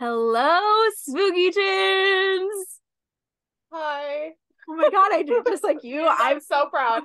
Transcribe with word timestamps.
Hello, 0.00 0.60
Spookytins. 1.08 2.78
Hi. 3.72 4.30
Oh 4.68 4.74
my 4.76 4.90
god, 4.90 5.12
I 5.12 5.22
did 5.24 5.44
just 5.46 5.64
like 5.64 5.82
you. 5.82 6.06
I'm 6.08 6.40
so 6.40 6.68
proud. 6.68 7.02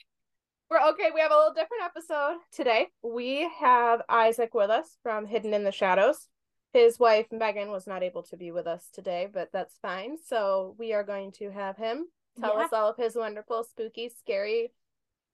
We're 0.70 0.80
okay. 0.90 1.10
We 1.14 1.20
have 1.20 1.30
a 1.30 1.36
little 1.36 1.54
different 1.54 1.84
episode 1.84 2.38
today. 2.52 2.88
We 3.02 3.48
have 3.60 4.02
Isaac 4.08 4.52
with 4.52 4.68
us 4.68 4.98
from 5.02 5.26
Hidden 5.26 5.54
in 5.54 5.64
the 5.64 5.72
Shadows. 5.72 6.28
His 6.72 6.98
wife 6.98 7.26
Megan 7.32 7.70
was 7.70 7.86
not 7.86 8.02
able 8.02 8.24
to 8.24 8.36
be 8.36 8.50
with 8.50 8.66
us 8.66 8.88
today, 8.92 9.28
but 9.32 9.48
that's 9.52 9.78
fine. 9.80 10.16
So 10.26 10.74
we 10.78 10.92
are 10.92 11.04
going 11.04 11.32
to 11.38 11.50
have 11.50 11.76
him 11.78 12.06
tell 12.38 12.58
Yeah. 12.58 12.64
us 12.64 12.72
all 12.72 12.90
of 12.90 12.96
his 12.98 13.14
wonderful, 13.16 13.64
spooky, 13.64 14.10
scary, 14.10 14.72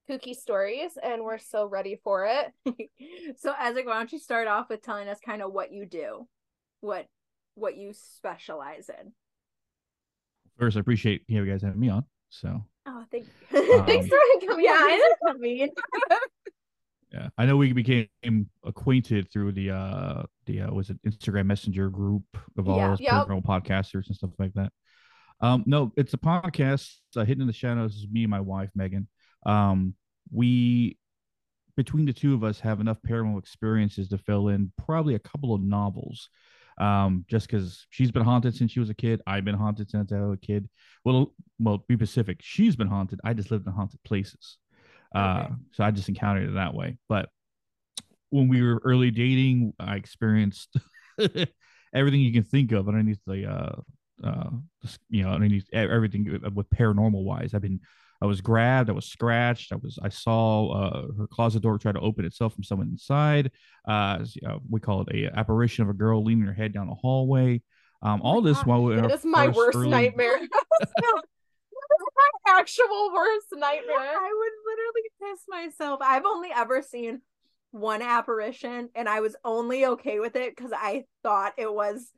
kooky 0.09 0.35
stories, 0.37 0.93
and 1.03 1.25
we're 1.25 1.39
so 1.39 1.67
ready 1.67 1.99
for 2.05 2.27
it. 2.27 2.91
so 3.39 3.53
Isaac, 3.59 3.87
why 3.87 3.95
don't 3.95 4.13
you 4.13 4.21
start 4.21 4.47
off 4.47 4.69
with 4.69 4.83
telling 4.83 5.09
us 5.09 5.19
kind 5.25 5.43
of 5.43 5.53
what 5.53 5.73
you 5.73 5.87
do, 5.87 6.29
what 6.83 7.07
what 7.55 7.77
you 7.79 7.93
specialize 7.95 8.91
in? 8.91 9.13
First, 10.59 10.77
I 10.77 10.81
appreciate 10.81 11.23
you 11.29 11.45
guys 11.47 11.63
having 11.63 11.81
me 11.81 11.89
on. 11.89 12.05
So 12.29 12.65
Oh, 12.87 13.05
thank 13.11 13.27
Um, 13.55 13.87
Thanks 13.87 14.09
for 14.09 14.17
coming. 14.47 14.65
yeah, 14.65 14.73
on. 14.73 14.77
I 14.91 14.97
know. 14.97 15.31
I 15.31 15.33
mean, 15.39 15.69
yeah, 17.13 17.29
I 17.39 17.47
know 17.47 17.57
we 17.57 17.73
became 17.73 18.09
acquainted 18.65 19.31
through 19.33 19.53
the 19.53 19.71
uh 19.71 20.23
the 20.47 20.63
uh, 20.63 20.73
was 20.73 20.91
it 20.91 20.99
Instagram 21.07 21.47
Messenger 21.47 21.91
group 21.91 22.25
of 22.59 22.69
all 22.69 22.77
Yeah. 22.79 22.89
those 22.91 23.01
Yep. 23.01 23.13
paranormal 23.29 23.45
podcasters 23.45 24.07
and 24.09 24.17
stuff 24.17 24.31
like 24.39 24.53
that. 24.55 24.73
Um, 25.41 25.65
no, 25.67 25.93
it's 25.97 26.15
a 26.15 26.19
podcast. 26.19 26.95
Uh, 27.17 27.25
Hidden 27.25 27.41
in 27.43 27.47
the 27.47 27.53
Shadows 27.53 27.95
is 27.97 28.07
me 28.11 28.23
and 28.25 28.31
my 28.31 28.41
wife 28.41 28.71
Megan. 28.75 29.09
Um, 29.45 29.95
we 30.31 30.99
between 31.77 32.05
the 32.07 32.13
two 32.13 32.35
of 32.35 32.45
us 32.45 32.61
have 32.61 32.81
enough 32.81 32.99
paranormal 33.07 33.39
experiences 33.39 34.09
to 34.09 34.19
fill 34.19 34.49
in 34.49 34.73
probably 34.85 35.15
a 35.15 35.19
couple 35.19 35.55
of 35.55 35.63
novels. 35.63 36.29
Um, 36.83 37.25
just 37.29 37.47
because 37.47 37.87
she's 37.91 38.11
been 38.11 38.25
haunted 38.25 38.55
since 38.57 38.73
she 38.73 38.81
was 38.81 38.91
a 38.91 38.95
kid, 38.95 39.23
I've 39.27 39.45
been 39.45 39.55
haunted 39.55 39.91
since 39.91 40.13
I 40.13 40.21
was 40.21 40.39
a 40.43 40.47
kid. 40.47 40.69
Well, 41.05 41.33
well, 41.59 41.85
be 41.89 41.95
specific, 41.97 42.39
she's 42.43 42.77
been 42.77 42.89
haunted. 42.89 43.21
I 43.25 43.35
just 43.35 43.51
lived 43.51 43.67
in 43.67 43.73
haunted 43.73 44.03
places. 44.03 44.59
Uh, 45.15 45.45
Okay. 45.45 45.55
so 45.73 45.85
I 45.85 45.91
just 45.91 46.09
encountered 46.09 46.49
it 46.51 46.55
that 46.55 46.75
way. 46.75 46.99
But 47.09 47.29
when 48.31 48.49
we 48.49 48.63
were 48.63 48.81
early 48.85 49.11
dating, 49.11 49.75
I 49.79 49.97
experienced 49.97 50.77
everything 51.95 52.21
you 52.21 52.33
can 52.33 52.45
think 52.45 52.73
of 52.73 52.89
underneath 52.89 53.21
the 53.27 53.47
uh 53.47 54.27
uh 54.27 54.51
you 55.11 55.23
know 55.23 55.31
underneath 55.31 55.67
everything 55.73 56.41
with 56.55 56.71
paranormal 56.71 57.23
wise. 57.25 57.55
I've 57.55 57.63
been 57.63 57.81
I 58.23 58.27
was 58.27 58.41
grabbed, 58.41 58.89
I 58.89 58.93
was 58.93 59.07
scratched, 59.07 59.73
I 59.73 59.77
was 59.77 59.99
I 60.01 60.09
saw 60.09 60.71
uh 60.71 61.07
her 61.19 61.27
closet 61.27 61.63
door 61.63 61.77
try 61.79 61.93
to 61.93 62.01
open 62.01 62.25
itself 62.25 62.55
from 62.55 62.63
someone 62.63 62.89
inside. 62.89 63.51
Uh, 63.87 64.25
uh 64.47 64.59
we 64.71 64.79
call 64.79 65.03
it 65.03 65.09
a 65.15 65.39
apparition 65.39 65.83
of 65.83 65.91
a 65.91 65.95
girl 65.95 66.23
leaning 66.23 66.47
her 66.47 66.53
head 66.53 66.73
down 66.73 66.87
the 66.87 66.95
hallway. 66.95 67.61
Um, 68.03 68.21
all 68.23 68.41
this 68.41 68.59
gosh, 68.59 68.67
while 68.67 68.85
we 68.85 68.95
That 68.97 69.11
is 69.11 69.25
my 69.25 69.49
worst 69.49 69.79
nightmare. 69.79 70.41
This 71.93 72.07
is 72.07 72.15
my 72.17 72.59
actual 72.61 73.13
worst 73.13 73.49
nightmare. 73.53 73.97
I 73.99 74.33
would 74.39 74.53
literally 74.67 75.11
piss 75.21 75.45
myself. 75.49 76.01
I've 76.03 76.25
only 76.25 76.51
ever 76.55 76.81
seen 76.81 77.21
one 77.73 78.03
apparition, 78.03 78.89
and 78.95 79.09
I 79.09 79.21
was 79.21 79.37
only 79.45 79.85
okay 79.87 80.21
with 80.21 80.37
it 80.37 80.55
because 80.57 80.73
I 80.75 81.05
thought 81.23 81.55
it 81.59 81.73
was 81.73 82.11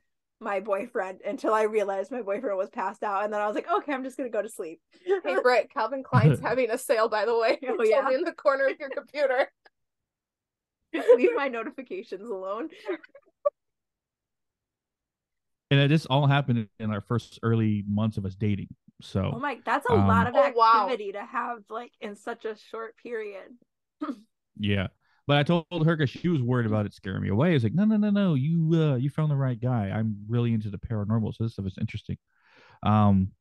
my 0.45 0.61
boyfriend 0.61 1.19
until 1.25 1.53
I 1.53 1.63
realized 1.63 2.11
my 2.11 2.21
boyfriend 2.21 2.57
was 2.57 2.69
passed 2.69 3.03
out, 3.03 3.25
and 3.25 3.33
then 3.33 3.41
I 3.41 3.47
was 3.47 3.55
like, 3.55 3.67
okay, 3.69 3.91
I'm 3.93 4.03
just 4.05 4.15
gonna 4.15 4.29
go 4.29 4.41
to 4.41 4.47
sleep. 4.49 4.79
Hey 5.25 5.35
Britt, 5.43 5.69
Calvin 5.73 6.03
Klein's 6.03 6.39
having 6.43 6.69
a 6.69 6.77
sale 6.77 7.09
by 7.09 7.25
the 7.25 7.37
way. 7.37 7.59
Oh, 7.67 7.75
It's 7.79 7.89
yeah. 7.89 7.99
only 7.99 8.15
in 8.15 8.23
the 8.23 8.31
corner 8.31 8.67
of 8.67 8.79
your 8.79 8.89
computer. 8.89 9.51
Leave 11.17 11.35
my 11.35 11.49
notifications 11.49 12.29
alone. 12.29 12.69
and 15.71 15.89
this 15.91 16.05
all 16.05 16.27
happened 16.27 16.67
in 16.79 16.91
our 16.91 17.01
first 17.01 17.39
early 17.43 17.83
months 17.87 18.17
of 18.17 18.25
us 18.25 18.35
dating. 18.35 18.67
So 19.01 19.31
Oh 19.33 19.39
my, 19.39 19.59
that's 19.65 19.85
a 19.89 19.93
Um, 19.93 20.07
lot 20.07 20.27
of 20.27 20.35
Oh, 20.35 20.51
wow. 20.55 20.85
activity 20.85 21.11
to 21.13 21.25
have 21.25 21.59
like 21.69 21.91
in 22.01 22.15
such 22.15 22.45
a 22.45 22.55
short 22.71 22.95
period. 22.97 23.49
Yeah. 24.57 24.87
But 25.27 25.37
I 25.37 25.43
told 25.43 25.65
her 25.85 25.95
because 25.95 26.09
she 26.09 26.27
was 26.27 26.41
worried 26.41 26.67
about 26.67 26.85
it 26.85 26.93
scaring 26.93 27.23
me 27.23 27.29
away. 27.29 27.51
I 27.51 27.53
was 27.53 27.63
like, 27.63 27.73
no, 27.73 27.85
no, 27.85 27.97
no, 27.97 28.09
no. 28.11 28.33
You 28.35 28.69
uh 28.73 28.95
you 28.95 29.09
found 29.09 29.31
the 29.31 29.35
right 29.35 29.59
guy. 29.59 29.89
I'm 29.93 30.17
really 30.27 30.53
into 30.53 30.69
the 30.69 30.77
paranormal. 30.77 31.33
So 31.35 31.43
this 31.43 31.53
stuff 31.53 31.65
is 31.65 31.77
interesting. 31.79 32.17
Um 32.83 33.31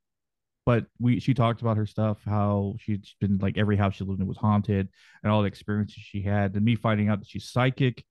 but 0.66 0.86
we 0.98 1.20
she 1.20 1.34
talked 1.34 1.60
about 1.60 1.76
her 1.76 1.86
stuff, 1.86 2.18
how 2.24 2.76
she'd 2.78 3.04
been 3.20 3.38
like 3.38 3.58
every 3.58 3.76
house 3.76 3.96
she 3.96 4.04
lived 4.04 4.20
in 4.20 4.26
was 4.26 4.38
haunted 4.38 4.88
and 5.22 5.32
all 5.32 5.42
the 5.42 5.48
experiences 5.48 6.02
she 6.02 6.22
had, 6.22 6.54
and 6.54 6.64
me 6.64 6.74
finding 6.74 7.08
out 7.08 7.20
that 7.20 7.28
she's 7.28 7.50
psychic. 7.50 8.04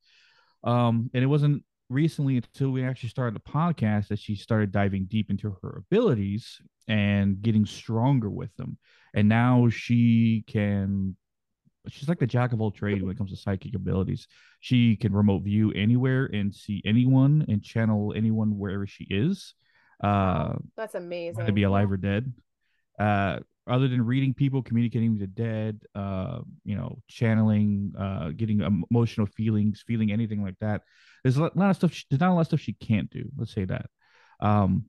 Um, 0.63 1.09
and 1.13 1.23
it 1.23 1.27
wasn't 1.27 1.63
recently 1.89 2.37
until 2.37 2.69
we 2.69 2.83
actually 2.83 3.09
started 3.09 3.35
the 3.35 3.51
podcast 3.51 4.09
that 4.09 4.19
she 4.19 4.35
started 4.35 4.71
diving 4.71 5.05
deep 5.05 5.29
into 5.29 5.57
her 5.61 5.77
abilities 5.77 6.61
and 6.87 7.41
getting 7.41 7.65
stronger 7.65 8.29
with 8.29 8.55
them. 8.55 8.77
And 9.13 9.27
now 9.29 9.69
she 9.69 10.43
can 10.47 11.15
she's 11.89 12.07
like 12.07 12.19
the 12.19 12.27
jack 12.27 12.53
of 12.53 12.61
all 12.61 12.71
trades 12.71 13.01
when 13.01 13.11
it 13.11 13.17
comes 13.17 13.31
to 13.31 13.37
psychic 13.37 13.75
abilities. 13.75 14.27
She 14.59 14.95
can 14.95 15.13
remote 15.13 15.43
view 15.43 15.71
anywhere 15.73 16.25
and 16.25 16.53
see 16.53 16.81
anyone 16.85 17.45
and 17.47 17.63
channel 17.63 18.13
anyone 18.15 18.57
wherever 18.57 18.87
she 18.87 19.05
is. 19.09 19.53
Uh 20.03 20.53
That's 20.75 20.95
amazing. 20.95 21.45
to 21.45 21.51
be 21.51 21.63
alive 21.63 21.91
or 21.91 21.97
dead. 21.97 22.33
Uh, 22.99 23.39
other 23.67 23.87
than 23.87 24.05
reading 24.05 24.33
people, 24.33 24.61
communicating 24.61 25.11
with 25.11 25.21
the 25.21 25.27
dead, 25.27 25.79
uh, 25.95 26.39
you 26.65 26.75
know, 26.75 26.99
channeling, 27.07 27.93
uh, 27.97 28.29
getting 28.35 28.61
emotional 28.91 29.25
feelings, 29.25 29.83
feeling 29.87 30.11
anything 30.11 30.43
like 30.43 30.55
that. 30.59 30.81
There's 31.23 31.37
a 31.37 31.43
lot 31.43 31.55
lot 31.55 31.69
of 31.69 31.75
stuff. 31.77 31.93
She, 31.93 32.03
there's 32.09 32.19
not 32.19 32.31
a 32.31 32.33
lot 32.33 32.41
of 32.41 32.47
stuff 32.47 32.59
she 32.59 32.73
can't 32.73 33.09
do. 33.09 33.29
Let's 33.37 33.53
say 33.53 33.65
that. 33.65 33.85
Um, 34.41 34.85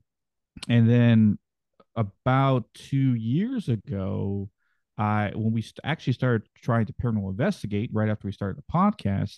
and 0.67 0.89
then 0.89 1.39
about 1.95 2.65
two 2.73 3.15
years 3.15 3.69
ago, 3.69 4.49
I 4.97 5.31
when 5.35 5.51
we 5.51 5.63
actually 5.83 6.13
started 6.13 6.47
trying 6.55 6.85
to 6.85 6.93
paranormal 6.93 7.29
investigate 7.29 7.89
right 7.93 8.09
after 8.09 8.27
we 8.27 8.31
started 8.31 8.57
the 8.57 8.71
podcast, 8.73 9.37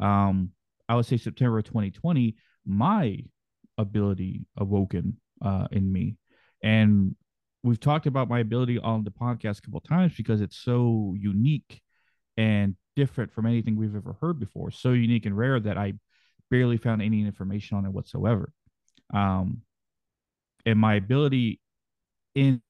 um, 0.00 0.50
I 0.88 0.94
would 0.96 1.06
say 1.06 1.16
September 1.16 1.58
of 1.58 1.64
2020, 1.64 2.36
my 2.66 3.18
ability 3.78 4.46
awoken 4.56 5.16
uh, 5.42 5.68
in 5.70 5.90
me, 5.90 6.16
and 6.62 7.16
we've 7.62 7.80
talked 7.80 8.06
about 8.06 8.28
my 8.28 8.40
ability 8.40 8.78
on 8.78 9.04
the 9.04 9.10
podcast 9.10 9.58
a 9.58 9.62
couple 9.62 9.80
times 9.80 10.14
because 10.16 10.40
it's 10.40 10.56
so 10.56 11.14
unique 11.18 11.80
and 12.36 12.76
different 12.96 13.32
from 13.32 13.46
anything 13.46 13.76
we've 13.76 13.96
ever 13.96 14.16
heard 14.20 14.38
before. 14.38 14.70
So 14.70 14.92
unique 14.92 15.26
and 15.26 15.36
rare 15.36 15.60
that 15.60 15.76
I 15.76 15.94
barely 16.50 16.76
found 16.76 17.02
any 17.02 17.24
information 17.24 17.76
on 17.76 17.86
it 17.86 17.92
whatsoever. 17.92 18.52
Um, 19.12 19.62
and 20.66 20.78
my 20.78 20.94
ability 20.94 21.60
in 22.34 22.62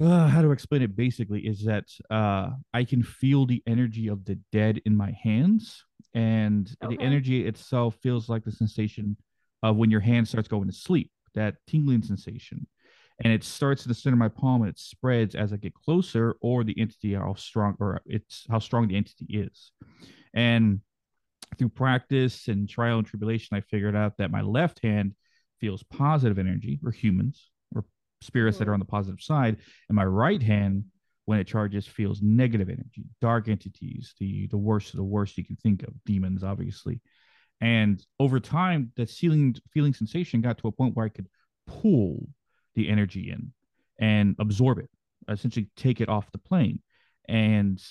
uh, 0.00 0.28
how 0.28 0.42
to 0.42 0.52
explain 0.52 0.82
it 0.82 0.96
basically 0.96 1.40
is 1.46 1.64
that 1.64 1.86
uh, 2.10 2.50
I 2.72 2.84
can 2.84 3.02
feel 3.02 3.46
the 3.46 3.62
energy 3.66 4.08
of 4.08 4.24
the 4.24 4.38
dead 4.52 4.80
in 4.84 4.96
my 4.96 5.12
hands, 5.22 5.84
and 6.14 6.70
Okay. 6.82 6.96
the 6.96 7.02
energy 7.02 7.46
itself 7.46 7.96
feels 8.02 8.28
like 8.28 8.44
the 8.44 8.52
sensation 8.52 9.16
of 9.62 9.76
when 9.76 9.90
your 9.90 10.00
hand 10.00 10.28
starts 10.28 10.48
going 10.48 10.68
to 10.68 10.74
sleep, 10.74 11.10
that 11.34 11.56
tingling 11.66 12.02
sensation. 12.02 12.66
And 13.24 13.32
it 13.32 13.42
starts 13.42 13.84
in 13.84 13.88
the 13.88 13.94
center 13.94 14.14
of 14.14 14.20
my 14.20 14.28
palm 14.28 14.62
and 14.62 14.70
it 14.70 14.78
spreads 14.78 15.34
as 15.34 15.52
I 15.52 15.56
get 15.56 15.74
closer, 15.74 16.36
or 16.40 16.62
the 16.62 16.78
entity 16.78 17.14
how 17.14 17.34
strong 17.34 17.76
or 17.80 18.00
it's 18.06 18.46
how 18.48 18.60
strong 18.60 18.86
the 18.86 18.96
entity 18.96 19.26
is. 19.28 19.72
And 20.32 20.80
through 21.58 21.70
practice 21.70 22.46
and 22.46 22.68
trial 22.68 22.98
and 22.98 23.06
tribulation, 23.06 23.56
I 23.56 23.60
figured 23.62 23.96
out 23.96 24.18
that 24.18 24.30
my 24.30 24.42
left 24.42 24.80
hand 24.84 25.14
feels 25.60 25.82
positive 25.82 26.38
energy. 26.38 26.78
We're 26.80 26.92
humans, 26.92 27.50
spirits 28.20 28.58
that 28.58 28.64
mm-hmm. 28.64 28.70
are 28.70 28.74
on 28.74 28.80
the 28.80 28.86
positive 28.86 29.20
side, 29.20 29.56
and 29.88 29.96
my 29.96 30.04
right 30.04 30.42
hand, 30.42 30.84
when 31.24 31.38
it 31.38 31.46
charges, 31.46 31.86
feels 31.86 32.22
negative 32.22 32.68
energy, 32.68 33.04
dark 33.20 33.48
entities, 33.48 34.14
the 34.18 34.46
the 34.48 34.56
worst 34.56 34.94
of 34.94 34.98
the 34.98 35.04
worst 35.04 35.36
you 35.38 35.44
can 35.44 35.56
think 35.56 35.82
of, 35.82 35.92
demons, 36.04 36.42
obviously. 36.42 37.00
And 37.60 38.04
over 38.20 38.38
time, 38.40 38.92
that 38.96 39.10
feeling 39.10 39.56
feeling 39.72 39.94
sensation 39.94 40.40
got 40.40 40.58
to 40.58 40.68
a 40.68 40.72
point 40.72 40.96
where 40.96 41.06
I 41.06 41.10
could 41.10 41.28
pull 41.66 42.28
the 42.74 42.88
energy 42.88 43.30
in 43.30 43.52
and 43.98 44.36
absorb 44.38 44.78
it, 44.78 44.90
essentially 45.28 45.68
take 45.76 46.00
it 46.00 46.08
off 46.08 46.30
the 46.32 46.38
plane. 46.38 46.80
And 47.28 47.82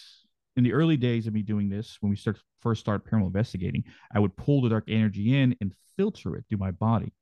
in 0.56 0.63
the 0.63 0.74
early 0.74 0.98
days 0.98 1.28
of 1.28 1.34
me 1.34 1.44
doing 1.44 1.69
this, 1.69 1.98
when 2.01 2.10
we 2.10 2.16
start 2.16 2.40
first 2.62 2.81
start 2.81 3.06
paranormal 3.06 3.28
investigating, 3.28 3.84
I 4.13 4.19
would 4.19 4.36
pull 4.36 4.62
the 4.62 4.69
dark 4.69 4.86
energy 4.88 5.38
in 5.38 5.56
and 5.62 5.74
filter 5.96 6.36
it 6.36 6.46
through 6.50 6.57
my 6.57 6.72
body. 6.72 7.13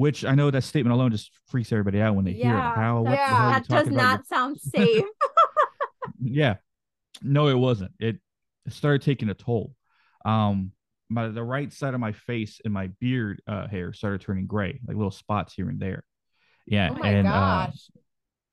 Which 0.00 0.24
I 0.24 0.34
know 0.34 0.50
that 0.50 0.62
statement 0.62 0.94
alone 0.94 1.10
just 1.10 1.30
freaks 1.48 1.70
everybody 1.72 2.00
out 2.00 2.14
when 2.14 2.24
they 2.24 2.32
hear 2.32 2.52
it. 2.52 2.62
Yeah, 2.62 2.74
How 2.74 3.02
what 3.02 3.10
the 3.10 3.14
Yeah. 3.16 3.36
hell 3.36 3.50
that 3.50 3.68
does 3.68 3.84
talking 3.84 3.92
about? 3.92 4.08
not 4.08 4.26
sound 4.26 4.58
safe. 4.74 5.04
yeah 6.22 6.56
no 7.22 7.48
it 7.48 7.54
wasn't 7.54 7.90
it 7.98 8.16
started 8.68 9.02
taking 9.02 9.28
a 9.28 9.34
toll 9.34 9.74
um 10.24 10.72
my 11.08 11.28
the 11.28 11.42
right 11.42 11.72
side 11.72 11.92
of 11.94 12.00
my 12.00 12.12
face 12.12 12.60
and 12.64 12.72
my 12.72 12.88
beard 13.00 13.42
uh 13.46 13.66
hair 13.68 13.92
started 13.92 14.20
turning 14.20 14.46
gray 14.46 14.80
like 14.86 14.96
little 14.96 15.10
spots 15.10 15.54
here 15.54 15.68
and 15.68 15.80
there 15.80 16.02
yeah 16.66 16.90
Oh 16.90 16.94
my 16.94 17.10
and 17.10 17.26
uh 17.26 17.66
gosh. 17.66 17.90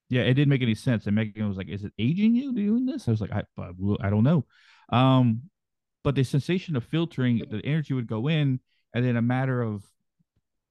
yeah 0.09 0.21
it 0.23 0.33
didn't 0.33 0.49
make 0.49 0.61
any 0.61 0.75
sense 0.75 1.05
and 1.07 1.15
megan 1.15 1.47
was 1.47 1.57
like 1.57 1.69
is 1.69 1.83
it 1.83 1.93
aging 1.99 2.35
you 2.35 2.53
doing 2.53 2.85
this 2.85 3.07
i 3.07 3.11
was 3.11 3.21
like 3.21 3.31
i, 3.31 3.43
I, 3.57 3.69
I 4.01 4.09
don't 4.09 4.23
know 4.23 4.45
um 4.89 5.41
but 6.03 6.15
the 6.15 6.23
sensation 6.23 6.75
of 6.75 6.83
filtering 6.85 7.41
the 7.49 7.61
energy 7.65 7.93
would 7.93 8.07
go 8.07 8.27
in 8.27 8.59
and 8.93 9.05
then 9.05 9.17
a 9.17 9.21
matter 9.21 9.61
of 9.61 9.83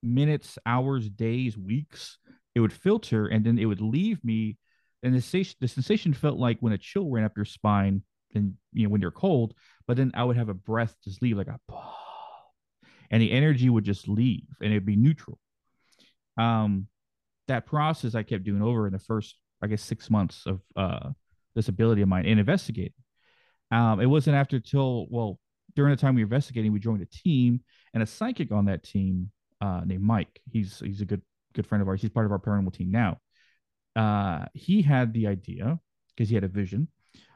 minutes, 0.02 0.58
hours, 0.66 1.08
days, 1.08 1.56
weeks, 1.56 2.18
it 2.54 2.60
would 2.60 2.72
filter, 2.72 3.26
and 3.26 3.44
then 3.44 3.58
it 3.58 3.66
would 3.66 3.80
leave 3.80 4.22
me. 4.24 4.56
And 5.02 5.14
the 5.14 5.20
sensation, 5.20 5.56
the 5.60 5.68
sensation 5.68 6.14
felt 6.14 6.38
like 6.38 6.58
when 6.60 6.72
a 6.72 6.78
chill 6.78 7.10
ran 7.10 7.24
up 7.24 7.36
your 7.36 7.44
spine, 7.44 8.02
and 8.34 8.54
you 8.72 8.84
know 8.84 8.90
when 8.90 9.00
you're 9.00 9.10
cold. 9.10 9.54
But 9.86 9.96
then 9.96 10.10
I 10.14 10.24
would 10.24 10.36
have 10.36 10.48
a 10.48 10.54
breath 10.54 10.94
just 11.04 11.22
leave 11.22 11.36
like 11.36 11.48
a, 11.48 11.58
and 13.10 13.22
the 13.22 13.32
energy 13.32 13.68
would 13.68 13.84
just 13.84 14.08
leave, 14.08 14.46
and 14.60 14.72
it'd 14.72 14.86
be 14.86 14.96
neutral. 14.96 15.38
Um, 16.38 16.88
that 17.48 17.66
process 17.66 18.14
I 18.14 18.22
kept 18.22 18.44
doing 18.44 18.62
over 18.62 18.86
in 18.86 18.92
the 18.92 18.98
first, 18.98 19.36
I 19.62 19.66
guess, 19.66 19.82
six 19.82 20.10
months 20.10 20.44
of 20.46 20.60
uh 20.76 21.10
this 21.54 21.68
ability 21.68 22.02
of 22.02 22.08
mine 22.08 22.26
and 22.26 22.38
investigating. 22.38 22.92
Um, 23.70 24.00
it 24.00 24.06
wasn't 24.06 24.36
after 24.36 24.60
till 24.60 25.06
well 25.10 25.38
during 25.74 25.90
the 25.90 26.00
time 26.00 26.14
we 26.14 26.22
were 26.22 26.26
investigating, 26.26 26.72
we 26.72 26.80
joined 26.80 27.02
a 27.02 27.06
team 27.06 27.60
and 27.94 28.02
a 28.02 28.06
psychic 28.06 28.50
on 28.50 28.64
that 28.66 28.82
team 28.82 29.30
uh, 29.60 29.82
named 29.84 30.02
Mike. 30.02 30.40
He's 30.50 30.80
he's 30.80 31.00
a 31.00 31.04
good 31.04 31.22
good 31.54 31.66
friend 31.66 31.82
of 31.82 31.88
ours. 31.88 32.00
He's 32.00 32.10
part 32.10 32.26
of 32.26 32.32
our 32.32 32.38
paranormal 32.38 32.74
team 32.74 32.90
now. 32.90 33.18
Uh, 33.94 34.46
he 34.52 34.82
had 34.82 35.12
the 35.12 35.26
idea 35.26 35.78
because 36.14 36.28
he 36.28 36.34
had 36.34 36.44
a 36.44 36.48
vision 36.48 36.88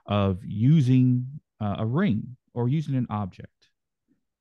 of 0.06 0.38
using 0.44 1.26
uh, 1.60 1.76
a 1.78 1.86
ring 1.86 2.36
or 2.54 2.68
using 2.68 2.94
an 2.94 3.06
object 3.10 3.52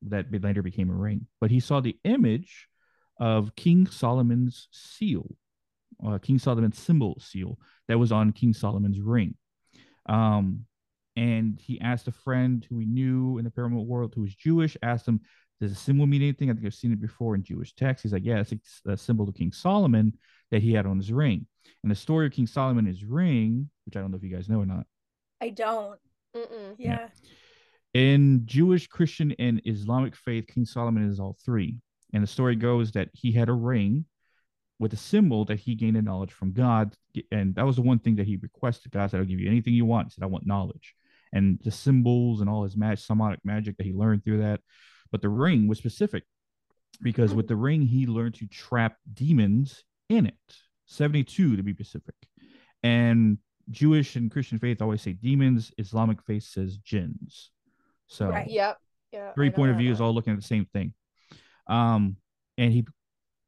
that 0.01 0.25
later 0.43 0.61
became 0.61 0.89
a 0.89 0.93
ring. 0.93 1.27
But 1.39 1.51
he 1.51 1.59
saw 1.59 1.79
the 1.79 1.97
image 2.03 2.67
of 3.19 3.55
King 3.55 3.85
Solomon's 3.87 4.67
seal, 4.71 5.35
uh, 6.05 6.17
King 6.19 6.39
Solomon's 6.39 6.77
symbol 6.77 7.17
seal 7.19 7.59
that 7.87 7.99
was 7.99 8.11
on 8.11 8.31
King 8.31 8.53
Solomon's 8.53 8.99
ring. 8.99 9.35
Um, 10.05 10.65
and 11.15 11.59
he 11.59 11.81
asked 11.81 12.07
a 12.07 12.13
friend 12.13 12.65
who 12.69 12.79
he 12.79 12.85
knew 12.85 13.37
in 13.37 13.43
the 13.43 13.51
paranormal 13.51 13.85
world 13.85 14.13
who 14.15 14.21
was 14.21 14.33
Jewish, 14.33 14.77
asked 14.81 15.07
him, 15.07 15.21
does 15.59 15.71
the 15.71 15.77
symbol 15.77 16.07
mean 16.07 16.21
anything? 16.21 16.49
I 16.49 16.53
think 16.53 16.65
I've 16.65 16.73
seen 16.73 16.93
it 16.93 17.01
before 17.01 17.35
in 17.35 17.43
Jewish 17.43 17.73
texts. 17.73 18.03
He's 18.03 18.13
like, 18.13 18.25
yeah, 18.25 18.39
it's 18.39 18.53
a 18.85 18.97
symbol 18.97 19.27
of 19.27 19.35
King 19.35 19.51
Solomon 19.51 20.13
that 20.51 20.61
he 20.61 20.73
had 20.73 20.85
on 20.85 20.97
his 20.97 21.11
ring. 21.11 21.45
And 21.83 21.91
the 21.91 21.95
story 21.95 22.25
of 22.25 22.31
King 22.31 22.47
Solomon, 22.47 22.85
his 22.85 23.03
ring, 23.03 23.69
which 23.85 23.95
I 23.95 24.01
don't 24.01 24.11
know 24.11 24.17
if 24.17 24.23
you 24.23 24.33
guys 24.33 24.49
know 24.49 24.59
or 24.59 24.65
not. 24.65 24.85
I 25.41 25.49
don't. 25.49 25.99
Mm-mm. 26.35 26.75
Yeah. 26.77 27.07
In 27.93 28.43
Jewish, 28.45 28.87
Christian, 28.87 29.33
and 29.39 29.61
Islamic 29.65 30.15
faith, 30.15 30.47
King 30.47 30.65
Solomon 30.65 31.09
is 31.09 31.19
all 31.19 31.37
three. 31.43 31.77
And 32.13 32.23
the 32.23 32.27
story 32.27 32.55
goes 32.55 32.91
that 32.91 33.09
he 33.13 33.31
had 33.31 33.49
a 33.49 33.53
ring 33.53 34.05
with 34.79 34.93
a 34.93 34.97
symbol 34.97 35.45
that 35.45 35.59
he 35.59 35.75
gained 35.75 35.97
a 35.97 36.01
knowledge 36.01 36.31
from 36.31 36.53
God. 36.53 36.95
And 37.31 37.55
that 37.55 37.65
was 37.65 37.75
the 37.75 37.81
one 37.81 37.99
thing 37.99 38.15
that 38.15 38.27
he 38.27 38.37
requested. 38.37 38.91
God 38.91 39.11
said, 39.11 39.19
I'll 39.19 39.25
give 39.25 39.39
you 39.39 39.49
anything 39.49 39.73
you 39.73 39.85
want. 39.85 40.07
He 40.07 40.11
said, 40.11 40.23
I 40.23 40.27
want 40.27 40.47
knowledge. 40.47 40.95
And 41.33 41.59
the 41.63 41.71
symbols 41.71 42.41
and 42.41 42.49
all 42.49 42.63
his 42.63 42.77
magic, 42.77 43.05
Shamanic 43.05 43.39
magic 43.43 43.77
that 43.77 43.85
he 43.85 43.93
learned 43.93 44.23
through 44.23 44.39
that. 44.39 44.61
But 45.11 45.21
the 45.21 45.29
ring 45.29 45.67
was 45.67 45.77
specific 45.77 46.23
because 47.01 47.33
with 47.33 47.47
the 47.47 47.55
ring, 47.55 47.81
he 47.81 48.05
learned 48.05 48.35
to 48.35 48.47
trap 48.47 48.97
demons 49.13 49.83
in 50.09 50.25
it. 50.25 50.33
72 50.85 51.55
to 51.55 51.63
be 51.63 51.73
specific. 51.73 52.15
And 52.83 53.37
Jewish 53.69 54.15
and 54.15 54.31
Christian 54.31 54.59
faith 54.59 54.81
always 54.81 55.01
say 55.01 55.13
demons, 55.13 55.71
Islamic 55.77 56.21
faith 56.23 56.43
says 56.43 56.77
jinns. 56.77 57.51
So 58.07 58.27
Right. 58.29 58.49
Yep. 58.49 58.77
Yeah. 59.11 59.33
three 59.33 59.49
point 59.49 59.71
of 59.71 59.77
view 59.77 59.91
is 59.91 60.01
all 60.01 60.13
looking 60.13 60.33
at 60.33 60.39
the 60.39 60.45
same 60.45 60.65
thing. 60.65 60.93
Um, 61.67 62.17
and 62.57 62.71
he 62.73 62.85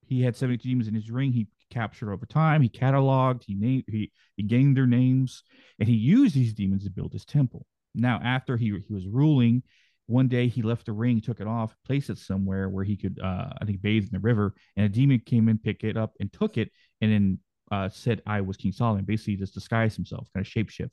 he 0.07 0.21
had 0.21 0.35
72 0.35 0.67
demons 0.67 0.87
in 0.87 0.93
his 0.93 1.09
ring. 1.09 1.31
He 1.31 1.47
captured 1.69 2.11
over 2.11 2.25
time. 2.25 2.61
He 2.61 2.69
cataloged. 2.69 3.43
He 3.43 3.55
named. 3.55 3.85
He 3.87 4.11
he 4.35 4.43
gained 4.43 4.75
their 4.75 4.87
names, 4.87 5.43
and 5.79 5.87
he 5.87 5.95
used 5.95 6.35
these 6.35 6.53
demons 6.53 6.83
to 6.83 6.89
build 6.89 7.13
his 7.13 7.25
temple. 7.25 7.65
Now, 7.95 8.19
after 8.23 8.57
he 8.57 8.65
he 8.87 8.93
was 8.93 9.07
ruling, 9.07 9.63
one 10.11 10.27
day 10.27 10.47
he 10.47 10.61
left 10.61 10.85
the 10.85 10.91
ring, 10.91 11.21
took 11.21 11.39
it 11.39 11.47
off, 11.47 11.75
placed 11.85 12.09
it 12.09 12.17
somewhere 12.17 12.69
where 12.69 12.83
he 12.83 12.97
could, 12.97 13.19
uh, 13.19 13.49
I 13.59 13.65
think, 13.65 13.81
bathe 13.81 14.03
in 14.03 14.11
the 14.11 14.19
river. 14.19 14.53
And 14.75 14.85
a 14.85 14.89
demon 14.89 15.21
came 15.25 15.49
in, 15.49 15.57
picked 15.57 15.83
it 15.83 15.97
up, 15.97 16.13
and 16.19 16.31
took 16.31 16.57
it, 16.57 16.71
and 16.99 17.11
then 17.11 17.39
uh, 17.71 17.89
said, 17.89 18.21
"I 18.25 18.41
was 18.41 18.57
King 18.57 18.73
Solomon." 18.73 19.05
Basically, 19.05 19.37
just 19.37 19.53
disguised 19.53 19.95
himself, 19.95 20.27
kind 20.33 20.45
of 20.45 20.51
shapeshift, 20.51 20.91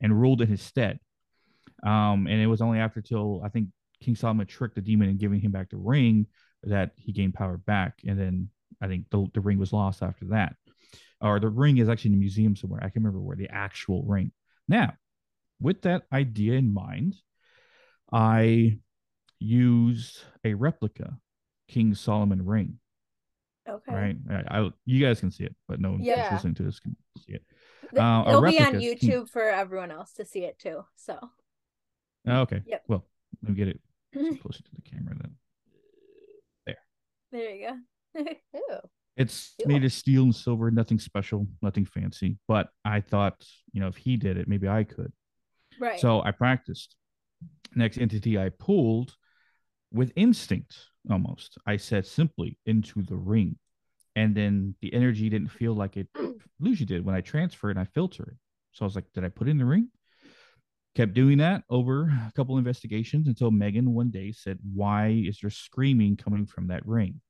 and 0.00 0.20
ruled 0.20 0.42
in 0.42 0.48
his 0.48 0.62
stead. 0.62 0.98
Um, 1.82 2.26
and 2.26 2.40
it 2.40 2.46
was 2.46 2.60
only 2.60 2.78
after 2.78 3.00
till 3.00 3.42
I 3.44 3.48
think 3.48 3.68
King 4.00 4.16
Solomon 4.16 4.46
tricked 4.46 4.74
the 4.74 4.80
demon 4.80 5.08
and 5.08 5.18
giving 5.18 5.40
him 5.40 5.52
back 5.52 5.70
the 5.70 5.76
ring 5.76 6.26
that 6.64 6.92
he 6.96 7.12
gained 7.12 7.34
power 7.34 7.56
back. 7.56 8.00
And 8.06 8.18
then 8.18 8.48
I 8.80 8.88
think 8.88 9.06
the, 9.10 9.26
the 9.34 9.40
ring 9.40 9.58
was 9.58 9.72
lost 9.72 10.02
after 10.02 10.26
that. 10.26 10.56
Or 11.20 11.40
the 11.40 11.48
ring 11.48 11.78
is 11.78 11.88
actually 11.88 12.10
in 12.10 12.16
a 12.16 12.20
museum 12.20 12.56
somewhere. 12.56 12.82
I 12.82 12.90
can 12.90 13.02
remember 13.02 13.20
where 13.20 13.36
the 13.36 13.48
actual 13.48 14.02
ring. 14.04 14.32
Now, 14.68 14.94
with 15.60 15.82
that 15.82 16.02
idea 16.12 16.54
in 16.54 16.74
mind, 16.74 17.14
I 18.12 18.78
used 19.38 20.22
a 20.44 20.54
replica 20.54 21.18
King 21.68 21.94
Solomon 21.94 22.44
ring. 22.44 22.78
Okay. 23.68 23.92
Right. 23.94 24.16
I, 24.30 24.60
I 24.60 24.70
you 24.84 25.04
guys 25.04 25.18
can 25.20 25.30
see 25.30 25.44
it, 25.44 25.54
but 25.66 25.80
no 25.80 25.92
one 25.92 26.00
Yeah. 26.02 26.24
who's 26.28 26.32
listening 26.38 26.54
to 26.54 26.62
this 26.62 26.78
can 26.78 26.96
see 27.18 27.34
it. 27.34 27.42
Th- 27.90 28.00
Uh, 28.00 28.22
a 28.26 28.28
It'll 28.30 28.42
be 28.42 28.58
on 28.60 28.72
replica 28.74 28.96
can- 28.96 29.08
YouTube 29.08 29.28
for 29.30 29.42
everyone 29.42 29.90
else 29.90 30.12
to 30.14 30.24
see 30.24 30.44
it 30.44 30.58
too. 30.58 30.84
So 30.96 31.18
Oh, 32.28 32.40
okay. 32.42 32.62
Yep. 32.66 32.84
Well, 32.88 33.04
let 33.42 33.50
me 33.50 33.56
get 33.56 33.68
it 33.68 33.80
closer 34.40 34.62
to 34.62 34.70
the 34.74 34.82
camera 34.82 35.14
then. 35.20 35.36
There. 36.66 36.76
There 37.32 37.54
you 37.54 37.68
go. 38.14 38.24
Ew. 38.54 38.78
It's 39.16 39.54
Cool. 39.62 39.68
made 39.72 39.84
of 39.84 39.92
steel 39.92 40.24
and 40.24 40.34
silver, 40.34 40.70
nothing 40.70 40.98
special, 40.98 41.46
nothing 41.62 41.86
fancy. 41.86 42.36
But 42.48 42.68
I 42.84 43.00
thought, 43.00 43.44
you 43.72 43.80
know, 43.80 43.86
if 43.88 43.96
he 43.96 44.16
did 44.16 44.36
it, 44.36 44.46
maybe 44.48 44.68
I 44.68 44.84
could. 44.84 45.12
right. 45.80 45.98
So 46.00 46.20
I 46.22 46.30
practiced. 46.32 46.94
Next 47.74 47.98
entity 47.98 48.38
I 48.38 48.48
pulled 48.48 49.14
with 49.92 50.12
instinct 50.16 50.76
almost. 51.10 51.58
I 51.66 51.76
said 51.76 52.06
simply 52.06 52.58
into 52.66 53.02
the 53.02 53.16
ring. 53.16 53.58
And 54.14 54.34
then 54.34 54.74
the 54.80 54.94
energy 54.94 55.28
didn't 55.28 55.48
feel 55.48 55.74
like 55.74 55.96
it 55.96 56.08
usually 56.60 56.86
did 56.86 57.04
when 57.04 57.14
I 57.14 57.20
transfer 57.20 57.68
it 57.68 57.76
and 57.76 57.80
I 57.80 57.84
filter 57.84 58.22
it. 58.22 58.36
So 58.72 58.84
I 58.84 58.86
was 58.86 58.94
like, 58.94 59.12
did 59.12 59.24
I 59.24 59.28
put 59.28 59.46
it 59.46 59.50
in 59.50 59.58
the 59.58 59.64
ring? 59.64 59.88
Kept 60.94 61.12
doing 61.12 61.38
that 61.38 61.62
over 61.68 62.04
a 62.04 62.32
couple 62.34 62.56
investigations 62.56 63.28
until 63.28 63.50
Megan 63.50 63.92
one 63.92 64.10
day 64.10 64.32
said, 64.32 64.58
Why 64.74 65.08
is 65.08 65.38
there 65.40 65.50
screaming 65.50 66.16
coming 66.16 66.46
from 66.46 66.68
that 66.68 66.86
ring? 66.86 67.20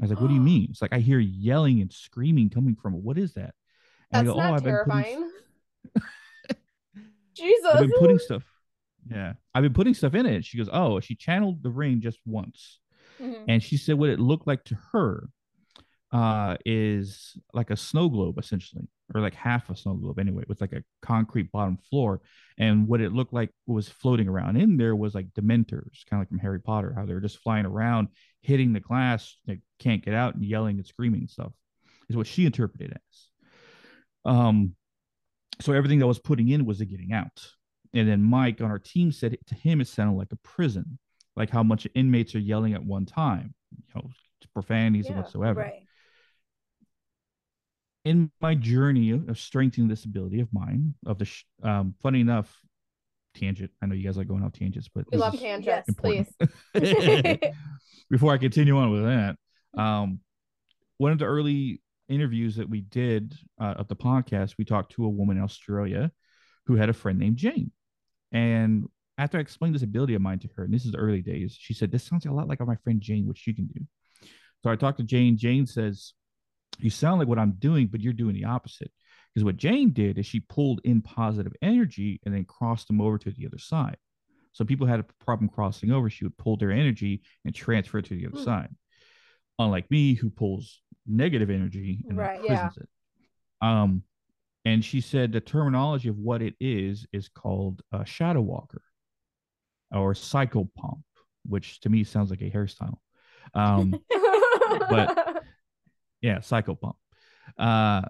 I 0.00 0.04
was 0.04 0.10
like, 0.10 0.20
What 0.20 0.28
do 0.28 0.34
you 0.34 0.40
mean? 0.52 0.68
It's 0.70 0.80
like 0.80 0.92
I 0.92 1.00
hear 1.00 1.18
yelling 1.18 1.80
and 1.80 1.92
screaming 1.92 2.50
coming 2.50 2.76
from 2.76 2.94
it. 2.94 3.00
What 3.00 3.18
is 3.18 3.34
that? 3.34 3.54
That's 4.12 4.22
I 4.22 4.24
go, 4.24 4.34
oh, 4.34 4.36
not 4.36 4.54
I've 4.54 4.64
been 4.64 4.76
putting 4.84 5.02
terrifying. 5.02 5.30
Jesus. 7.34 7.70
I've 7.72 7.80
been 7.80 7.98
putting 7.98 8.18
stuff. 8.18 8.44
Yeah, 9.08 9.34
I've 9.54 9.62
been 9.62 9.72
putting 9.72 9.94
stuff 9.94 10.14
in 10.14 10.26
it. 10.26 10.44
She 10.44 10.58
goes, 10.58 10.68
"Oh, 10.72 11.00
she 11.00 11.14
channeled 11.14 11.62
the 11.62 11.70
ring 11.70 12.00
just 12.00 12.18
once," 12.26 12.80
Mhm. 13.20 13.44
and 13.48 13.62
she 13.62 13.76
said 13.76 13.98
what 13.98 14.10
it 14.10 14.20
looked 14.20 14.46
like 14.46 14.64
to 14.64 14.76
her 14.92 15.30
uh, 16.12 16.56
is 16.66 17.36
like 17.54 17.70
a 17.70 17.76
snow 17.76 18.08
globe, 18.08 18.36
essentially, 18.36 18.88
or 19.14 19.20
like 19.20 19.34
half 19.34 19.70
a 19.70 19.76
snow 19.76 19.94
globe 19.94 20.18
anyway, 20.18 20.42
with 20.48 20.60
like 20.60 20.72
a 20.72 20.82
concrete 21.02 21.52
bottom 21.52 21.76
floor. 21.76 22.20
And 22.58 22.88
what 22.88 23.00
it 23.00 23.12
looked 23.12 23.32
like 23.32 23.50
was 23.66 23.88
floating 23.88 24.26
around 24.26 24.56
in 24.56 24.76
there 24.76 24.96
was 24.96 25.14
like 25.14 25.32
Dementors, 25.34 26.04
kind 26.06 26.14
of 26.14 26.22
like 26.22 26.28
from 26.28 26.40
Harry 26.40 26.60
Potter, 26.60 26.92
how 26.96 27.06
they're 27.06 27.20
just 27.20 27.38
flying 27.38 27.64
around, 27.64 28.08
hitting 28.42 28.72
the 28.72 28.80
glass, 28.80 29.36
they 29.46 29.60
can't 29.78 30.04
get 30.04 30.14
out, 30.14 30.34
and 30.34 30.44
yelling 30.44 30.78
and 30.78 30.86
screaming 30.86 31.20
and 31.20 31.30
stuff. 31.30 31.52
Is 32.08 32.16
what 32.16 32.26
she 32.26 32.44
interpreted 32.44 32.92
as. 32.92 33.28
Um, 34.24 34.74
so 35.60 35.72
everything 35.72 36.00
that 36.00 36.08
was 36.08 36.18
putting 36.18 36.48
in 36.48 36.66
was 36.66 36.80
the 36.80 36.86
getting 36.86 37.12
out. 37.12 37.46
And 37.92 38.08
then 38.08 38.22
Mike 38.22 38.60
on 38.60 38.70
our 38.70 38.78
team 38.78 39.10
said 39.12 39.36
to 39.46 39.54
him 39.54 39.80
it 39.80 39.88
sounded 39.88 40.16
like 40.16 40.32
a 40.32 40.36
prison, 40.36 40.98
like 41.36 41.50
how 41.50 41.62
much 41.62 41.86
inmates 41.94 42.34
are 42.34 42.40
yelling 42.40 42.74
at 42.74 42.84
one 42.84 43.04
time, 43.06 43.54
you 43.76 43.82
know, 43.94 44.10
profanities 44.54 45.06
and 45.06 45.16
Yeah, 45.16 45.22
whatsoever. 45.22 45.60
Right. 45.60 45.86
In 48.04 48.30
my 48.40 48.54
journey 48.54 49.10
of 49.10 49.38
strengthening 49.38 49.88
this 49.88 50.04
ability 50.04 50.40
of 50.40 50.48
mine, 50.52 50.94
of 51.04 51.18
the 51.18 51.26
sh- 51.26 51.44
um, 51.62 51.94
funny 52.00 52.20
enough, 52.20 52.60
tangent. 53.34 53.70
I 53.82 53.86
know 53.86 53.94
you 53.94 54.04
guys 54.04 54.16
like 54.16 54.28
going 54.28 54.42
off 54.42 54.52
tangents, 54.52 54.88
but 54.92 55.04
We 55.12 55.18
love 55.18 55.38
tangents, 55.38 55.88
important. 55.88 56.28
please. 56.74 57.38
Before 58.10 58.32
I 58.32 58.38
continue 58.38 58.76
on 58.78 58.90
with 58.90 59.04
that, 59.04 59.36
um, 59.80 60.20
one 60.96 61.12
of 61.12 61.18
the 61.18 61.26
early 61.26 61.80
interviews 62.08 62.56
that 62.56 62.68
we 62.68 62.80
did 62.80 63.34
uh, 63.60 63.74
of 63.76 63.88
the 63.88 63.96
podcast, 63.96 64.54
we 64.58 64.64
talked 64.64 64.92
to 64.92 65.04
a 65.04 65.08
woman 65.08 65.36
in 65.36 65.44
Australia 65.44 66.10
who 66.66 66.76
had 66.76 66.88
a 66.88 66.92
friend 66.92 67.18
named 67.18 67.36
Jane. 67.36 67.70
And 68.32 68.86
after 69.18 69.38
I 69.38 69.40
explained 69.40 69.74
this 69.74 69.82
ability 69.82 70.14
of 70.14 70.22
mine 70.22 70.38
to 70.40 70.48
her, 70.56 70.64
and 70.64 70.72
this 70.72 70.84
is 70.86 70.92
the 70.92 70.98
early 70.98 71.22
days, 71.22 71.56
she 71.58 71.74
said, 71.74 71.90
This 71.90 72.04
sounds 72.04 72.26
a 72.26 72.32
lot 72.32 72.48
like 72.48 72.60
my 72.66 72.76
friend 72.76 73.00
Jane, 73.00 73.26
what 73.26 73.38
she 73.38 73.52
can 73.52 73.66
do. 73.66 73.80
So 74.62 74.70
I 74.70 74.76
talked 74.76 74.98
to 74.98 75.04
Jane. 75.04 75.36
Jane 75.36 75.66
says, 75.66 76.12
You 76.78 76.90
sound 76.90 77.18
like 77.18 77.28
what 77.28 77.38
I'm 77.38 77.52
doing, 77.52 77.86
but 77.88 78.00
you're 78.00 78.12
doing 78.12 78.34
the 78.34 78.44
opposite. 78.44 78.90
Because 79.34 79.44
what 79.44 79.56
Jane 79.56 79.92
did 79.92 80.18
is 80.18 80.26
she 80.26 80.40
pulled 80.40 80.80
in 80.84 81.02
positive 81.02 81.52
energy 81.62 82.20
and 82.24 82.34
then 82.34 82.44
crossed 82.44 82.88
them 82.88 83.00
over 83.00 83.16
to 83.18 83.30
the 83.30 83.46
other 83.46 83.58
side. 83.58 83.96
So 84.52 84.64
people 84.64 84.86
had 84.86 84.98
a 85.00 85.06
problem 85.24 85.48
crossing 85.48 85.92
over, 85.92 86.10
she 86.10 86.24
would 86.24 86.36
pull 86.36 86.56
their 86.56 86.72
energy 86.72 87.22
and 87.44 87.54
transfer 87.54 87.98
it 87.98 88.06
to 88.06 88.14
the 88.14 88.26
other 88.26 88.38
Hmm. 88.38 88.44
side. 88.44 88.74
Unlike 89.60 89.90
me, 89.90 90.14
who 90.14 90.30
pulls 90.30 90.82
negative 91.06 91.50
energy 91.50 92.04
and 92.08 92.18
Right, 92.18 92.40
yeah. 92.44 92.70
it. 92.76 92.88
Um, 93.62 94.02
and 94.64 94.84
she 94.84 95.00
said 95.00 95.32
the 95.32 95.40
terminology 95.40 96.08
of 96.08 96.18
what 96.18 96.42
it 96.42 96.54
is 96.60 97.06
is 97.12 97.28
called 97.28 97.82
a 97.92 98.04
shadow 98.04 98.40
walker 98.40 98.82
or 99.92 100.12
psychopomp, 100.14 101.02
which 101.46 101.80
to 101.80 101.88
me 101.88 102.04
sounds 102.04 102.30
like 102.30 102.42
a 102.42 102.50
hairstyle. 102.50 102.98
Um, 103.54 103.94
But- 104.88 105.42
yeah, 106.20 106.38
psychopomp. 106.38 106.94
Uh, 107.58 108.02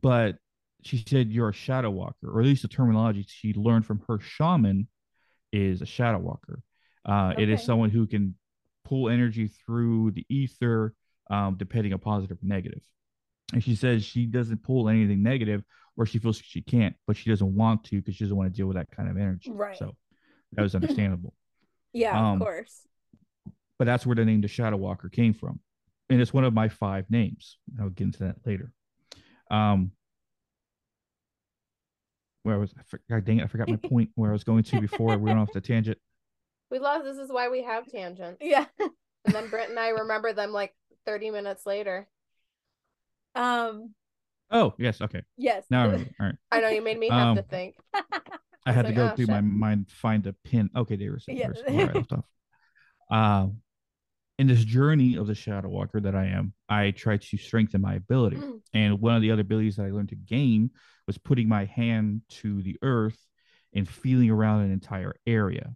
but 0.00 0.36
she 0.82 1.04
said 1.06 1.30
you're 1.30 1.50
a 1.50 1.54
shadow 1.54 1.90
walker, 1.90 2.28
or 2.30 2.40
at 2.40 2.46
least 2.46 2.62
the 2.62 2.68
terminology 2.68 3.24
she 3.28 3.52
learned 3.54 3.86
from 3.86 4.02
her 4.08 4.18
shaman 4.18 4.88
is 5.52 5.80
a 5.82 5.86
shadow 5.86 6.18
walker. 6.18 6.62
Uh, 7.04 7.34
It 7.38 7.48
is 7.48 7.62
someone 7.62 7.90
who 7.90 8.06
can 8.06 8.34
pull 8.84 9.08
energy 9.08 9.48
through 9.48 10.10
the 10.12 10.26
ether, 10.28 10.94
um, 11.30 11.56
depending 11.56 11.92
on 11.92 12.00
positive 12.00 12.38
or 12.42 12.46
negative. 12.46 12.82
And 13.52 13.62
she 13.62 13.74
says 13.74 14.04
she 14.04 14.26
doesn't 14.26 14.62
pull 14.62 14.88
anything 14.88 15.22
negative, 15.22 15.62
or 15.96 16.06
she 16.06 16.18
feels 16.18 16.38
she 16.38 16.62
can't, 16.62 16.94
but 17.06 17.16
she 17.16 17.28
doesn't 17.30 17.54
want 17.54 17.84
to 17.84 17.96
because 17.96 18.14
she 18.16 18.24
doesn't 18.24 18.36
want 18.36 18.52
to 18.52 18.56
deal 18.56 18.66
with 18.66 18.76
that 18.76 18.90
kind 18.90 19.10
of 19.10 19.16
energy. 19.18 19.50
Right. 19.50 19.76
So 19.76 19.94
that 20.52 20.62
was 20.62 20.74
understandable. 20.74 21.34
Yeah, 21.94 22.18
Um, 22.18 22.40
of 22.40 22.46
course. 22.46 22.88
but 23.78 23.84
that's 23.84 24.06
where 24.06 24.16
the 24.16 24.24
name 24.24 24.40
the 24.40 24.48
Shadow 24.48 24.78
Walker 24.78 25.10
came 25.10 25.34
from, 25.34 25.60
and 26.08 26.18
it's 26.22 26.32
one 26.32 26.44
of 26.44 26.54
my 26.54 26.70
five 26.70 27.04
names. 27.10 27.58
I'll 27.78 27.90
get 27.90 28.04
into 28.04 28.20
that 28.20 28.36
later. 28.46 28.72
Um, 29.50 29.90
where 32.44 32.54
I 32.54 32.58
was, 32.58 32.72
I 32.78 32.82
forgot, 32.84 33.24
dang 33.26 33.40
it, 33.40 33.44
I 33.44 33.46
forgot 33.46 33.68
my 33.68 33.76
point 33.88 34.08
where 34.14 34.30
I 34.30 34.32
was 34.32 34.42
going 34.44 34.62
to 34.64 34.80
before 34.80 35.08
we 35.08 35.16
went 35.16 35.38
off 35.38 35.52
the 35.52 35.60
tangent. 35.72 35.98
we 36.70 36.78
lost. 36.78 37.04
This 37.04 37.18
is 37.18 37.30
why 37.30 37.50
we 37.50 37.62
have 37.62 37.86
tangents. 37.86 38.38
Yeah. 38.40 38.64
And 38.80 39.34
then 39.34 39.48
Britt 39.50 39.68
and 39.68 39.78
I 39.78 39.88
remember 39.90 40.32
them 40.32 40.50
like 40.52 40.74
30 41.04 41.30
minutes 41.30 41.66
later. 41.66 42.08
Um. 43.34 43.94
Oh, 44.50 44.74
yes, 44.78 45.00
okay. 45.00 45.22
Yes. 45.38 45.64
Now 45.70 45.82
I 45.82 45.84
remember. 45.86 46.10
All 46.20 46.26
right, 46.26 46.36
I 46.50 46.60
know 46.60 46.68
you 46.68 46.82
made 46.82 46.98
me 46.98 47.08
have 47.08 47.36
to 47.36 47.42
Um, 47.42 47.48
think. 47.48 47.76
I 48.66 48.72
had 48.72 48.84
like, 48.86 48.94
to 48.94 49.00
go 49.00 49.08
"Oh, 49.10 49.16
through 49.16 49.26
my 49.26 49.40
shit." 49.40 49.44
mind, 49.44 49.90
find 49.90 50.26
a 50.26 50.34
pin. 50.44 50.70
Okay, 50.76 50.96
there 50.96 51.12
was 51.12 51.24
Yeah. 51.26 51.48
where 51.68 51.90
I 51.90 51.92
left 51.94 52.12
off. 52.12 52.24
Uh, 53.10 53.48
in 54.38 54.46
this 54.46 54.64
journey 54.64 55.16
of 55.16 55.26
the 55.26 55.34
Shadow 55.34 55.68
Walker 55.68 56.00
that 56.00 56.14
I 56.14 56.26
am, 56.26 56.54
I 56.68 56.92
try 56.92 57.18
to 57.18 57.36
strengthen 57.36 57.82
my 57.82 57.94
ability. 57.94 58.38
And 58.72 59.00
one 59.00 59.16
of 59.16 59.22
the 59.22 59.30
other 59.30 59.42
abilities 59.42 59.76
that 59.76 59.84
I 59.86 59.90
learned 59.90 60.08
to 60.10 60.16
gain 60.16 60.70
was 61.06 61.18
putting 61.18 61.48
my 61.48 61.66
hand 61.66 62.22
to 62.40 62.62
the 62.62 62.78
earth 62.82 63.18
and 63.74 63.86
feeling 63.88 64.30
around 64.30 64.62
an 64.62 64.72
entire 64.72 65.14
area 65.26 65.74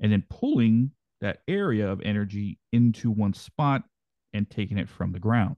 and 0.00 0.12
then 0.12 0.24
pulling 0.28 0.90
that 1.22 1.38
area 1.48 1.90
of 1.90 2.00
energy 2.02 2.58
into 2.72 3.10
one 3.10 3.32
spot 3.34 3.84
and 4.34 4.50
taking 4.50 4.78
it 4.78 4.88
from 4.90 5.12
the 5.12 5.20
ground. 5.20 5.56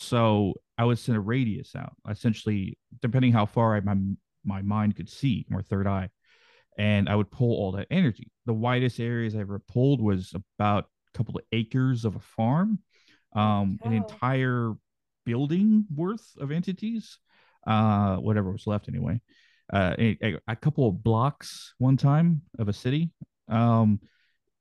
So 0.00 0.54
I 0.78 0.84
would 0.84 0.98
send 1.00 1.18
a 1.18 1.20
radius 1.20 1.74
out, 1.74 1.92
essentially, 2.08 2.78
depending 3.02 3.32
how 3.32 3.46
far 3.46 3.74
I, 3.74 3.80
my, 3.80 3.96
my 4.44 4.62
mind 4.62 4.94
could 4.94 5.08
see, 5.10 5.44
or 5.52 5.60
third 5.60 5.88
eye. 5.88 6.08
And 6.78 7.08
I 7.08 7.16
would 7.16 7.32
pull 7.32 7.50
all 7.56 7.72
that 7.72 7.88
energy. 7.90 8.30
The 8.46 8.52
widest 8.52 9.00
areas 9.00 9.34
I 9.34 9.40
ever 9.40 9.58
pulled 9.58 10.00
was 10.00 10.32
about 10.56 10.84
a 10.84 11.18
couple 11.18 11.36
of 11.36 11.42
acres 11.50 12.04
of 12.04 12.14
a 12.14 12.20
farm, 12.20 12.78
um, 13.34 13.80
an 13.82 13.92
entire 13.92 14.74
building 15.26 15.84
worth 15.92 16.24
of 16.38 16.52
entities, 16.52 17.18
uh, 17.66 18.16
whatever 18.18 18.52
was 18.52 18.68
left 18.68 18.88
anyway. 18.88 19.20
Uh, 19.72 19.96
a, 19.98 20.16
a- 20.22 20.40
a 20.46 20.56
couple 20.56 20.88
of 20.88 21.02
blocks 21.02 21.74
one 21.78 21.96
time 21.96 22.42
of 22.60 22.68
a 22.68 22.72
city. 22.72 23.10
Um, 23.48 23.98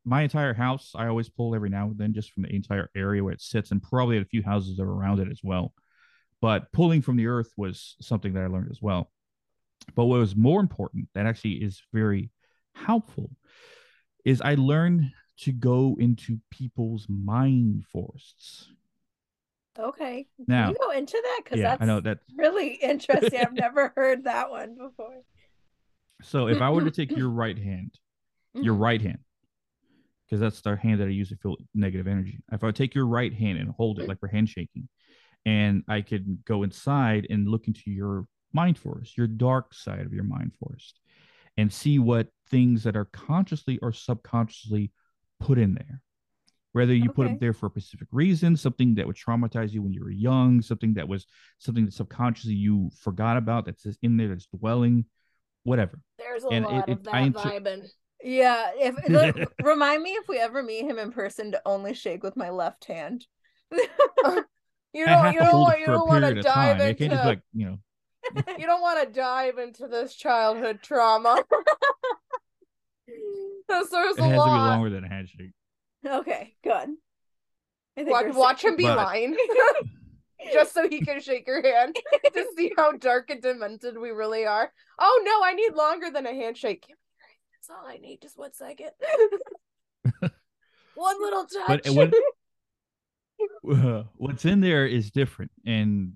my 0.08 0.22
entire 0.24 0.54
house, 0.54 0.94
I 0.96 1.08
always 1.08 1.30
pull 1.30 1.54
every 1.54 1.70
now 1.70 1.88
and 1.88 1.98
then 1.98 2.14
just 2.14 2.32
from 2.32 2.44
the 2.44 2.56
entire 2.56 2.90
area 2.96 3.24
where 3.24 3.34
it 3.34 3.42
sits, 3.42 3.72
and 3.72 3.84
probably 3.84 4.18
a 4.18 4.26
few 4.26 4.42
houses 4.44 4.80
around 4.80 5.20
it 5.20 5.30
as 5.30 5.42
well. 5.44 5.74
But 6.42 6.72
pulling 6.72 7.02
from 7.02 7.18
the 7.18 7.28
earth 7.28 7.52
was 7.58 7.96
something 8.02 8.34
that 8.34 8.44
I 8.44 8.48
learned 8.48 8.72
as 8.72 8.82
well. 8.82 9.12
But 9.96 10.06
what 10.06 10.20
was 10.20 10.36
more 10.36 10.60
important, 10.60 11.10
that 11.14 11.26
actually 11.26 11.56
is 11.64 11.82
very 11.94 12.30
helpful, 12.74 13.30
is 14.26 14.42
I 14.42 14.56
learned 14.56 15.12
to 15.40 15.52
go 15.52 15.98
into 16.00 16.40
people's 16.52 17.08
mind 17.10 17.86
forests. 17.92 18.70
Okay. 19.80 20.28
Now, 20.48 20.66
Can 20.68 20.74
you 20.74 20.78
go 20.80 20.92
into 20.92 21.22
that? 21.24 21.42
Because 21.44 21.60
yeah, 21.60 21.70
that's 21.70 21.82
I 21.82 21.86
know 21.86 22.00
that. 22.02 22.20
really 22.36 22.74
interesting. 22.76 23.40
I've 23.40 23.54
never 23.54 23.90
heard 23.96 24.24
that 24.24 24.50
one 24.50 24.76
before. 24.76 25.22
So 26.24 26.48
if 26.48 26.62
I 26.62 26.70
were 26.70 26.82
to 26.82 26.92
take 26.92 27.10
your 27.16 27.30
right 27.30 27.58
hand, 27.58 27.92
your 28.62 28.74
Mhm. 28.74 28.80
right 28.80 29.02
hand, 29.02 29.20
because 30.27 30.41
that's 30.41 30.62
the 30.62 30.75
hand 30.75 31.00
that 31.00 31.05
I 31.05 31.12
use 31.12 31.29
to 31.29 31.38
feel 31.38 31.55
negative 31.74 32.07
energy. 32.07 32.39
If 32.51 32.63
I 32.63 32.72
take 32.72 32.93
your 32.93 33.07
right 33.07 33.34
hand 33.34 33.60
and 33.60 33.69
hold 33.69 34.00
it 34.00 34.07
like 34.07 34.17
we're 34.22 34.27
handshaking, 34.29 34.89
and 35.46 35.84
I 35.88 36.01
could 36.01 36.43
go 36.46 36.63
inside 36.63 37.27
and 37.29 37.48
look 37.48 37.67
into 37.67 37.89
your 37.91 38.25
mind 38.53 38.77
forest, 38.77 39.17
your 39.17 39.27
dark 39.27 39.74
side 39.74 40.05
of 40.05 40.13
your 40.13 40.25
mind 40.25 40.53
forest, 40.60 41.00
and 41.55 41.72
see 41.72 41.98
what 42.00 42.27
things 42.50 42.84
that 42.84 42.96
are 42.98 43.05
consciously 43.05 43.79
or 43.81 43.91
subconsciously 43.93 44.91
put 45.39 45.57
in 45.57 45.74
there. 45.75 46.01
Whether 46.74 46.93
you 46.93 47.10
put 47.10 47.24
them 47.27 47.38
there 47.39 47.53
for 47.53 47.67
a 47.67 47.69
specific 47.72 48.10
reason, 48.12 48.55
something 48.55 48.96
that 48.96 49.07
would 49.07 49.15
traumatize 49.15 49.72
you 49.72 49.81
when 49.81 49.93
you 49.93 50.03
were 50.03 50.12
young, 50.12 50.62
something 50.62 50.93
that 50.96 51.07
was 51.07 51.25
something 51.57 51.86
that 51.86 51.93
subconsciously 51.93 52.53
you 52.53 52.91
forgot 53.00 53.38
about 53.38 53.65
that's 53.65 53.86
in 54.03 54.17
there 54.17 54.27
that's 54.27 54.48
dwelling, 54.48 55.05
whatever. 55.63 56.00
There's 56.19 56.43
a 56.43 56.50
And 56.50 56.65
lot 56.65 56.89
it- 56.89 56.91
of 56.91 57.03
that 57.05 57.15
I 57.15 57.29
vibing. 57.29 57.89
Yeah. 58.24 58.72
If 58.76 58.96
the, 59.08 59.48
remind 59.64 60.04
me 60.04 60.12
if 60.12 60.28
we 60.28 60.38
ever 60.38 60.64
meet 60.64 60.86
him 60.86 61.00
in 61.00 61.12
person 61.12 61.52
to 61.52 61.62
only 61.66 61.94
shake 61.94 62.24
with 62.24 62.36
my 62.38 62.50
left 62.50 62.86
hand. 62.86 63.26
Uh-huh. 64.26 64.42
You 64.94 65.06
don't, 65.06 65.34
you 65.34 65.40
don't, 65.40 65.60
want- 65.60 65.80
you 65.80 65.86
don't 65.86 66.08
want 66.08 66.26
to 66.26 66.42
dive 66.42 66.78
time. 66.78 66.82
Into, 66.82 67.10
just 67.10 67.26
like, 67.26 67.42
you 67.54 67.66
know, 67.68 67.78
you 68.58 68.66
don't 68.66 68.82
want 68.82 69.06
to 69.06 69.14
dive 69.14 69.58
into 69.60 69.88
this 69.88 70.16
childhood 70.16 70.80
trauma. 70.82 71.44
Because 73.68 73.90
there's 73.90 74.18
it 74.18 74.22
a 74.22 74.24
has 74.24 74.32
to 74.32 74.46
be 74.46 74.50
longer 74.50 74.90
than 74.90 75.04
a 75.04 75.08
handshake. 75.10 75.52
okay. 76.06 76.56
Good. 76.64 76.90
I 77.98 78.04
think 78.04 78.10
Watch, 78.10 78.34
watch 78.34 78.64
him 78.64 78.76
be 78.76 78.84
But- 78.84 78.98
lying. 78.98 79.36
Just 80.54 80.74
so 80.74 80.88
he 80.88 81.02
can 81.02 81.20
shake 81.20 81.46
your 81.48 81.62
hand 81.62 81.96
to 82.34 82.46
see 82.56 82.72
how 82.78 82.92
dark 82.94 83.30
and 83.30 83.42
demented 83.42 83.98
we 83.98 84.12
really 84.12 84.46
are. 84.46 84.72
Oh 85.00 85.22
no, 85.26 85.44
I 85.46 85.54
need 85.54 85.74
longer 85.74 86.10
than 86.10 86.26
a 86.26 86.34
handshake. 86.34 86.86
Give 86.88 86.90
me 86.90 86.96
your 86.96 86.98
hand. 86.98 87.07
That's 87.58 87.70
all 87.70 87.88
I 87.88 87.98
need. 87.98 88.22
Just 88.22 88.38
one 88.38 88.54
second. 88.54 88.92
one 90.96 91.22
little 91.22 91.46
touch. 91.46 91.84
But 91.84 91.94
what 91.94 92.14
uh, 93.78 94.04
what's 94.16 94.46
in 94.46 94.62
there 94.62 94.86
is 94.86 95.12
different, 95.12 95.52
and 95.66 96.14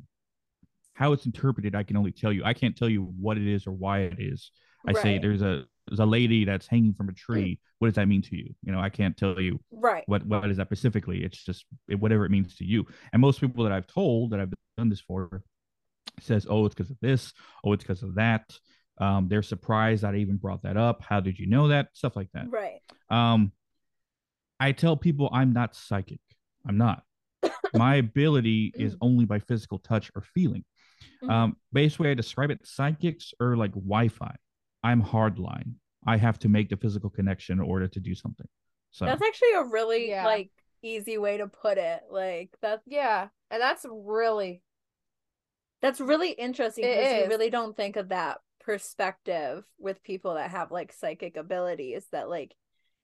how 0.93 1.13
it's 1.13 1.25
interpreted, 1.25 1.75
I 1.75 1.83
can 1.83 1.97
only 1.97 2.11
tell 2.11 2.31
you. 2.31 2.43
I 2.45 2.53
can't 2.53 2.77
tell 2.77 2.89
you 2.89 3.13
what 3.19 3.37
it 3.37 3.47
is 3.47 3.65
or 3.67 3.71
why 3.71 4.01
it 4.01 4.19
is. 4.19 4.51
I 4.87 4.93
say 4.93 5.17
there's 5.19 5.41
a 5.41 5.65
there's 5.87 5.99
a 5.99 6.05
lady 6.05 6.45
that's 6.45 6.67
hanging 6.67 6.93
from 6.93 7.09
a 7.09 7.13
tree. 7.13 7.59
What 7.79 7.87
does 7.87 7.95
that 7.95 8.07
mean 8.07 8.21
to 8.23 8.35
you? 8.35 8.53
You 8.63 8.71
know, 8.71 8.79
I 8.79 8.89
can't 8.89 9.17
tell 9.17 9.39
you 9.39 9.59
Right. 9.71 10.03
what 10.07 10.25
what 10.25 10.49
is 10.49 10.57
that 10.57 10.67
specifically. 10.67 11.23
It's 11.23 11.43
just 11.43 11.65
it, 11.89 11.99
whatever 11.99 12.25
it 12.25 12.31
means 12.31 12.55
to 12.57 12.65
you. 12.65 12.85
And 13.13 13.21
most 13.21 13.41
people 13.41 13.63
that 13.63 13.73
I've 13.73 13.87
told 13.87 14.31
that 14.31 14.39
I've 14.39 14.53
done 14.77 14.89
this 14.89 15.01
for 15.01 15.43
says, 16.19 16.47
"Oh, 16.49 16.65
it's 16.65 16.75
because 16.75 16.91
of 16.91 16.97
this. 17.01 17.33
Oh, 17.63 17.73
it's 17.73 17.83
because 17.83 18.03
of 18.03 18.15
that." 18.15 18.43
Um, 19.01 19.27
they're 19.27 19.41
surprised 19.41 20.03
that 20.03 20.13
I 20.13 20.17
even 20.17 20.37
brought 20.37 20.61
that 20.63 20.77
up. 20.77 21.01
How 21.01 21.19
did 21.19 21.39
you 21.39 21.47
know 21.47 21.69
that? 21.69 21.87
Stuff 21.93 22.15
like 22.15 22.29
that. 22.33 22.45
Right. 22.49 22.79
Um, 23.09 23.51
I 24.59 24.71
tell 24.73 24.95
people 24.95 25.27
I'm 25.33 25.53
not 25.53 25.75
psychic. 25.75 26.19
I'm 26.67 26.77
not. 26.77 27.03
My 27.73 27.95
ability 27.95 28.71
is 28.75 28.95
only 29.01 29.25
by 29.25 29.39
physical 29.39 29.79
touch 29.79 30.11
or 30.15 30.21
feeling. 30.21 30.63
Mhm. 31.23 31.31
Um, 31.31 31.57
base 31.73 31.97
way 31.97 32.11
I 32.11 32.13
describe 32.13 32.51
it, 32.51 32.65
psychics 32.65 33.33
are 33.41 33.57
like 33.57 33.71
Wi-Fi. 33.71 34.35
I'm 34.83 35.01
hardline. 35.03 35.73
I 36.05 36.17
have 36.17 36.37
to 36.39 36.49
make 36.49 36.69
the 36.69 36.77
physical 36.77 37.09
connection 37.09 37.59
in 37.59 37.65
order 37.65 37.87
to 37.87 37.99
do 37.99 38.13
something. 38.13 38.47
So 38.91 39.05
That's 39.05 39.21
actually 39.21 39.53
a 39.53 39.63
really 39.63 40.09
Yeah. 40.09 40.25
like 40.25 40.51
easy 40.83 41.17
way 41.17 41.37
to 41.37 41.47
put 41.47 41.77
it. 41.79 42.03
Like 42.11 42.49
that's 42.61 42.83
yeah, 42.87 43.29
and 43.49 43.59
that's 43.61 43.83
really 43.89 44.61
that's 45.81 45.99
really 45.99 46.31
interesting 46.31 46.83
It 46.85 46.95
because 46.97 47.23
you 47.23 47.29
really 47.29 47.49
don't 47.49 47.75
think 47.75 47.95
of 47.95 48.09
that 48.09 48.39
perspective 48.63 49.63
with 49.79 50.03
people 50.03 50.35
that 50.35 50.51
have 50.51 50.71
like 50.71 50.93
psychic 50.93 51.35
abilities 51.37 52.05
that 52.11 52.29
like 52.29 52.55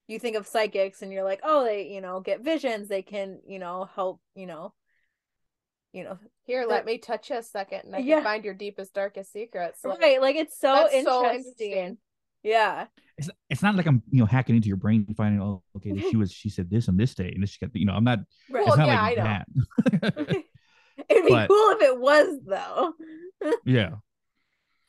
you 0.07 0.19
think 0.19 0.35
of 0.37 0.47
psychics 0.47 1.01
and 1.01 1.11
you're 1.11 1.23
like 1.23 1.41
oh 1.43 1.65
they 1.65 1.87
you 1.87 1.99
know 2.01 2.19
get 2.21 2.41
visions 2.43 2.87
they 2.87 3.01
can 3.01 3.39
you 3.47 3.59
know 3.59 3.89
help 3.95 4.21
you 4.35 4.45
know 4.47 4.73
you 5.93 6.03
know 6.03 6.17
here. 6.43 6.65
Let 6.67 6.85
me 6.85 6.97
touch 6.97 7.29
you 7.29 7.37
a 7.37 7.43
second, 7.43 7.81
and 7.85 7.95
I 7.95 7.99
Yeah. 7.99 8.15
can 8.17 8.23
find 8.23 8.45
your 8.45 8.53
deepest, 8.53 8.93
darkest 8.93 9.31
secrets. 9.33 9.79
Like, 9.83 9.99
right 9.99 10.21
like 10.21 10.35
it's 10.35 10.57
so 10.59 10.83
interesting. 10.93 11.05
so 11.05 11.25
interesting. 11.31 11.97
yeah 12.43 12.85
it's 13.17 13.29
it's 13.49 13.63
not 13.63 13.75
like 13.75 13.87
I'm 13.87 14.03
you 14.11 14.19
know 14.19 14.25
hacking 14.27 14.55
into 14.55 14.67
your 14.67 14.77
brain 14.77 15.05
and 15.07 15.17
finding 15.17 15.41
oh 15.41 15.63
okay 15.77 15.97
she 16.11 16.15
was 16.17 16.31
she 16.31 16.49
said 16.49 16.69
this 16.69 16.87
on 16.87 16.97
this 16.97 17.15
day 17.15 17.31
and 17.33 17.41
this 17.41 17.49
she 17.51 17.65
got 17.65 17.75
you 17.75 17.85
know 17.85 17.93
I'm 17.93 18.03
not 18.03 18.19
right 18.51 18.63
Well, 18.65 18.73
it's 18.73 18.77
not 18.77 18.87
yeah, 18.87 19.01
like 19.01 19.17
I 19.17 19.21
know. 19.21 19.23
that. 19.23 20.35
it'd 21.09 21.25
be 21.25 21.31
But- 21.31 21.47
cool 21.49 21.69
if 21.71 21.81
it 21.81 21.99
was 21.99 22.39
though 22.45 22.93
yeah. 23.65 23.95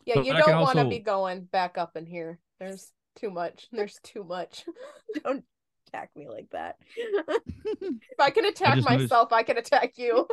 Yeah, 0.08 0.14
But 0.16 0.24
you 0.26 0.32
I 0.32 0.40
don't 0.40 0.60
want 0.60 0.72
to 0.76 0.84
also- 0.84 0.90
be 0.90 0.98
going 1.00 1.42
back 1.44 1.76
up 1.78 1.96
in 1.96 2.06
here. 2.06 2.38
There's 2.58 2.90
too 3.16 3.30
much. 3.30 3.68
There's 3.72 3.98
too 4.02 4.24
much. 4.24 4.64
don't 5.24 5.44
attack 5.86 6.10
me 6.16 6.28
like 6.28 6.48
that 6.52 6.76
If 6.96 8.20
I 8.20 8.30
can 8.30 8.44
attack 8.44 8.76
just 8.76 8.88
noticed- 8.88 9.10
myself, 9.10 9.32
I 9.32 9.42
can 9.42 9.56
attack 9.58 9.98
you. 9.98 10.26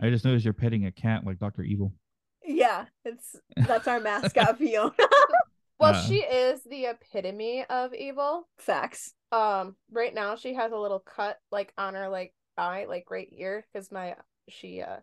I 0.00 0.10
just 0.10 0.24
noticed 0.24 0.44
you're 0.44 0.54
petting 0.54 0.86
a 0.86 0.92
cat 0.92 1.24
like 1.24 1.38
Doctor 1.38 1.62
Evil. 1.62 1.92
yeah 2.44 2.84
it's 3.04 3.34
that's 3.56 3.88
our 3.88 3.98
mascot 4.00 4.58
fiona 4.58 4.92
Well, 5.78 5.94
Uh, 5.94 6.02
she 6.02 6.18
is 6.20 6.62
the 6.64 6.86
epitome 6.86 7.64
of 7.68 7.92
evil. 7.94 8.48
Facts. 8.58 9.12
Um, 9.32 9.76
right 9.90 10.14
now 10.14 10.36
she 10.36 10.54
has 10.54 10.72
a 10.72 10.76
little 10.76 11.00
cut 11.00 11.38
like 11.50 11.72
on 11.76 11.94
her 11.94 12.08
like 12.08 12.32
eye, 12.56 12.86
like 12.88 13.10
right 13.10 13.28
ear, 13.32 13.66
because 13.72 13.90
my 13.92 14.14
she 14.48 14.80
uh 14.82 14.98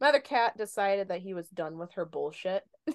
my 0.00 0.08
other 0.10 0.20
cat 0.20 0.56
decided 0.56 1.08
that 1.08 1.20
he 1.20 1.34
was 1.34 1.48
done 1.48 1.78
with 1.78 1.92
her 1.94 2.04
bullshit 2.04 2.62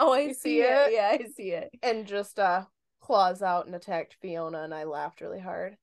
Oh, 0.00 0.12
I 0.12 0.20
You 0.20 0.34
see, 0.34 0.40
see 0.40 0.60
it. 0.60 0.64
it? 0.70 0.92
Yeah, 0.92 1.08
I 1.20 1.26
see 1.36 1.50
it. 1.50 1.70
and 1.82 2.06
just 2.06 2.38
uh 2.38 2.64
claws 3.00 3.42
out 3.42 3.66
and 3.66 3.74
attacked 3.74 4.16
Fiona 4.22 4.62
and 4.62 4.72
I 4.74 4.84
laughed 4.84 5.20
really 5.20 5.40
hard. 5.40 5.76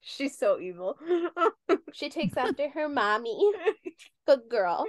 She's 0.00 0.38
so 0.38 0.58
evil. 0.60 0.96
She 1.92 2.10
takes 2.10 2.36
after 2.36 2.68
her 2.70 2.88
mommy. 2.88 3.52
Good 4.26 4.42
girl. 4.48 4.86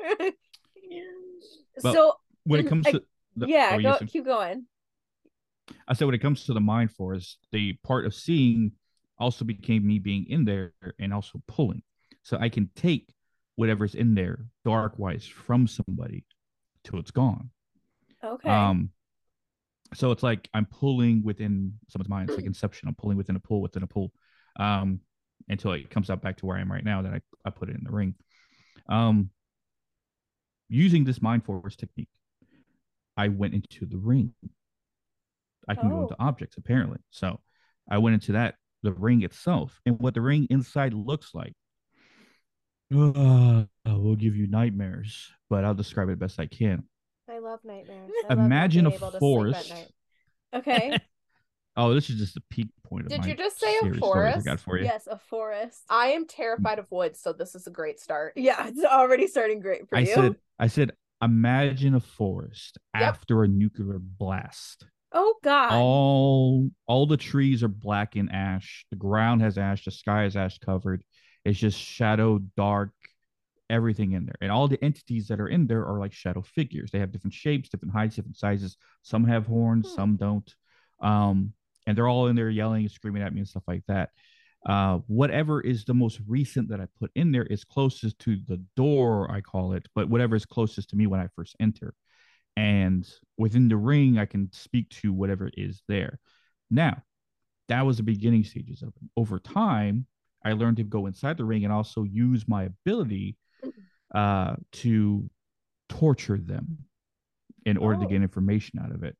But- 1.81 1.93
so 1.93 2.13
when 2.43 2.59
it 2.59 2.67
comes 2.67 2.87
I- 2.87 2.91
to 2.91 3.03
the, 3.35 3.47
yeah, 3.47 3.69
oh, 3.73 3.81
go 3.81 3.97
yes, 4.01 4.03
keep 4.11 4.25
going. 4.25 4.65
I 5.87 5.93
said 5.93 6.05
when 6.05 6.15
it 6.15 6.19
comes 6.21 6.45
to 6.45 6.53
the 6.53 6.59
mind 6.61 6.91
forest, 6.91 7.37
the 7.51 7.73
part 7.83 8.05
of 8.05 8.13
seeing 8.13 8.73
also 9.17 9.45
became 9.45 9.85
me 9.87 9.99
being 9.99 10.25
in 10.27 10.45
there 10.45 10.73
and 10.99 11.13
also 11.13 11.41
pulling. 11.47 11.83
So 12.23 12.37
I 12.39 12.49
can 12.49 12.69
take 12.75 13.07
whatever's 13.59 13.93
in 13.93 14.15
there 14.15 14.45
dark 14.63 14.97
wise 14.97 15.25
from 15.25 15.67
somebody 15.67 16.23
till 16.85 16.97
it's 16.99 17.11
gone. 17.11 17.49
Okay. 18.23 18.49
Um 18.49 18.89
so 19.93 20.11
it's 20.11 20.23
like 20.23 20.47
I'm 20.53 20.65
pulling 20.65 21.23
within 21.23 21.73
someone's 21.89 22.09
mind. 22.09 22.29
It's 22.29 22.37
like 22.37 22.45
inception. 22.45 22.87
I'm 22.87 22.95
pulling 22.95 23.17
within 23.17 23.35
a 23.35 23.39
pull 23.39 23.61
within 23.61 23.83
a 23.83 23.87
pull. 23.87 24.11
Um 24.57 25.01
until 25.49 25.73
it 25.73 25.89
comes 25.89 26.09
out 26.09 26.21
back 26.21 26.37
to 26.37 26.45
where 26.45 26.57
I 26.57 26.61
am 26.61 26.71
right 26.71 26.83
now 26.83 27.01
that 27.01 27.13
I, 27.13 27.21
I 27.45 27.49
put 27.49 27.69
it 27.69 27.75
in 27.75 27.83
the 27.83 27.91
ring. 27.91 28.15
Um 28.87 29.29
using 30.69 31.03
this 31.03 31.21
mind 31.21 31.43
force 31.43 31.75
technique, 31.75 32.09
I 33.17 33.27
went 33.27 33.53
into 33.55 33.85
the 33.85 33.97
ring. 33.97 34.33
I 35.67 35.75
can 35.75 35.89
go 35.89 35.97
Oh. 35.97 36.01
into 36.03 36.15
objects 36.19 36.57
apparently. 36.57 36.99
So 37.09 37.39
I 37.89 37.97
went 37.97 38.13
into 38.13 38.31
that, 38.33 38.55
the 38.83 38.93
ring 38.93 39.23
itself, 39.23 39.81
and 39.85 39.99
what 39.99 40.13
the 40.13 40.21
ring 40.21 40.47
inside 40.49 40.93
looks 40.93 41.33
like. 41.33 41.53
Uh, 42.93 43.63
will 43.85 44.15
give 44.15 44.35
you 44.35 44.47
nightmares, 44.47 45.31
but 45.49 45.63
I'll 45.63 45.75
describe 45.75 46.09
it 46.09 46.19
best 46.19 46.39
I 46.39 46.47
can. 46.47 46.83
I 47.29 47.39
love 47.39 47.59
nightmares. 47.63 48.09
I 48.29 48.33
Imagine 48.33 48.85
being 48.85 48.93
a 48.95 48.97
able 48.97 49.11
to 49.11 49.19
sleep 49.19 49.21
at 49.21 49.21
forest. 49.21 49.73
okay. 50.55 50.97
Oh, 51.77 51.93
this 51.93 52.09
is 52.09 52.17
just 52.17 52.35
a 52.35 52.41
peak 52.49 52.67
point 52.83 53.05
of 53.05 53.11
mine. 53.11 53.21
Did 53.21 53.27
my 53.27 53.31
you 53.31 53.37
just 53.37 53.57
say 53.57 53.73
a 53.77 53.79
series 53.79 53.99
stories 53.99 54.21
I 54.27 54.31
forest? 54.31 54.45
got 54.45 54.59
for 54.59 54.77
you. 54.77 54.83
yes, 54.83 55.07
a 55.09 55.17
forest. 55.17 55.83
I 55.89 56.07
am 56.07 56.27
terrified 56.27 56.77
of 56.77 56.91
woods, 56.91 57.21
so 57.21 57.31
this 57.31 57.55
is 57.55 57.67
a 57.67 57.71
great 57.71 58.01
start. 58.01 58.33
yeah, 58.35 58.67
it's 58.67 58.83
already 58.83 59.27
starting 59.27 59.61
great 59.61 59.87
for 59.87 59.97
I 59.97 60.01
you. 60.01 60.13
said, 60.13 60.35
I 60.59 60.67
said, 60.67 60.91
imagine 61.21 61.95
a 61.95 62.01
forest 62.01 62.79
Yep. 62.95 63.03
after 63.03 63.43
a 63.43 63.47
nuclear 63.47 63.97
blast. 63.97 64.87
oh 65.13 65.35
God. 65.41 65.71
All 65.73 66.69
all 66.85 67.05
the 67.05 67.15
trees 67.17 67.63
are 67.63 67.69
black 67.69 68.17
and 68.17 68.29
ash. 68.29 68.85
The 68.89 68.97
ground 68.97 69.41
has 69.41 69.57
ash. 69.57 69.85
The 69.85 69.91
sky 69.91 70.25
is 70.25 70.35
ash 70.35 70.57
covered. 70.57 71.01
It's 71.45 71.59
just 71.59 71.79
shadow, 71.79 72.39
dark, 72.57 72.91
everything 73.69 74.13
in 74.13 74.25
there. 74.25 74.35
And 74.41 74.51
all 74.51 74.67
the 74.67 74.83
entities 74.83 75.27
that 75.27 75.39
are 75.39 75.47
in 75.47 75.67
there 75.67 75.85
are 75.85 75.99
like 75.99 76.13
shadow 76.13 76.41
figures. 76.41 76.91
They 76.91 76.99
have 76.99 77.11
different 77.11 77.33
shapes, 77.33 77.69
different 77.69 77.93
heights, 77.93 78.15
different 78.15 78.37
sizes. 78.37 78.77
Some 79.03 79.23
have 79.25 79.45
horns, 79.45 79.87
Hmm. 79.87 79.95
some 79.95 80.15
don't. 80.17 80.55
Um, 80.99 81.53
and 81.85 81.97
they're 81.97 82.07
all 82.07 82.27
in 82.27 82.35
there 82.35 82.49
yelling 82.49 82.83
and 82.83 82.91
screaming 82.91 83.21
at 83.23 83.33
me 83.33 83.39
and 83.39 83.47
stuff 83.47 83.63
like 83.67 83.83
that. 83.87 84.09
Uh, 84.65 84.97
whatever 85.07 85.61
is 85.61 85.85
the 85.85 85.93
most 85.93 86.19
recent 86.27 86.67
that 86.69 86.81
I 86.81 86.87
put 86.99 87.11
in 87.15 87.31
there 87.31 87.45
is 87.45 87.63
closest 87.63 88.19
to 88.19 88.35
the 88.47 88.61
door, 88.75 89.31
I 89.31 89.39
call 89.39 89.73
it, 89.73 89.87
but 89.95 90.09
whatever 90.09 90.35
is 90.35 90.45
closest 90.45 90.89
to 90.89 90.97
me 90.97 91.07
when 91.07 91.21
I 91.21 91.29
first 91.35 91.55
enter. 91.59 91.93
And 92.57 93.09
within 93.37 93.69
the 93.69 93.77
ring, 93.77 94.17
I 94.17 94.25
can 94.25 94.51
speak 94.51 94.89
to 95.01 95.13
whatever 95.13 95.49
is 95.53 95.81
there. 95.87 96.19
Now, 96.69 97.03
that 97.69 97.85
was 97.85 97.97
the 97.97 98.03
beginning 98.03 98.43
stages 98.43 98.81
of 98.81 98.89
it. 98.89 99.09
Over 99.15 99.39
time, 99.39 100.07
I 100.43 100.53
learned 100.53 100.77
to 100.77 100.83
go 100.83 101.05
inside 101.05 101.37
the 101.37 101.45
ring 101.45 101.63
and 101.63 101.73
also 101.73 102.03
use 102.03 102.47
my 102.47 102.63
ability 102.63 103.37
uh, 104.13 104.55
to 104.73 105.29
torture 105.89 106.37
them 106.37 106.79
in 107.65 107.77
order 107.77 107.99
to 107.99 108.05
Oh. 108.05 108.09
get 108.09 108.21
information 108.21 108.79
out 108.79 108.91
of 108.91 109.03
it. 109.03 109.15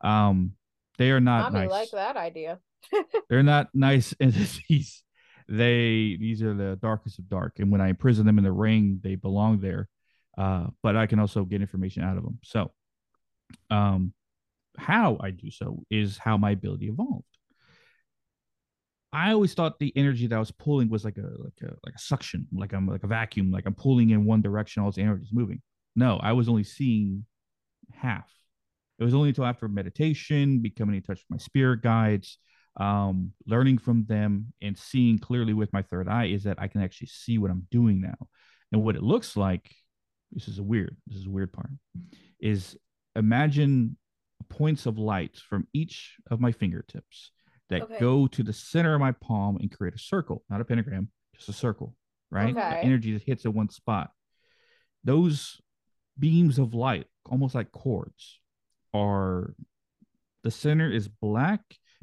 Um, 0.00 0.52
they 0.98 1.10
are 1.10 1.20
not 1.20 1.52
Mommy 1.52 1.66
nice. 1.66 1.70
like 1.70 1.90
that 1.92 2.16
idea. 2.16 2.60
They're 3.28 3.42
not 3.42 3.68
nice 3.74 4.14
entities. 4.20 5.02
They 5.48 6.16
these 6.18 6.42
are 6.42 6.54
the 6.54 6.76
darkest 6.80 7.18
of 7.18 7.28
dark, 7.28 7.58
and 7.58 7.70
when 7.70 7.80
I 7.80 7.88
imprison 7.88 8.24
them 8.26 8.38
in 8.38 8.44
the 8.44 8.52
ring, 8.52 9.00
they 9.02 9.14
belong 9.16 9.60
there. 9.60 9.88
Uh, 10.38 10.66
but 10.82 10.96
I 10.96 11.06
can 11.06 11.18
also 11.18 11.44
get 11.44 11.60
information 11.60 12.02
out 12.02 12.16
of 12.18 12.22
them. 12.24 12.38
So, 12.44 12.72
um, 13.70 14.12
how 14.76 15.16
I 15.20 15.30
do 15.30 15.50
so 15.50 15.82
is 15.90 16.18
how 16.18 16.36
my 16.36 16.50
ability 16.50 16.88
evolved. 16.88 17.24
I 19.16 19.32
always 19.32 19.54
thought 19.54 19.78
the 19.78 19.94
energy 19.96 20.26
that 20.26 20.36
I 20.36 20.38
was 20.38 20.50
pulling 20.50 20.90
was 20.90 21.02
like 21.02 21.16
a 21.16 21.22
like 21.22 21.58
a 21.62 21.74
like 21.84 21.94
a 21.94 21.98
suction, 21.98 22.46
like 22.52 22.74
I'm 22.74 22.86
like 22.86 23.02
a 23.02 23.06
vacuum, 23.06 23.50
like 23.50 23.64
I'm 23.64 23.74
pulling 23.74 24.10
in 24.10 24.26
one 24.26 24.42
direction, 24.42 24.82
all 24.82 24.90
this 24.90 24.98
energy 24.98 25.22
is 25.22 25.32
moving. 25.32 25.62
No, 25.96 26.18
I 26.22 26.34
was 26.34 26.50
only 26.50 26.64
seeing 26.64 27.24
half. 27.94 28.30
It 28.98 29.04
was 29.04 29.14
only 29.14 29.30
until 29.30 29.46
after 29.46 29.68
meditation, 29.68 30.60
becoming 30.60 30.96
in 30.96 31.02
touch 31.02 31.16
with 31.16 31.30
my 31.30 31.38
spirit 31.38 31.80
guides, 31.80 32.36
um, 32.78 33.32
learning 33.46 33.78
from 33.78 34.04
them, 34.04 34.52
and 34.60 34.76
seeing 34.76 35.18
clearly 35.18 35.54
with 35.54 35.72
my 35.72 35.80
third 35.80 36.08
eye 36.08 36.26
is 36.26 36.44
that 36.44 36.60
I 36.60 36.68
can 36.68 36.82
actually 36.82 37.08
see 37.08 37.38
what 37.38 37.50
I'm 37.50 37.66
doing 37.70 38.02
now. 38.02 38.28
And 38.70 38.84
what 38.84 38.96
it 38.96 39.02
looks 39.02 39.34
like, 39.34 39.70
this 40.30 40.46
is 40.46 40.58
a 40.58 40.62
weird, 40.62 40.94
this 41.06 41.16
is 41.20 41.26
a 41.26 41.30
weird 41.30 41.54
part, 41.54 41.70
is 42.38 42.76
imagine 43.14 43.96
points 44.50 44.84
of 44.84 44.98
light 44.98 45.38
from 45.38 45.66
each 45.72 46.16
of 46.30 46.38
my 46.38 46.52
fingertips 46.52 47.30
that 47.68 47.82
Okay. 47.82 47.98
go 47.98 48.26
to 48.28 48.42
the 48.42 48.52
center 48.52 48.94
of 48.94 49.00
my 49.00 49.12
palm 49.12 49.56
and 49.56 49.70
create 49.70 49.94
a 49.94 49.98
circle, 49.98 50.44
not 50.48 50.60
a 50.60 50.64
pentagram, 50.64 51.10
just 51.34 51.48
a 51.48 51.52
circle, 51.52 51.96
right? 52.30 52.54
The 52.54 52.84
energy 52.84 53.12
that 53.12 53.22
hits 53.22 53.44
at 53.44 53.54
one 53.54 53.68
spot. 53.68 54.12
Those 55.04 55.60
beams 56.18 56.58
of 56.58 56.74
light, 56.74 57.06
almost 57.24 57.54
like 57.54 57.72
cords, 57.72 58.40
are 58.94 59.54
the 60.42 60.50
center 60.50 60.90
is 60.90 61.08
black, 61.08 61.60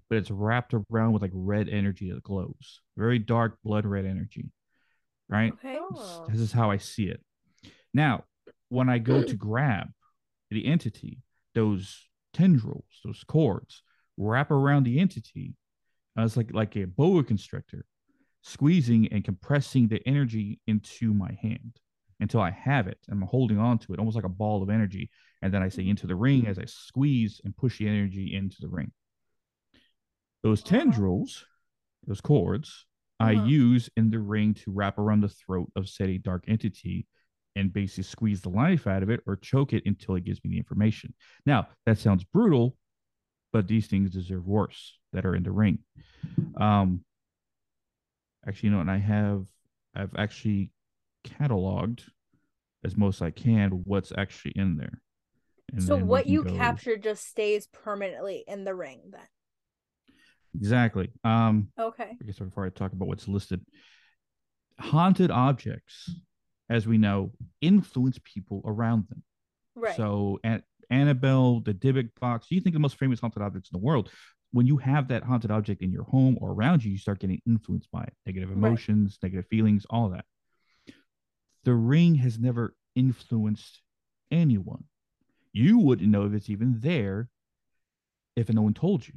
but 0.09 0.17
it's 0.17 0.31
wrapped 0.31 0.73
around 0.73 1.13
with 1.13 1.21
like 1.21 1.31
red 1.33 1.69
energy 1.69 2.11
that 2.11 2.23
glows. 2.23 2.81
Very 2.97 3.19
dark 3.19 3.57
blood 3.63 3.85
red 3.85 4.05
energy. 4.05 4.51
Right? 5.29 5.53
Okay. 5.53 5.79
This 6.29 6.41
is 6.41 6.51
how 6.51 6.69
I 6.69 6.77
see 6.77 7.07
it. 7.07 7.21
Now, 7.93 8.25
when 8.69 8.89
I 8.89 8.97
go 8.99 9.21
to 9.23 9.35
grab 9.35 9.91
the 10.51 10.65
entity, 10.65 11.21
those 11.55 12.07
tendrils, 12.33 12.85
those 13.03 13.23
cords, 13.23 13.81
wrap 14.17 14.51
around 14.51 14.83
the 14.83 14.99
entity. 14.99 15.55
Uh, 16.17 16.23
it's 16.23 16.37
like 16.37 16.53
like 16.53 16.75
a 16.75 16.85
boa 16.85 17.23
constrictor, 17.23 17.85
squeezing 18.41 19.07
and 19.11 19.23
compressing 19.23 19.87
the 19.87 20.01
energy 20.07 20.59
into 20.67 21.13
my 21.13 21.31
hand 21.41 21.79
until 22.19 22.39
I 22.41 22.51
have 22.51 22.87
it. 22.87 22.99
and 23.07 23.21
I'm 23.21 23.27
holding 23.27 23.57
on 23.59 23.79
to 23.79 23.93
it, 23.93 23.99
almost 23.99 24.15
like 24.15 24.23
a 24.25 24.29
ball 24.29 24.61
of 24.63 24.69
energy. 24.69 25.09
And 25.41 25.53
then 25.53 25.61
I 25.63 25.69
say 25.69 25.87
into 25.87 26.07
the 26.07 26.15
ring 26.15 26.47
as 26.47 26.57
I 26.57 26.65
squeeze 26.65 27.41
and 27.43 27.55
push 27.57 27.79
the 27.79 27.87
energy 27.87 28.33
into 28.35 28.57
the 28.61 28.69
ring. 28.69 28.91
Those 30.43 30.61
tendrils, 30.63 31.45
those 32.05 32.21
cords, 32.21 32.85
I 33.19 33.35
Uh-huh. 33.35 33.45
use 33.45 33.89
in 33.95 34.09
the 34.09 34.19
ring 34.19 34.53
to 34.55 34.71
wrap 34.71 34.97
around 34.97 35.21
the 35.21 35.29
throat 35.29 35.71
of 35.75 35.87
said 35.89 36.09
a 36.09 36.17
dark 36.17 36.45
entity 36.47 37.07
and 37.55 37.71
basically 37.71 38.03
squeeze 38.03 38.41
the 38.41 38.49
life 38.49 38.87
out 38.87 39.03
of 39.03 39.09
it 39.09 39.21
or 39.25 39.35
choke 39.35 39.73
it 39.73 39.85
until 39.85 40.15
it 40.15 40.23
gives 40.23 40.43
me 40.43 40.49
the 40.51 40.57
information. 40.57 41.13
Now, 41.45 41.67
that 41.85 41.97
sounds 41.99 42.23
brutal, 42.23 42.75
but 43.53 43.67
these 43.67 43.87
things 43.87 44.09
deserve 44.09 44.45
worse 44.45 44.97
that 45.13 45.25
are 45.25 45.35
in 45.35 45.43
the 45.43 45.51
ring. 45.51 45.79
Um, 46.59 47.05
actually, 48.45 48.69
you 48.69 48.75
know, 48.75 48.81
and 48.81 48.91
I 48.91 48.97
have, 48.97 49.45
I've 49.95 50.15
actually 50.17 50.71
cataloged 51.25 52.01
as 52.83 52.97
most 52.97 53.21
I 53.21 53.31
can 53.31 53.69
what's 53.85 54.11
actually 54.17 54.53
in 54.55 54.75
there. 54.75 55.01
And 55.71 55.83
so 55.83 55.95
what 55.95 56.27
you 56.27 56.43
go- 56.43 56.57
capture 56.57 56.97
just 56.97 57.25
stays 57.25 57.67
permanently 57.67 58.43
in 58.47 58.65
the 58.65 58.75
ring 58.75 59.01
then. 59.11 59.21
exactly. 60.55 61.09
Um, 61.23 61.69
Okay. 61.79 62.17
I 62.21 62.25
guess 62.25 62.39
before 62.39 62.65
I 62.65 62.69
talk 62.69 62.91
about 62.91 63.07
what's 63.07 63.27
listed, 63.27 63.61
haunted 64.79 65.31
objects, 65.31 66.13
as 66.69 66.87
we 66.87 66.97
know, 66.97 67.31
influence 67.61 68.19
people 68.23 68.61
around 68.65 69.05
them. 69.09 69.23
Right. 69.75 69.95
So 69.95 70.39
at 70.43 70.63
Annabelle, 70.89 71.61
the 71.61 71.73
Dybbuk 71.73 72.09
box, 72.19 72.47
you 72.49 72.61
think 72.61 72.73
the 72.73 72.79
most 72.79 72.97
famous 72.97 73.19
haunted 73.19 73.41
objects 73.41 73.69
in 73.71 73.79
the 73.79 73.85
world. 73.85 74.09
When 74.51 74.67
you 74.67 74.77
have 74.77 75.07
that 75.07 75.23
haunted 75.23 75.51
object 75.51 75.81
in 75.81 75.91
your 75.91 76.03
home 76.03 76.37
or 76.39 76.51
around 76.51 76.83
you, 76.83 76.91
you 76.91 76.97
start 76.97 77.19
getting 77.19 77.41
influenced 77.47 77.89
by 77.91 78.03
it. 78.03 78.13
Negative 78.25 78.49
Right. 78.49 78.57
emotions, 78.57 79.17
negative 79.21 79.47
feelings, 79.47 79.85
all 79.89 80.09
that. 80.09 80.25
The 81.63 81.73
ring 81.73 82.15
has 82.15 82.37
never 82.37 82.75
influenced 82.95 83.81
anyone. 84.29 84.83
You 85.53 85.79
wouldn't 85.79 86.09
know 86.09 86.25
if 86.25 86.33
it's 86.33 86.49
even 86.49 86.79
there 86.79 87.29
if 88.35 88.49
no 88.49 88.61
one 88.61 88.73
told 88.73 89.07
you. 89.07 89.15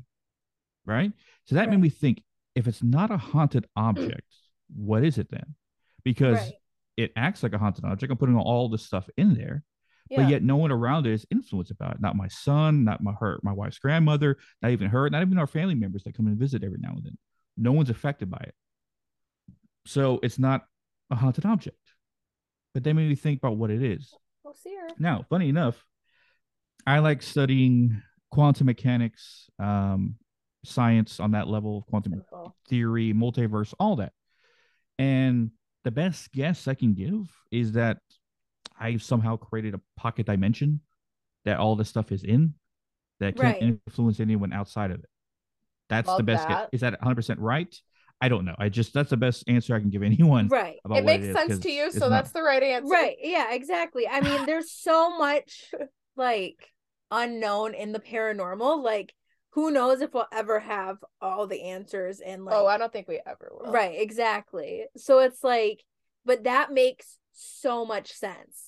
Right? 0.84 1.12
So 1.44 1.56
that 1.56 1.68
made 1.68 1.80
me 1.80 1.88
think 1.88 2.22
if 2.54 2.66
it's 2.66 2.82
not 2.82 3.10
a 3.10 3.16
haunted 3.16 3.66
object, 3.76 4.34
what 4.74 5.04
is 5.04 5.18
it 5.18 5.30
then? 5.30 5.54
Because 6.04 6.38
right. 6.38 6.52
it 6.96 7.12
acts 7.16 7.42
like 7.42 7.52
a 7.52 7.58
haunted 7.58 7.84
object. 7.84 8.10
I'm 8.10 8.18
putting 8.18 8.36
all 8.36 8.68
this 8.68 8.84
stuff 8.84 9.08
in 9.16 9.34
there, 9.34 9.64
Yeah. 10.08 10.22
but 10.22 10.30
yet 10.30 10.42
no 10.42 10.56
one 10.56 10.70
around 10.70 11.06
it 11.06 11.12
is 11.12 11.26
influenced 11.30 11.70
about 11.70 11.94
it. 11.94 12.00
Not 12.00 12.16
my 12.16 12.28
son, 12.28 12.84
not 12.84 13.02
my 13.02 13.12
her, 13.18 13.40
my 13.42 13.52
wife's 13.52 13.78
grandmother, 13.78 14.36
not 14.62 14.70
even 14.70 14.88
her, 14.88 15.10
not 15.10 15.22
even 15.22 15.38
our 15.38 15.46
family 15.46 15.74
members 15.74 16.04
that 16.04 16.16
come 16.16 16.26
and 16.26 16.38
visit 16.38 16.62
every 16.62 16.78
now 16.80 16.90
and 16.90 17.04
then. 17.04 17.18
No 17.56 17.72
one's 17.72 17.90
affected 17.90 18.30
by 18.30 18.38
it. 18.38 18.54
So 19.86 20.20
it's 20.22 20.38
not 20.38 20.64
a 21.10 21.16
haunted 21.16 21.46
object. 21.46 21.78
But 22.74 22.84
they 22.84 22.92
made 22.92 23.08
me 23.08 23.14
think 23.14 23.38
about 23.38 23.56
what 23.56 23.70
it 23.70 23.82
is. 23.82 24.12
We'll 24.44 24.54
see 24.54 24.74
her. 24.74 24.88
Now, 24.98 25.24
funny 25.30 25.48
enough, 25.48 25.82
I 26.86 26.98
like 26.98 27.22
studying 27.22 28.02
quantum 28.30 28.66
mechanics, 28.66 29.48
um, 29.58 30.16
science 30.64 31.20
on 31.20 31.30
that 31.32 31.48
level 31.48 31.78
of 31.78 31.86
quantum 31.86 32.12
Info. 32.14 32.54
theory, 32.68 33.12
multiverse, 33.14 33.72
all 33.78 33.96
that. 33.96 34.12
And 34.98 35.50
the 35.84 35.90
best 35.90 36.32
guess 36.32 36.68
I 36.68 36.74
can 36.74 36.94
give 36.94 37.28
is 37.50 37.72
that 37.72 37.98
I 38.78 38.96
somehow 38.98 39.36
created 39.36 39.74
a 39.74 39.80
pocket 39.96 40.26
dimension 40.26 40.80
that 41.44 41.58
all 41.58 41.76
this 41.76 41.88
stuff 41.88 42.12
is 42.12 42.24
in 42.24 42.54
that 43.20 43.36
can't 43.36 43.60
Right. 43.60 43.80
influence 43.86 44.20
anyone 44.20 44.52
outside 44.52 44.90
of 44.90 44.98
it. 45.00 45.08
That's 45.88 46.14
the 46.16 46.22
best 46.22 46.48
guess. 46.48 46.58
that. 46.62 46.68
Is 46.72 46.80
that 46.80 47.00
100% 47.00 47.36
right? 47.38 47.74
I 48.20 48.28
don't 48.28 48.44
know. 48.44 48.54
I 48.58 48.68
just, 48.68 48.92
that's 48.94 49.10
the 49.10 49.16
best 49.16 49.44
answer 49.46 49.74
I 49.74 49.80
can 49.80 49.90
give 49.90 50.02
anyone. 50.02 50.48
Right. 50.48 50.76
About 50.84 50.98
It 50.98 51.04
makes 51.04 51.24
is, 51.26 51.36
sense 51.36 51.52
'cause 51.54 51.60
to 51.60 51.70
you, 51.70 51.92
so 51.92 52.00
not- 52.00 52.08
that's 52.10 52.32
the 52.32 52.42
right 52.42 52.62
answer. 52.62 52.88
Right. 52.92 53.16
Yeah, 53.20 53.52
exactly. 53.52 54.08
I 54.08 54.20
mean, 54.20 54.44
there's 54.46 54.70
so 54.72 55.16
much 55.18 55.72
like 56.16 56.72
unknown 57.10 57.74
in 57.74 57.92
the 57.92 58.00
paranormal. 58.00 58.82
Like, 58.82 59.14
who 59.50 59.70
knows 59.70 60.00
if 60.00 60.12
we'll 60.12 60.26
ever 60.32 60.58
have 60.60 60.98
all 61.20 61.46
the 61.46 61.62
answers 61.62 62.20
and 62.20 62.42
oh, 62.42 62.44
like 62.44 62.54
oh, 62.54 62.66
I 62.66 62.76
don't 62.78 62.92
think 62.92 63.08
we 63.08 63.20
ever 63.24 63.52
will. 63.52 63.70
Right, 63.72 63.98
exactly. 64.00 64.84
So 64.96 65.20
it's 65.20 65.42
like, 65.44 65.82
but 66.24 66.44
that 66.44 66.72
makes 66.72 67.18
so 67.32 67.84
much 67.86 68.12
sense. 68.12 68.65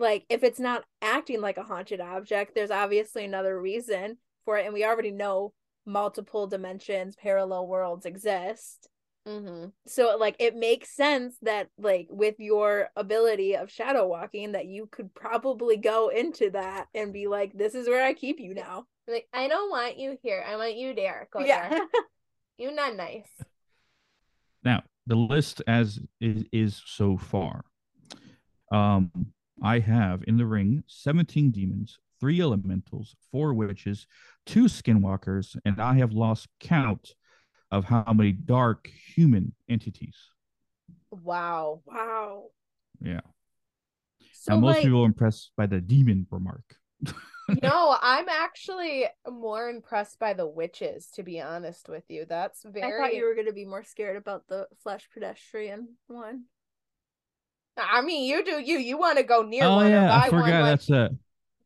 Like, 0.00 0.24
if 0.28 0.42
it's 0.42 0.58
not 0.58 0.84
acting 1.02 1.40
like 1.40 1.58
a 1.58 1.62
haunted 1.62 2.00
object, 2.00 2.54
there's 2.54 2.70
obviously 2.70 3.24
another 3.24 3.60
reason 3.60 4.16
for 4.44 4.56
it. 4.56 4.64
And 4.64 4.72
we 4.72 4.84
already 4.84 5.10
know 5.10 5.52
multiple 5.84 6.46
dimensions, 6.46 7.16
parallel 7.16 7.66
worlds 7.66 8.06
exist. 8.06 8.88
Mm-hmm. 9.28 9.66
So, 9.86 10.16
like, 10.18 10.36
it 10.38 10.56
makes 10.56 10.96
sense 10.96 11.36
that, 11.42 11.68
like, 11.78 12.08
with 12.08 12.36
your 12.38 12.88
ability 12.96 13.56
of 13.56 13.70
shadow 13.70 14.06
walking, 14.06 14.52
that 14.52 14.66
you 14.66 14.88
could 14.90 15.14
probably 15.14 15.76
go 15.76 16.08
into 16.08 16.50
that 16.50 16.86
and 16.94 17.12
be 17.12 17.26
like, 17.26 17.52
this 17.52 17.74
is 17.74 17.86
where 17.86 18.04
I 18.04 18.14
keep 18.14 18.40
you 18.40 18.54
now. 18.54 18.86
Like, 19.06 19.28
I 19.34 19.48
don't 19.48 19.70
want 19.70 19.98
you 19.98 20.16
here. 20.22 20.42
I 20.48 20.56
want 20.56 20.76
you 20.76 20.94
there. 20.94 21.28
Go 21.30 21.40
yeah. 21.40 21.68
there. 21.68 21.80
you're 22.56 22.74
not 22.74 22.96
nice. 22.96 23.28
Now, 24.64 24.82
the 25.06 25.16
list 25.16 25.62
as 25.66 26.00
is, 26.20 26.44
is 26.52 26.82
so 26.86 27.18
far. 27.18 27.64
Um, 28.72 29.10
I 29.62 29.78
have 29.80 30.22
in 30.26 30.36
the 30.36 30.46
ring 30.46 30.84
17 30.86 31.50
demons, 31.50 31.98
three 32.18 32.40
elementals, 32.40 33.16
four 33.30 33.54
witches, 33.54 34.06
two 34.46 34.64
skinwalkers, 34.64 35.56
and 35.64 35.80
I 35.80 35.94
have 35.94 36.12
lost 36.12 36.48
count 36.60 37.14
of 37.70 37.84
how 37.84 38.12
many 38.12 38.32
dark 38.32 38.88
human 39.14 39.52
entities. 39.68 40.16
Wow. 41.10 41.82
wow. 41.86 42.44
Yeah. 43.00 43.20
So, 44.32 44.54
now, 44.54 44.60
most 44.60 44.76
like, 44.76 44.84
people 44.84 45.02
are 45.02 45.06
impressed 45.06 45.52
by 45.56 45.66
the 45.66 45.80
demon 45.80 46.26
remark. 46.30 46.76
no, 47.62 47.96
I'm 48.00 48.28
actually 48.28 49.06
more 49.28 49.68
impressed 49.68 50.18
by 50.18 50.32
the 50.32 50.46
witches, 50.46 51.08
to 51.14 51.22
be 51.22 51.40
honest 51.40 51.88
with 51.88 52.04
you. 52.08 52.24
That's 52.28 52.62
very. 52.64 52.92
I 52.92 52.96
thought 52.96 53.14
you 53.14 53.24
were 53.24 53.34
going 53.34 53.46
to 53.46 53.52
be 53.52 53.64
more 53.64 53.84
scared 53.84 54.16
about 54.16 54.46
the 54.48 54.66
flesh 54.82 55.08
pedestrian 55.12 55.96
one. 56.06 56.44
I 57.80 58.02
mean, 58.02 58.28
you 58.28 58.44
do 58.44 58.60
you. 58.60 58.78
You 58.78 58.98
want 58.98 59.18
to 59.18 59.24
go 59.24 59.42
near 59.42 59.66
oh 59.66 59.76
one 59.76 59.86
or 59.86 59.90
yeah, 59.90 60.08
buy 60.08 60.26
I 60.26 60.30
forgot 60.30 60.60
one. 60.60 60.64
That's 60.70 60.90
a 60.90 61.10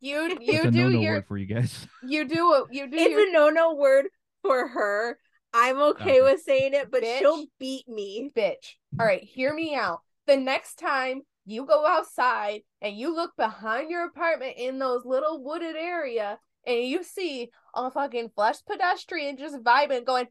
you 0.01 0.39
you 0.41 0.63
a 0.63 0.71
do 0.71 0.79
no-no 0.91 1.01
your 1.01 1.13
word 1.15 1.27
for 1.27 1.39
you 1.39 1.47
guys. 1.47 1.87
you 2.03 2.27
do 2.29 2.67
you 2.71 2.91
do 2.91 2.97
It's 2.97 3.11
your 3.11 3.29
a 3.29 3.33
no 3.33 3.51
no 3.51 3.75
word 3.75 4.07
for 4.43 4.69
her. 4.69 5.19
I'm 5.53 5.79
okay 5.79 6.21
Okay. 6.21 6.23
with 6.23 6.43
saying 6.43 6.75
it, 6.75 6.91
but 6.91 7.03
Bitch. 7.03 7.19
she'll 7.21 7.47
beat 7.59 7.89
me. 7.89 8.31
bitch. 8.37 8.75
All 8.99 9.07
right, 9.07 9.23
hear 9.23 9.55
me 9.55 9.75
out. 9.75 10.01
The 10.27 10.37
next 10.37 10.77
time 10.77 11.23
you 11.47 11.67
go 11.67 11.87
outside 11.87 12.63
and 12.81 12.97
you 12.97 13.15
look 13.15 13.33
behind 13.37 13.91
your 13.91 14.05
apartment 14.05 14.55
in 14.57 14.79
those 14.79 15.05
little 15.05 15.43
wooded 15.43 15.77
area 15.77 16.39
and 16.67 16.85
you 16.85 17.03
see 17.05 17.51
a 17.75 17.91
fucking 17.91 18.31
flesh 18.35 18.57
pedestrian 18.67 19.37
just 19.37 19.57
vibing, 19.63 20.05
going, 20.07 20.27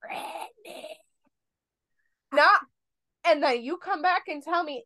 Brittany. 0.00 0.88
Not, 2.34 2.60
and 3.26 3.42
then 3.42 3.62
you 3.62 3.76
come 3.76 4.02
back 4.02 4.24
and 4.28 4.42
tell 4.42 4.64
me, 4.64 4.84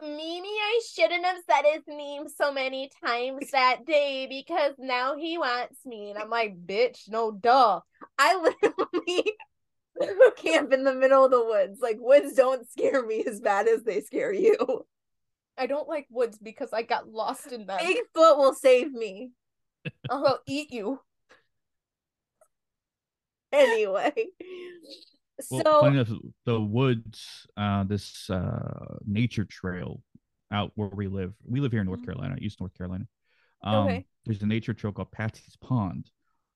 Mimi, 0.00 0.48
I 0.48 0.80
shouldn't 0.92 1.24
have 1.24 1.38
said 1.48 1.62
his 1.72 1.82
name 1.88 2.28
so 2.28 2.52
many 2.52 2.90
times 3.04 3.50
that 3.52 3.84
day 3.86 4.26
because 4.28 4.74
now 4.78 5.16
he 5.16 5.38
wants 5.38 5.84
me. 5.84 6.10
And 6.10 6.18
I'm 6.18 6.30
like, 6.30 6.56
bitch, 6.64 7.08
no 7.08 7.32
duh. 7.32 7.80
I 8.18 8.36
literally 8.62 9.32
camp 10.36 10.72
in 10.72 10.84
the 10.84 10.94
middle 10.94 11.24
of 11.24 11.30
the 11.30 11.44
woods. 11.44 11.80
Like 11.80 11.96
woods 12.00 12.34
don't 12.34 12.68
scare 12.70 13.04
me 13.04 13.24
as 13.26 13.40
bad 13.40 13.68
as 13.68 13.82
they 13.82 14.00
scare 14.00 14.32
you. 14.32 14.86
I 15.56 15.66
don't 15.66 15.88
like 15.88 16.06
woods 16.10 16.38
because 16.38 16.72
I 16.72 16.82
got 16.82 17.08
lost 17.08 17.50
in 17.50 17.66
them. 17.66 17.80
Bigfoot 17.80 18.38
will 18.38 18.54
save 18.54 18.92
me 18.92 19.32
I'll 20.08 20.40
eat 20.46 20.72
you. 20.72 21.00
anyway. 23.52 24.12
Well, 25.50 25.62
so 25.62 25.84
enough, 25.86 26.10
the 26.44 26.60
woods, 26.60 27.46
uh, 27.56 27.84
this 27.84 28.28
uh, 28.30 28.96
nature 29.06 29.44
trail 29.44 30.02
out 30.50 30.72
where 30.74 30.88
we 30.88 31.06
live. 31.08 31.34
We 31.44 31.60
live 31.60 31.72
here 31.72 31.80
in 31.82 31.86
North 31.86 32.00
Mhm. 32.00 32.04
Carolina, 32.06 32.36
East 32.40 32.60
North 32.60 32.74
Carolina. 32.74 33.06
Um, 33.62 33.74
Okay. 33.84 34.06
There's 34.24 34.42
a 34.42 34.46
nature 34.46 34.74
trail 34.74 34.92
called 34.92 35.10
Patsy's 35.12 35.56
Pond 35.56 36.10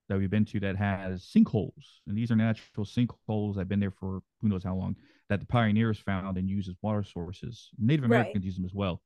that 0.09 0.19
we've 0.19 0.29
been 0.31 0.45
to 0.47 0.61
that 0.61 0.77
has 0.77 1.25
sinkholes, 1.25 2.01
and 2.07 2.17
these 2.19 2.31
are 2.31 2.37
natural 2.37 2.85
sinkholes. 2.85 3.57
I've 3.57 3.69
been 3.69 3.81
there 3.81 3.91
for 3.91 4.23
who 4.41 4.49
knows 4.49 4.65
how 4.65 4.75
long. 4.77 4.97
That 5.29 5.41
the 5.41 5.47
pioneers 5.47 5.99
found 5.99 6.37
and 6.37 6.51
used 6.51 6.69
as 6.69 6.77
water 6.83 7.03
sources. 7.03 7.71
Native 7.79 8.03
Right. 8.05 8.21
Americans 8.21 8.45
use 8.45 8.57
them 8.57 8.67
as 8.67 8.75
well. 8.75 9.03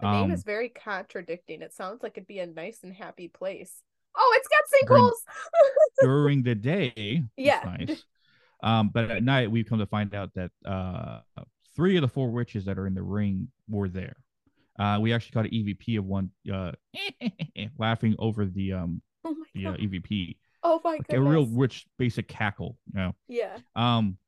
The 0.00 0.06
name 0.12 0.24
Um, 0.26 0.30
is 0.30 0.44
very 0.44 0.68
contradicting. 0.68 1.60
It 1.62 1.72
sounds 1.72 2.02
like 2.04 2.12
it'd 2.16 2.28
be 2.28 2.38
a 2.38 2.46
nice 2.46 2.84
and 2.84 2.94
happy 2.94 3.26
place. 3.26 3.82
Oh, 4.14 4.32
it's 4.36 4.48
got 4.48 4.88
sinkholes. 4.88 5.12
during 6.00 6.42
the 6.44 6.54
day, 6.54 7.24
Yeah. 7.36 7.62
nice. 7.64 8.04
Um, 8.62 8.90
but 8.92 9.10
at 9.10 9.22
night, 9.22 9.50
we've 9.50 9.66
come 9.66 9.78
to 9.78 9.86
find 9.86 10.14
out 10.14 10.30
that 10.34 10.50
uh, 10.64 11.20
three 11.76 11.96
of 11.96 12.02
the 12.02 12.08
four 12.08 12.30
witches 12.30 12.64
that 12.64 12.78
are 12.78 12.86
in 12.86 12.94
the 12.94 13.02
ring 13.02 13.48
were 13.68 13.88
there. 13.88 14.16
Uh, 14.78 14.98
we 15.00 15.12
actually 15.12 15.32
caught 15.32 15.44
an 15.44 15.50
EVP 15.50 15.98
of 15.98 16.04
one 16.04 16.30
uh, 16.52 16.72
laughing 17.78 18.14
over 18.18 18.46
the 18.46 18.72
um 18.72 19.02
oh 19.24 19.34
my 19.34 19.46
the 19.54 19.66
uh, 19.66 19.70
god. 19.72 19.80
EVP, 19.80 20.36
oh 20.62 20.80
my 20.84 20.90
like 20.90 21.08
goodness. 21.08 21.26
a 21.26 21.30
real 21.30 21.46
rich 21.46 21.86
basic 21.98 22.28
cackle, 22.28 22.76
you 22.92 23.00
know. 23.00 23.14
Yeah. 23.26 23.58
Um, 23.74 24.18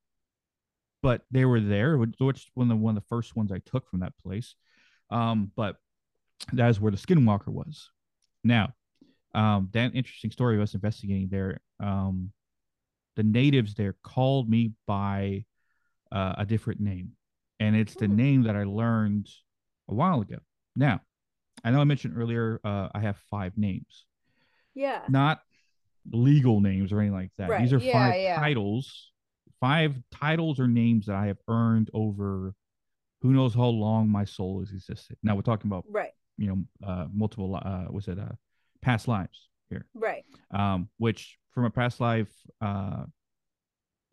but 1.03 1.23
they 1.31 1.45
were 1.45 1.61
there, 1.61 1.99
which 1.99 2.15
which 2.19 2.51
one 2.55 2.67
of 2.67 2.69
the 2.71 2.77
one 2.77 2.97
of 2.97 3.03
the 3.03 3.09
first 3.09 3.37
ones 3.37 3.53
I 3.53 3.61
took 3.65 3.89
from 3.89 4.01
that 4.01 4.13
place. 4.23 4.55
Um, 5.11 5.51
but 5.57 5.77
that 6.53 6.69
is 6.69 6.81
where 6.81 6.93
the 6.93 6.99
skinwalker 6.99 7.49
was. 7.49 7.91
Now, 8.43 8.75
um, 9.35 9.69
that 9.73 9.95
interesting 9.95 10.31
story 10.31 10.57
of 10.57 10.63
us 10.63 10.75
investigating 10.75 11.29
there. 11.31 11.61
Um, 11.79 12.33
the 13.21 13.25
natives 13.25 13.75
there 13.75 13.95
called 14.03 14.49
me 14.49 14.73
by 14.87 15.45
uh, 16.11 16.37
a 16.39 16.47
different 16.47 16.81
name, 16.81 17.11
and 17.59 17.77
it's 17.77 17.95
the 17.95 18.07
Hmm. 18.07 18.17
name 18.17 18.43
that 18.45 18.57
I 18.57 18.65
learned 18.65 19.29
a 19.91 19.95
while 19.95 20.23
ago. 20.23 20.39
Now, 20.75 21.03
I 21.63 21.71
know 21.71 21.83
I 21.83 21.85
mentioned 21.85 22.15
earlier 22.17 22.61
uh, 22.65 22.89
I 22.95 23.01
have 23.01 23.19
five 23.31 23.59
names, 23.59 24.07
Yeah. 24.75 25.03
not 25.11 25.43
legal 26.11 26.63
names 26.63 26.93
or 26.93 27.01
anything 27.01 27.15
like 27.15 27.33
that. 27.37 27.59
These 27.61 27.75
are 27.75 27.81
Yeah, 27.81 27.93
five 27.93 28.15
yeah. 28.23 28.39
titles, 28.39 29.13
five 29.61 30.01
titles 30.11 30.59
or 30.59 30.67
names 30.67 31.05
that 31.07 31.17
I 31.17 31.27
have 31.27 31.39
earned 31.47 31.91
over 31.93 32.55
who 33.21 33.33
knows 33.35 33.53
how 33.55 33.67
long 33.67 34.09
my 34.09 34.25
soul 34.25 34.61
has 34.61 34.73
existed. 34.73 35.19
Now 35.23 35.37
we're 35.37 35.43
talking 35.43 35.71
about 35.71 35.85
Right. 35.91 36.15
you 36.39 36.47
know 36.49 36.89
uh, 36.89 37.07
multiple 37.13 37.55
uh, 37.55 37.85
was 37.91 38.09
it 38.09 38.19
uh, 38.19 38.33
past 38.81 39.09
lives 39.09 39.51
here, 39.69 39.85
Right. 39.93 40.25
um, 40.53 40.89
which 40.97 41.39
from 41.53 41.65
a 41.65 41.71
past 41.71 42.01
life 42.01 42.31
uh, 42.61 43.05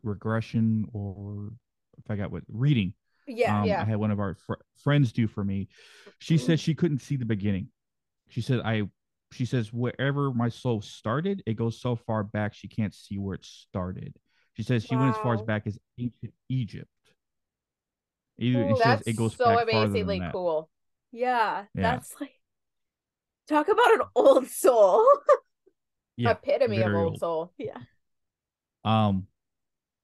regression 0.04 0.88
or 0.94 1.50
if 1.98 2.10
I 2.10 2.16
got 2.16 2.32
what 2.32 2.44
reading 2.48 2.94
Yeah. 3.28 3.62
um, 3.62 3.66
Yeah. 3.68 3.82
I 3.82 3.86
had 3.86 3.98
one 3.98 4.12
of 4.12 4.20
our 4.20 4.36
fr- 4.36 4.54
friends 4.84 5.12
do 5.12 5.28
for 5.28 5.44
me. 5.44 5.68
She 6.20 6.38
said 6.38 6.60
she 6.60 6.74
couldn't 6.76 7.02
see 7.02 7.16
the 7.16 7.26
beginning. 7.26 7.70
She 8.30 8.42
said 8.42 8.62
I. 8.64 8.84
She 9.34 9.44
says 9.46 9.74
wherever 9.74 10.32
my 10.34 10.48
soul 10.48 10.82
started, 10.82 11.44
it 11.46 11.56
goes 11.56 11.82
so 11.82 11.98
far 11.98 12.24
back 12.24 12.54
she 12.54 12.70
can't 12.70 12.94
see 12.96 13.18
where 13.18 13.36
it 13.36 13.44
started. 13.44 14.16
She 14.54 14.64
says 14.64 14.86
she 14.86 14.96
went 14.96 15.16
as 15.16 15.22
far 15.22 15.34
as 15.34 15.42
back 15.42 15.68
as 15.68 15.78
ancient 16.00 16.34
Egypt. 16.50 16.88
Ooh, 18.42 18.78
that's 18.82 19.06
it 19.08 19.16
goes 19.18 19.36
so 19.36 19.44
back 19.46 19.70
farther 19.70 19.88
than 19.88 20.02
amazingly 20.02 20.22
cool. 20.32 20.70
yeah. 21.12 21.66
Yeah. 21.76 21.82
That's 21.82 22.16
like 22.22 22.32
talk 23.50 23.68
about 23.68 23.94
an 23.96 24.02
old 24.16 24.48
soul. 24.48 25.06
Yeah, 26.18 26.32
Epitome 26.32 26.82
of 26.82 26.94
old 26.94 26.96
old. 26.96 27.20
soul. 27.20 27.54
yeah. 27.58 27.78
Um, 28.84 29.28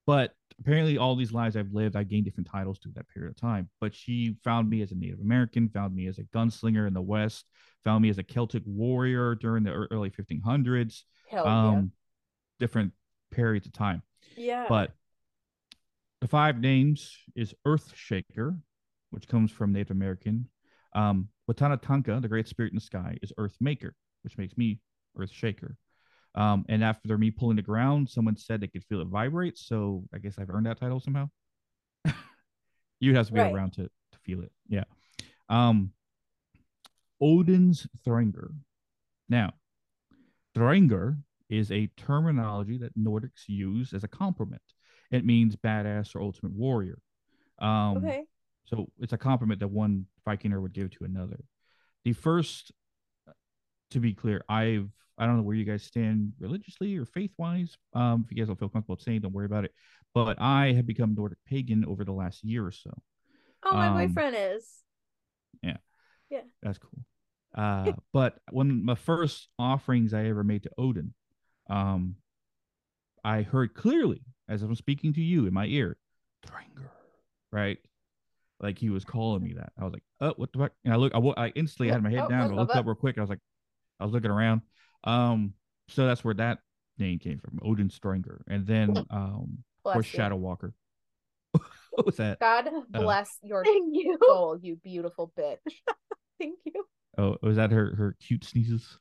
but 0.06 0.34
apparently 0.60 0.97
all 0.97 1.15
these 1.15 1.32
lives 1.32 1.56
I've 1.56 1.73
lived, 1.73 1.95
I 1.95 2.04
gained 2.04 2.26
different 2.26 2.49
titles 2.52 2.80
through 2.80 2.93
that 2.95 3.08
period 3.08 3.32
of 3.32 3.38
time. 3.38 3.69
But 3.82 3.95
she 3.95 4.36
found 4.43 4.69
me 4.69 4.82
as 4.82 4.91
a 4.91 4.95
Native 4.95 5.19
American, 5.19 5.69
found 5.69 5.95
me 5.95 6.08
as 6.08 6.19
a 6.19 6.23
gunslinger 6.23 6.88
in 6.88 6.93
the 6.93 7.02
West, 7.02 7.45
found 7.84 8.04
me 8.04 8.10
as 8.10 8.17
a 8.17 8.23
Celtic 8.23 8.63
warrior 8.65 9.36
during 9.36 9.63
the 9.63 9.71
early 9.71 10.10
1500s. 10.10 11.04
Hell 11.30 11.47
um, 11.47 11.73
yeah. 11.73 11.82
different 12.60 12.93
periods 13.32 13.65
of 13.65 13.73
time. 13.73 14.02
Yeah. 14.36 14.65
But 14.69 14.91
the 16.21 16.28
five 16.28 16.60
names 16.60 17.17
is 17.36 17.54
Earth 17.65 17.91
Shaker, 17.95 18.56
which 19.12 19.28
comes 19.28 19.52
from 19.52 19.73
Native 19.73 19.91
American. 19.91 20.47
Um, 20.93 21.30
Watana 21.49 21.82
Tanka, 21.82 22.19
the 22.21 22.28
great 22.28 22.47
spirit 22.47 22.71
in 22.71 22.76
the 22.76 22.82
sky, 22.82 23.17
is 23.21 23.34
Earth 23.38 23.58
Maker, 23.60 23.95
which 24.23 24.38
makes 24.38 24.58
me 24.58 24.80
Earth 25.17 25.32
Shaker. 25.32 25.76
Um, 26.36 26.65
and 26.67 26.84
after 26.84 27.17
me 27.17 27.32
pulling 27.32 27.58
the 27.58 27.62
ground, 27.62 28.10
someone 28.10 28.38
said 28.38 28.62
they 28.62 28.67
could 28.67 28.84
feel 28.86 29.02
it 29.02 29.08
vibrate. 29.08 29.58
So 29.58 30.04
I 30.13 30.17
guess 30.17 30.39
I've 30.39 30.50
earned 30.50 30.65
that 30.65 30.80
title 30.80 31.00
somehow. 31.00 31.30
You'd 33.00 33.15
have 33.15 33.28
to 33.28 33.34
be 33.34 33.39
Right. 33.39 33.54
around 33.54 33.74
to, 33.74 33.84
to 33.84 34.19
feel 34.24 34.41
it. 34.41 34.52
Yeah. 34.67 34.86
Um, 35.50 35.91
Odin's 37.22 37.88
Thranger. 38.06 38.52
Now, 39.30 39.54
Thranger 40.56 41.17
is 41.50 41.72
a 41.72 41.88
terminology 41.98 42.78
that 42.80 42.98
Nordics 42.98 43.43
use 43.48 43.93
as 43.93 44.04
a 44.04 44.08
compliment. 44.08 44.62
It 45.12 45.26
means 45.26 45.56
badass 45.56 46.15
or 46.15 46.22
ultimate 46.22 46.54
warrior. 46.54 47.00
Um, 47.60 47.98
okay. 47.98 48.24
so 48.65 48.89
it's 49.00 49.13
a 49.13 49.17
compliment 49.17 49.60
that 49.60 49.67
one 49.67 50.08
Vikinger 50.28 50.62
would 50.62 50.74
give 50.74 50.91
to 50.91 51.06
another. 51.06 51.39
The 52.04 52.13
first, 52.13 52.72
to 53.91 54.00
be 54.00 54.13
clear, 54.13 54.43
I've 54.50 54.89
I 55.17 55.26
don't 55.26 55.38
know 55.38 55.43
where 55.43 55.56
you 55.56 55.65
guys 55.65 55.84
stand 55.84 56.34
religiously 56.39 56.97
or 56.97 57.06
faith 57.06 57.32
wise. 57.38 57.78
Um, 57.93 58.26
if 58.26 58.32
you 58.32 58.38
guys 58.38 58.47
don't 58.47 58.60
feel 58.60 58.69
comfortable 58.69 58.99
saying, 58.99 59.21
don't 59.21 59.34
worry 59.34 59.45
about 59.45 59.65
it. 59.65 59.71
But 60.13 60.41
I 60.41 60.73
have 60.73 60.88
become 60.88 61.15
Nordic 61.15 61.38
pagan 61.47 61.86
over 61.86 62.04
the 62.04 62.12
last 62.12 62.43
year 62.43 62.65
or 62.65 62.71
so. 62.71 62.91
Oh, 63.63 63.76
my 63.76 63.89
um, 63.89 64.08
boyfriend 64.08 64.36
is. 64.38 64.67
Yeah. 65.62 65.78
Yeah. 66.30 66.41
That's 66.62 66.78
cool. 66.78 66.99
Uh, 67.56 67.93
but 68.13 68.39
when 68.52 68.84
my 68.84 68.95
first 68.95 69.49
offerings 69.60 70.13
I 70.13 70.26
ever 70.26 70.43
made 70.43 70.63
to 70.63 70.71
Odin, 70.78 71.13
um, 71.69 72.15
I 73.23 73.41
heard 73.43 73.73
clearly 73.73 74.21
as 74.49 74.62
I'm 74.63 74.76
speaking 74.76 75.13
to 75.13 75.21
you 75.21 75.45
in 75.45 75.54
my 75.54 75.65
ear, 75.65 75.97
right? 77.52 77.78
Like 78.60 78.78
he 78.78 78.89
was 78.89 79.06
calling 79.06 79.43
me 79.43 79.54
that. 79.54 79.71
I 79.80 79.84
was 79.84 79.93
like, 79.93 80.04
oh, 80.21 80.34
what 80.36 80.52
the 80.52 80.60
fuck? 80.60 80.71
And 80.84 80.93
I 80.93 80.97
look, 80.97 81.13
I, 81.15 81.19
I 81.45 81.47
instantly 81.56 81.89
had 81.89 82.04
my 82.04 82.10
head 82.10 82.21
Oh, 82.21 82.30
down. 82.30 82.52
I 82.52 82.54
I 82.54 82.58
looked 82.58 82.76
up 82.76 82.86
real 82.86 82.95
quick. 82.95 83.17
I 83.17 83.21
was 83.21 83.30
like, 83.30 83.39
I 83.99 84.06
was 84.06 84.13
looking 84.13 84.32
around. 84.32 84.62
Um, 85.04 85.54
so 85.89 86.06
that's 86.06 86.24
where 86.24 86.34
that 86.36 86.60
name 86.98 87.20
came 87.20 87.39
from, 87.39 87.60
Odin 87.62 87.89
Stranger, 87.89 88.44
and 88.48 88.66
then 88.66 88.98
um, 89.10 89.63
Bless 89.84 89.98
or. 89.98 90.04
Shadow 90.04 90.36
Walker. 90.36 90.74
what 91.92 92.06
was 92.06 92.18
that? 92.18 92.39
God 92.39 92.70
bless 92.89 93.38
your 93.44 93.63
Thank 93.63 93.96
you. 93.96 94.18
soul, 94.26 94.58
you 94.62 94.76
beautiful 94.78 95.32
bitch. 95.38 95.58
Thank 96.39 96.60
you. 96.66 96.86
Oh, 97.18 97.38
was 97.42 97.58
that 97.58 97.72
her 97.72 97.96
her 97.96 98.16
cute 98.20 98.44
sneezes? 98.44 98.98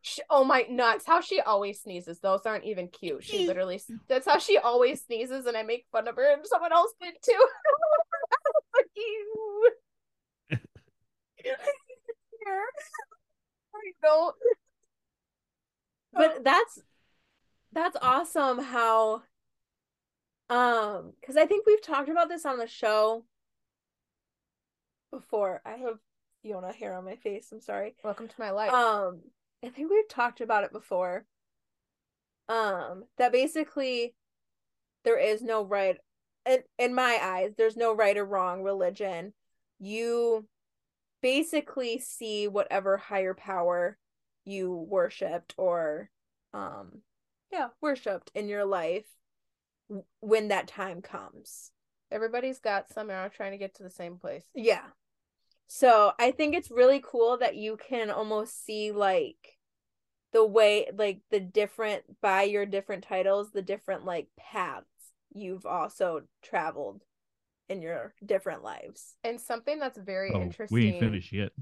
Sh 0.00 0.18
oh 0.30 0.42
my 0.42 0.62
nuts! 0.68 1.04
How 1.06 1.20
she 1.20 1.40
always 1.40 1.80
sneezes. 1.80 2.18
Those 2.18 2.46
aren't 2.46 2.64
even 2.64 2.88
cute. 2.88 3.24
She 3.24 3.46
literally. 3.46 3.80
That's 4.08 4.26
how 4.26 4.38
she 4.38 4.58
always 4.58 5.04
sneezes, 5.04 5.46
and 5.46 5.56
I 5.56 5.62
make 5.62 5.86
fun 5.92 6.08
of 6.08 6.16
her, 6.16 6.32
and 6.32 6.44
someone 6.44 6.72
else 6.72 6.92
did 7.00 7.14
too. 7.22 7.46
Fuck 8.74 8.86
you. 8.96 9.70
I 13.74 13.92
don't. 14.02 14.34
But 16.12 16.44
that's 16.44 16.80
that's 17.72 17.96
awesome 18.02 18.62
how 18.62 19.22
um 20.50 21.12
because 21.20 21.36
I 21.36 21.46
think 21.46 21.66
we've 21.66 21.82
talked 21.82 22.08
about 22.08 22.28
this 22.28 22.44
on 22.44 22.58
the 22.58 22.66
show 22.66 23.24
before. 25.10 25.62
I 25.64 25.76
have 25.76 25.98
yona 26.44 26.74
hair 26.74 26.94
on 26.94 27.04
my 27.04 27.16
face. 27.16 27.48
I'm 27.52 27.60
sorry. 27.60 27.94
Welcome 28.04 28.28
to 28.28 28.34
my 28.38 28.50
life. 28.50 28.72
Um, 28.72 29.20
I 29.64 29.68
think 29.68 29.90
we've 29.90 30.08
talked 30.08 30.40
about 30.40 30.64
it 30.64 30.72
before. 30.72 31.24
Um, 32.48 33.04
that 33.18 33.32
basically 33.32 34.14
there 35.04 35.18
is 35.18 35.42
no 35.42 35.64
right 35.64 35.96
in, 36.46 36.58
in 36.78 36.94
my 36.94 37.18
eyes, 37.22 37.52
there's 37.56 37.76
no 37.76 37.94
right 37.94 38.16
or 38.16 38.24
wrong 38.24 38.62
religion. 38.62 39.32
You 39.78 40.46
basically 41.20 41.98
see 41.98 42.48
whatever 42.48 42.96
higher 42.96 43.34
power 43.34 43.96
you 44.44 44.72
worshipped 44.88 45.54
or 45.56 46.10
um 46.52 47.02
yeah, 47.52 47.68
worshipped 47.80 48.30
in 48.34 48.48
your 48.48 48.64
life 48.64 49.04
when 50.20 50.48
that 50.48 50.68
time 50.68 51.02
comes. 51.02 51.70
Everybody's 52.10 52.58
got 52.58 52.88
some 52.92 53.10
arrow 53.10 53.28
trying 53.28 53.52
to 53.52 53.58
get 53.58 53.74
to 53.76 53.82
the 53.82 53.90
same 53.90 54.16
place. 54.16 54.44
Yeah. 54.54 54.84
So 55.66 56.12
I 56.18 56.30
think 56.30 56.54
it's 56.54 56.70
really 56.70 57.02
cool 57.04 57.38
that 57.38 57.56
you 57.56 57.76
can 57.76 58.10
almost 58.10 58.64
see 58.64 58.92
like 58.92 59.58
the 60.32 60.44
way 60.44 60.88
like 60.96 61.20
the 61.30 61.40
different 61.40 62.04
by 62.20 62.42
your 62.42 62.66
different 62.66 63.04
titles, 63.04 63.50
the 63.52 63.62
different 63.62 64.04
like 64.04 64.28
paths 64.38 64.86
you've 65.34 65.66
also 65.66 66.22
traveled 66.42 67.02
in 67.68 67.80
your 67.80 68.14
different 68.24 68.62
lives. 68.62 69.14
And 69.24 69.40
something 69.40 69.78
that's 69.78 69.98
very 69.98 70.30
Oh, 70.34 70.42
interesting. 70.42 70.76
we 70.76 70.86
ain't 70.88 71.00
finished 71.00 71.32
yet. 71.32 71.52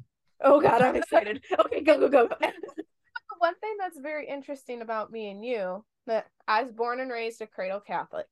Oh 0.43 0.61
god, 0.61 0.83
I'm 0.83 0.97
excited. 1.03 1.43
okay, 1.59 1.83
go 1.83 1.99
go 1.99 2.09
go. 2.09 2.29
go. 2.29 2.37
One 3.39 3.55
thing 3.61 3.77
that's 3.79 3.99
very 3.99 4.29
interesting 4.29 4.83
about 4.83 5.11
me 5.11 5.31
and 5.31 5.45
you 5.45 5.85
that 6.07 6.27
I 6.47 6.63
was 6.63 6.73
born 6.73 7.01
and 7.01 7.11
raised 7.11 7.41
a 7.41 7.47
cradle 7.47 7.81
Catholic. 7.81 8.27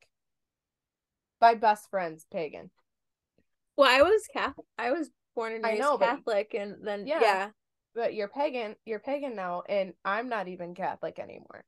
My 1.40 1.54
best 1.54 1.88
friend's 1.90 2.26
pagan. 2.30 2.70
well, 3.76 3.88
I 3.88 4.02
was 4.02 4.22
Catholic. 4.32 4.66
I 4.76 4.90
was 4.90 5.10
born 5.34 5.54
and 5.54 5.64
I 5.64 5.70
raised 5.70 5.82
know, 5.82 5.96
but- 5.98 6.06
Catholic 6.06 6.54
and 6.54 6.76
then 6.82 7.06
Yeah. 7.06 7.20
yeah. 7.20 7.48
But 7.94 8.14
you're 8.14 8.28
pagan. 8.28 8.76
You're 8.84 9.00
pagan 9.00 9.34
now, 9.34 9.62
and 9.68 9.92
I'm 10.04 10.28
not 10.28 10.46
even 10.46 10.74
Catholic 10.74 11.18
anymore. 11.18 11.64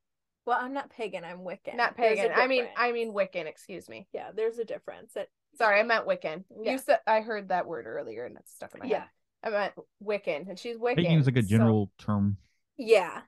Well, 0.47 0.59
I'm 0.61 0.73
not 0.73 0.91
pagan, 0.91 1.25
I'm 1.25 1.41
Wiccan. 1.41 1.77
Not 1.77 1.97
pagan. 1.97 2.31
I 2.35 2.47
mean. 2.47 2.67
I 2.77 2.93
mean 2.93 3.13
Wiccan. 3.13 3.47
Excuse 3.47 3.89
me. 3.89 4.07
yeah, 4.13 4.31
there's 4.35 4.59
a 4.59 4.65
difference. 4.65 5.17
It, 5.17 5.29
Sorry, 5.57 5.81
I 5.81 5.83
meant 5.83 6.07
Wiccan. 6.07 6.45
Yeah. 6.63 6.73
You 6.73 6.79
said 6.79 7.01
I 7.07 7.21
heard 7.23 7.49
that 7.49 7.67
word 7.67 7.87
earlier, 7.87 8.27
and 8.27 8.37
that's 8.37 8.53
stuck 8.53 8.75
in 8.75 8.81
my 8.81 8.87
yeah. 8.87 8.99
head. 9.01 9.09
I 9.43 9.51
meant 9.51 9.73
Wiccan, 10.03 10.49
and 10.49 10.59
she's 10.59 10.77
Wiccan. 10.77 10.97
Pagan 10.97 11.19
is 11.21 11.27
like 11.27 11.37
a 11.37 11.43
so- 11.43 11.49
general 11.49 11.91
term. 11.99 12.37
Yeah. 12.77 13.23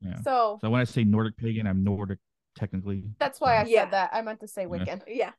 Yeah. 0.00 0.16
So, 0.22 0.58
So 0.62 0.70
when 0.70 0.80
I 0.80 0.84
say 0.84 1.04
Nordic 1.04 1.36
pagan, 1.36 1.66
I'm 1.66 1.84
Nordic 1.84 2.18
technically. 2.56 3.04
that's 3.18 3.40
why 3.40 3.58
I 3.58 3.64
So 3.64 3.70
said 3.70 3.90
that. 3.90 4.10
I 4.14 4.22
meant 4.22 4.40
to 4.40 4.48
say 4.48 4.66
Wiccan. 4.66 5.02
Yeah. 5.06 5.32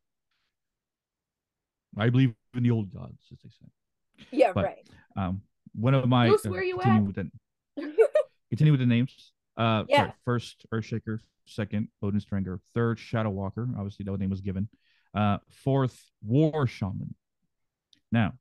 I 1.97 2.09
believe 2.09 2.33
in 2.55 2.63
the 2.63 2.71
old 2.71 2.93
gods, 2.93 3.17
as 3.31 3.39
they 3.43 3.49
say. 3.49 4.25
Yeah, 4.31 4.53
But- 4.53 4.63
right. 4.65 4.87
Um, 5.15 5.41
one 5.73 5.93
of 5.93 6.07
my 6.07 6.27
Bruce, 6.29 6.45
uh, 6.45 6.49
where 6.49 6.63
you 6.63 6.77
continue 6.77 7.01
at? 7.01 7.07
With 7.07 7.15
the, 7.75 7.95
continue 8.49 8.71
with 8.71 8.79
the 8.79 8.85
names. 8.85 9.33
Uh, 9.57 9.83
Yeah. 9.89 9.97
sorry, 9.97 10.13
first 10.25 10.65
Earthshaker, 10.73 11.19
second 11.45 11.89
Odin 12.01 12.19
Stranger, 12.19 12.59
third 12.73 12.99
Shadow 12.99 13.29
Walker. 13.29 13.67
Obviously, 13.77 14.03
that 14.05 14.17
name 14.19 14.29
was 14.29 14.41
given. 14.41 14.69
Uh, 15.13 15.39
fourth 15.49 16.11
War 16.23 16.65
Shaman. 16.67 17.15
Now, 18.11 18.33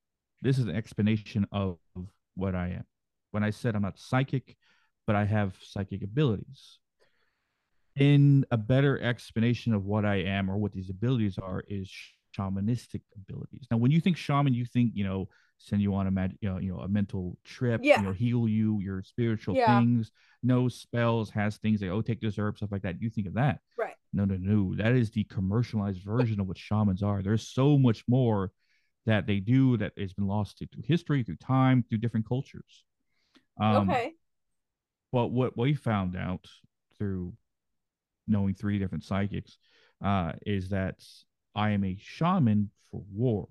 this 0.43 0.59
is 0.59 0.67
an 0.67 0.75
explanation 0.77 1.47
of 1.53 1.79
what 2.35 2.55
I 2.55 2.69
am. 2.69 2.85
When 3.33 3.45
I 3.45 3.51
said 3.51 3.75
I'm 3.77 3.83
not 3.83 3.99
psychic, 3.99 4.57
but 5.07 5.17
I 5.17 5.25
have 5.25 5.57
psychic 5.63 6.03
abilities. 6.03 6.79
In 7.97 8.47
a 8.51 8.57
better 8.57 9.01
explanation 9.01 9.75
of 9.75 9.85
what 9.85 10.05
I 10.05 10.17
am 10.17 10.49
or 10.51 10.57
what 10.57 10.73
these 10.73 10.91
abilities 10.91 11.39
are 11.39 11.63
is 11.69 11.93
shamanistic 12.37 13.03
abilities. 13.17 13.67
Now, 13.71 13.77
when 13.79 13.91
you 13.91 14.01
think 14.01 14.17
shaman, 14.17 14.55
you 14.55 14.65
think 14.65 14.93
you 14.95 15.05
know 15.05 15.29
send 15.59 15.83
you 15.83 15.95
on 15.95 16.07
a 16.07 16.11
mag- 16.11 16.39
you 16.41 16.49
know, 16.49 16.59
you 16.59 16.73
know 16.73 16.79
a 16.81 16.89
mental 16.89 17.37
trip, 17.45 17.81
Yeah. 17.85 18.01
you 18.01 18.07
know, 18.07 18.13
heal 18.13 18.49
you, 18.49 18.81
your 18.81 19.03
spiritual 19.03 19.57
Yeah. 19.57 19.79
things, 19.81 20.11
no 20.43 20.69
spells, 20.69 21.29
has 21.31 21.59
things 21.59 21.83
like 21.83 21.91
oh 21.91 22.01
take 22.01 22.21
this 22.21 22.39
herb, 22.39 22.57
stuff 22.57 22.73
like 22.73 22.83
that. 22.83 23.03
You 23.03 23.11
think 23.11 23.27
of 23.27 23.35
that. 23.35 23.59
Right. 23.77 23.95
No, 24.13 24.25
no, 24.25 24.37
no. 24.37 24.75
That 24.77 24.93
is 24.95 25.11
the 25.11 25.25
commercialized 25.25 26.03
version 26.03 26.41
of 26.41 26.47
what 26.49 26.57
shamans 26.57 27.03
are. 27.03 27.23
There's 27.23 27.47
so 27.47 27.77
much 27.77 28.05
more 28.09 28.53
that 29.11 29.27
they 29.27 29.41
do 29.41 29.77
that 29.77 29.93
has 29.99 30.13
been 30.13 30.29
lost 30.29 30.59
to, 30.59 30.67
through 30.69 30.85
history, 30.87 31.25
through 31.25 31.35
time, 31.35 31.83
through 31.83 31.99
different 31.99 32.29
cultures. 32.29 32.85
Um, 33.61 33.91
okay. 33.91 34.13
but 35.13 35.33
what 35.33 35.59
we 35.59 35.75
found 35.75 36.17
out 36.17 36.47
through 36.97 37.33
knowing 38.29 38.55
three 38.55 38.79
different 38.79 39.03
psychics 39.03 39.59
uh, 40.05 40.35
is 40.47 40.69
that 40.69 41.03
I 41.57 41.71
am 41.71 41.83
a 41.83 41.99
shaman 42.01 42.71
for 42.89 43.03
war, 43.13 43.49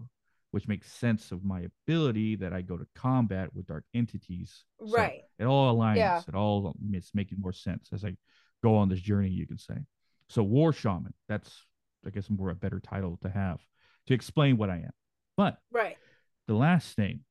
which 0.51 0.69
makes 0.69 0.89
sense 0.89 1.33
of 1.33 1.43
my 1.43 1.63
ability 1.71 2.37
that 2.37 2.53
I 2.53 2.61
go 2.61 2.77
to 2.77 2.87
combat 2.95 3.53
with 3.53 3.67
dark 3.67 3.83
entities. 3.93 4.63
So 4.85 4.95
Right. 4.95 5.23
it 5.39 5.43
all 5.43 5.75
aligns. 5.75 5.97
Yeah. 5.97 6.21
It 6.25 6.35
all 6.35 6.73
is 6.93 7.11
making 7.13 7.41
more 7.41 7.51
sense 7.51 7.89
as 7.91 8.05
I 8.05 8.15
go 8.63 8.77
on 8.77 8.87
this 8.87 9.01
journey, 9.01 9.29
you 9.29 9.45
can 9.45 9.57
say. 9.57 9.75
So 10.29 10.41
war 10.41 10.71
shaman, 10.71 11.13
that's 11.27 11.65
I 12.07 12.11
guess 12.11 12.29
more 12.29 12.49
a 12.49 12.55
better 12.55 12.79
title 12.79 13.19
to 13.23 13.29
have 13.29 13.59
to 14.07 14.13
explain 14.13 14.55
what 14.55 14.69
I 14.69 14.77
am. 14.77 14.93
But 15.39 15.57
Right. 15.71 15.95
the 16.47 16.53
last 16.53 16.97
name, 16.97 17.23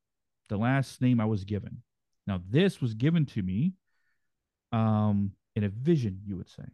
the 0.48 0.56
last 0.56 1.02
name 1.02 1.20
I 1.20 1.26
was 1.26 1.44
given. 1.44 1.82
Now, 2.26 2.40
this 2.48 2.80
was 2.80 2.94
given 2.94 3.26
to 3.26 3.42
me 3.42 3.74
um, 4.72 5.32
in 5.54 5.64
a 5.64 5.68
vision, 5.68 6.22
you 6.24 6.38
would 6.38 6.48
say, 6.48 6.64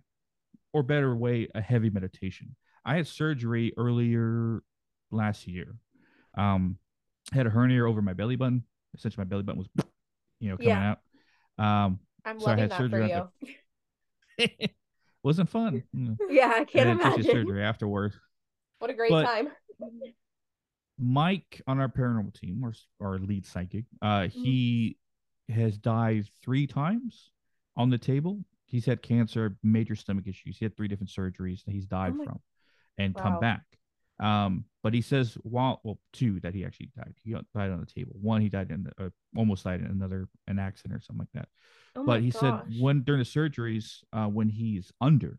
or 0.72 0.84
better 0.84 1.12
way, 1.16 1.48
a 1.52 1.60
heavy 1.60 1.90
meditation. 1.90 2.54
I 2.84 2.94
had 2.94 3.08
surgery 3.08 3.72
earlier 3.76 4.62
last 5.10 5.48
year. 5.48 5.74
Um, 6.38 6.78
I 7.32 7.36
had 7.38 7.48
a 7.48 7.50
hernia 7.50 7.84
over 7.84 8.00
my 8.00 8.12
belly 8.12 8.36
button. 8.36 8.62
Essentially, 8.94 9.24
my 9.24 9.28
belly 9.28 9.42
button 9.42 9.58
was, 9.58 9.86
you 10.38 10.50
know, 10.50 10.56
coming 10.56 10.68
Yeah. 10.68 10.94
out. 11.58 11.64
Um, 11.84 11.98
I'm 12.24 12.38
So 12.38 12.46
I 12.46 12.50
loving 12.50 12.62
had 12.62 12.70
that 12.70 12.78
surgery 12.78 13.08
for 13.08 14.46
you. 14.60 14.68
wasn't 15.24 15.48
fun. 15.48 15.82
Mm. 15.96 16.16
Yeah, 16.30 16.52
I 16.54 16.64
can't 16.64 17.00
tissue 17.00 17.08
imagine. 17.16 17.24
surgery 17.24 17.64
afterwards. 17.64 18.16
What 18.78 18.90
a 18.90 18.94
great 18.94 19.10
But- 19.10 19.24
time. 19.24 19.48
Mike 20.98 21.60
on 21.66 21.80
our 21.80 21.88
paranormal 21.88 22.34
team, 22.34 22.62
or 22.64 22.72
our 23.00 23.18
lead 23.18 23.44
psychic, 23.46 23.84
uh, 24.02 24.22
Mm-hmm. 24.22 24.40
he 24.40 24.96
has 25.48 25.76
died 25.76 26.26
three 26.42 26.66
times 26.66 27.30
on 27.76 27.90
the 27.90 27.98
table. 27.98 28.44
He's 28.66 28.86
had 28.86 29.02
cancer, 29.02 29.56
major 29.62 29.94
stomach 29.96 30.26
issues. 30.26 30.56
He 30.58 30.64
had 30.64 30.76
three 30.76 30.88
different 30.88 31.10
surgeries 31.10 31.64
that 31.64 31.72
he's 31.72 31.86
died 31.86 32.14
Oh 32.20 32.24
from, 32.24 32.40
and 32.98 33.14
Wow. 33.14 33.22
come 33.22 33.40
back. 33.40 33.62
Um, 34.20 34.64
but 34.82 34.94
he 34.94 35.00
says 35.00 35.36
while 35.42 35.80
well, 35.82 35.98
two 36.12 36.38
that 36.40 36.54
he 36.54 36.64
actually 36.64 36.90
died. 36.96 37.14
He 37.22 37.32
died 37.32 37.70
on 37.70 37.80
the 37.80 37.86
table. 37.86 38.12
One 38.20 38.40
he 38.40 38.48
died 38.48 38.70
in 38.70 38.86
uh, 38.98 39.10
almost 39.36 39.64
died 39.64 39.80
in 39.80 39.86
another 39.86 40.28
an 40.46 40.58
accident 40.58 40.96
or 40.96 41.00
something 41.02 41.26
like 41.26 41.42
that. 41.42 41.48
Oh 41.96 42.04
but 42.06 42.20
he 42.20 42.30
gosh. 42.30 42.40
said 42.40 42.54
when 42.80 43.02
during 43.02 43.18
the 43.18 43.24
surgeries, 43.24 44.02
uh, 44.12 44.26
when 44.26 44.48
he's 44.48 44.92
under 45.00 45.38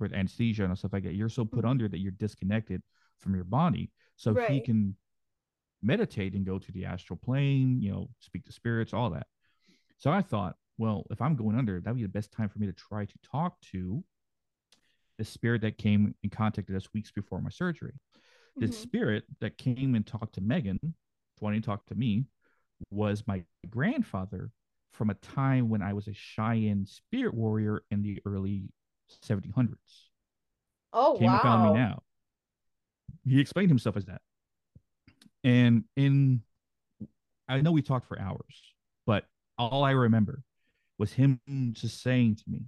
with 0.00 0.12
anesthesia 0.12 0.64
and 0.64 0.76
stuff 0.78 0.92
like 0.92 1.04
that, 1.04 1.14
you're 1.14 1.28
so 1.28 1.44
put 1.44 1.64
Mhm. 1.64 1.70
under 1.70 1.88
that 1.88 1.98
you're 1.98 2.12
disconnected 2.12 2.82
from 3.20 3.34
your 3.34 3.44
body, 3.44 3.90
so 4.18 4.34
he 4.52 4.60
can 4.60 4.94
meditate 5.82 6.34
and 6.34 6.44
go 6.44 6.58
to 6.58 6.72
the 6.72 6.84
astral 6.84 7.16
plane, 7.16 7.80
you 7.80 7.90
know, 7.90 8.10
speak 8.20 8.44
to 8.44 8.52
spirits, 8.52 8.92
all 8.92 9.10
that. 9.10 9.26
So 9.96 10.10
I 10.10 10.22
thought, 10.22 10.56
well, 10.76 11.06
if 11.10 11.22
I'm 11.22 11.34
going 11.36 11.56
under, 11.56 11.80
that'd 11.80 11.96
be 11.96 12.02
the 12.02 12.08
best 12.08 12.30
time 12.32 12.48
for 12.48 12.58
me 12.58 12.66
to 12.66 12.72
try 12.72 13.04
to 13.04 13.18
talk 13.22 13.60
to 13.72 14.04
the 15.18 15.24
spirit 15.24 15.62
that 15.62 15.78
came 15.78 16.14
and 16.22 16.30
contacted 16.30 16.76
us 16.76 16.92
weeks 16.92 17.10
before 17.10 17.40
my 17.40 17.50
surgery. 17.50 17.94
The 18.56 18.66
Mhm. 18.66 18.72
spirit 18.72 19.24
that 19.40 19.56
came 19.58 19.94
and 19.94 20.06
talked 20.06 20.34
to 20.34 20.40
Megan, 20.40 20.94
wanting 21.40 21.62
to 21.62 21.66
talk 21.66 21.86
to 21.86 21.94
me, 21.94 22.26
was 22.90 23.26
my 23.26 23.44
grandfather 23.68 24.52
from 24.92 25.10
a 25.10 25.14
time 25.14 25.68
when 25.68 25.82
I 25.82 25.92
was 25.92 26.08
a 26.08 26.12
Cheyenne 26.12 26.86
spirit 26.86 27.34
warrior 27.34 27.84
in 27.90 28.02
the 28.02 28.20
early 28.24 28.72
1700s. 29.06 30.10
Oh 30.92 31.18
Came 31.18 31.30
and 31.30 31.40
found 31.40 31.62
me 31.64 31.70
now. 31.70 32.02
He 33.26 33.40
explained 33.40 33.70
himself 33.70 33.96
as 33.96 34.06
that. 34.06 34.20
And 35.44 35.84
in, 35.96 36.42
I 37.48 37.60
know 37.60 37.72
we 37.72 37.82
talked 37.82 38.06
for 38.08 38.18
hours, 38.18 38.74
but 39.06 39.24
all 39.56 39.84
I 39.84 39.92
remember 39.92 40.42
was 40.98 41.12
him 41.12 41.40
just 41.72 42.02
saying 42.02 42.36
to 42.36 42.44
me, 42.48 42.62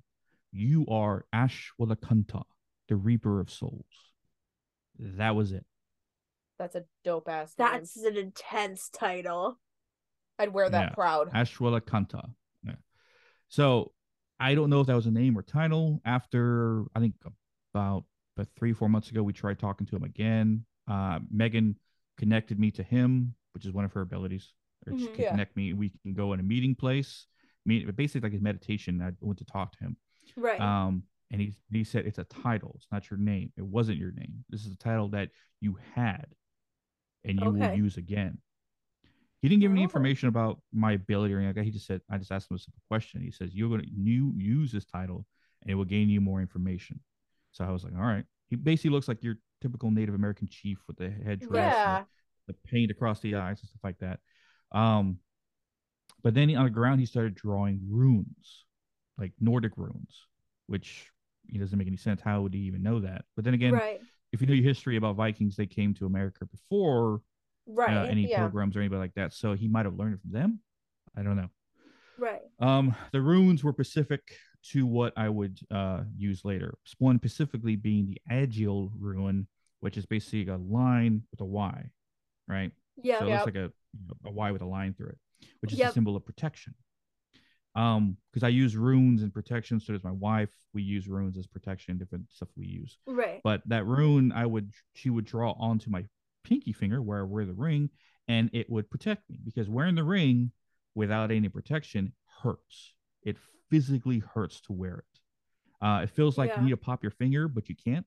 You 0.52 0.86
are 0.88 1.24
Ashwalakanta, 1.34 2.42
the 2.88 2.96
Reaper 2.96 3.40
of 3.40 3.50
Souls. 3.50 3.84
That 4.98 5.34
was 5.34 5.52
it. 5.52 5.64
That's 6.58 6.76
a 6.76 6.84
dope 7.04 7.28
ass. 7.28 7.54
name. 7.58 7.68
That's 7.68 7.96
an 7.96 8.16
intense 8.16 8.90
title. 8.90 9.58
I'd 10.38 10.52
wear 10.52 10.68
that 10.68 10.90
Yeah. 10.90 10.94
proud. 10.94 11.30
Ashwalakanta. 11.32 12.32
Yeah. 12.62 12.74
So 13.48 13.92
I 14.38 14.54
don't 14.54 14.70
know 14.70 14.80
if 14.80 14.86
that 14.86 14.94
was 14.94 15.06
a 15.06 15.10
name 15.10 15.36
or 15.36 15.42
title. 15.42 16.00
After 16.04 16.84
I 16.94 17.00
think 17.00 17.14
about 17.74 18.04
about 18.36 18.48
three 18.56 18.72
four 18.72 18.88
months 18.88 19.10
ago, 19.10 19.22
we 19.22 19.32
tried 19.32 19.58
talking 19.58 19.86
to 19.88 19.96
him 19.96 20.04
again. 20.04 20.64
Uh, 20.88 21.20
Megan 21.30 21.76
connected 22.18 22.58
me 22.58 22.70
to 22.72 22.82
him, 22.82 23.34
which 23.54 23.64
is 23.66 23.72
one 23.72 23.84
of 23.84 23.92
her 23.92 24.00
abilities. 24.02 24.52
Or 24.86 24.96
she 24.98 25.06
can 25.08 25.20
Yeah. 25.20 25.30
connect 25.30 25.56
me. 25.56 25.72
We 25.72 25.90
can 26.02 26.14
go 26.14 26.32
in 26.32 26.40
a 26.40 26.42
meeting 26.42 26.74
place. 26.74 27.26
Meet, 27.66 27.94
basically 27.96 28.22
like 28.26 28.32
his 28.32 28.40
meditation. 28.40 29.02
I 29.02 29.12
went 29.20 29.38
to 29.38 29.44
talk 29.44 29.72
to 29.72 29.78
him. 29.84 29.96
Right. 30.36 30.60
Um, 30.60 31.02
and 31.30 31.40
he 31.40 31.54
he 31.70 31.84
said 31.84 32.06
it's 32.06 32.18
a 32.18 32.24
title. 32.24 32.72
It's 32.76 32.86
not 32.90 33.10
your 33.10 33.18
name. 33.18 33.52
It 33.56 33.62
wasn't 33.66 33.98
your 33.98 34.12
name. 34.12 34.44
This 34.48 34.64
is 34.64 34.72
a 34.72 34.78
title 34.78 35.08
that 35.10 35.30
you 35.60 35.78
had, 35.94 36.26
and 37.24 37.38
you 37.38 37.50
will 37.50 37.74
use 37.76 37.96
again. 37.98 38.38
He 39.42 39.48
didn't 39.48 39.60
give 39.62 39.70
any 39.70 39.80
Oh. 39.80 39.84
information 39.84 40.28
about 40.28 40.62
my 40.72 40.92
ability 40.92 41.32
or 41.34 41.38
anything 41.38 41.48
like 41.50 41.56
that. 41.56 41.64
He 41.64 41.70
just 41.70 41.86
said, 41.86 42.00
I 42.10 42.18
just 42.18 42.32
asked 42.32 42.50
him 42.50 42.56
a 42.56 42.58
simple 42.58 42.82
question. 42.88 43.22
He 43.22 43.30
says, 43.30 43.54
You're 43.54 43.68
going 43.70 43.80
to 43.82 43.88
you 43.90 44.32
use 44.36 44.70
this 44.72 44.84
title 44.84 45.26
and 45.62 45.70
it 45.70 45.74
will 45.74 45.84
gain 45.86 46.08
you 46.10 46.20
more 46.20 46.40
information. 46.40 47.00
So 47.52 47.64
I 47.64 47.70
was 47.70 47.84
like, 47.84 47.94
All 47.94 48.02
right. 48.02 48.24
He 48.48 48.56
basically 48.56 48.90
looks 48.90 49.08
like 49.08 49.22
your 49.22 49.36
typical 49.62 49.90
Native 49.90 50.14
American 50.14 50.48
chief 50.48 50.78
with 50.88 50.96
the 50.96 51.10
headdress, 51.10 51.50
Yeah. 51.52 52.02
the, 52.48 52.54
paint 52.66 52.90
across 52.90 53.20
the 53.20 53.36
eyes 53.36 53.60
and 53.60 53.68
stuff 53.68 53.80
like 53.84 53.98
that. 53.98 54.18
Um, 54.72 55.18
but 56.22 56.34
then 56.34 56.54
on 56.56 56.64
the 56.64 56.70
ground, 56.70 57.00
he 57.00 57.06
started 57.06 57.34
drawing 57.34 57.80
runes, 57.88 58.64
like 59.18 59.32
Nordic 59.40 59.72
runes, 59.76 60.26
which 60.66 61.10
he 61.48 61.58
doesn't 61.58 61.78
make 61.78 61.86
any 61.88 61.96
sense. 61.96 62.20
How 62.20 62.42
would 62.42 62.54
he 62.54 62.60
even 62.60 62.82
know 62.82 63.00
that? 63.00 63.24
But 63.36 63.44
then 63.44 63.54
again, 63.54 63.72
right. 63.72 64.00
if 64.32 64.40
you 64.40 64.46
know 64.46 64.54
your 64.54 64.64
history 64.64 64.96
about 64.96 65.16
Vikings, 65.16 65.56
they 65.56 65.66
came 65.66 65.94
to 65.94 66.06
America 66.06 66.44
before 66.46 67.22
Right. 67.66 67.96
uh, 67.96 68.04
any 68.04 68.28
yeah. 68.28 68.38
pilgrims 68.40 68.76
or 68.76 68.80
anybody 68.80 68.98
like 68.98 69.14
that. 69.14 69.32
So 69.32 69.52
he 69.54 69.68
might 69.68 69.84
have 69.86 69.94
learned 69.94 70.14
it 70.14 70.20
from 70.22 70.32
them. 70.32 70.58
I 71.16 71.22
don't 71.22 71.36
know. 71.36 71.50
right. 72.18 72.40
Um, 72.58 72.96
the 73.12 73.20
runes 73.20 73.62
were 73.62 73.72
specific 73.72 74.36
to 74.62 74.86
what 74.86 75.12
I 75.16 75.28
would 75.28 75.58
uh, 75.70 76.02
use 76.16 76.44
later. 76.44 76.74
One 76.98 77.18
specifically 77.18 77.76
being 77.76 78.06
the 78.06 78.20
Algiz 78.30 78.90
rune, 78.98 79.46
which 79.80 79.96
is 79.96 80.06
basically 80.06 80.48
a 80.52 80.56
line 80.58 81.22
with 81.30 81.40
a 81.40 81.44
Y, 81.44 81.90
right? 82.46 82.72
Yeah. 83.02 83.18
So 83.18 83.26
it 83.26 83.28
Yep. 83.28 83.46
looks 83.46 83.54
like 83.54 83.64
a, 83.64 83.72
a 84.28 84.30
Y 84.30 84.50
with 84.52 84.62
a 84.62 84.66
line 84.66 84.94
through 84.94 85.08
it, 85.08 85.18
which 85.60 85.72
is 85.72 85.78
Yep. 85.78 85.90
a 85.90 85.92
symbol 85.92 86.16
of 86.16 86.24
protection. 86.24 86.74
Um, 87.76 88.16
because 88.32 88.42
I 88.42 88.48
use 88.48 88.76
runes 88.76 89.22
and 89.22 89.32
protection, 89.32 89.78
so 89.78 89.92
does 89.92 90.02
my 90.02 90.10
wife. 90.10 90.50
We 90.74 90.82
use 90.82 91.06
runes 91.08 91.38
as 91.38 91.46
protection, 91.46 91.98
different 91.98 92.30
stuff 92.30 92.48
we 92.56 92.66
use. 92.66 92.98
Right. 93.06 93.40
But 93.44 93.62
that 93.68 93.86
rune, 93.86 94.32
I 94.32 94.44
would 94.44 94.72
she 94.94 95.08
would 95.08 95.24
draw 95.24 95.52
onto 95.52 95.88
my 95.88 96.04
pinky 96.42 96.72
finger 96.72 97.00
where 97.00 97.20
I 97.20 97.22
wear 97.22 97.44
the 97.46 97.54
ring, 97.54 97.90
and 98.26 98.50
it 98.52 98.68
would 98.68 98.90
protect 98.90 99.30
me 99.30 99.38
because 99.44 99.68
wearing 99.68 99.94
the 99.94 100.04
ring 100.04 100.50
without 100.96 101.30
any 101.30 101.48
protection 101.48 102.12
hurts. 102.42 102.94
It 103.22 103.36
physically 103.70 104.18
hurts 104.18 104.60
to 104.62 104.72
wear 104.72 104.98
it. 104.98 105.84
Uh, 105.84 106.00
it 106.02 106.10
feels 106.10 106.36
like 106.36 106.50
Yeah. 106.50 106.58
you 106.58 106.64
need 106.66 106.70
to 106.72 106.76
pop 106.76 107.02
your 107.02 107.12
finger, 107.12 107.48
but 107.48 107.68
you 107.68 107.76
can't. 107.76 108.04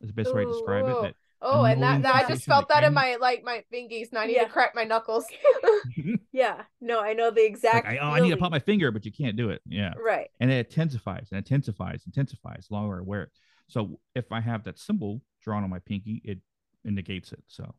Is 0.00 0.08
the 0.08 0.12
best 0.14 0.32
way 0.32 0.44
to 0.44 0.50
describe 0.52 0.86
Ooh. 0.86 0.90
it. 0.90 1.02
That 1.02 1.14
Oh, 1.40 1.64
and 1.64 1.80
that, 1.82 2.02
that 2.02 2.14
I 2.14 2.28
just 2.28 2.44
felt 2.44 2.68
that 2.68 2.80
that 2.80 2.86
in 2.88 2.94
my 2.94 3.16
like 3.20 3.44
my 3.44 3.62
fingies, 3.72 4.08
and 4.10 4.18
I 4.18 4.26
need 4.26 4.34
Yeah. 4.36 4.44
to 4.44 4.50
crack 4.50 4.74
my 4.74 4.84
knuckles. 4.84 5.24
Yeah. 6.32 6.62
No, 6.80 7.00
I 7.00 7.14
know 7.14 7.30
the 7.30 7.40
like, 7.42 7.50
exact. 7.50 7.86
I, 7.88 7.98
oh, 7.98 8.10
I 8.10 8.20
need 8.20 8.30
to 8.30 8.36
pop 8.36 8.50
my 8.52 8.58
finger, 8.58 8.90
but 8.92 9.04
you 9.04 9.12
can't 9.12 9.36
do 9.36 9.50
it. 9.50 9.60
Yeah. 9.66 9.94
Right. 9.96 10.28
and 10.40 10.50
it 10.50 10.66
intensifies 10.68 11.28
and 11.30 11.38
intensifies, 11.38 12.02
intensifies 12.06 12.66
the 12.68 12.74
longer 12.74 12.98
I 12.98 13.02
wear 13.02 13.22
it. 13.22 13.30
So 13.68 13.98
if 14.14 14.30
I 14.32 14.40
have 14.40 14.64
that 14.64 14.78
symbol 14.78 15.22
drawn 15.42 15.64
on 15.64 15.70
my 15.70 15.78
pinky, 15.80 16.20
it, 16.24 16.38
it 16.84 16.92
negates 16.92 17.32
it. 17.32 17.42
So 17.48 17.74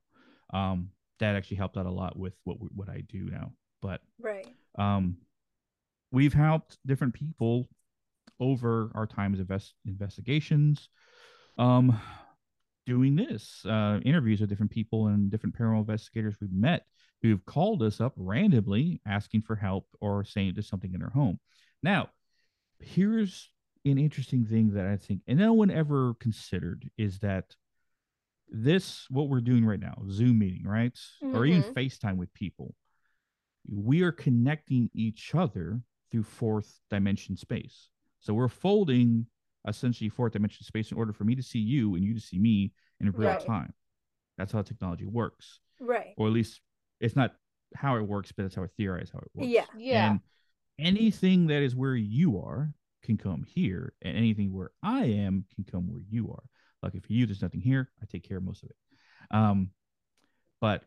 um, 0.53 0.89
that 1.19 1.35
actually 1.35 1.57
helped 1.57 1.77
out 1.77 1.85
a 1.85 1.91
lot 1.91 2.17
with 2.17 2.33
what 2.43 2.57
what 2.73 2.89
I 2.89 3.01
do 3.07 3.29
now. 3.29 3.53
But 3.81 4.01
Right. 4.19 4.47
um, 4.77 5.17
we've 6.11 6.33
helped 6.33 6.77
different 6.85 7.13
people 7.13 7.67
over 8.39 8.91
our 8.95 9.05
time 9.05 9.33
as 9.33 9.39
invest- 9.39 9.75
investigations, 9.85 10.89
um, 11.57 11.99
doing 12.85 13.15
this 13.15 13.63
uh, 13.65 13.99
interviews 14.03 14.39
with 14.39 14.49
different 14.49 14.71
people 14.71 15.07
and 15.07 15.29
different 15.29 15.55
paranormal 15.57 15.79
investigators 15.81 16.35
we've 16.41 16.51
met 16.51 16.85
who've 17.21 17.45
called 17.45 17.83
us 17.83 17.99
up 17.99 18.13
randomly 18.15 19.01
asking 19.05 19.41
for 19.41 19.55
help 19.55 19.85
or 19.99 20.23
saying 20.23 20.53
there's 20.55 20.69
something 20.69 20.93
in 20.93 20.99
their 21.01 21.09
home. 21.09 21.39
Now, 21.83 22.09
here's 22.79 23.49
an 23.85 23.97
interesting 23.97 24.45
thing 24.45 24.71
that 24.73 24.85
I 24.87 24.95
think, 24.95 25.21
and 25.27 25.37
no 25.37 25.53
one 25.53 25.69
ever 25.69 26.13
considered, 26.15 26.89
is 26.97 27.19
that 27.19 27.55
this 28.47 29.05
what 29.09 29.29
we're 29.29 29.41
doing 29.41 29.65
right 29.65 29.79
now, 29.79 30.01
Zoom 30.09 30.39
meeting, 30.39 30.63
right, 30.65 30.97
or 31.21 31.45
even 31.45 31.61
Mhm. 31.61 31.73
FaceTime 31.73 32.17
with 32.17 32.33
people, 32.33 32.73
we 33.67 34.01
are 34.01 34.11
connecting 34.11 34.89
each 34.93 35.35
other 35.35 35.81
through 36.11 36.23
fourth 36.23 36.79
dimension 36.89 37.35
space. 37.37 37.89
So 38.19 38.33
we're 38.33 38.47
folding 38.47 39.27
essentially 39.67 40.09
fourth 40.09 40.33
dimension 40.33 40.63
space 40.65 40.91
in 40.91 40.97
order 40.97 41.13
for 41.13 41.23
me 41.23 41.35
to 41.35 41.43
see 41.43 41.59
you 41.59 41.95
and 41.95 42.03
you 42.03 42.13
to 42.13 42.19
see 42.19 42.39
me 42.39 42.71
in 42.99 43.11
real 43.11 43.29
Right. 43.29 43.39
time. 43.39 43.73
That's 44.37 44.51
how 44.51 44.61
technology 44.61 45.05
works, 45.05 45.59
Right. 45.79 46.13
or 46.17 46.27
at 46.27 46.33
least 46.33 46.61
it's 46.99 47.15
not 47.15 47.35
how 47.75 47.97
it 47.97 48.01
works, 48.07 48.31
but 48.31 48.43
that's 48.43 48.55
how 48.55 48.63
I 48.63 48.67
theorize 48.77 49.09
how 49.11 49.19
it 49.19 49.29
works. 49.33 49.49
Yeah. 49.49 49.65
Yeah. 49.77 50.11
And 50.11 50.21
anything 50.79 51.47
that 51.47 51.61
is 51.61 51.75
where 51.75 51.95
you 51.95 52.39
are 52.39 52.73
can 53.03 53.17
come 53.17 53.43
here, 53.43 53.93
and 54.01 54.17
anything 54.17 54.51
where 54.53 54.71
I 54.81 55.05
am 55.05 55.45
can 55.55 55.63
come 55.63 55.87
where 55.91 56.01
you 56.01 56.31
are. 56.31 56.43
Lucky 56.81 56.99
for 56.99 57.11
you, 57.13 57.25
there's 57.25 57.41
nothing 57.41 57.61
here. 57.61 57.91
I 58.01 58.05
take 58.05 58.23
care 58.23 58.37
of 58.37 58.43
most 58.43 58.63
of 58.63 58.69
it. 58.69 58.75
Um, 59.31 59.71
but 60.61 60.85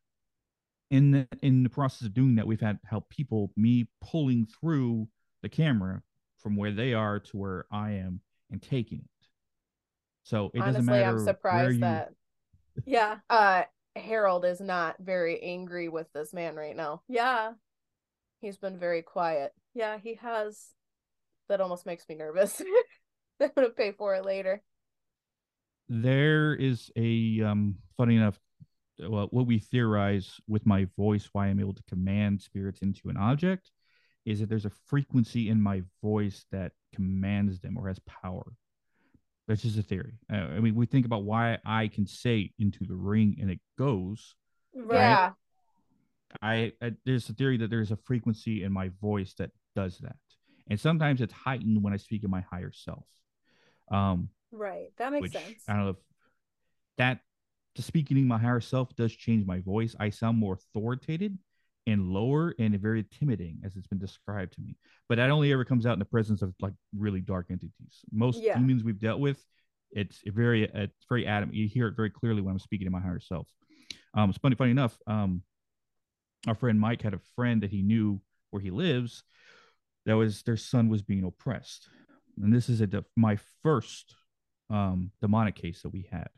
in 0.90 1.10
the 1.10 1.28
in 1.42 1.62
the 1.62 1.70
process 1.70 2.06
of 2.06 2.14
doing 2.14 2.34
that, 2.34 2.46
we've 2.46 2.60
had 2.60 2.78
help 2.84 3.08
people 3.08 3.52
me 3.56 3.88
pulling 4.00 4.46
through 4.46 5.08
the 5.42 5.48
camera 5.48 6.02
from 6.38 6.56
where 6.56 6.72
they 6.72 6.94
are 6.94 7.20
to 7.20 7.36
where 7.36 7.66
I 7.70 7.92
am 7.92 8.20
and 8.50 8.62
taking 8.62 9.00
it. 9.00 9.26
So 10.24 10.50
it 10.54 10.64
doesn't 10.64 10.84
Honestly, 10.84 10.90
matter 10.90 11.08
I'm 11.08 11.18
surprised 11.18 11.80
you. 11.80 11.80
that 11.80 12.12
Yeah. 12.86 13.18
uh 13.30 13.64
Harold 13.96 14.44
is 14.46 14.60
not 14.60 14.96
very 15.00 15.42
angry 15.42 15.88
with 15.88 16.12
this 16.12 16.32
man 16.32 16.56
right 16.56 16.76
now. 16.76 17.02
Yeah. 17.08 17.52
He's 18.40 18.56
been 18.58 18.78
very 18.78 19.02
quiet. 19.02 19.52
Yeah. 19.74 19.98
He 19.98 20.14
has. 20.16 20.74
That 21.48 21.60
almost 21.60 21.86
makes 21.86 22.08
me 22.08 22.14
nervous. 22.16 22.60
I'm 23.40 23.50
gonna 23.56 23.70
pay 23.70 23.92
for 23.92 24.14
it 24.14 24.24
later. 24.24 24.62
there 25.88 26.54
is 26.54 26.90
a 26.96 27.40
um 27.42 27.76
funny 27.96 28.16
enough 28.16 28.38
well, 29.08 29.26
what 29.30 29.46
we 29.46 29.58
theorize 29.58 30.40
with 30.48 30.64
my 30.66 30.86
voice 30.96 31.28
why 31.32 31.46
i'm 31.46 31.60
able 31.60 31.74
to 31.74 31.82
command 31.88 32.40
spirits 32.40 32.80
into 32.82 33.08
an 33.08 33.16
object 33.16 33.70
is 34.24 34.40
that 34.40 34.48
there's 34.48 34.66
a 34.66 34.72
frequency 34.86 35.48
in 35.48 35.60
my 35.60 35.82
voice 36.02 36.44
that 36.52 36.72
commands 36.94 37.60
them 37.60 37.76
or 37.76 37.88
has 37.88 37.98
power 38.00 38.52
that's 39.48 39.62
just 39.62 39.78
a 39.78 39.82
theory 39.82 40.14
uh, 40.32 40.36
i 40.36 40.60
mean 40.60 40.74
we 40.74 40.86
think 40.86 41.06
about 41.06 41.24
why 41.24 41.58
i 41.64 41.88
can 41.88 42.06
say 42.06 42.50
into 42.58 42.84
the 42.84 42.94
ring 42.94 43.36
and 43.40 43.50
it 43.50 43.60
goes 43.78 44.34
Right. 44.74 45.18
I, 46.40 46.72
I 46.80 46.92
there's 47.04 47.28
a 47.28 47.34
theory 47.34 47.58
that 47.58 47.68
there's 47.68 47.90
a 47.90 47.96
frequency 47.96 48.62
in 48.62 48.72
my 48.72 48.90
voice 49.00 49.34
that 49.38 49.50
does 49.76 49.98
that 49.98 50.16
and 50.70 50.80
sometimes 50.80 51.20
it's 51.20 51.32
heightened 51.32 51.82
when 51.82 51.92
i 51.92 51.96
speak 51.96 52.24
in 52.24 52.30
my 52.30 52.40
higher 52.40 52.72
self 52.72 53.04
um 53.90 54.28
Right. 54.52 54.92
That 54.98 55.12
makes 55.12 55.22
which 55.22 55.32
sense. 55.32 55.64
I 55.66 55.72
don't 55.72 55.84
know 55.84 55.90
if 55.90 55.96
that 56.98 57.20
to 57.76 57.82
speaking 57.82 58.18
in 58.18 58.28
my 58.28 58.38
higher 58.38 58.60
self 58.60 58.94
does 58.94 59.12
change 59.14 59.46
my 59.46 59.60
voice. 59.60 59.96
I 59.98 60.10
sound 60.10 60.38
more 60.38 60.54
authoritative 60.54 61.32
and 61.86 62.08
lower 62.08 62.54
and 62.58 62.78
very 62.80 63.00
intimidating 63.00 63.58
as 63.64 63.76
it's 63.76 63.86
been 63.88 63.98
described 63.98 64.52
to 64.54 64.60
me. 64.60 64.76
But 65.08 65.16
that 65.16 65.30
only 65.30 65.52
ever 65.52 65.64
comes 65.64 65.84
out 65.86 65.94
in 65.94 65.98
the 65.98 66.04
presence 66.04 66.42
of 66.42 66.54
like 66.60 66.74
really 66.96 67.20
dark 67.20 67.46
entities. 67.50 68.04
Most 68.12 68.42
Yeah. 68.42 68.56
demons 68.58 68.84
we've 68.84 69.00
dealt 69.00 69.20
with, 69.20 69.44
it's 69.90 70.22
very 70.26 70.64
it's 70.64 71.04
very 71.08 71.26
adamant. 71.26 71.56
You 71.56 71.68
hear 71.68 71.88
it 71.88 71.96
very 71.96 72.10
clearly 72.10 72.40
when 72.40 72.52
I'm 72.52 72.58
speaking 72.58 72.86
to 72.86 72.90
my 72.90 73.00
higher 73.00 73.20
self. 73.20 73.48
Um, 74.14 74.30
it's 74.30 74.38
funny, 74.38 74.54
funny 74.56 74.70
enough. 74.70 74.96
Um, 75.06 75.42
our 76.46 76.54
friend 76.54 76.78
Mike 76.78 77.02
had 77.02 77.14
a 77.14 77.20
friend 77.36 77.62
that 77.62 77.70
he 77.70 77.82
knew 77.82 78.20
where 78.50 78.62
he 78.62 78.70
lives. 78.70 79.22
That 80.06 80.14
was 80.14 80.42
their 80.42 80.56
son 80.56 80.88
was 80.88 81.02
being 81.02 81.24
oppressed, 81.24 81.88
and 82.40 82.52
this 82.52 82.68
is 82.68 82.80
a 82.80 82.86
de- 82.86 83.04
my 83.16 83.38
first 83.62 84.14
um 84.70 85.10
demonic 85.20 85.54
case 85.56 85.82
that 85.82 85.90
we 85.90 86.08
had. 86.10 86.28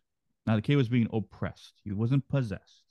Now 0.47 0.57
the 0.57 0.63
kid 0.63 0.77
was 0.77 0.89
being 0.89 1.09
oppressed. 1.13 1.81
He 1.85 1.93
wasn't 1.93 2.29
possessed. 2.29 2.83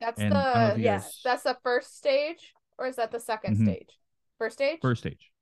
That's 0.00 0.20
And 0.20 0.32
I 0.34 0.52
don't 0.54 0.62
know 0.62 0.68
if 0.68 0.74
the 0.76 0.80
yes, 0.82 1.04
guys- 1.04 1.20
that's 1.24 1.42
the 1.42 1.58
first 1.62 1.96
stage, 1.96 2.54
or 2.78 2.86
is 2.86 2.96
that 2.96 3.10
the 3.10 3.18
2nd 3.20 3.56
Mhm. 3.56 3.64
stage? 3.64 3.98
First 4.38 4.54
stage. 4.54 4.80
first 4.80 5.00
stage. 5.02 5.32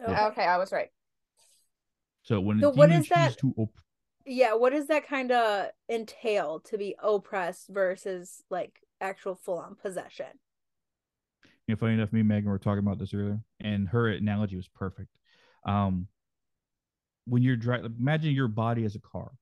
Okay. 0.00 0.24
Okay, 0.26 0.44
I 0.44 0.58
was 0.58 0.72
right. 0.72 0.90
So 2.22 2.40
when 2.40 2.60
So 2.60 2.68
a 2.68 2.72
what 2.74 2.86
demon 2.88 3.02
is 3.02 3.08
that- 3.08 3.38
to 3.38 3.54
op- 3.56 3.80
Yeah, 4.24 4.54
what 4.54 4.70
does 4.70 4.86
that 4.88 5.06
kind 5.06 5.32
of 5.32 5.70
entail 5.88 6.60
to 6.60 6.78
be 6.78 6.94
oppressed 7.00 7.68
versus 7.68 8.44
like 8.50 8.86
actual 9.00 9.34
full 9.34 9.58
on 9.58 9.74
possession? 9.76 10.38
you 11.66 11.74
know, 11.74 11.76
funny 11.76 11.94
enough, 11.94 12.12
me 12.12 12.20
and 12.20 12.28
Megan 12.28 12.50
were 12.50 12.58
talking 12.58 12.80
about 12.80 12.98
this 12.98 13.14
earlier, 13.14 13.40
and 13.60 13.88
her 13.88 14.08
analogy 14.08 14.56
was 14.56 14.68
perfect. 14.68 15.08
Um, 15.64 16.08
when 17.24 17.42
you're 17.42 17.56
driving, 17.56 17.94
imagine 17.98 18.34
your 18.34 18.48
body 18.48 18.84
as 18.84 18.96
a 18.96 19.00
car, 19.00 19.32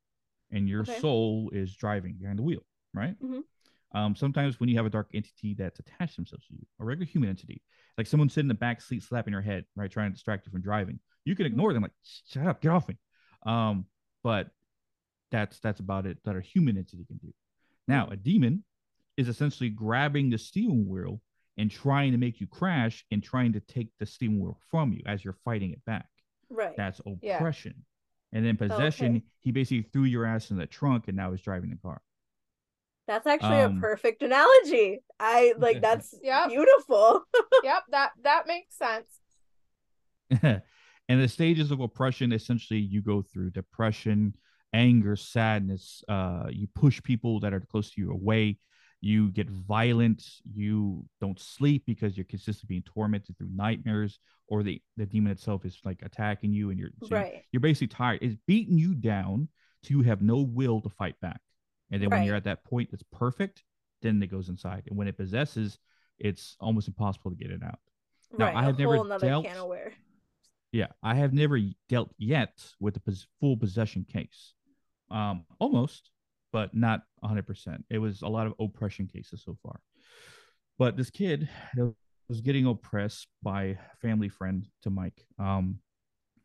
and 0.51 0.69
your 0.69 0.83
Okay. 0.83 0.99
soul 1.01 1.49
is 1.51 1.75
driving 1.75 2.15
behind 2.19 2.39
the 2.39 2.43
wheel, 2.43 2.65
right? 2.95 3.19
Mhm. 3.19 3.43
Um, 3.93 4.15
sometimes 4.15 4.61
when 4.61 4.69
you 4.69 4.77
have 4.77 4.87
a 4.87 4.91
dark 4.91 5.11
entity 5.15 5.55
that's 5.55 5.81
attached 5.81 6.17
themselves 6.17 6.47
to 6.47 6.55
you, 6.55 6.65
a 6.81 6.85
regular 6.85 7.07
human 7.07 7.29
entity, 7.29 7.61
like 7.99 8.07
someone 8.07 8.29
sitting 8.29 8.45
in 8.45 8.49
the 8.49 8.55
back 8.55 8.81
seat 8.81 9.03
slapping 9.03 9.33
your 9.33 9.43
head, 9.43 9.65
right, 9.75 9.91
trying 9.91 10.11
to 10.11 10.15
distract 10.15 10.47
you 10.47 10.53
from 10.53 10.63
driving, 10.63 11.01
you 11.25 11.35
can 11.35 11.47
ignore 11.47 11.73
them, 11.73 11.83
like 11.83 11.93
shut 12.29 12.47
up, 12.47 12.61
get 12.61 12.71
off 12.71 12.89
me. 12.89 12.97
Um, 13.45 13.87
but 14.23 14.49
that's 15.31 15.59
that's 15.61 15.81
about 15.81 16.07
it 16.07 16.19
that 16.25 16.37
a 16.37 16.41
human 16.41 16.77
entity 16.77 17.05
can 17.05 17.17
do. 17.19 17.33
Now, 17.89 18.09
a 18.11 18.17
demon 18.17 18.65
is 19.17 19.29
essentially 19.29 19.71
grabbing 19.71 20.31
the 20.31 20.39
steering 20.39 20.89
wheel 20.89 21.21
and 21.59 21.71
trying 21.71 22.13
to 22.13 22.19
make 22.19 22.41
you 22.41 22.47
crash 22.47 23.05
and 23.11 23.23
trying 23.23 23.53
to 23.53 23.61
take 23.61 23.89
the 23.99 24.07
steering 24.07 24.41
wheel 24.41 24.59
from 24.71 24.93
you 24.93 25.03
as 25.07 25.25
you're 25.25 25.37
fighting 25.45 25.73
it 25.73 25.85
back. 25.85 26.07
Right. 26.49 26.77
That's 26.77 27.01
Yeah. 27.23 27.37
oppression. 27.37 27.85
And 28.33 28.47
then 28.47 28.57
possession, 28.57 29.17
okay. 29.17 29.25
he 29.41 29.51
basically 29.51 29.83
threw 29.83 30.05
your 30.05 30.25
ass 30.25 30.51
in 30.53 30.57
the 30.57 30.67
trunk 30.67 31.09
and 31.09 31.17
now 31.17 31.33
he's 31.33 31.43
driving 31.43 31.71
the 31.71 31.77
car. 31.77 32.01
That's 33.11 33.27
actually 33.27 33.59
Um, 33.59 33.77
a 33.77 33.81
perfect 33.81 34.23
analogy. 34.23 35.01
I 35.19 35.55
like 35.59 35.81
that's 35.83 36.15
Yep. 36.23 36.49
beautiful. 36.49 37.25
yep, 37.65 37.83
that 37.91 38.13
that 38.23 38.47
makes 38.47 38.77
sense. 38.79 39.19
and 41.09 41.21
the 41.21 41.27
stages 41.27 41.73
of 41.73 41.81
oppression 41.81 42.31
essentially 42.33 42.79
you 42.79 43.03
go 43.03 43.21
through 43.21 43.51
depression 43.51 44.33
anger 44.73 45.17
sadness 45.17 46.05
uh 46.09 46.45
you 46.51 46.69
push 46.77 47.03
people 47.03 47.41
that 47.41 47.53
are 47.53 47.59
close 47.59 47.91
to 47.91 48.01
you 48.01 48.13
away 48.13 48.57
you 49.01 49.33
get 49.33 49.51
violent 49.51 50.23
you 50.55 51.05
don't 51.21 51.41
sleep 51.41 51.83
because 51.85 52.17
you're 52.17 52.25
consistently 52.27 52.75
being 52.75 52.85
tormented 52.85 53.37
through 53.37 53.51
nightmares 53.53 54.21
or 54.47 54.63
the 54.63 54.81
the 54.97 55.05
demon 55.05 55.33
itself 55.33 55.65
is 55.65 55.81
like 55.85 55.99
attacking 56.03 56.53
you 56.53 56.71
and 56.71 56.79
you're 56.79 56.91
so 57.03 57.17
right. 57.17 57.43
you're 57.51 57.59
basically 57.59 57.89
tired 57.89 58.21
it's 58.23 58.37
beating 58.47 58.79
you 58.79 58.95
down 58.95 59.49
to 59.83 59.95
you 59.95 60.03
have 60.03 60.23
no 60.23 60.37
will 60.39 60.81
to 60.81 60.89
fight 60.91 61.19
back 61.21 61.41
and 61.91 62.03
then 62.03 62.11
when 62.11 62.25
you're 62.25 62.37
at 62.37 62.45
that 62.45 62.65
point 62.65 62.89
that's 62.91 63.03
perfect 63.13 63.63
then 64.03 64.23
it 64.23 64.29
goes 64.31 64.49
inside 64.49 64.83
and 64.89 64.97
when 64.97 65.09
it 65.09 65.17
possesses 65.17 65.79
it's 66.19 66.57
almost 66.61 66.89
impossible 66.89 67.31
to 67.31 67.37
get 67.37 67.51
it 67.51 67.63
out 67.63 67.79
Now, 68.39 68.47
right. 68.47 68.57
I 68.57 68.63
have 68.65 68.79
never 68.79 68.97
dealt- 69.19 69.45
can 69.47 69.57
of 69.57 69.69
worms. 69.69 69.95
yeah, 70.73 70.87
I 71.03 71.15
have 71.17 71.33
never 71.33 71.59
dealt 71.89 72.11
yet 72.19 72.53
with 72.79 72.97
a 72.97 73.01
pos- 73.01 73.27
full 73.41 73.57
possession 73.57 74.05
case. 74.05 74.55
Um, 75.11 75.45
almost, 75.59 76.11
but 76.53 76.73
not 76.75 77.03
100%. 77.25 77.83
It 77.91 77.99
was 77.99 78.23
a 78.23 78.29
lot 78.29 78.47
of 78.47 78.55
oppression 78.61 79.09
cases 79.09 79.43
so 79.45 79.57
far. 79.63 79.81
But 80.79 80.97
this 80.97 81.11
kid 81.11 81.49
was 82.29 82.41
getting 82.41 82.67
oppressed 82.67 83.27
by 83.43 83.63
a 83.65 83.77
family 84.01 84.29
friend 84.29 84.69
to 84.83 84.91
Mike. 84.91 85.27
Um, 85.39 85.81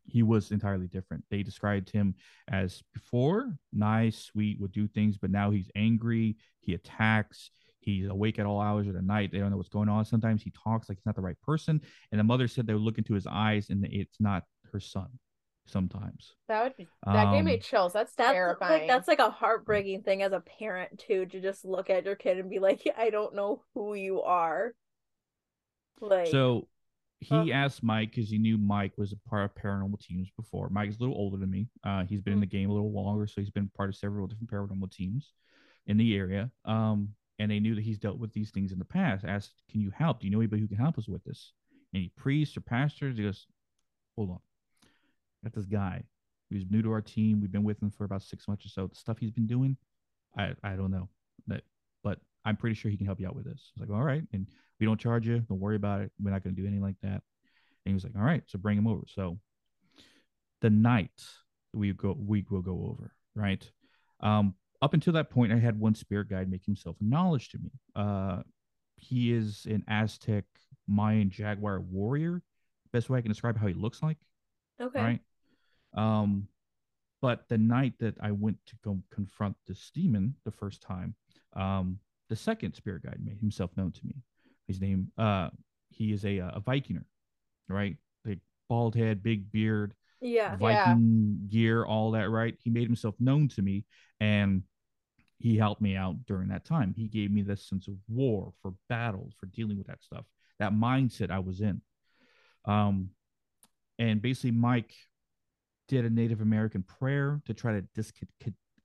he 0.05 0.23
was 0.23 0.51
entirely 0.51 0.87
different. 0.87 1.23
They 1.29 1.43
described 1.43 1.89
him 1.89 2.15
as 2.47 2.83
before 2.93 3.57
nice, 3.73 4.17
sweet, 4.19 4.59
would 4.59 4.71
do 4.71 4.87
things, 4.87 5.17
but 5.17 5.31
now 5.31 5.51
he's 5.51 5.69
angry. 5.75 6.37
He 6.59 6.73
attacks. 6.73 7.51
He's 7.79 8.07
awake 8.07 8.39
at 8.39 8.45
all 8.45 8.61
hours 8.61 8.87
of 8.87 8.93
the 8.93 9.01
night. 9.01 9.31
They 9.31 9.37
don't 9.39 9.51
know 9.51 9.57
what's 9.57 9.69
going 9.69 9.89
on. 9.89 10.05
Sometimes 10.05 10.41
he 10.41 10.51
talks 10.51 10.89
like 10.89 10.97
he's 10.97 11.05
not 11.05 11.15
the 11.15 11.21
right 11.21 11.39
person. 11.41 11.81
And 12.11 12.19
the 12.19 12.23
mother 12.23 12.47
said 12.47 12.65
they 12.65 12.73
would 12.73 12.81
look 12.81 12.97
into 12.97 13.13
his 13.13 13.27
eyes 13.27 13.69
and 13.69 13.85
it's 13.85 14.19
not 14.19 14.43
her 14.71 14.79
son. 14.79 15.07
Sometimes. 15.67 16.35
That 16.47 16.63
would 16.63 16.77
be 16.77 16.87
that 17.07 17.31
gave 17.33 17.43
me 17.43 17.55
Um, 17.55 17.59
chills. 17.59 17.93
That's, 17.93 18.13
That's 18.13 18.33
terrifying. 18.33 18.81
like 18.81 18.87
that's 18.87 19.07
like 19.07 19.17
a 19.17 19.31
heartbreaking 19.31 20.03
thing 20.03 20.21
as 20.21 20.31
a 20.31 20.39
parent 20.39 20.99
too 20.99 21.25
to 21.25 21.41
just 21.41 21.65
look 21.65 21.89
at 21.89 22.05
your 22.05 22.15
kid 22.15 22.37
and 22.37 22.51
be 22.51 22.59
like, 22.59 22.81
I 22.95 23.09
don't 23.09 23.33
know 23.33 23.63
who 23.73 23.95
you 23.95 24.21
are. 24.21 24.73
Like 26.01 26.27
So 26.27 26.67
he 27.19 27.51
uh. 27.51 27.55
asked 27.55 27.83
Mike 27.83 28.11
because 28.11 28.29
he 28.29 28.37
knew 28.37 28.57
Mike 28.57 28.93
was 28.97 29.11
a 29.13 29.29
part 29.29 29.45
of 29.45 29.55
paranormal 29.55 29.99
teams 29.99 30.29
before. 30.35 30.69
Mike's 30.69 30.97
a 30.97 30.99
little 30.99 31.15
older 31.15 31.37
than 31.37 31.49
me. 31.49 31.67
Uh, 31.83 32.03
he's 32.03 32.21
been 32.21 32.33
in 32.33 32.39
Mm. 32.39 32.43
the 32.43 32.47
game 32.47 32.69
a 32.69 32.73
little 32.73 32.91
longer, 32.91 33.25
so 33.27 33.41
he's 33.41 33.49
been 33.49 33.69
part 33.69 33.89
of 33.89 33.95
several 33.95 34.27
different 34.27 34.49
paranormal 34.51 34.91
teams 34.91 35.33
in 35.87 35.97
the 35.97 36.15
area. 36.15 36.51
Um, 36.65 37.15
and 37.39 37.51
they 37.51 37.59
knew 37.59 37.75
that 37.75 37.83
he's 37.83 37.99
dealt 37.99 38.17
with 38.17 38.31
these 38.33 38.51
things 38.51 38.71
in 38.71 38.79
the 38.79 38.85
past. 38.85 39.25
Asked, 39.25 39.61
"Can 39.69 39.81
you 39.81 39.91
help? 39.91 40.19
Do 40.19 40.27
you 40.27 40.31
know 40.31 40.39
anybody 40.39 40.61
who 40.61 40.67
can 40.67 40.77
help 40.77 40.97
us 40.97 41.07
with 41.07 41.23
this? 41.23 41.53
Any 41.93 42.09
priests 42.15 42.55
or 42.57 42.61
pastors?" 42.61 43.17
He 43.17 43.23
goes, 43.23 43.47
"Hold 44.15 44.31
on, 44.31 44.39
got 45.43 45.53
this 45.53 45.65
guy 45.65 46.03
who's 46.49 46.69
new 46.69 46.81
to 46.81 46.91
our 46.91 47.01
team. 47.01 47.41
We've 47.41 47.51
been 47.51 47.63
with 47.63 47.81
him 47.81 47.89
for 47.91 48.05
about 48.05 48.21
six 48.23 48.47
months 48.47 48.65
or 48.65 48.69
so. 48.69 48.87
The 48.87 48.95
stuff 48.95 49.17
he's 49.19 49.31
been 49.31 49.47
doing, 49.47 49.77
I 50.37 50.53
I 50.63 50.75
don't 50.75 50.91
know 50.91 51.09
I'm 52.45 52.55
pretty 52.55 52.75
sure 52.75 52.91
he 52.91 52.97
can 52.97 53.05
help 53.05 53.19
you 53.19 53.27
out 53.27 53.35
with 53.35 53.45
this." 53.45 53.71
I 53.75 53.81
was 53.81 53.89
like, 53.89 53.97
"All 53.97 54.03
right," 54.03 54.23
and 54.33 54.47
we 54.79 54.85
don't 54.85 54.99
charge 54.99 55.27
you. 55.27 55.39
Don't 55.39 55.59
worry 55.59 55.75
about 55.75 56.01
it. 56.01 56.11
We're 56.21 56.31
not 56.31 56.43
going 56.43 56.55
to 56.55 56.61
do 56.61 56.67
anything 56.67 56.83
like 56.83 56.99
that. 57.01 57.21
And 57.85 57.91
he 57.91 57.93
was 57.93 58.03
like, 58.03 58.15
all 58.15 58.23
right, 58.23 58.43
so 58.47 58.57
bring 58.57 58.77
him 58.77 58.87
over. 58.87 59.03
So 59.07 59.39
the 60.61 60.69
night 60.69 61.23
we 61.73 61.93
go, 61.93 62.15
we 62.17 62.45
will 62.49 62.61
go 62.61 62.87
over, 62.89 63.13
right? 63.35 63.69
Um, 64.21 64.55
up 64.81 64.93
until 64.93 65.13
that 65.13 65.29
point, 65.29 65.53
I 65.53 65.57
had 65.57 65.79
one 65.79 65.95
spirit 65.95 66.29
guide 66.29 66.49
make 66.49 66.65
himself 66.65 66.95
knowledge 66.99 67.49
to 67.49 67.59
me. 67.59 67.71
Uh, 67.95 68.41
he 68.97 69.31
is 69.31 69.65
an 69.69 69.83
Aztec 69.87 70.45
Mayan 70.87 71.29
jaguar 71.29 71.79
warrior. 71.79 72.41
Best 72.91 73.09
way 73.09 73.19
I 73.19 73.21
can 73.21 73.31
describe 73.31 73.57
how 73.57 73.67
he 73.67 73.73
looks 73.73 74.01
like, 74.01 74.17
okay. 74.81 75.01
right? 75.01 75.19
Um, 75.95 76.47
but 77.21 77.47
the 77.49 77.57
night 77.57 77.93
that 77.99 78.15
I 78.21 78.31
went 78.31 78.57
to 78.67 78.75
go 78.83 78.99
confront 79.11 79.55
this 79.67 79.91
demon 79.93 80.35
the 80.43 80.51
first 80.51 80.81
time, 80.81 81.15
um, 81.53 81.99
the 82.29 82.35
second 82.35 82.73
spirit 82.73 83.03
guide 83.03 83.19
made 83.23 83.39
himself 83.39 83.71
known 83.77 83.91
to 83.91 84.05
me. 84.05 84.15
His 84.67 84.81
name, 84.81 85.11
uh, 85.17 85.49
he 85.89 86.11
is 86.11 86.25
a 86.25 86.39
a 86.39 86.61
Vikinger, 86.65 87.03
right? 87.69 87.97
Like 88.25 88.39
bald 88.67 88.95
head, 88.95 89.21
big 89.23 89.51
beard, 89.51 89.93
Yeah. 90.21 90.55
Viking 90.55 91.47
gear, 91.49 91.85
all 91.85 92.11
that, 92.11 92.29
right? 92.29 92.55
He 92.63 92.69
made 92.69 92.87
himself 92.87 93.15
known 93.19 93.47
to 93.49 93.61
me, 93.61 93.85
and 94.19 94.63
he 95.37 95.57
helped 95.57 95.81
me 95.81 95.95
out 95.95 96.25
during 96.25 96.47
that 96.49 96.65
time. 96.65 96.93
He 96.95 97.07
gave 97.07 97.29
me 97.31 97.43
this 97.43 97.67
sense 97.67 97.87
of 97.87 97.95
war, 98.07 98.53
for 98.61 98.73
battle, 98.89 99.31
for 99.39 99.45
dealing 99.47 99.77
with 99.77 99.87
that 99.87 100.01
stuff, 100.03 100.25
that 100.59 100.73
mindset 100.73 101.29
I 101.29 101.39
was 101.39 101.61
in. 101.61 101.81
Um, 102.65 103.09
and 103.99 104.21
basically, 104.21 104.51
Mike 104.51 104.93
did 105.87 106.05
a 106.05 106.09
Native 106.09 106.41
American 106.41 106.81
prayer 106.81 107.41
to 107.45 107.53
try 107.53 107.73
to 107.73 107.81
dis- 107.93 108.11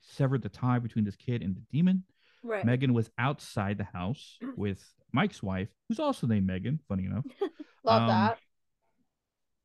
sever 0.02 0.36
the 0.36 0.48
tie 0.50 0.78
between 0.78 1.04
this 1.04 1.16
kid 1.16 1.42
and 1.42 1.54
the 1.56 1.62
demon. 1.72 2.04
Right. 2.42 2.64
Megan 2.64 2.94
was 2.94 3.10
outside 3.18 3.78
the 3.78 3.84
house 3.84 4.38
with 4.56 4.82
Mike's 5.12 5.42
wife, 5.42 5.68
who's 5.88 6.00
also 6.00 6.26
named 6.26 6.46
Megan, 6.46 6.80
funny 6.88 7.04
enough. 7.04 7.24
Love 7.84 8.02
um, 8.02 8.08
that. 8.08 8.38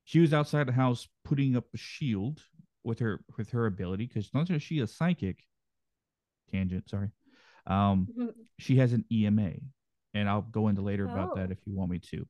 She 0.03 0.19
was 0.19 0.33
outside 0.33 0.67
the 0.67 0.73
house 0.73 1.07
putting 1.23 1.55
up 1.55 1.65
a 1.73 1.77
shield 1.77 2.41
with 2.83 2.99
her 2.99 3.21
with 3.37 3.49
her 3.51 3.65
ability 3.65 4.05
because 4.05 4.29
not 4.33 4.41
only 4.41 4.55
is 4.57 4.63
she 4.63 4.79
a 4.79 4.87
psychic, 4.87 5.39
tangent. 6.51 6.89
Sorry. 6.89 7.09
Um, 7.65 8.07
she 8.59 8.77
has 8.77 8.93
an 8.93 9.05
EMA, 9.11 9.53
and 10.13 10.29
I'll 10.29 10.43
go 10.43 10.67
into 10.67 10.81
later 10.81 11.05
about 11.05 11.31
Oh. 11.31 11.35
that 11.35 11.51
if 11.51 11.57
you 11.65 11.73
want 11.73 11.91
me 11.91 11.99
to. 11.99 12.27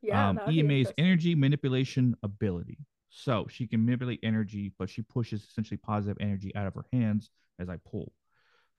yeah. 0.00 0.28
um, 0.30 0.36
that'd 0.36 0.54
EMA 0.54 0.72
is 0.74 0.92
energy 0.96 1.34
manipulation 1.34 2.16
ability. 2.22 2.78
So 3.10 3.46
she 3.50 3.66
can 3.66 3.84
manipulate 3.84 4.20
energy, 4.22 4.72
but 4.78 4.88
she 4.90 5.02
pushes 5.02 5.42
essentially 5.42 5.78
positive 5.78 6.16
energy 6.20 6.54
out 6.54 6.66
of 6.66 6.74
her 6.74 6.84
hands 6.92 7.30
as 7.58 7.68
I 7.68 7.76
pull. 7.90 8.12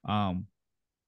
Um, 0.08 0.46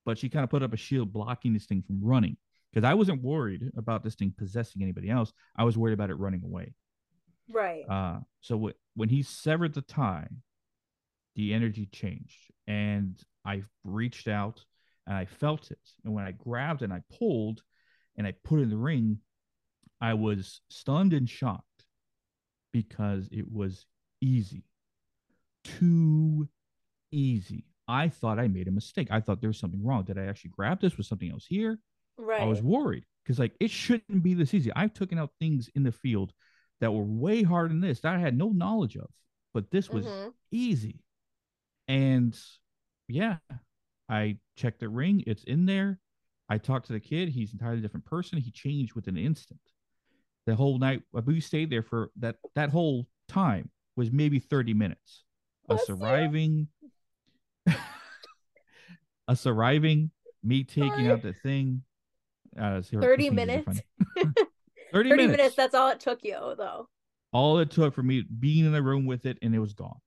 but 0.05 0.19
she 0.19 0.29
kind 0.29 0.45
of 0.45 0.51
put 0.51 0.63
up 0.63 0.73
a 0.73 0.77
shield 0.77 1.13
blocking 1.13 1.53
this 1.53 1.67
thing 1.67 1.83
from 1.83 2.03
running 2.03 2.37
because 2.73 2.89
I 2.89 2.95
wasn't 2.95 3.23
worried 3.23 3.71
about 3.77 4.03
this 4.03 4.15
thing 4.15 4.35
possessing 4.37 4.83
anybody 4.83 5.11
else. 5.11 5.33
I 5.57 5.65
was 5.65 5.77
worried 5.77 5.95
about 5.95 6.11
it 6.11 6.19
running 6.19 6.43
away. 6.45 6.75
Right. 7.51 7.85
Uh, 7.89 8.21
so 8.41 8.55
w- 8.57 8.75
when 8.95 9.09
he 9.09 9.23
severed 9.23 9.75
the 9.75 9.83
tie, 9.83 10.29
the 11.37 11.55
energy 11.55 11.87
changed, 11.93 12.51
and 12.67 13.19
I 13.45 13.65
reached 13.85 14.29
out 14.29 14.65
and 15.07 15.17
I 15.17 15.25
felt 15.25 15.71
it. 15.71 15.81
And 16.05 16.15
when 16.15 16.25
I 16.25 16.33
grabbed 16.33 16.83
and 16.83 16.93
I 16.93 17.03
pulled, 17.19 17.63
and 18.17 18.27
I 18.27 18.35
put 18.45 18.59
it 18.59 18.63
in 18.63 18.71
the 18.71 18.77
ring, 18.77 19.19
I 20.01 20.15
was 20.15 20.61
stunned 20.69 21.13
and 21.13 21.29
shocked 21.29 21.87
because 22.73 23.29
it 23.33 23.51
was 23.51 23.87
easy, 24.21 24.65
too 25.65 26.49
easy. 27.11 27.65
I 27.89 28.09
thought 28.09 28.39
I 28.39 28.49
made 28.49 28.69
a 28.69 28.73
mistake. 28.73 29.09
I 29.11 29.21
thought 29.21 29.41
there 29.41 29.51
was 29.51 29.59
something 29.59 29.85
wrong. 29.85 30.05
Did 30.05 30.19
I 30.19 30.27
actually 30.27 30.51
grab 30.51 30.81
this? 30.81 30.97
Was 30.97 31.09
something 31.09 31.31
else 31.31 31.47
here? 31.47 31.79
right. 32.19 32.43
I 32.43 32.45
was 32.45 32.63
worried 32.63 33.05
because 33.25 33.39
like 33.39 33.55
it 33.61 33.71
shouldn't 33.71 34.23
be 34.23 34.35
this 34.35 34.55
easy. 34.55 34.71
I've 34.77 34.95
taken 34.95 35.19
out 35.19 35.31
things 35.41 35.69
in 35.75 35.83
the 35.83 35.93
field 35.93 36.33
that 36.81 36.93
were 36.93 37.05
way 37.05 37.43
harder 37.43 37.69
than 37.69 37.81
this 37.81 38.01
that 38.01 38.15
I 38.15 38.19
had 38.19 38.37
no 38.37 38.51
knowledge 38.51 38.97
of, 38.97 39.11
but 39.55 39.71
this 39.71 39.89
was 39.91 40.07
Mhm. 40.07 40.33
easy. 40.51 41.01
And 41.89 42.39
yeah, 43.09 43.39
I 44.09 44.39
checked 44.57 44.81
the 44.81 44.89
ring. 44.89 45.25
It's 45.27 45.45
in 45.45 45.67
there. 45.67 46.01
I 46.49 46.59
talked 46.59 46.87
to 46.89 46.93
the 46.93 47.01
kid. 47.01 47.29
He's 47.31 47.53
an 47.53 47.59
entirely 47.61 47.81
different 47.81 48.07
person. 48.07 48.39
He 48.39 48.51
changed 48.51 48.95
within 48.95 49.17
an 49.17 49.25
instant. 49.25 49.61
The 50.47 50.55
whole 50.57 50.79
night 50.79 51.03
we 51.13 51.41
stayed 51.41 51.71
there 51.71 51.83
for 51.83 52.11
that 52.17 52.37
that 52.55 52.71
whole 52.71 53.07
time 53.29 53.71
was 53.97 54.11
maybe 54.11 54.39
30 54.39 54.75
minutes. 54.75 55.25
Us 55.69 55.89
arriving, 55.89 56.69
us 59.33 59.47
arriving, 59.47 60.11
me 60.45 60.65
taking 60.65 60.91
Sorry. 60.91 61.11
out 61.11 61.23
the 61.23 61.33
thing. 61.43 61.83
Uh, 62.59 62.83
see, 62.83 62.97
30 62.97 63.07
her 63.07 63.17
fingers 63.17 63.29
are 63.29 63.35
minutes. 63.35 63.81
30, 64.17 64.37
30 64.93 65.09
minutes. 65.11 65.37
minutes. 65.39 65.57
That's 65.57 65.75
all 65.75 65.89
it 65.91 66.01
took 66.01 66.21
you, 66.23 66.37
though. 66.57 66.89
all 67.33 67.59
it 67.59 67.71
took 67.71 67.95
for 67.95 68.03
me 68.03 68.23
being 68.23 68.65
in 68.67 68.73
the 68.73 68.83
room 68.83 69.07
with 69.07 69.25
it 69.27 69.39
and 69.43 69.55
it 69.55 69.59
was 69.59 69.73
gone. 69.73 69.99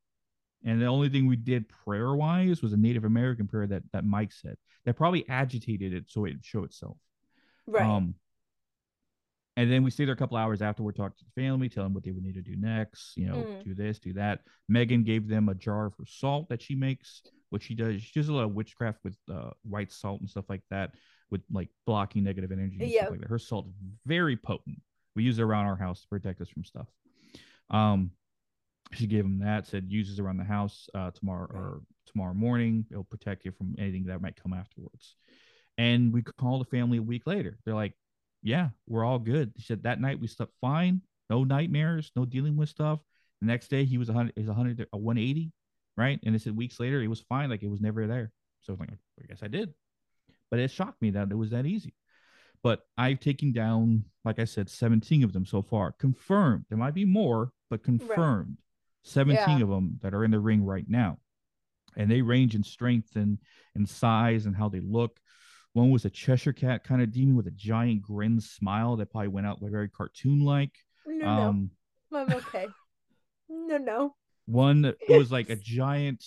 And 0.63 0.81
the 0.81 0.85
only 0.87 1.09
thing 1.09 1.27
we 1.27 1.35
did 1.35 1.67
prayer 1.69 2.13
wise 2.15 2.61
was 2.61 2.73
a 2.73 2.77
Native 2.77 3.03
American 3.03 3.47
prayer 3.47 3.67
that 3.67 3.83
that 3.93 4.03
Mike 4.05 4.31
said 4.31 4.57
that 4.85 4.95
probably 4.95 5.27
agitated 5.29 5.93
it 5.93 6.05
so 6.07 6.25
it 6.25 6.37
show 6.43 6.63
itself. 6.63 6.97
Right. 7.67 7.83
Um, 7.85 8.15
and 9.57 9.71
then 9.71 9.83
we 9.83 9.91
stayed 9.91 10.05
there 10.05 10.13
a 10.13 10.17
couple 10.17 10.37
hours 10.37 10.61
afterward, 10.61 10.95
talked 10.95 11.19
to 11.19 11.25
the 11.25 11.41
family, 11.41 11.69
tell 11.69 11.83
them 11.83 11.93
what 11.93 12.03
they 12.03 12.11
would 12.11 12.23
need 12.23 12.33
to 12.35 12.41
do 12.41 12.55
next. 12.57 13.15
You 13.15 13.27
know, 13.27 13.35
Mm. 13.35 13.63
do 13.63 13.73
this, 13.75 13.99
do 13.99 14.13
that. 14.13 14.41
Megan 14.67 15.03
gave 15.03 15.27
them 15.27 15.47
a 15.49 15.55
jar 15.55 15.85
of 15.85 15.93
her 15.97 16.05
salt 16.05 16.49
that 16.49 16.61
she 16.61 16.75
makes. 16.75 17.21
What 17.49 17.61
she 17.61 17.75
does, 17.75 18.01
she 18.01 18.19
does 18.19 18.29
a 18.29 18.33
lot 18.33 18.43
of 18.43 18.53
witchcraft 18.53 18.99
with 19.03 19.15
uh, 19.31 19.51
white 19.63 19.91
salt 19.91 20.19
and 20.21 20.29
stuff 20.29 20.45
like 20.49 20.63
that, 20.71 20.95
with 21.29 21.41
like 21.51 21.69
blocking 21.85 22.23
negative 22.23 22.51
energy 22.51 22.77
and 22.79 22.89
Yeah. 22.89 23.01
stuff 23.01 23.11
like 23.11 23.21
that. 23.21 23.29
Her 23.29 23.39
salt 23.39 23.67
very 24.05 24.35
potent. 24.35 24.81
We 25.15 25.23
use 25.23 25.39
it 25.39 25.43
around 25.43 25.65
our 25.67 25.77
house 25.77 26.01
to 26.01 26.07
protect 26.07 26.41
us 26.41 26.49
from 26.49 26.65
stuff. 26.65 26.87
Um, 27.69 28.11
she 28.93 29.07
gave 29.07 29.25
him 29.25 29.39
that. 29.39 29.67
Said 29.67 29.85
uses 29.89 30.19
around 30.19 30.37
the 30.37 30.43
house 30.43 30.89
uh, 30.93 31.11
tomorrow 31.11 31.47
or 31.51 31.81
tomorrow 32.07 32.33
morning. 32.33 32.85
It'll 32.91 33.03
protect 33.03 33.45
you 33.45 33.51
from 33.51 33.75
anything 33.77 34.05
that 34.05 34.21
might 34.21 34.41
come 34.41 34.53
afterwards. 34.53 35.15
And 35.77 36.13
we 36.13 36.21
called 36.21 36.61
the 36.61 36.69
family 36.69 36.97
a 36.99 37.01
week 37.01 37.25
later. 37.25 37.57
They're 37.65 37.73
like, 37.73 37.93
"Yeah, 38.43 38.69
we're 38.87 39.03
all 39.03 39.19
good." 39.19 39.53
She 39.57 39.65
said 39.65 39.83
that 39.83 39.99
night 39.99 40.19
we 40.19 40.27
slept 40.27 40.53
fine, 40.61 41.01
no 41.29 41.43
nightmares, 41.43 42.11
no 42.15 42.25
dealing 42.25 42.55
with 42.55 42.69
stuff. 42.69 42.99
The 43.41 43.47
next 43.47 43.67
day 43.69 43.83
he 43.85 43.97
was 43.97 44.09
a 44.09 44.13
hundred, 44.13 44.33
he's 44.35 44.47
a 44.47 44.53
hundred, 44.53 44.85
a 44.93 44.97
one 44.97 45.17
eighty, 45.17 45.51
right? 45.97 46.19
And 46.25 46.33
they 46.35 46.39
said 46.39 46.55
weeks 46.55 46.79
later 46.79 47.01
it 47.01 47.07
was 47.07 47.21
fine, 47.21 47.49
like 47.49 47.63
it 47.63 47.69
was 47.69 47.81
never 47.81 48.07
there. 48.07 48.31
So 48.61 48.71
I 48.71 48.73
was 48.73 48.79
like, 48.81 48.89
I 49.21 49.25
guess 49.27 49.43
I 49.43 49.47
did. 49.47 49.73
But 50.51 50.59
it 50.59 50.71
shocked 50.71 51.01
me 51.01 51.11
that 51.11 51.31
it 51.31 51.35
was 51.35 51.51
that 51.51 51.65
easy. 51.65 51.93
But 52.63 52.81
I've 52.97 53.19
taken 53.19 53.51
down, 53.51 54.05
like 54.23 54.39
I 54.39 54.45
said, 54.45 54.69
17 54.69 55.23
of 55.23 55.33
them 55.33 55.45
so 55.45 55.61
far. 55.61 55.91
Confirmed. 55.99 56.65
There 56.69 56.77
might 56.77 56.93
be 56.95 57.05
more, 57.05 57.51
but 57.69 57.83
confirmed. 57.83 58.57
17 59.03 59.57
Yeah. 59.57 59.63
of 59.63 59.69
them 59.69 59.99
that 60.01 60.13
are 60.15 60.23
in 60.23 60.31
the 60.31 60.39
ring 60.39 60.63
right 60.65 60.85
now. 60.87 61.19
And 61.95 62.09
they 62.09 62.21
range 62.23 62.55
in 62.55 62.63
strength 62.63 63.15
and, 63.15 63.37
and 63.75 63.87
size 63.87 64.45
and 64.47 64.55
how 64.55 64.67
they 64.69 64.79
look. 64.79 65.19
One 65.73 65.91
was 65.91 66.05
a 66.05 66.09
Cheshire 66.09 66.53
cat 66.53 66.83
kind 66.83 67.01
of 67.01 67.11
demon 67.11 67.35
with 67.35 67.47
a 67.47 67.51
giant 67.51 68.01
grin 68.01 68.39
smile 68.41 68.95
that 68.95 69.11
probably 69.11 69.27
went 69.27 69.45
out 69.45 69.61
like 69.61 69.71
very 69.71 69.89
cartoon 69.89 70.39
like. 70.43 70.71
no, 71.05 71.27
Um, 71.27 71.71
no. 72.11 72.19
I'm 72.19 72.33
okay. 72.33 72.67
no, 73.49 73.77
no. 73.77 74.15
One 74.45 74.85
it 74.85 74.97
was 75.09 75.31
like 75.31 75.49
a 75.49 75.55
giant, 75.55 76.23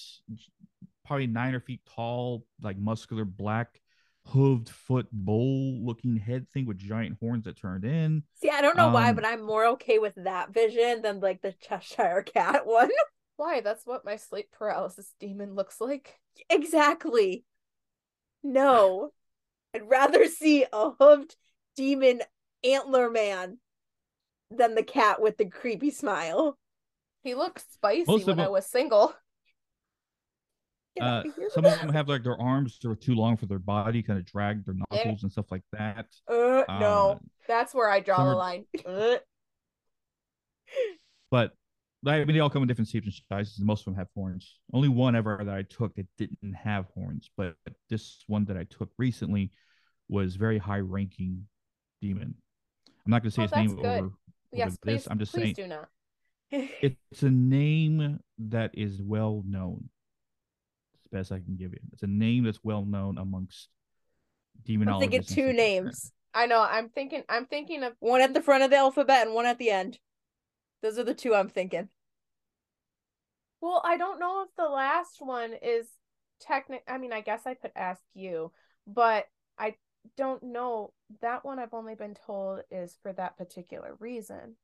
probably 1.07 1.27
nine 1.27 1.55
or 1.55 1.61
feet 1.61 1.81
tall, 1.95 2.45
like 2.63 2.79
muscular 2.79 3.25
black 3.25 3.81
hooved 4.29 4.69
foot 4.69 5.09
bull 5.11 5.85
looking 5.85 6.17
head 6.17 6.47
thing 6.53 6.67
with 6.67 6.79
giant 6.79 7.17
horns 7.21 7.45
that 7.45 7.57
turned 7.57 7.85
in. 7.85 8.23
See, 8.35 8.51
I 8.51 8.61
don't 8.61 8.77
know 8.77 8.89
why, 8.89 9.11
Um, 9.11 9.15
but 9.15 9.25
I'm 9.25 9.43
more 9.43 9.67
okay 9.69 9.99
with 9.99 10.15
that 10.17 10.53
vision 10.53 11.03
than 11.03 11.21
like 11.21 11.41
the 11.43 11.53
Cheshire 11.53 12.23
Cat 12.23 12.67
one. 12.67 12.91
Why? 13.37 13.61
That's 13.61 13.87
what 13.87 14.05
my 14.05 14.17
sleep 14.17 14.51
paralysis 14.53 15.15
demon 15.21 15.55
looks 15.55 15.81
like. 15.81 16.19
exactly. 16.51 17.45
No. 18.43 19.13
I'd 19.75 19.89
rather 19.89 20.27
see 20.27 20.65
a 20.65 20.91
hooved 20.93 21.37
demon 21.77 22.23
antler 22.65 23.11
man 23.11 23.59
than 24.51 24.75
the 24.75 24.83
cat 24.83 25.21
with 25.21 25.37
the 25.37 25.45
creepy 25.47 25.91
smile. 25.91 26.59
He 27.23 27.35
looked 27.35 27.65
spicy 27.73 28.05
Most 28.07 28.27
when 28.27 28.41
I 28.41 28.49
was 28.49 28.67
single. 28.67 29.15
Uh, 31.01 31.05
out 31.05 31.27
of 31.27 31.35
here 31.37 31.49
some 31.51 31.65
of 31.65 31.79
them 31.79 31.91
have 31.93 32.09
like 32.09 32.25
their 32.25 32.41
arms 32.41 32.77
that 32.83 32.91
are 32.91 32.97
too 32.97 33.15
long 33.15 33.37
for 33.37 33.47
their 33.47 33.61
body, 33.61 34.03
kind 34.03 34.19
of 34.19 34.25
drag 34.25 34.65
their 34.65 34.75
knuckles 34.75 35.23
and 35.23 35.31
stuff 35.31 35.47
like 35.53 35.63
that. 35.73 36.07
that. 36.27 36.65
Uh, 36.69 36.79
no. 36.81 37.11
Uh, 37.11 37.19
That's 37.47 37.73
where 37.73 37.89
I 37.89 38.01
draw 38.01 38.25
the 38.25 38.35
line. 38.35 38.65
But 41.31 41.53
I 42.07 42.25
mean, 42.25 42.35
they 42.35 42.41
all 42.41 42.51
come 42.51 42.63
in 42.63 42.69
different 42.69 42.89
shapes 42.89 43.07
and 43.07 43.15
sizes. 43.29 43.59
and 43.59 43.67
Most 43.67 43.81
of 43.81 43.85
them 43.87 43.95
have 43.97 44.09
horns. 44.15 44.59
Only 44.73 44.89
one 44.89 45.15
ever 45.15 45.41
that 45.45 45.55
I 45.55 45.63
took 45.63 45.95
that 45.97 46.07
didn't 46.17 46.55
have 46.55 46.87
horns, 46.95 47.29
but 47.37 47.55
this 47.91 48.23
one 48.27 48.45
that 48.47 48.57
I 48.57 48.65
took 48.65 48.91
recently 48.99 49.51
was 50.09 50.37
very 50.37 50.59
high 50.59 50.79
ranking 50.81 51.47
demon. 52.01 52.35
I'm 53.05 53.11
not 53.11 53.23
going 53.23 53.31
to 53.31 53.35
say 53.35 53.43
Oh, 53.43 53.47
his 53.47 53.53
name 53.53 53.77
good. 53.77 53.87
over, 53.87 54.11
yes, 54.53 54.69
over 54.69 54.77
please. 54.83 54.93
this. 54.95 55.09
I'm 55.11 55.19
just 55.19 55.33
please 55.35 55.43
saying 55.43 55.55
do 55.55 55.67
not. 55.67 55.89
it's 56.51 57.23
a 57.23 57.31
name 57.31 58.21
that 58.39 58.71
is 58.75 59.03
well 59.03 59.43
known. 59.47 59.89
It's 60.95 61.03
the 61.11 61.17
best 61.17 61.33
I 61.33 61.41
can 61.41 61.57
give 61.57 61.73
you. 61.73 61.81
It's 61.93 62.03
a 62.03 62.09
name 62.09 62.45
that's 62.45 62.61
well 62.63 62.85
known 62.85 63.19
amongst 63.19 63.69
demonologists. 64.67 64.95
I'm 64.95 65.01
thinking 65.01 65.23
two 65.23 65.33
stuff 65.33 65.47
like 65.47 65.57
names. 65.57 66.13
I 66.35 66.47
know. 66.47 66.61
I'm 66.61 66.89
thinking. 66.89 67.23
I'm 67.29 67.47
thinking 67.47 67.83
of. 67.83 67.95
One 68.01 68.21
at 68.21 68.35
the 68.35 68.43
front 68.43 68.63
of 68.63 68.71
the 68.71 68.77
alphabet 68.77 69.27
and 69.27 69.35
one 69.35 69.47
at 69.47 69.59
the 69.59 69.71
end. 69.71 69.99
Those 70.83 70.99
are 70.99 71.05
the 71.05 71.15
two 71.15 71.35
I'm 71.35 71.49
thinking. 71.49 71.89
Well, 73.61 73.83
I 73.85 73.97
don't 73.97 74.21
know 74.21 74.43
if 74.43 74.55
the 74.57 74.69
last 74.69 75.17
one 75.21 75.53
is 75.63 75.89
technic. 76.41 76.83
I 76.89 76.99
mean, 76.99 77.13
I 77.13 77.21
guess 77.21 77.43
I 77.47 77.55
could 77.55 77.73
ask 77.75 78.01
you, 78.15 78.53
but 78.87 79.27
I 79.59 79.75
don't 80.17 80.43
know. 80.43 80.93
That 81.21 81.45
one 81.45 81.59
I've 81.59 81.75
only 81.75 81.95
been 81.95 82.15
told 82.15 82.61
is 82.71 82.97
for 83.03 83.13
that 83.15 83.37
particular 83.37 83.97
reason. 83.99 84.57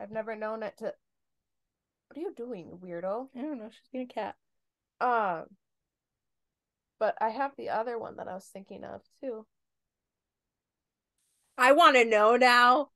I've 0.00 0.10
never 0.10 0.34
known 0.36 0.62
it 0.62 0.76
to. 0.78 0.92
What 2.08 2.16
are 2.16 2.20
you 2.20 2.34
doing, 2.36 2.78
weirdo? 2.82 3.28
I 3.36 3.40
don't 3.42 3.58
know. 3.58 3.70
She's 3.70 3.88
being 3.92 4.08
a 4.10 4.12
cat. 4.12 4.34
Um, 5.00 5.44
but 7.00 7.16
I 7.20 7.30
have 7.30 7.52
the 7.56 7.70
other 7.70 7.98
one 7.98 8.16
that 8.16 8.28
I 8.28 8.34
was 8.34 8.44
thinking 8.52 8.84
of 8.84 9.00
too. 9.20 9.46
I 11.56 11.72
want 11.72 11.96
to 11.96 12.04
know 12.04 12.36
now. 12.36 12.88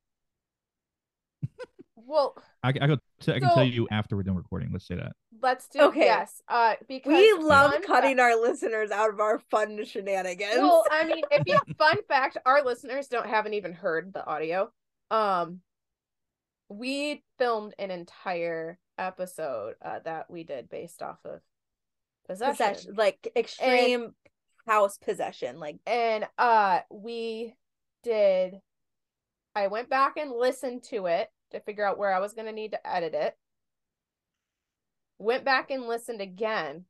Well, 1.97 2.35
I, 2.63 2.71
I, 2.71 2.73
could 2.73 3.01
t- 3.21 3.33
I 3.33 3.39
can 3.39 3.49
So- 3.51 3.55
tell 3.57 3.65
you 3.65 3.87
after 3.91 4.17
we're 4.17 4.23
done 4.23 4.37
recording. 4.37 4.71
Let's 4.73 4.87
say 4.87 4.95
that. 4.97 5.13
let's 5.43 5.69
do 5.69 5.81
Okay. 5.83 6.07
yes. 6.07 6.41
Uh, 6.49 6.75
because 6.89 7.13
We 7.13 7.33
love 7.35 7.75
cutting 7.87 8.17
fa- 8.17 8.23
our 8.23 8.41
listeners 8.41 8.91
out 8.91 9.11
of 9.11 9.21
our 9.21 9.39
fun 9.51 9.85
shenanigans. 9.85 10.57
Well, 10.57 10.85
I 10.91 11.05
mean, 11.05 11.23
if 11.31 11.43
you 11.47 11.59
fun 11.77 11.99
fact, 12.09 12.39
our 12.47 12.65
listeners 12.65 13.09
don't 13.09 13.27
haven't 13.27 13.55
even 13.55 13.73
heard 13.75 14.15
the 14.15 14.25
audio. 14.25 14.71
Um, 15.11 15.61
we 16.69 17.23
filmed 17.39 17.75
an 17.79 17.91
entire 17.91 18.79
episode 18.99 19.75
uh, 19.83 20.01
that 20.05 20.31
we 20.31 20.45
did 20.45 20.69
based 20.69 21.03
off 21.03 21.19
of 21.25 21.41
possession. 22.27 22.53
possession, 22.53 22.95
like 22.97 23.31
extreme 23.37 24.15
house 24.67 24.99
possession. 24.99 25.59
Like, 25.59 25.79
and 25.87 26.27
uh 26.37 26.81
we 26.91 27.55
did 28.05 28.55
i 29.57 29.67
went 29.67 29.91
back 29.91 30.17
and 30.17 30.31
listened 30.31 30.85
to 30.85 31.07
it 31.07 31.29
to 31.51 31.59
figure 31.59 31.85
out 31.85 31.99
where 31.99 32.15
i 32.15 32.21
was 32.21 32.33
going 32.33 32.47
to 32.47 32.53
need 32.53 32.71
to 32.71 32.87
edit 32.89 33.13
it 33.13 33.37
went 35.19 35.45
back 35.45 35.73
and 35.73 35.89
listened 35.89 36.21
again 36.21 36.85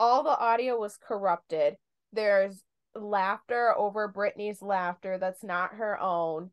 all 0.00 0.22
the 0.22 0.38
audio 0.38 0.78
was 0.78 0.96
corrupted. 0.96 1.76
There's 2.12 2.64
laughter 2.94 3.74
over 3.76 4.08
Brittany's 4.08 4.62
laughter 4.62 5.18
that's 5.18 5.42
not 5.42 5.74
her 5.74 6.00
own. 6.00 6.50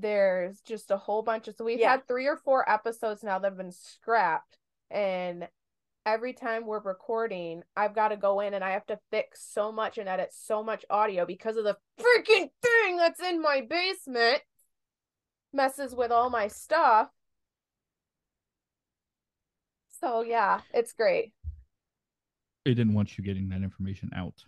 There's 0.00 0.60
just 0.60 0.90
a 0.90 0.96
whole 0.96 1.22
bunch 1.22 1.48
of 1.48 1.56
so 1.56 1.64
we've 1.64 1.78
Yeah. 1.80 1.92
had 1.92 2.06
three 2.06 2.26
or 2.26 2.36
four 2.36 2.68
episodes 2.70 3.22
now 3.22 3.38
that 3.38 3.48
have 3.48 3.56
been 3.56 3.72
scrapped 3.72 4.58
and 4.90 5.48
every 6.06 6.32
time 6.32 6.64
we're 6.66 6.80
recording, 6.80 7.62
I've 7.76 7.94
got 7.94 8.08
to 8.08 8.16
go 8.16 8.40
in 8.40 8.54
and 8.54 8.64
I 8.64 8.70
have 8.70 8.86
to 8.86 8.98
fix 9.10 9.44
so 9.52 9.70
much 9.70 9.98
and 9.98 10.08
edit 10.08 10.30
so 10.32 10.62
much 10.62 10.84
audio 10.88 11.26
because 11.26 11.56
of 11.58 11.64
the 11.64 11.76
freaking 12.00 12.48
thing 12.62 12.96
that's 12.96 13.20
in 13.20 13.42
my 13.42 13.60
basement. 13.68 14.42
Messes 15.52 15.94
with 15.94 16.10
all 16.10 16.30
my 16.30 16.48
stuff. 16.48 17.10
So 20.00 20.22
yeah, 20.22 20.60
it's 20.72 20.92
great. 20.92 21.32
It 22.64 22.74
didn't 22.74 22.94
want 22.94 23.18
you 23.18 23.24
getting 23.24 23.48
that 23.48 23.62
information 23.62 24.10
out. 24.14 24.44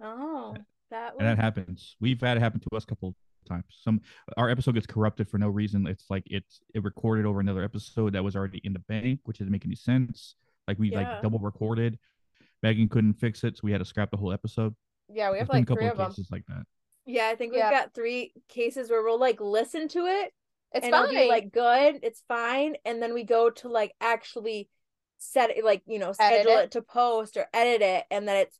Oh, 0.00 0.56
that 0.90 1.14
and 1.18 1.26
that 1.28 1.38
happens. 1.38 1.96
We've 2.00 2.20
had 2.20 2.36
it 2.36 2.40
happen 2.40 2.60
to 2.60 2.76
us 2.76 2.84
a 2.84 2.86
couple 2.86 3.14
times. 3.46 3.64
Some 3.82 4.00
our 4.36 4.50
episode 4.50 4.74
gets 4.74 4.86
corrupted 4.86 5.28
for 5.28 5.38
no 5.38 5.48
reason. 5.48 5.86
It's 5.86 6.04
like 6.10 6.24
it's 6.26 6.60
it 6.74 6.82
recorded 6.84 7.24
over 7.26 7.40
another 7.40 7.62
episode 7.62 8.12
that 8.14 8.22
was 8.24 8.36
already 8.36 8.60
in 8.64 8.72
the 8.72 8.78
bank, 8.80 9.20
which 9.24 9.38
doesn't 9.38 9.50
make 9.52 9.64
any 9.64 9.74
sense. 9.76 10.34
Like 10.68 10.78
we 10.78 10.90
Yeah. 10.90 10.98
like 11.14 11.22
double 11.22 11.38
recorded. 11.38 11.98
Megan 12.62 12.88
couldn't 12.88 13.14
fix 13.14 13.44
it, 13.44 13.56
so 13.56 13.60
we 13.64 13.72
had 13.72 13.78
to 13.78 13.84
scrap 13.84 14.10
the 14.10 14.16
whole 14.16 14.32
episode. 14.32 14.74
Yeah, 15.08 15.30
we 15.30 15.38
have 15.38 15.46
There's 15.48 15.54
like 15.60 15.62
a 15.62 15.66
couple 15.66 15.76
three 15.82 15.86
of 15.86 15.92
of 15.92 15.98
them. 15.98 16.10
cases 16.10 16.28
like 16.32 16.44
that. 16.48 16.64
yeah. 17.04 17.28
I 17.28 17.36
think 17.36 17.52
we've 17.52 17.58
Yeah. 17.58 17.70
got 17.70 17.94
three 17.94 18.32
cases 18.48 18.90
where 18.90 19.02
we'll 19.02 19.20
like 19.20 19.40
listen 19.40 19.86
to 19.88 20.06
it 20.06 20.32
It's 20.72 20.84
and 20.84 20.92
fine. 20.92 21.10
be 21.10 21.28
like 21.28 21.52
good, 21.52 22.00
it's 22.02 22.22
fine, 22.26 22.76
and 22.84 23.00
then 23.02 23.14
we 23.14 23.22
go 23.24 23.50
to 23.50 23.68
like 23.68 23.94
actually 24.00 24.68
set 25.18 25.50
it, 25.50 25.64
like 25.64 25.82
you 25.86 25.98
know, 25.98 26.12
schedule 26.12 26.58
it. 26.58 26.64
it. 26.64 26.70
to 26.72 26.82
post 26.82 27.36
or 27.36 27.46
edit 27.54 27.82
it, 27.82 28.04
and 28.10 28.26
then 28.26 28.36
it's 28.36 28.58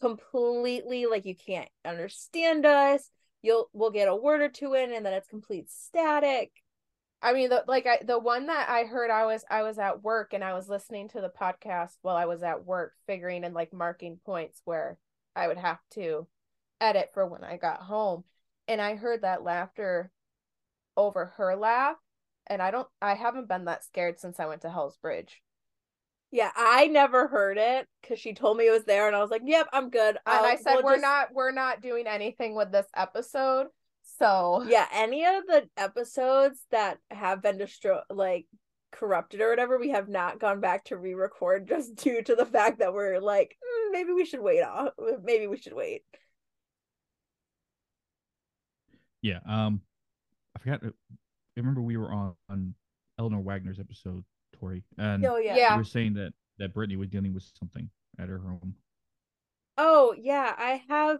completely 0.00 1.06
like 1.06 1.26
you 1.26 1.34
can't 1.34 1.68
understand 1.84 2.64
us. 2.64 3.10
You'll 3.42 3.68
we'll 3.72 3.90
get 3.90 4.08
a 4.08 4.16
word 4.16 4.40
or 4.40 4.48
two 4.48 4.74
in, 4.74 4.92
and 4.92 5.04
then 5.04 5.12
it's 5.12 5.28
complete 5.28 5.70
static. 5.70 6.50
I 7.20 7.32
mean, 7.32 7.48
the 7.50 7.64
like 7.66 7.86
I 7.86 7.98
the 8.04 8.18
one 8.18 8.46
that 8.46 8.68
I 8.68 8.84
heard, 8.84 9.10
I 9.10 9.26
was 9.26 9.44
I 9.50 9.62
was 9.62 9.78
at 9.78 10.02
work 10.02 10.32
and 10.32 10.44
I 10.44 10.54
was 10.54 10.68
listening 10.68 11.08
to 11.10 11.20
the 11.20 11.30
podcast 11.30 11.96
while 12.02 12.16
I 12.16 12.26
was 12.26 12.42
at 12.42 12.64
work, 12.64 12.94
figuring 13.06 13.44
and 13.44 13.54
like 13.54 13.72
marking 13.72 14.18
points 14.24 14.62
where 14.64 14.98
I 15.34 15.48
would 15.48 15.58
have 15.58 15.80
to 15.94 16.26
edit 16.80 17.10
for 17.12 17.26
when 17.26 17.44
I 17.44 17.56
got 17.56 17.82
home, 17.82 18.24
and 18.66 18.80
I 18.80 18.94
heard 18.96 19.22
that 19.22 19.42
laughter 19.42 20.10
over 20.96 21.26
her 21.36 21.56
laugh, 21.56 21.96
and 22.46 22.60
I 22.60 22.70
don't, 22.70 22.88
I 23.00 23.14
haven't 23.14 23.48
been 23.48 23.66
that 23.66 23.84
scared 23.84 24.18
since 24.18 24.40
I 24.40 24.46
went 24.46 24.62
to 24.62 24.70
Hell's 24.70 24.96
Bridge. 24.96 25.42
Yeah, 26.30 26.50
I 26.54 26.88
never 26.88 27.26
heard 27.26 27.56
it 27.56 27.86
because 28.02 28.18
she 28.20 28.34
told 28.34 28.58
me 28.58 28.66
it 28.66 28.70
was 28.70 28.84
there, 28.84 29.06
and 29.06 29.16
I 29.16 29.20
was 29.20 29.30
like, 29.30 29.42
"Yep, 29.44 29.68
I'm 29.72 29.88
good." 29.88 30.18
And 30.26 30.46
I 30.46 30.56
said 30.56 30.74
we'll 30.74 30.84
we're 30.84 30.92
just- 30.94 31.02
not 31.02 31.32
we're 31.32 31.52
not 31.52 31.80
doing 31.80 32.06
anything 32.06 32.54
with 32.54 32.70
this 32.70 32.86
episode, 32.94 33.68
so 34.18 34.62
Yeah, 34.66 34.86
any 34.92 35.24
of 35.24 35.46
the 35.46 35.68
episodes 35.76 36.60
that 36.70 36.98
have 37.10 37.42
been 37.42 37.56
destroyed, 37.56 38.02
like 38.10 38.46
corrupted 38.92 39.40
or 39.40 39.48
whatever, 39.50 39.78
we 39.78 39.90
have 39.90 40.08
not 40.08 40.38
gone 40.38 40.60
back 40.60 40.84
to 40.86 40.96
re-record 40.98 41.66
just 41.68 41.94
due 42.04 42.22
to 42.22 42.34
the 42.34 42.46
fact 42.46 42.80
that 42.80 42.92
we're 42.92 43.20
like, 43.20 43.56
"Mm, 43.64 43.92
maybe 43.92 44.12
we 44.12 44.26
should 44.26 44.40
wait 44.40 44.62
off. 44.62 44.92
Maybe 45.22 45.46
we 45.46 45.56
should 45.56 45.74
wait. 45.74 46.02
Yeah. 49.22 49.40
Um, 49.46 49.80
I 50.54 50.58
forgot. 50.60 50.80
I 50.84 50.90
remember 51.56 51.82
we 51.82 51.96
were 51.96 52.12
on, 52.12 52.34
on 52.48 52.74
Eleanor 53.18 53.40
Wagner's 53.40 53.80
episode, 53.80 54.24
Tori, 54.58 54.84
and 54.96 55.24
Oh 55.24 55.36
yeah. 55.36 55.56
Yeah. 55.56 55.74
we 55.74 55.80
were 55.80 55.84
saying 55.84 56.14
that 56.14 56.32
that 56.58 56.74
Brittany 56.74 56.96
was 56.96 57.08
dealing 57.08 57.34
with 57.34 57.44
something 57.58 57.88
at 58.18 58.28
her 58.28 58.38
home. 58.38 58.74
Oh 59.76 60.14
yeah, 60.18 60.54
I 60.56 60.82
have. 60.88 61.18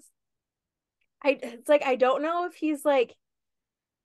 I 1.22 1.38
it's 1.42 1.68
like 1.68 1.84
I 1.84 1.96
don't 1.96 2.22
know 2.22 2.46
if 2.46 2.54
he's 2.54 2.84
like 2.84 3.14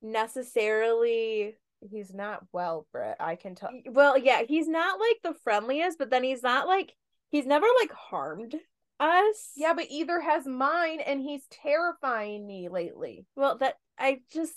necessarily 0.02 1.56
he's 1.90 2.14
not 2.14 2.44
well, 2.52 2.88
Britt. 2.92 3.18
I 3.20 3.36
can 3.36 3.56
tell. 3.56 3.72
well, 3.88 4.18
yeah, 4.18 4.44
he's 4.48 4.68
not 4.68 5.00
like 5.00 5.18
the 5.24 5.40
friendliest, 5.44 5.98
but 5.98 6.10
then 6.10 6.24
he's 6.24 6.44
not 6.44 6.68
like 6.68 6.94
he's 7.32 7.46
never 7.46 7.68
like 7.82 7.92
harmed 7.92 8.56
us. 9.00 9.52
Yeah, 9.56 9.74
but 9.74 9.88
either 9.90 10.22
has 10.22 10.46
mine, 10.46 11.00
and 11.00 11.22
he's 11.22 11.46
terrifying 11.50 12.46
me 12.46 12.70
lately. 12.70 13.26
Well, 13.36 13.58
that 13.58 13.76
I 13.98 14.20
just 14.32 14.54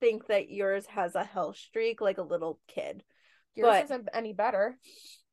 think 0.00 0.26
that 0.26 0.50
yours 0.50 0.86
has 0.86 1.14
a 1.14 1.24
hell 1.24 1.54
streak 1.54 2.00
like 2.00 2.18
a 2.18 2.22
little 2.22 2.60
kid. 2.68 3.02
Yours 3.56 3.68
But- 3.70 3.84
isn't 3.84 4.08
any 4.12 4.32
better. 4.32 4.78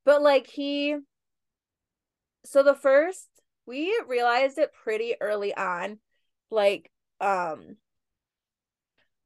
But 0.06 0.22
like 0.22 0.48
he 0.48 0.98
so 2.46 2.64
the 2.64 2.76
first 2.76 3.30
we 3.66 3.98
realized 4.08 4.58
it 4.58 4.74
pretty 4.84 5.16
early 5.22 5.56
on. 5.56 6.00
Like 6.50 6.92
um 7.22 7.78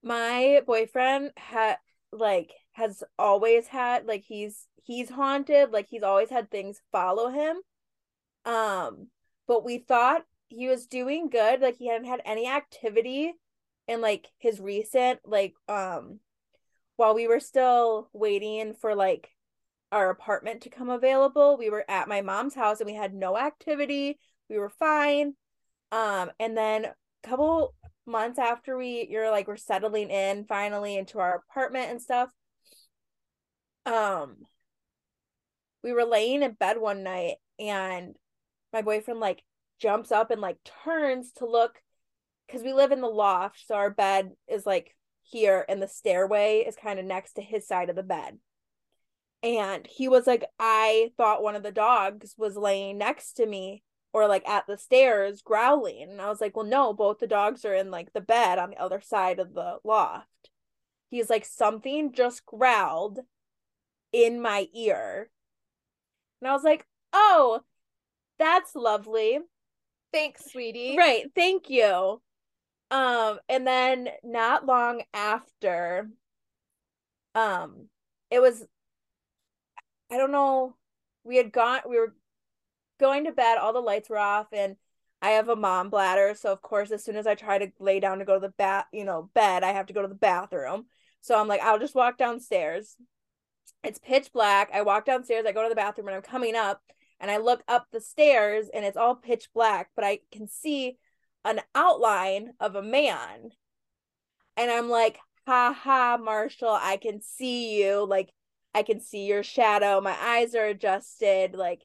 my 0.03 0.61
boyfriend 0.65 1.31
had 1.37 1.77
like 2.11 2.51
has 2.73 3.03
always 3.17 3.67
had 3.67 4.05
like 4.05 4.23
he's 4.23 4.67
he's 4.83 5.09
haunted, 5.09 5.71
like 5.71 5.87
he's 5.89 6.03
always 6.03 6.29
had 6.29 6.49
things 6.51 6.81
follow 6.91 7.29
him. 7.29 7.57
Um 8.45 9.07
but 9.47 9.63
we 9.63 9.79
thought 9.79 10.23
he 10.49 10.67
was 10.67 10.87
doing 10.87 11.29
good, 11.29 11.61
like 11.61 11.77
he 11.77 11.87
hadn't 11.87 12.07
had 12.07 12.21
any 12.25 12.47
activity 12.47 13.33
in 13.87 14.01
like 14.01 14.27
his 14.37 14.59
recent 14.59 15.19
like 15.25 15.53
um 15.67 16.19
while 16.97 17.15
we 17.15 17.27
were 17.27 17.39
still 17.39 18.09
waiting 18.11 18.73
for 18.73 18.95
like 18.95 19.29
our 19.91 20.09
apartment 20.09 20.61
to 20.61 20.69
come 20.69 20.89
available. 20.89 21.57
We 21.57 21.69
were 21.69 21.85
at 21.89 22.09
my 22.09 22.21
mom's 22.21 22.55
house 22.55 22.81
and 22.81 22.87
we 22.87 22.95
had 22.95 23.13
no 23.13 23.37
activity. 23.37 24.19
We 24.49 24.57
were 24.57 24.69
fine. 24.69 25.35
Um, 25.91 26.31
and 26.39 26.57
then 26.57 26.85
a 26.85 26.93
couple 27.27 27.73
months 28.05 28.39
after 28.39 28.77
we 28.77 29.07
you're 29.09 29.31
like 29.31 29.47
we're 29.47 29.57
settling 29.57 30.09
in 30.09 30.45
finally 30.45 30.97
into 30.97 31.19
our 31.19 31.43
apartment 31.49 31.89
and 31.89 32.01
stuff. 32.01 32.29
Um 33.85 34.37
we 35.83 35.93
were 35.93 36.05
laying 36.05 36.41
in 36.41 36.53
bed 36.53 36.77
one 36.77 37.03
night 37.03 37.35
and 37.59 38.15
my 38.73 38.81
boyfriend 38.81 39.19
like 39.19 39.43
jumps 39.79 40.11
up 40.11 40.31
and 40.31 40.41
like 40.41 40.57
turns 40.85 41.31
to 41.33 41.45
look 41.45 41.81
because 42.47 42.63
we 42.63 42.73
live 42.73 42.91
in 42.91 43.01
the 43.01 43.07
loft, 43.07 43.65
so 43.67 43.75
our 43.75 43.89
bed 43.89 44.31
is 44.47 44.65
like 44.65 44.95
here 45.29 45.65
and 45.67 45.81
the 45.81 45.87
stairway 45.87 46.63
is 46.67 46.75
kind 46.75 46.99
of 46.99 47.05
next 47.05 47.33
to 47.33 47.41
his 47.41 47.67
side 47.67 47.89
of 47.89 47.95
the 47.95 48.03
bed 48.03 48.37
and 49.43 49.85
he 49.87 50.07
was 50.07 50.25
like 50.27 50.45
i 50.59 51.11
thought 51.17 51.43
one 51.43 51.55
of 51.55 51.63
the 51.63 51.71
dogs 51.71 52.35
was 52.37 52.55
laying 52.55 52.97
next 52.97 53.33
to 53.33 53.45
me 53.45 53.83
or 54.13 54.27
like 54.27 54.47
at 54.47 54.65
the 54.67 54.77
stairs 54.77 55.41
growling 55.41 56.09
and 56.09 56.21
i 56.21 56.29
was 56.29 56.41
like 56.41 56.55
well 56.55 56.65
no 56.65 56.93
both 56.93 57.19
the 57.19 57.27
dogs 57.27 57.65
are 57.65 57.73
in 57.73 57.91
like 57.91 58.11
the 58.13 58.21
bed 58.21 58.57
on 58.57 58.71
the 58.71 58.81
other 58.81 59.01
side 59.01 59.39
of 59.39 59.53
the 59.53 59.77
loft 59.83 60.49
he's 61.09 61.29
like 61.29 61.45
something 61.45 62.11
just 62.11 62.45
growled 62.45 63.19
in 64.11 64.41
my 64.41 64.67
ear 64.73 65.29
and 66.41 66.49
i 66.49 66.53
was 66.53 66.63
like 66.63 66.85
oh 67.13 67.61
that's 68.39 68.75
lovely 68.75 69.39
Thanks, 70.11 70.51
sweetie. 70.51 70.95
Right. 70.97 71.25
Thank 71.35 71.69
you. 71.69 72.21
Um, 72.89 73.39
and 73.49 73.67
then 73.67 74.09
not 74.23 74.65
long 74.65 75.01
after, 75.13 76.09
um, 77.35 77.89
it 78.31 78.41
was, 78.41 78.65
I 80.09 80.17
don't 80.17 80.31
know, 80.31 80.75
we 81.23 81.35
had 81.35 81.51
gone, 81.51 81.81
we 81.87 81.99
were 81.99 82.15
going 82.99 83.25
to 83.25 83.31
bed, 83.31 83.57
all 83.57 83.73
the 83.73 83.79
lights 83.79 84.09
were 84.09 84.17
off, 84.17 84.47
and 84.53 84.77
I 85.21 85.31
have 85.31 85.49
a 85.49 85.55
mom 85.55 85.89
bladder. 85.89 86.33
So, 86.35 86.51
of 86.51 86.61
course, 86.61 86.91
as 86.91 87.03
soon 87.03 87.17
as 87.17 87.27
I 87.27 87.35
try 87.35 87.57
to 87.57 87.71
lay 87.79 87.99
down 87.99 88.19
to 88.19 88.25
go 88.25 88.35
to 88.35 88.39
the 88.39 88.53
bath, 88.57 88.85
you 88.93 89.03
know, 89.03 89.29
bed, 89.33 89.63
I 89.63 89.73
have 89.73 89.87
to 89.87 89.93
go 89.93 90.01
to 90.01 90.07
the 90.07 90.15
bathroom. 90.15 90.85
So 91.21 91.37
I'm 91.37 91.47
like, 91.47 91.61
I'll 91.61 91.79
just 91.79 91.95
walk 91.95 92.17
downstairs. 92.17 92.95
It's 93.83 93.99
pitch 93.99 94.31
black. 94.31 94.69
I 94.73 94.81
walk 94.83 95.05
downstairs, 95.05 95.45
I 95.45 95.51
go 95.51 95.63
to 95.63 95.69
the 95.69 95.75
bathroom, 95.75 96.07
and 96.07 96.15
I'm 96.15 96.21
coming 96.21 96.55
up 96.55 96.81
and 97.19 97.31
I 97.31 97.37
look 97.37 97.63
up 97.67 97.87
the 97.91 98.01
stairs 98.01 98.67
and 98.73 98.85
it's 98.85 98.97
all 98.97 99.15
pitch 99.15 99.49
black, 99.53 99.89
but 99.95 100.05
I 100.05 100.19
can 100.31 100.47
see 100.47 100.97
an 101.47 101.61
outline 101.73 102.51
of 102.59 102.75
a 102.75 102.81
man. 102.81 103.51
And 104.55 104.69
I'm 104.69 104.89
like, 104.89 105.19
ha 105.45 105.73
ha, 105.73 106.17
Marshall, 106.21 106.77
I 106.79 106.97
can 106.97 107.21
see 107.21 107.81
you. 107.81 108.05
Like, 108.05 108.31
I 108.73 108.83
can 108.83 108.99
see 108.99 109.25
your 109.25 109.43
shadow. 109.43 110.01
My 110.01 110.15
eyes 110.19 110.55
are 110.55 110.65
adjusted. 110.65 111.55
Like, 111.55 111.83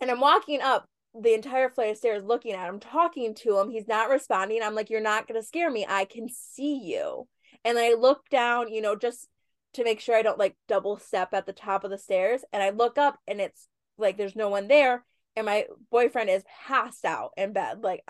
and 0.00 0.10
I'm 0.10 0.20
walking 0.20 0.60
up 0.62 0.86
the 1.18 1.34
entire 1.34 1.68
flight 1.68 1.90
of 1.90 1.96
stairs 1.96 2.22
looking 2.22 2.52
at 2.52 2.68
him, 2.68 2.78
talking 2.78 3.34
to 3.34 3.58
him. 3.58 3.70
He's 3.70 3.88
not 3.88 4.10
responding. 4.10 4.62
I'm 4.62 4.74
like, 4.74 4.90
you're 4.90 5.00
not 5.00 5.26
going 5.26 5.40
to 5.40 5.46
scare 5.46 5.70
me. 5.70 5.84
I 5.88 6.04
can 6.04 6.28
see 6.28 6.78
you. 6.84 7.26
And 7.64 7.78
I 7.78 7.94
look 7.94 8.28
down, 8.30 8.72
you 8.72 8.80
know, 8.80 8.94
just 8.94 9.28
to 9.74 9.84
make 9.84 10.00
sure 10.00 10.14
I 10.14 10.22
don't 10.22 10.38
like 10.38 10.56
double 10.68 10.98
step 10.98 11.34
at 11.34 11.46
the 11.46 11.52
top 11.52 11.84
of 11.84 11.90
the 11.90 11.98
stairs. 11.98 12.44
And 12.52 12.62
I 12.62 12.70
look 12.70 12.96
up 12.96 13.18
and 13.26 13.40
it's 13.40 13.66
like 13.96 14.16
there's 14.16 14.36
no 14.36 14.48
one 14.48 14.68
there. 14.68 15.04
And 15.38 15.46
my 15.46 15.66
boyfriend 15.92 16.30
is 16.30 16.42
passed 16.66 17.04
out 17.04 17.30
in 17.36 17.52
bed, 17.52 17.84
like 17.84 18.02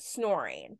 snoring. 0.00 0.78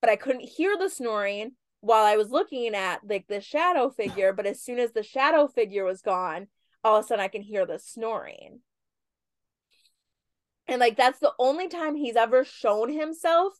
But 0.00 0.08
I 0.08 0.16
couldn't 0.16 0.48
hear 0.48 0.78
the 0.78 0.88
snoring 0.88 1.52
while 1.80 2.06
I 2.06 2.16
was 2.16 2.30
looking 2.30 2.74
at 2.74 3.00
like 3.06 3.26
the 3.28 3.42
shadow 3.42 3.90
figure. 3.90 4.32
But 4.32 4.46
as 4.46 4.62
soon 4.62 4.78
as 4.78 4.92
the 4.92 5.02
shadow 5.02 5.46
figure 5.46 5.84
was 5.84 6.00
gone, 6.00 6.46
all 6.82 6.96
of 6.96 7.04
a 7.04 7.06
sudden 7.06 7.22
I 7.22 7.28
can 7.28 7.42
hear 7.42 7.66
the 7.66 7.78
snoring. 7.78 8.60
And 10.66 10.80
like 10.80 10.96
that's 10.96 11.18
the 11.18 11.34
only 11.38 11.68
time 11.68 11.96
he's 11.96 12.16
ever 12.16 12.42
shown 12.42 12.90
himself. 12.90 13.52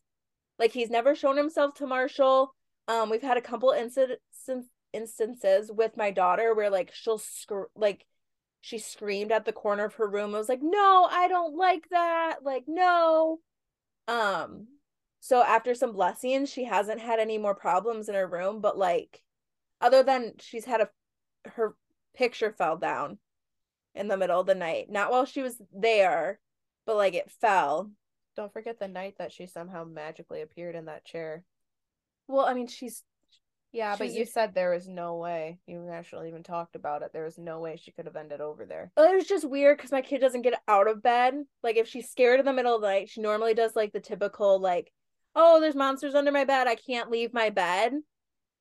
Like 0.59 0.73
he's 0.73 0.89
never 0.89 1.15
shown 1.15 1.37
himself 1.37 1.75
to 1.75 1.87
Marshall. 1.87 2.55
Um, 2.89 3.11
we've 3.11 3.21
had 3.21 3.37
a 3.37 3.43
couple 3.43 3.71
incidents 3.71 4.23
instances 4.95 5.71
with 5.71 5.95
my 5.99 6.11
daughter 6.11 6.55
where 6.55 6.71
like 6.71 6.91
she'll 6.95 7.19
sc- 7.19 7.69
like 7.77 8.07
she 8.65 8.79
screamed 8.79 9.31
at 9.31 9.45
the 9.45 9.53
corner 9.53 9.85
of 9.85 9.95
her 9.97 10.09
room. 10.09 10.35
I 10.35 10.39
was 10.39 10.49
like, 10.49 10.63
"No, 10.63 11.07
I 11.11 11.29
don't 11.29 11.55
like 11.55 11.87
that." 11.91 12.43
Like, 12.43 12.65
no. 12.67 13.41
Um, 14.09 14.69
so 15.21 15.43
after 15.43 15.75
some 15.75 15.93
blessings, 15.93 16.51
she 16.51 16.65
hasn't 16.65 17.01
had 17.01 17.19
any 17.21 17.37
more 17.37 17.55
problems 17.55 18.09
in 18.09 18.15
her 18.15 18.27
room, 18.27 18.63
but 18.63 18.79
like 18.79 19.23
other 19.83 20.03
than 20.03 20.33
she's 20.41 20.65
had 20.65 20.81
a 20.81 20.89
her 21.51 21.77
picture 22.15 22.53
fell 22.53 22.79
down 22.79 23.19
in 23.95 24.09
the 24.09 24.17
middle 24.17 24.41
of 24.41 24.47
the 24.47 24.55
night. 24.55 24.91
Not 24.91 25.11
while 25.11 25.27
she 25.27 25.43
was 25.43 25.61
there, 25.71 26.41
but 26.87 26.97
like 26.97 27.13
it 27.15 27.31
fell. 27.31 27.91
Don't 28.35 28.53
forget 28.53 28.79
the 28.81 28.89
night 28.89 29.17
that 29.19 29.33
she 29.33 29.47
somehow 29.47 29.85
magically 29.85 30.41
appeared 30.41 30.75
in 30.75 30.87
that 30.87 31.05
chair. 31.05 31.45
Well, 32.29 32.47
I 32.47 32.55
mean, 32.55 32.69
she's 32.69 33.03
Yeah, 33.75 33.97
but 33.97 34.05
She's- 34.05 34.17
you 34.17 34.25
said 34.25 34.55
there 34.55 34.71
was 34.71 34.89
no 34.89 35.17
way. 35.17 35.59
You 35.67 35.89
actually 35.89 36.29
even 36.29 36.45
talked 36.45 36.77
about 36.77 37.03
it. 37.03 37.13
There 37.13 37.25
was 37.25 37.39
no 37.39 37.59
way 37.59 37.75
she 37.77 37.91
could 37.91 38.07
have 38.07 38.15
ended 38.15 38.41
over 38.41 38.65
there. 38.65 38.93
it 38.97 39.17
was 39.17 39.27
just 39.27 39.45
weird 39.45 39.77
because 39.77 39.91
my 39.91 40.01
kid 40.01 40.21
doesn't 40.21 40.43
get 40.43 40.63
out 40.69 40.87
of 40.87 41.03
bed. 41.03 41.35
Like 41.61 41.77
if 41.77 41.89
she's 41.89 42.09
scared 42.09 42.39
in 42.39 42.47
the 42.47 42.53
middle 42.53 42.77
of 42.77 42.83
the 42.83 42.87
night, 42.87 43.11
she 43.11 43.21
normally 43.21 43.53
does 43.53 43.75
like 43.75 43.93
the 43.93 43.99
typical 43.99 44.61
like, 44.61 44.93
"Oh, 45.35 45.61
there's 45.61 45.75
monsters 45.75 46.15
under 46.15 46.31
my 46.31 46.45
bed. 46.45 46.69
I 46.69 46.77
can't 46.77 47.11
leave 47.11 47.35
my 47.35 47.51
bed." 47.51 47.95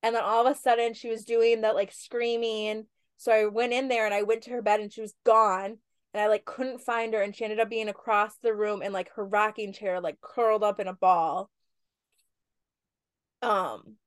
And 0.02 0.16
then 0.16 0.24
all 0.24 0.48
of 0.48 0.52
a 0.52 0.60
sudden, 0.60 0.96
she 0.96 1.10
was 1.10 1.26
doing 1.26 1.62
that 1.62 1.76
like 1.76 1.92
screaming. 1.92 2.88
So 3.18 3.32
I 3.32 3.46
went 3.46 3.72
in 3.72 3.90
there 3.90 4.06
and 4.06 4.16
I 4.16 4.24
went 4.24 4.42
to 4.44 4.50
her 4.52 4.64
bed 4.64 4.80
and 4.80 4.92
she 4.92 5.02
was 5.02 5.14
gone. 5.24 5.78
And 6.16 6.22
I 6.22 6.28
like 6.28 6.44
couldn't 6.46 6.82
find 6.82 7.14
her, 7.14 7.22
and 7.22 7.36
she 7.36 7.44
ended 7.44 7.60
up 7.60 7.70
being 7.70 7.88
across 7.88 8.36
the 8.38 8.54
room 8.56 8.82
in 8.82 8.92
like 8.92 9.12
her 9.12 9.26
rocking 9.26 9.74
chair, 9.74 10.02
like 10.02 10.20
curled 10.22 10.64
up 10.64 10.80
in 10.80 10.88
a 10.88 10.94
ball. 10.94 11.52
Um, 13.44 13.98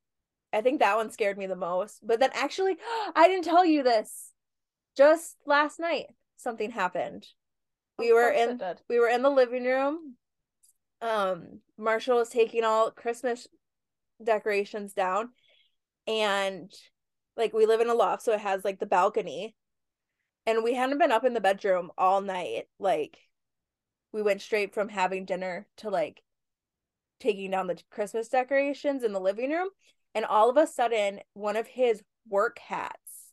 I 0.53 0.61
think 0.61 0.81
that 0.81 0.97
one 0.97 1.11
scared 1.11 1.39
me 1.39 1.47
the 1.47 1.57
most. 1.57 2.07
But 2.07 2.21
then 2.21 2.31
actually, 2.35 2.77
I 3.15 3.29
didn't 3.29 3.45
tell 3.45 3.65
you 3.65 3.83
this. 3.83 4.33
Just 4.97 5.37
last 5.45 5.79
night, 5.79 6.07
something 6.37 6.71
happened. 6.71 7.27
We 7.99 8.13
were 8.13 8.31
in 8.31 8.61
we 8.89 8.99
were 8.99 9.09
in 9.09 9.23
the 9.23 9.31
living 9.31 9.65
room. 9.65 10.17
Um, 11.03 11.61
Marshall 11.79 12.19
was 12.19 12.29
taking 12.29 12.65
all 12.65 12.91
Christmas 12.91 13.47
decorations 14.23 14.93
down, 14.93 15.31
and 16.07 16.73
like 17.37 17.53
we 17.53 17.67
live 17.67 17.81
in 17.81 17.91
a 17.91 17.95
loft, 17.95 18.23
so 18.23 18.33
it 18.33 18.41
has 18.41 18.65
like 18.65 18.79
the 18.79 18.87
balcony. 18.87 19.55
And 20.47 20.63
we 20.63 20.75
hadn't 20.75 20.99
been 20.99 21.11
up 21.11 21.25
in 21.25 21.35
the 21.35 21.41
bedroom 21.41 21.91
all 21.99 22.21
night. 22.21 22.65
Like 22.79 23.19
we 24.13 24.23
went 24.23 24.41
straight 24.41 24.73
from 24.73 24.89
having 24.89 25.25
dinner 25.25 25.67
to 25.79 25.91
like 25.91 26.23
taking 27.21 27.51
down 27.51 27.67
the 27.67 27.79
Christmas 27.91 28.29
decorations 28.29 29.03
in 29.03 29.13
the 29.13 29.21
living 29.21 29.51
room. 29.51 29.69
And 30.17 30.25
all 30.25 30.49
of 30.49 30.57
a 30.57 30.67
sudden, 30.67 31.21
one 31.35 31.57
of 31.57 31.67
his 31.67 32.03
work 32.27 32.59
hats 32.59 33.33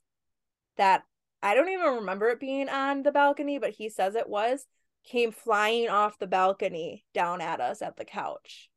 that 0.75 1.03
I 1.41 1.55
don't 1.55 1.69
even 1.69 1.95
remember 1.95 2.27
it 2.27 2.41
being 2.41 2.67
on 2.67 3.03
the 3.03 3.11
balcony, 3.13 3.57
but 3.57 3.69
he 3.69 3.88
says 3.88 4.15
it 4.15 4.27
was, 4.27 4.65
came 5.05 5.31
flying 5.31 5.88
off 5.88 6.19
the 6.19 6.27
balcony 6.27 7.05
down 7.13 7.39
at 7.39 7.61
us 7.61 7.81
at 7.81 7.95
the 7.95 8.03
couch. 8.03 8.69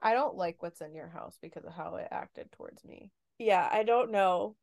I 0.00 0.14
don't 0.14 0.36
like 0.36 0.62
what's 0.62 0.80
in 0.80 0.94
your 0.94 1.08
house 1.08 1.36
because 1.42 1.64
of 1.64 1.72
how 1.72 1.96
it 1.96 2.06
acted 2.12 2.52
towards 2.52 2.84
me. 2.84 3.10
Yeah, 3.40 3.68
I 3.68 3.82
don't 3.82 4.12
know. 4.12 4.54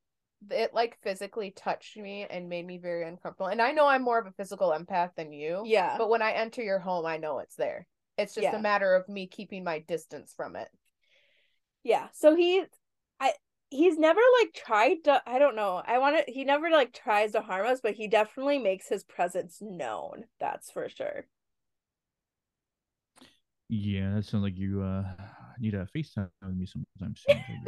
It 0.49 0.73
like 0.73 0.97
physically 1.03 1.51
touched 1.51 1.97
me 1.97 2.25
and 2.29 2.47
made 2.47 2.65
me 2.65 2.77
very 2.77 3.05
uncomfortable. 3.05 3.47
And 3.47 3.61
I 3.61 3.73
know 3.73 3.85
I'm 3.85 4.01
more 4.01 4.17
of 4.17 4.27
a 4.27 4.31
physical 4.31 4.69
empath 4.69 5.09
than 5.17 5.33
you. 5.33 5.63
Yeah. 5.65 5.97
But 5.97 6.09
when 6.09 6.21
I 6.21 6.31
enter 6.31 6.61
your 6.61 6.79
home, 6.79 7.05
I 7.05 7.17
know 7.17 7.39
it's 7.39 7.55
there. 7.57 7.85
It's 8.17 8.33
just 8.33 8.43
Yeah. 8.43 8.55
a 8.55 8.61
matter 8.61 8.95
of 8.95 9.09
me 9.09 9.27
keeping 9.27 9.65
my 9.65 9.79
distance 9.79 10.33
from 10.33 10.55
it. 10.55 10.69
Yeah. 11.85 12.09
So 12.13 12.35
he 12.35 12.65
I 13.21 13.33
he's 13.69 13.97
never 13.97 14.19
like 14.41 14.53
tried 14.53 15.05
to 15.05 15.23
I 15.27 15.39
don't 15.39 15.55
know. 15.55 15.81
I 15.87 15.99
want 15.99 16.25
to 16.25 16.31
he 16.31 16.43
never 16.43 16.69
like 16.69 16.93
tries 16.93 17.31
to 17.33 17.41
harm 17.41 17.67
us, 17.67 17.79
but 17.81 17.95
he 17.95 18.07
definitely 18.09 18.59
makes 18.59 18.89
his 18.89 19.05
presence 19.05 19.59
known. 19.61 20.25
That's 20.39 20.71
for 20.71 20.89
sure. 20.89 21.27
Yeah, 23.69 24.13
that 24.15 24.25
sounds 24.25 24.43
like 24.43 24.57
you 24.57 24.81
uh 24.83 25.03
need 25.59 25.73
a 25.73 25.87
FaceTime 25.95 26.29
with 26.45 26.55
me 26.55 26.65
sometime 26.67 27.15
soon. 27.15 27.43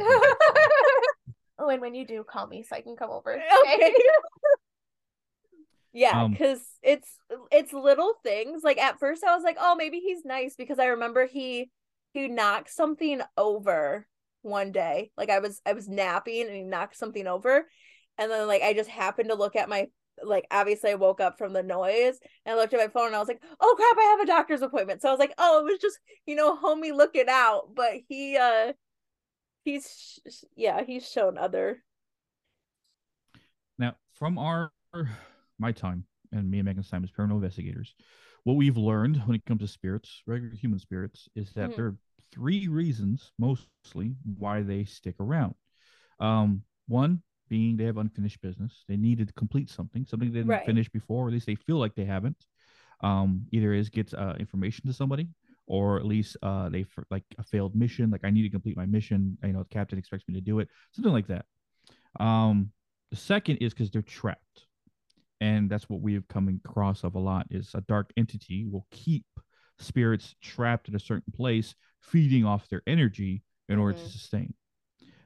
oh, 1.58 1.68
and 1.68 1.80
when 1.80 1.94
you 1.94 2.06
do, 2.06 2.24
call 2.24 2.46
me 2.46 2.62
so 2.62 2.76
I 2.76 2.80
can 2.82 2.96
come 2.96 3.10
over. 3.10 3.34
Okay. 3.64 3.92
yeah, 5.92 6.18
Um, 6.18 6.36
cuz 6.36 6.60
it's 6.82 7.18
it's 7.50 7.72
little 7.72 8.14
things. 8.22 8.62
Like 8.62 8.78
at 8.78 8.98
first 8.98 9.24
I 9.24 9.34
was 9.34 9.44
like, 9.44 9.56
"Oh, 9.60 9.74
maybe 9.74 10.00
he's 10.00 10.24
nice 10.24 10.54
because 10.56 10.78
I 10.78 10.86
remember 10.86 11.26
he 11.26 11.70
he 12.18 12.28
knocked 12.28 12.70
something 12.72 13.20
over 13.36 14.06
one 14.42 14.72
day. 14.72 15.10
Like 15.16 15.30
I 15.30 15.38
was 15.40 15.60
I 15.66 15.72
was 15.74 15.88
napping 15.88 16.42
and 16.42 16.54
he 16.56 16.62
knocked 16.62 16.96
something 16.96 17.26
over. 17.26 17.68
And 18.18 18.30
then 18.30 18.46
like 18.46 18.62
I 18.62 18.74
just 18.74 18.90
happened 18.90 19.28
to 19.30 19.34
look 19.36 19.56
at 19.56 19.68
my 19.68 19.88
like 20.22 20.46
obviously 20.50 20.90
I 20.90 20.94
woke 20.96 21.20
up 21.20 21.38
from 21.38 21.52
the 21.52 21.62
noise 21.62 22.18
and 22.44 22.54
I 22.54 22.56
looked 22.56 22.74
at 22.74 22.80
my 22.80 22.88
phone 22.88 23.06
and 23.08 23.16
I 23.16 23.20
was 23.20 23.28
like, 23.28 23.42
"Oh 23.60 23.74
crap, 23.76 23.98
I 23.98 24.10
have 24.10 24.20
a 24.20 24.26
doctor's 24.26 24.62
appointment." 24.62 25.00
So 25.02 25.08
I 25.08 25.12
was 25.12 25.20
like, 25.20 25.34
"Oh, 25.38 25.60
it 25.60 25.70
was 25.70 25.80
just, 25.80 25.98
you 26.26 26.34
know, 26.34 26.56
homie 26.56 26.94
looking 26.96 27.26
out." 27.28 27.74
But 27.74 27.92
he 28.08 28.36
uh 28.36 28.72
he's 29.64 30.20
yeah, 30.56 30.84
he's 30.84 31.08
shown 31.10 31.38
other 31.38 31.82
Now, 33.78 33.96
from 34.12 34.38
our 34.38 34.72
my 35.58 35.72
time 35.72 36.04
and 36.32 36.50
me 36.50 36.58
and 36.58 36.66
Megan's 36.66 36.90
time 36.90 37.04
as 37.04 37.10
paranormal 37.10 37.36
investigators, 37.36 37.94
what 38.44 38.54
we've 38.54 38.76
learned 38.76 39.16
when 39.26 39.34
it 39.36 39.44
comes 39.44 39.60
to 39.60 39.68
spirits, 39.68 40.22
regular 40.26 40.54
human 40.54 40.78
spirits, 40.78 41.28
is 41.34 41.52
that 41.54 41.70
Mhm. 41.70 41.76
there 41.76 41.86
are 41.86 41.96
three 42.32 42.68
reasons 42.68 43.32
mostly 43.38 44.14
why 44.38 44.62
they 44.62 44.84
stick 44.84 45.16
around. 45.20 45.54
Um, 46.20 46.62
one 46.86 47.22
being 47.48 47.76
they 47.76 47.84
have 47.84 47.96
unfinished 47.96 48.40
business. 48.42 48.84
They 48.88 48.96
need 48.96 49.26
to 49.26 49.32
complete 49.34 49.70
something, 49.70 50.04
something 50.06 50.30
they 50.30 50.40
didn't 50.40 50.50
Right. 50.50 50.66
finish 50.66 50.88
before, 50.88 51.24
or 51.24 51.28
at 51.28 51.34
least 51.34 51.46
they 51.46 51.54
feel 51.54 51.78
like 51.78 51.94
they 51.94 52.04
haven't. 52.04 52.44
Um, 53.00 53.46
either 53.52 53.72
is 53.72 53.88
get 53.88 54.12
uh, 54.14 54.34
information 54.38 54.86
to 54.86 54.92
somebody, 54.92 55.28
or 55.66 55.98
at 55.98 56.04
least 56.06 56.36
uh, 56.42 56.68
they 56.68 56.82
for 56.82 57.06
like 57.10 57.24
a 57.38 57.42
failed 57.44 57.74
mission. 57.76 58.10
Like 58.10 58.24
I 58.24 58.30
need 58.30 58.42
to 58.42 58.50
complete 58.50 58.76
my 58.76 58.86
mission. 58.86 59.38
You 59.42 59.52
know, 59.52 59.62
the 59.62 59.68
captain 59.68 59.98
expects 59.98 60.24
me 60.28 60.34
to 60.34 60.40
do 60.40 60.58
it, 60.58 60.68
something 60.92 61.12
like 61.12 61.28
that. 61.28 61.46
Um, 62.20 62.72
the 63.10 63.16
second 63.16 63.58
is 63.58 63.72
because 63.72 63.90
they're 63.90 64.02
trapped, 64.02 64.66
and 65.40 65.70
that's 65.70 65.88
what 65.88 66.00
we've 66.00 66.26
come 66.28 66.48
across 66.64 67.04
of 67.04 67.14
a 67.14 67.18
lot. 67.18 67.46
Is 67.50 67.70
a 67.74 67.80
dark 67.82 68.12
entity 68.16 68.66
will 68.66 68.86
keep 68.90 69.24
spirits 69.78 70.34
trapped 70.42 70.88
in 70.88 70.96
a 70.96 71.00
certain 71.00 71.32
place, 71.32 71.74
feeding 72.00 72.44
off 72.44 72.68
their 72.68 72.82
energy 72.86 73.42
in 73.68 73.78
order 73.78 73.98
Mhm. 73.98 74.02
to 74.02 74.08
sustain. 74.10 74.54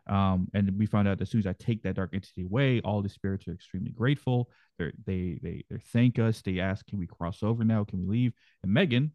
Um, 0.08 0.48
and 0.52 0.76
we 0.78 0.86
found 0.86 1.06
out 1.06 1.20
as 1.20 1.30
soon 1.30 1.38
as 1.38 1.46
I 1.46 1.52
take 1.52 1.82
that 1.84 1.94
dark 1.94 2.10
entity 2.12 2.42
away, 2.42 2.80
all 2.80 3.02
the 3.02 3.08
spirits 3.08 3.46
are 3.46 3.52
extremely 3.52 3.92
grateful. 3.92 4.50
They're, 4.76 4.92
they 5.06 5.38
they 5.42 5.64
they 5.70 5.78
thank 5.78 6.18
us. 6.18 6.42
They 6.42 6.58
ask, 6.58 6.84
"Can 6.86 6.98
we 6.98 7.06
cross 7.06 7.42
over 7.42 7.62
now? 7.64 7.84
Can 7.84 8.00
we 8.00 8.06
leave?" 8.06 8.32
And 8.64 8.72
Megan, 8.72 9.12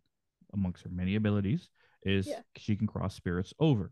amongst 0.53 0.83
her 0.83 0.89
many 0.89 1.15
abilities, 1.15 1.69
is 2.03 2.27
Yeah. 2.27 2.41
she 2.55 2.77
can 2.77 2.87
cross 2.87 3.15
spirits 3.15 3.53
over. 3.59 3.91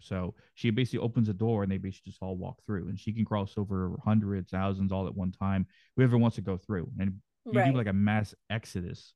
So 0.00 0.36
she 0.54 0.70
basically 0.70 1.00
opens 1.00 1.28
a 1.28 1.34
door 1.34 1.62
and 1.64 1.72
they 1.72 1.78
basically 1.78 2.10
just 2.10 2.22
all 2.22 2.36
walk 2.36 2.62
through, 2.64 2.88
and 2.88 3.00
she 3.00 3.12
can 3.12 3.24
cross 3.24 3.58
over 3.58 3.96
hundreds, 4.04 4.50
thousands, 4.50 4.92
all 4.92 5.08
at 5.08 5.16
one 5.16 5.32
time. 5.32 5.66
Whoever 5.96 6.16
wants 6.16 6.36
to 6.36 6.42
go 6.42 6.56
through, 6.58 6.92
and 7.00 7.20
you 7.46 7.52
right. 7.58 7.72
do 7.72 7.76
like 7.76 7.88
a 7.88 7.92
mass 7.92 8.34
exodus. 8.50 9.14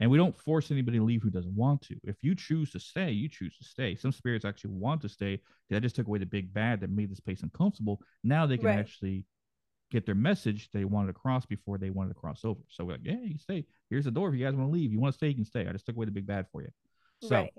And 0.00 0.10
we 0.10 0.18
don't 0.18 0.36
force 0.36 0.70
anybody 0.70 0.98
to 0.98 1.04
leave 1.04 1.22
who 1.22 1.30
doesn't 1.30 1.54
want 1.54 1.82
to. 1.82 1.96
If 2.02 2.16
you 2.22 2.34
choose 2.34 2.70
to 2.72 2.80
stay, 2.80 3.12
you 3.12 3.28
choose 3.28 3.56
to 3.58 3.64
stay. 3.64 3.94
Some 3.94 4.10
spirits 4.10 4.44
actually 4.44 4.72
want 4.72 5.00
to 5.02 5.08
stay. 5.08 5.40
That 5.70 5.82
just 5.82 5.94
took 5.94 6.08
away 6.08 6.18
the 6.18 6.26
big 6.26 6.52
bad 6.52 6.80
that 6.80 6.90
made 6.90 7.10
this 7.10 7.20
place 7.20 7.42
uncomfortable. 7.42 8.00
Now 8.24 8.44
they 8.46 8.56
can 8.56 8.66
Right. 8.66 8.78
actually 8.78 9.24
get 9.90 10.04
their 10.04 10.16
message 10.16 10.70
they 10.72 10.84
wanted 10.84 11.08
to 11.08 11.12
cross 11.12 11.46
before 11.46 11.78
they 11.78 11.90
wanted 11.90 12.08
to 12.08 12.14
cross 12.20 12.44
over. 12.44 12.60
So 12.68 12.84
we're 12.84 12.92
like, 12.92 13.04
yeah, 13.04 13.20
you 13.20 13.30
can 13.30 13.38
stay. 13.38 13.66
Here's 13.88 14.04
the 14.04 14.10
door. 14.10 14.28
If 14.28 14.34
you 14.34 14.44
guys 14.44 14.54
want 14.56 14.68
to 14.68 14.72
leave, 14.72 14.90
you 14.90 14.98
want 14.98 15.12
to 15.12 15.16
stay, 15.16 15.28
you 15.28 15.36
can 15.36 15.44
stay. 15.44 15.68
I 15.68 15.72
just 15.72 15.86
took 15.86 15.94
away 15.94 16.06
the 16.06 16.12
big 16.12 16.26
bad 16.26 16.46
for 16.50 16.62
you. 16.62 16.70
So 17.22 17.36
right. 17.36 17.52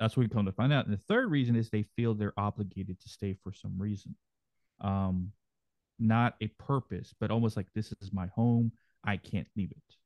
that's 0.00 0.16
what 0.16 0.22
we 0.22 0.28
come 0.28 0.46
to 0.46 0.52
find 0.52 0.72
out. 0.72 0.86
And 0.86 0.94
the 0.94 1.02
third 1.02 1.30
reason 1.30 1.54
is 1.54 1.68
they 1.68 1.82
feel 1.82 2.14
they're 2.14 2.32
obligated 2.38 2.98
to 3.00 3.08
stay 3.10 3.34
for 3.34 3.52
some 3.52 3.78
reason. 3.78 4.16
Um, 4.80 5.32
not 5.98 6.36
a 6.40 6.46
purpose, 6.46 7.14
but 7.20 7.30
almost 7.30 7.56
like 7.56 7.66
this 7.74 7.92
is 8.00 8.12
my 8.12 8.28
home. 8.28 8.72
I 9.04 9.18
can't 9.18 9.48
leave 9.56 9.70
it. 9.70 9.96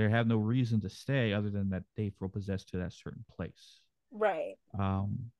They 0.00 0.08
have 0.08 0.26
no 0.26 0.36
reason 0.36 0.80
to 0.80 0.88
stay 0.88 1.34
other 1.34 1.50
than 1.50 1.68
that 1.70 1.82
they 1.94 2.08
feel 2.08 2.30
possessed 2.30 2.70
to 2.70 2.78
that 2.78 2.94
certain 2.94 3.22
place. 3.36 3.80
Right. 4.10 4.56
Um, 4.78 5.30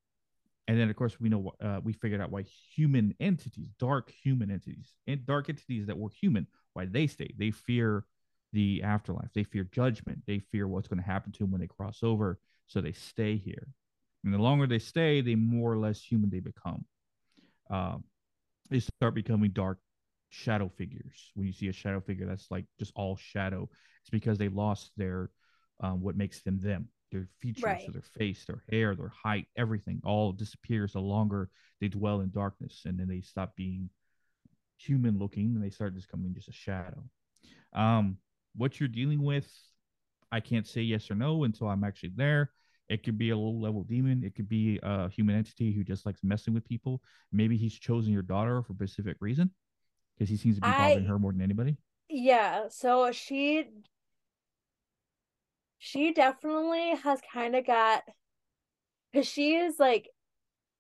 and 0.69 0.79
then 0.79 0.91
of 0.91 0.97
course 0.97 1.19
we 1.19 1.31
know 1.31 1.55
uh, 1.63 1.81
we 1.83 1.95
figured 1.95 2.21
out 2.21 2.31
why 2.31 2.43
human 2.75 3.15
entities, 3.21 3.71
dark 3.79 4.11
human 4.11 4.51
entities, 4.51 4.93
and 5.07 5.25
dark 5.25 5.49
entities 5.49 5.87
that 5.87 5.97
were 5.97 6.11
human, 6.11 6.47
why 6.75 6.85
they 6.85 7.07
stay. 7.07 7.33
They 7.39 7.51
fear 7.53 8.05
the 8.53 8.83
afterlife. 8.83 9.31
They 9.35 9.45
fear 9.45 9.65
judgment. 9.65 10.25
They 10.27 10.41
fear 10.41 10.69
what's 10.69 10.89
going 10.89 11.01
to 11.01 11.07
happen 11.07 11.33
to 11.33 11.39
them 11.39 11.53
when 11.53 11.63
they 11.63 11.67
cross 11.67 12.01
over. 12.03 12.39
So 12.67 12.83
they 12.83 12.93
stay 12.93 13.37
here. 13.37 13.67
And 14.25 14.35
the 14.35 14.39
longer 14.39 14.67
they 14.67 14.79
stay, 14.79 15.23
the 15.23 15.37
more 15.37 15.73
or 15.73 15.79
less 15.79 16.03
human 16.03 16.29
they 16.29 16.41
become. 16.41 16.85
Um, 17.71 18.05
they 18.69 18.81
start 18.81 19.15
becoming 19.15 19.53
dark 19.53 19.79
shadow 20.31 20.69
figures. 20.69 21.33
When 21.35 21.47
you 21.47 21.53
see 21.53 21.69
a 21.69 21.73
shadow 21.73 22.01
figure 22.01 22.27
that's 22.27 22.51
like 22.51 22.67
just 22.79 22.93
all 22.97 23.17
shadow, 23.17 23.69
it's 24.03 24.11
because 24.11 24.39
they 24.39 24.49
lost 24.49 24.93
their 24.97 25.31
um, 25.81 26.01
what 26.03 26.17
makes 26.17 26.43
them 26.43 26.61
them. 26.61 26.89
Their 27.13 27.29
features, 27.41 27.65
Right. 27.65 27.87
so 27.87 27.93
their 27.93 28.03
face, 28.19 28.45
their 28.47 28.63
hair, 28.71 28.95
their 28.95 29.13
height, 29.25 29.47
everything 29.57 30.01
all 30.05 30.33
disappears 30.33 30.93
the 30.95 31.01
longer 31.01 31.51
they 31.81 31.89
dwell 31.89 32.21
in 32.21 32.31
darkness, 32.31 32.83
and 32.87 32.99
then 32.99 33.09
they 33.09 33.21
stop 33.21 33.57
being 33.57 33.91
human 34.79 35.19
looking 35.19 35.55
and 35.55 35.63
they 35.63 35.71
start 35.71 35.95
just 35.95 36.09
coming 36.09 36.35
just 36.35 36.49
a 36.49 36.53
shadow. 36.53 37.03
Um, 37.75 38.19
what 38.57 38.81
you're 38.81 38.89
dealing 38.89 39.23
with, 39.23 39.51
I 40.33 40.41
can't 40.41 40.67
say 40.67 40.83
yes 40.83 41.11
or 41.11 41.15
no 41.15 41.45
until 41.45 41.69
I'm 41.69 41.85
actually 41.85 42.13
there. 42.17 42.53
It 42.89 43.05
could 43.05 43.19
be 43.19 43.31
a 43.31 43.37
low 43.37 43.53
level 43.53 43.85
demon. 43.85 44.25
It 44.25 44.35
could 44.35 44.49
be 44.49 44.81
a 44.83 45.09
human 45.11 45.37
entity 45.37 45.73
who 45.73 45.85
just 45.85 46.07
likes 46.07 46.25
messing 46.25 46.55
with 46.55 46.65
people. 46.67 47.03
Maybe 47.33 47.57
he's 47.57 47.75
chosen 47.75 48.13
your 48.13 48.23
daughter 48.23 48.63
for 48.63 48.73
a 48.73 48.77
specific 48.77 49.17
reason 49.21 49.51
because 50.21 50.29
he 50.29 50.37
seems 50.37 50.57
to 50.57 50.61
be 50.61 50.69
bothering 50.69 51.07
I- 51.07 51.09
her 51.09 51.19
more 51.19 51.33
than 51.33 51.41
anybody. 51.41 51.79
Yeah, 52.11 52.65
so 52.69 53.11
she 53.13 53.65
she 55.79 56.13
definitely 56.13 56.95
has 57.03 57.21
kind 57.33 57.57
of 57.57 57.67
got 57.67 58.03
because 59.11 59.27
she 59.27 59.55
is 59.55 59.77
like 59.79 60.11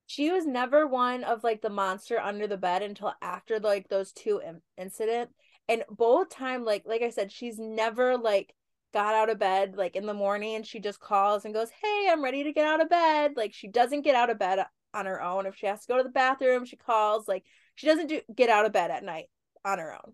she 0.06 0.30
was 0.30 0.44
never 0.44 0.86
one 0.86 1.24
of 1.24 1.42
like 1.42 1.62
the 1.62 1.70
monster 1.70 2.20
under 2.20 2.46
the 2.46 2.56
bed 2.58 2.82
until 2.82 3.14
after 3.22 3.58
like 3.60 3.88
those 3.88 4.12
two 4.12 4.42
in- 4.44 4.60
incident. 4.76 5.30
And 5.68 5.84
both 5.88 6.28
time 6.30 6.64
like 6.64 6.82
like 6.84 7.00
I 7.00 7.10
said 7.10 7.32
she's 7.32 7.58
never 7.58 8.18
like 8.18 8.52
got 8.92 9.14
out 9.14 9.30
of 9.30 9.38
bed 9.38 9.76
like 9.76 9.94
in 9.94 10.04
the 10.04 10.12
morning 10.12 10.56
and 10.56 10.66
she 10.66 10.80
just 10.80 10.98
calls 11.00 11.44
and 11.44 11.54
goes 11.54 11.70
hey 11.70 12.08
I'm 12.10 12.24
ready 12.24 12.42
to 12.44 12.52
get 12.52 12.66
out 12.66 12.82
of 12.82 12.90
bed. 12.90 13.34
Like 13.36 13.54
she 13.54 13.68
doesn't 13.68 14.02
get 14.02 14.16
out 14.16 14.30
of 14.30 14.38
bed 14.38 14.66
on 14.92 15.06
her 15.06 15.22
own. 15.22 15.46
If 15.46 15.54
she 15.56 15.66
has 15.66 15.82
to 15.82 15.88
go 15.88 15.96
to 15.96 16.02
the 16.02 16.10
bathroom 16.10 16.64
she 16.66 16.76
calls 16.76 17.28
like 17.28 17.44
she 17.80 17.86
doesn't 17.86 18.08
do 18.08 18.20
get 18.36 18.50
out 18.50 18.66
of 18.66 18.74
bed 18.74 18.90
at 18.90 19.02
night 19.02 19.30
on 19.64 19.78
her 19.78 19.94
own. 19.94 20.12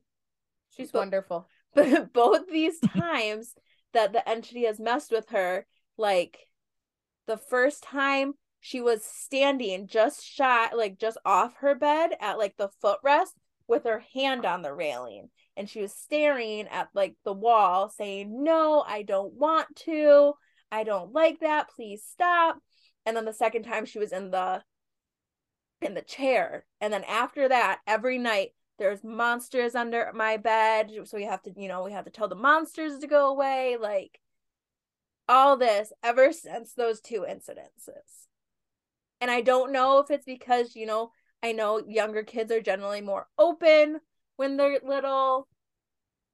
She's 0.71 0.93
But- 0.93 1.01
wonderful. 1.01 1.49
but 1.75 2.13
both 2.13 2.47
these 2.47 2.79
times 2.97 3.57
that 3.93 4.13
the 4.13 4.27
entity 4.29 4.67
has 4.67 4.79
messed 4.79 5.11
with 5.11 5.31
her 5.31 5.67
like 5.99 6.47
the 7.27 7.37
first 7.37 7.83
time 7.83 8.35
she 8.61 8.81
was 8.81 9.03
standing 9.05 9.89
just 9.89 10.25
shy 10.25 10.73
like 10.73 10.97
just 10.97 11.19
off 11.25 11.57
her 11.57 11.75
bed 11.75 12.13
at 12.21 12.39
like 12.39 12.57
the 12.57 12.69
footrest 12.81 13.33
with 13.67 13.83
her 13.83 14.05
hand 14.15 14.47
on 14.47 14.63
the 14.63 14.73
railing. 14.73 15.29
And 15.57 15.69
she 15.69 15.81
was 15.83 15.93
staring 15.93 16.69
at 16.69 16.89
like 16.95 17.17
the 17.25 17.33
wall 17.33 17.89
saying 17.89 18.45
no 18.45 18.85
i 18.87 19.03
don't 19.03 19.33
want 19.35 19.75
to. 19.87 20.35
I 20.71 20.85
don't 20.85 21.13
like 21.13 21.41
that. 21.41 21.71
Please 21.75 22.05
stop. 22.09 22.59
And 23.05 23.17
then 23.17 23.25
the 23.25 23.33
second 23.33 23.65
time 23.65 23.87
she 23.87 23.99
was 23.99 24.13
in 24.13 24.31
the 24.31 24.63
in 25.83 25.95
the 25.95 26.03
chair. 26.03 26.65
And 26.81 26.93
then 26.93 27.05
after 27.05 27.49
that 27.49 27.81
every 27.87 28.19
night 28.19 28.51
there's 28.79 29.03
monsters 29.05 29.75
under 29.75 30.11
my 30.15 30.37
bed. 30.37 30.93
So 31.05 31.17
we 31.17 31.25
have 31.25 31.43
to 31.43 31.53
you 31.57 31.69
know 31.69 31.83
we 31.85 31.93
have 31.93 32.05
to 32.05 32.11
tell 32.11 32.29
the 32.29 32.35
monsters 32.35 32.99
to 32.99 33.07
go 33.07 33.29
away 33.31 33.77
like 33.81 34.21
all 35.29 35.57
this 35.57 35.93
ever 36.03 36.33
since 36.33 36.73
those 36.75 37.01
two 37.01 37.25
incidences. 37.29 38.27
And 39.21 39.31
i 39.31 39.41
don't 39.41 39.73
know 39.73 39.99
if 39.99 40.11
it's 40.11 40.27
because 40.27 40.77
you 40.77 40.87
know 40.87 41.11
i 41.43 41.53
know 41.53 41.83
younger 41.89 42.23
kids 42.23 42.53
are 42.53 42.61
generally 42.61 43.01
more 43.01 43.27
open 43.39 43.99
when 44.37 44.57
they're 44.57 44.79
little 44.85 45.49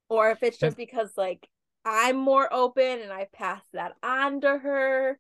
or 0.09 0.31
if 0.31 0.43
it's 0.43 0.59
just 0.59 0.77
because 0.77 1.13
like 1.17 1.49
i'm 1.85 2.17
more 2.17 2.53
open 2.53 3.01
and 3.01 3.13
i 3.13 3.29
pass 3.33 3.63
that 3.73 3.93
on 4.03 4.41
to 4.41 4.59
her 4.59 5.19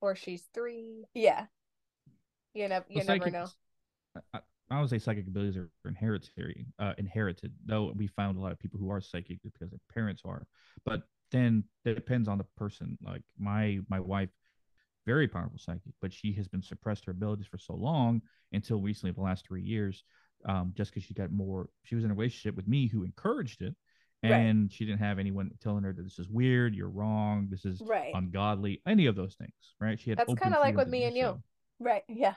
Or 0.00 0.14
she's 0.14 0.44
three. 0.54 1.04
yeah 1.12 1.46
You 2.56 2.68
never 2.68 2.86
you 2.88 2.96
Well, 2.96 3.04
never 3.04 3.30
know. 3.30 3.50
I, 4.34 4.40
I 4.70 4.80
would 4.80 4.90
say 4.90 4.98
psychic 4.98 5.26
abilities 5.26 5.56
are 5.56 5.68
inherited, 5.84 6.30
uh, 6.78 6.94
inherited. 6.98 7.52
Though 7.64 7.92
we 7.96 8.06
found 8.06 8.36
a 8.36 8.40
lot 8.40 8.52
of 8.52 8.58
people 8.58 8.80
who 8.80 8.90
are 8.90 9.00
psychic 9.00 9.38
because 9.42 9.70
their 9.70 9.80
parents 9.92 10.22
are, 10.24 10.46
but 10.84 11.02
then 11.30 11.64
it 11.84 11.94
depends 11.94 12.28
on 12.28 12.38
the 12.38 12.44
person. 12.56 12.98
Like 13.02 13.22
my 13.38 13.80
my 13.88 14.00
wife, 14.00 14.30
very 15.06 15.28
powerful 15.28 15.58
psychic, 15.58 15.92
but 16.00 16.12
she 16.12 16.32
has 16.34 16.48
been 16.48 16.62
suppressed 16.62 17.04
her 17.06 17.12
abilities 17.12 17.46
for 17.46 17.58
so 17.58 17.74
long 17.74 18.22
until 18.52 18.80
recently, 18.80 19.12
the 19.12 19.20
last 19.20 19.46
three 19.46 19.62
years, 19.62 20.04
um, 20.46 20.72
just 20.76 20.90
because 20.92 21.04
she 21.04 21.14
got 21.14 21.30
more. 21.30 21.68
She 21.84 21.94
was 21.94 22.04
in 22.04 22.10
a 22.10 22.14
relationship 22.14 22.56
with 22.56 22.68
me 22.68 22.88
who 22.88 23.04
encouraged 23.04 23.62
it, 23.62 23.74
Right. 24.22 24.42
and 24.44 24.72
she 24.72 24.84
didn't 24.84 25.00
have 25.00 25.18
anyone 25.18 25.50
telling 25.62 25.84
her 25.84 25.92
that 25.92 26.02
this 26.02 26.18
is 26.18 26.28
weird, 26.28 26.74
you're 26.74 26.90
wrong, 26.90 27.48
this 27.50 27.64
is 27.64 27.82
right 27.82 28.14
ungodly, 28.14 28.82
any 28.86 29.06
of 29.06 29.16
those 29.16 29.34
things. 29.36 29.52
Right? 29.80 30.00
She 30.00 30.10
had 30.10 30.18
That's 30.18 30.34
kinda 30.34 30.58
like 30.58 30.76
with 30.76 30.88
me 30.88 31.04
and 31.04 31.16
you. 31.16 31.38
So. 31.78 31.84
right 31.84 32.02
yeah 32.08 32.34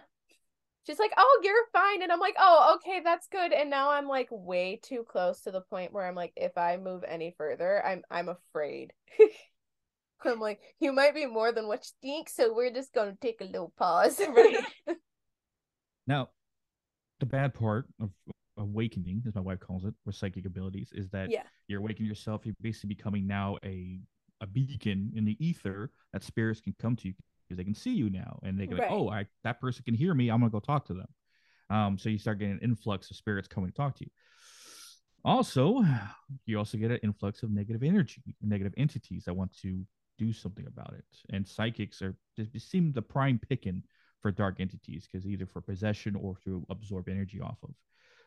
She's 0.85 0.97
like, 0.97 1.13
"Oh, 1.17 1.41
you're 1.43 1.67
fine," 1.71 2.01
and 2.01 2.11
I'm 2.11 2.19
like, 2.19 2.35
"Oh, 2.39 2.77
okay, 2.77 3.01
that's 3.03 3.27
good." 3.27 3.53
And 3.53 3.69
now 3.69 3.91
I'm 3.91 4.07
like 4.07 4.27
way 4.31 4.79
too 4.81 5.05
close 5.07 5.41
to 5.41 5.51
the 5.51 5.61
point 5.61 5.93
where 5.93 6.07
I'm 6.07 6.15
like, 6.15 6.33
if 6.35 6.57
I 6.57 6.77
move 6.77 7.03
any 7.07 7.35
further, 7.37 7.85
I'm 7.85 8.03
I'm 8.09 8.29
afraid. 8.29 8.93
I'm 10.25 10.39
like, 10.39 10.59
you 10.79 10.91
might 10.91 11.13
be 11.13 11.25
more 11.27 11.51
than 11.51 11.67
what 11.67 11.85
you 11.85 12.09
think, 12.09 12.29
so 12.29 12.53
we're 12.53 12.73
just 12.73 12.91
gonna 12.93 13.15
take 13.21 13.39
a 13.41 13.45
little 13.45 13.71
pause. 13.77 14.19
Right. 14.29 14.65
Now, 16.07 16.29
the 17.19 17.27
bad 17.27 17.53
part 17.53 17.85
of 18.01 18.09
awakening, 18.57 19.21
as 19.27 19.35
my 19.35 19.41
wife 19.41 19.59
calls 19.59 19.85
it, 19.85 19.93
with 20.07 20.15
psychic 20.15 20.47
abilities, 20.47 20.91
is 20.93 21.07
that 21.09 21.29
yeah 21.29 21.43
you're 21.67 21.81
awakening 21.81 22.09
yourself. 22.09 22.45
You're 22.45 22.55
basically 22.61 22.95
becoming 22.95 23.27
now 23.27 23.57
a 23.63 23.99
a 24.41 24.47
beacon 24.47 25.11
in 25.15 25.25
the 25.25 25.37
ether 25.45 25.91
that 26.13 26.23
spirits 26.23 26.61
can 26.61 26.73
come 26.79 26.95
to 26.95 27.09
you 27.09 27.13
because 27.49 27.57
they 27.57 27.63
can 27.63 27.73
see 27.75 27.93
you 27.93 28.09
now, 28.11 28.39
and 28.43 28.59
they 28.59 28.67
go, 28.67 28.77
Right. 28.77 28.91
"Oh, 28.91 29.09
I 29.09 29.25
that 29.43 29.59
person 29.59 29.83
can 29.83 29.95
hear 29.95 30.13
me. 30.13 30.29
I'm 30.29 30.39
gonna 30.39 30.51
go 30.51 30.59
talk 30.59 30.85
to 30.85 30.93
them." 30.93 31.07
Um, 31.71 31.97
so 31.97 32.09
you 32.09 32.19
start 32.19 32.37
getting 32.39 32.53
an 32.53 32.59
influx 32.61 33.09
of 33.09 33.17
spirits 33.17 33.47
coming 33.47 33.71
to 33.71 33.75
talk 33.75 33.95
to 33.95 34.05
you. 34.05 34.11
Also, 35.25 35.83
you 36.45 36.57
also 36.57 36.77
get 36.77 36.91
an 36.91 36.99
influx 37.03 37.43
of 37.43 37.51
negative 37.51 37.83
energy, 37.83 38.23
negative 38.41 38.73
entities 38.77 39.25
that 39.25 39.33
want 39.33 39.51
to 39.61 39.85
do 40.17 40.31
something 40.31 40.65
about 40.67 40.93
it. 40.93 41.05
And 41.31 41.47
psychics 41.47 42.01
are 42.01 42.15
just 42.35 42.51
just 42.53 42.69
seem 42.69 42.91
the 42.91 43.01
prime 43.01 43.39
picking 43.39 43.83
for 44.21 44.31
dark 44.31 44.59
entities 44.59 45.07
because 45.09 45.27
either 45.27 45.45
for 45.45 45.61
possession 45.61 46.15
or 46.15 46.37
to 46.43 46.65
absorb 46.69 47.09
energy 47.09 47.39
off 47.41 47.57
of. 47.63 47.71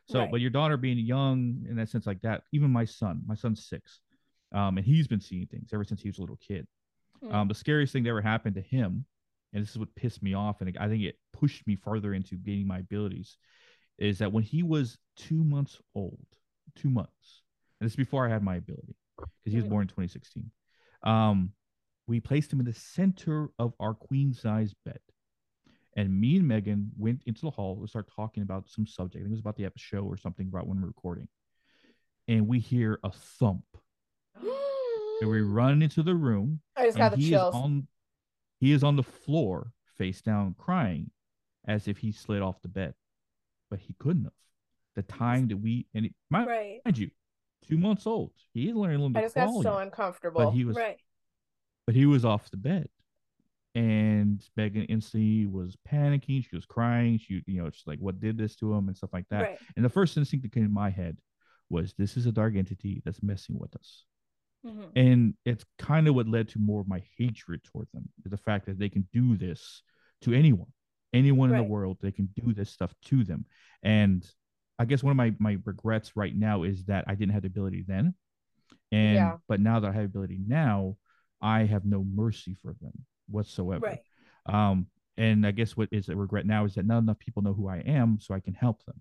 So, 0.07 0.21
Right. 0.21 0.31
but 0.31 0.41
your 0.41 0.51
daughter 0.51 0.77
being 0.77 0.99
young 0.99 1.65
in 1.69 1.77
that 1.77 1.89
sense, 1.89 2.07
like 2.07 2.21
that, 2.23 2.45
even 2.53 2.71
my 2.71 2.85
son, 2.85 3.23
my 3.27 3.35
son's 3.35 3.65
six, 3.67 4.01
um, 4.53 4.77
and 4.79 4.87
he's 4.87 5.07
been 5.07 5.21
seeing 5.21 5.47
things 5.47 5.73
ever 5.73 5.85
since 5.85 6.03
he 6.03 6.09
was 6.09 6.19
a 6.19 6.23
little 6.23 6.39
kid. 6.39 6.67
Mm. 7.23 7.33
Um, 7.33 7.49
the 7.49 7.55
scariest 7.55 7.93
thing 7.93 8.03
that 8.03 8.11
ever 8.11 8.21
happened 8.21 8.57
to 8.57 8.63
him, 8.63 9.05
and 9.53 9.63
this 9.63 9.71
is 9.71 9.79
what 9.79 9.95
pissed 9.95 10.23
me 10.23 10.35
off, 10.35 10.61
and 10.61 10.77
I 10.79 10.89
think 10.89 11.03
it 11.03 11.17
pushed 11.33 11.67
me 11.67 11.77
further 11.77 12.15
into 12.15 12.37
gaining 12.37 12.67
my 12.67 12.79
abilities, 12.79 13.37
is 13.99 14.19
that 14.19 14.33
when 14.33 14.43
he 14.43 14.63
was 14.63 14.99
two 15.17 15.45
months 15.45 15.81
old, 15.95 16.27
two 16.77 16.91
months, 16.91 17.43
and 17.81 17.87
this 17.87 17.93
is 17.93 17.97
before 17.97 18.27
I 18.27 18.31
had 18.31 18.43
my 18.43 18.57
ability, 18.57 18.97
because 19.17 19.53
he 19.53 19.57
was 19.57 19.69
born 19.69 19.83
in 19.83 19.89
2016. 19.89 20.51
Um, 21.03 21.51
we 22.07 22.21
placed 22.21 22.53
him 22.53 22.61
in 22.61 22.67
the 22.67 22.75
center 22.75 23.51
of 23.59 23.75
our 23.81 23.95
queen 23.95 24.33
size 24.35 24.75
bed. 24.85 25.01
And 25.95 26.19
me 26.19 26.37
and 26.37 26.49
Megan 26.49 26.91
went 26.97 27.23
into 27.27 27.43
the 27.43 27.51
hall 27.51 27.81
to 27.81 27.87
start 27.87 28.09
talking 28.15 28.43
about 28.43 28.69
some 28.69 28.87
subject. 28.87 29.17
I 29.17 29.25
think 29.25 29.31
it 29.31 29.33
was 29.33 29.41
about 29.41 29.57
the 29.57 29.67
episode 29.67 29.99
show 29.99 30.05
or 30.05 30.17
something 30.17 30.49
about 30.49 30.67
when 30.67 30.81
we're 30.81 30.87
recording. 30.87 31.29
And 32.29 32.49
we 32.49 32.61
hear 32.61 32.99
a 33.03 33.11
thump. 33.11 33.65
And 35.21 35.31
we 35.31 35.41
run 35.41 35.83
into 35.83 36.03
the 36.03 36.17
room. 36.17 36.61
I 36.77 36.87
just 36.87 36.99
got 36.99 37.15
the 37.15 37.31
chills. 37.31 37.55
on 37.55 37.87
he 38.63 38.71
is 38.71 38.85
on 38.85 38.95
the 38.95 39.03
floor, 39.03 39.73
face 39.99 40.23
down, 40.23 40.55
crying, 40.57 41.11
as 41.67 41.89
if 41.89 41.99
he 41.99 42.13
slid 42.13 42.43
off 42.43 42.63
the 42.63 42.69
bed. 42.69 42.95
But 43.71 43.81
he 43.81 43.97
couldn't 43.99 44.23
have. 44.23 44.33
The 44.95 45.03
time 45.03 45.49
that 45.49 45.57
we 45.57 45.87
and 45.95 46.07
it, 46.07 46.15
mind, 46.31 46.47
right 46.47 46.81
mind 46.85 46.97
you, 46.97 47.11
two 47.67 47.77
months 47.77 48.07
old. 48.07 48.31
He 48.55 48.69
is 48.69 48.77
learning 48.77 48.97
a 48.97 48.99
little 49.01 49.11
bit. 49.11 49.19
I 49.19 49.23
just 49.23 49.35
got 49.35 49.53
so 49.63 49.79
yet, 49.79 49.83
uncomfortable. 49.87 50.45
but 50.45 50.51
he 50.53 50.65
was 50.65 50.77
right 50.77 50.97
but 51.87 51.97
he 51.97 52.07
was 52.07 52.25
off 52.25 52.51
the 52.53 52.57
bed. 52.57 52.89
And 53.75 54.41
Megan 54.57 54.85
instantly 54.85 55.47
was 55.47 55.77
panicking. 55.91 56.45
She 56.49 56.55
was 56.55 56.65
crying. 56.67 57.19
She, 57.19 57.43
you 57.47 57.63
know, 57.63 57.71
she's 57.71 57.87
like, 57.87 57.99
what 57.99 58.21
did 58.21 58.39
this 58.39 58.55
to 58.57 58.73
him 58.73 58.87
and 58.87 58.97
stuff 58.97 59.13
like 59.13 59.27
that. 59.31 59.43
right 59.43 59.59
And 59.75 59.85
the 59.85 59.89
first 59.89 60.17
instinct 60.17 60.45
that 60.45 60.53
came 60.53 60.67
in 60.67 60.73
my 60.73 60.91
head 60.91 61.17
was 61.69 61.95
this 61.99 62.17
is 62.17 62.27
a 62.27 62.33
dark 62.33 62.55
entity 62.55 63.03
that's 63.05 63.25
messing 63.25 63.59
with 63.59 63.75
us. 63.75 64.05
Mhm. 64.65 64.93
And 64.95 65.35
it's 65.45 65.65
kind 65.79 66.07
of 66.09 66.15
what 66.15 66.29
led 66.29 66.49
to 66.51 66.59
more 66.59 66.81
of 66.81 66.89
my 66.89 67.03
hatred 67.19 67.65
toward 67.65 67.89
them. 67.93 68.09
The 68.25 68.37
fact 68.37 68.67
that 68.67 68.79
they 68.79 68.89
can 68.89 69.09
do 69.13 69.37
this 69.37 69.83
to 70.23 70.33
anyone, 70.33 70.73
anyone 71.13 71.51
in 71.51 71.57
the 71.57 71.63
world, 71.65 71.99
they 72.01 72.13
can 72.13 72.27
do 72.37 72.53
this 72.55 72.71
stuff 72.71 72.95
to 73.07 73.25
them. 73.25 73.45
And 73.83 74.25
I 74.79 74.85
guess 74.85 75.03
one 75.03 75.11
of 75.11 75.17
my, 75.17 75.35
my 75.39 75.59
regrets 75.65 76.17
right 76.17 76.35
now 76.35 76.63
is 76.63 76.85
that 76.85 77.05
I 77.09 77.15
didn't 77.15 77.33
have 77.33 77.43
the 77.43 77.49
ability 77.49 77.85
then. 77.87 78.15
And 78.93 79.15
Yeah. 79.15 79.37
but 79.49 79.61
now 79.61 79.81
that 79.81 79.91
I 79.91 79.95
have 79.95 80.05
ability 80.05 80.39
now, 80.47 80.97
I 81.41 81.65
have 81.65 81.85
no 81.85 82.05
mercy 82.05 82.55
for 82.55 82.75
them 82.81 83.07
whatsoever. 83.29 83.87
right 83.87 84.01
Um, 84.47 84.87
and 85.17 85.47
I 85.47 85.51
guess 85.51 85.77
what 85.77 85.89
is 85.93 86.09
a 86.09 86.17
regret 86.17 86.47
now 86.47 86.65
is 86.65 86.75
that 86.75 86.87
not 86.87 86.99
enough 86.99 87.19
people 87.19 87.43
know 87.43 87.53
who 87.55 87.69
I 87.69 87.79
am, 87.79 88.19
so 88.21 88.35
I 88.35 88.41
can 88.41 88.55
help 88.55 88.85
them. 88.85 89.01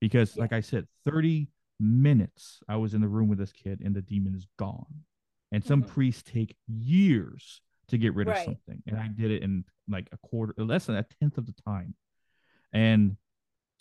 Because, 0.00 0.36
Yeah. 0.36 0.42
like 0.42 0.52
I 0.52 0.60
said, 0.60 0.86
30 1.04 1.48
minutes 1.80 2.60
I 2.68 2.76
was 2.76 2.94
in 2.94 3.00
the 3.00 3.08
room 3.08 3.28
with 3.28 3.38
this 3.38 3.52
kid, 3.52 3.80
and 3.84 3.94
the 3.94 4.02
demon 4.02 4.34
is 4.34 4.46
gone. 4.58 5.04
And 5.52 5.64
some 5.64 5.82
Mhm. 5.82 5.88
priests 5.88 6.22
take 6.22 6.56
years 6.66 7.62
to 7.88 7.96
get 7.98 8.14
rid 8.14 8.28
of 8.28 8.34
something, 8.44 8.82
and 8.86 8.98
I 8.98 9.08
did 9.08 9.30
it 9.30 9.42
in 9.42 9.64
like 9.88 10.08
a 10.12 10.18
quarter, 10.18 10.54
less 10.62 10.86
than 10.86 10.96
a 10.96 11.02
tenth 11.02 11.38
of 11.38 11.46
the 11.46 11.54
time. 11.54 11.94
And 12.72 13.16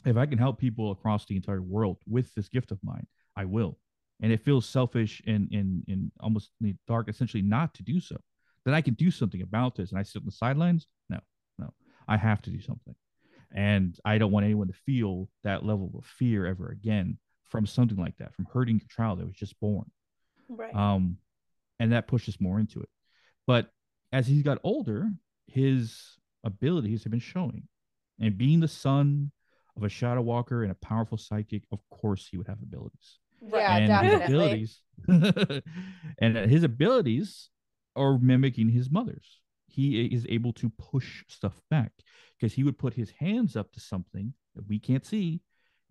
if 0.06 0.16
I 0.16 0.26
can 0.26 0.38
help 0.38 0.60
people 0.60 0.92
across 0.92 1.26
the 1.26 1.36
entire 1.36 1.62
world 1.62 1.98
with 2.08 2.34
this 2.34 2.48
gift 2.48 2.72
of 2.72 2.82
mine, 2.84 3.08
I 3.36 3.46
will. 3.46 3.80
And 4.22 4.32
it 4.32 4.42
feels 4.44 4.66
selfish 4.66 5.22
and 5.28 5.52
and 5.52 5.84
and 5.88 6.12
almost 6.22 6.52
dark, 6.88 7.10
essentially 7.10 7.44
not 7.44 7.74
to 7.76 7.84
do 7.84 8.00
so. 8.00 8.18
That 8.64 8.74
I 8.74 8.82
can 8.82 8.94
do 8.94 9.12
something 9.12 9.42
about 9.42 9.76
this, 9.76 9.92
and 9.92 10.00
I 10.00 10.04
sit 10.04 10.20
on 10.22 10.26
the 10.26 10.32
sidelines. 10.32 10.88
No, 11.10 11.20
no, 11.60 11.74
I 12.08 12.18
have 12.18 12.42
to 12.44 12.50
do 12.50 12.62
something, 12.62 12.96
and 13.52 14.00
I 14.06 14.18
don't 14.18 14.32
want 14.32 14.46
anyone 14.46 14.68
to 14.68 14.74
feel 14.74 15.30
that 15.44 15.66
level 15.66 15.92
of 15.98 16.06
fear 16.06 16.46
ever 16.46 16.70
again 16.70 17.20
from 17.50 17.66
something 17.66 17.98
like 17.98 18.18
that, 18.18 18.36
from 18.36 18.48
hurting 18.52 18.80
your 18.80 18.88
child 18.90 19.20
that 19.20 19.26
was 19.26 19.36
just 19.36 19.60
born. 19.60 19.90
Right. 20.50 20.74
Um, 20.76 21.18
and 21.80 21.92
that 21.92 22.08
pushes 22.08 22.40
more 22.40 22.60
into 22.60 22.80
it. 22.80 22.90
But 23.46 23.70
as 24.12 24.28
he 24.28 24.42
got 24.42 24.60
older, 24.64 25.10
his 25.48 26.18
abilities 26.44 27.04
have 27.04 27.12
been 27.12 27.20
showing. 27.20 27.64
And 28.20 28.38
being 28.38 28.60
the 28.60 28.68
son 28.68 29.32
of 29.76 29.84
a 29.84 29.90
shadow 29.90 30.22
walker 30.22 30.64
and 30.64 30.72
a 30.72 30.76
powerful 30.76 31.18
psychic, 31.18 31.64
of 31.72 31.80
course 31.90 32.28
he 32.30 32.38
would 32.38 32.48
have 32.48 32.62
abilities. 32.62 33.20
Yeah, 33.42 33.78
and 33.78 33.88
definitely. 33.88 34.60
his 34.60 34.82
abilities 35.08 35.64
and 36.20 36.36
his 36.50 36.64
abilities 36.64 37.50
are 37.96 38.18
mimicking 38.18 38.70
his 38.70 38.90
mother's. 38.90 39.40
He 39.68 40.06
is 40.06 40.26
able 40.28 40.54
to 40.54 40.70
push 40.70 41.24
stuff 41.28 41.62
back 41.70 41.92
because 42.38 42.54
he 42.54 42.64
would 42.64 42.80
put 42.80 42.96
his 42.96 43.12
hands 43.20 43.56
up 43.56 43.72
to 43.74 43.80
something 43.80 44.34
that 44.56 44.68
we 44.68 44.80
can't 44.80 45.06
see 45.06 45.42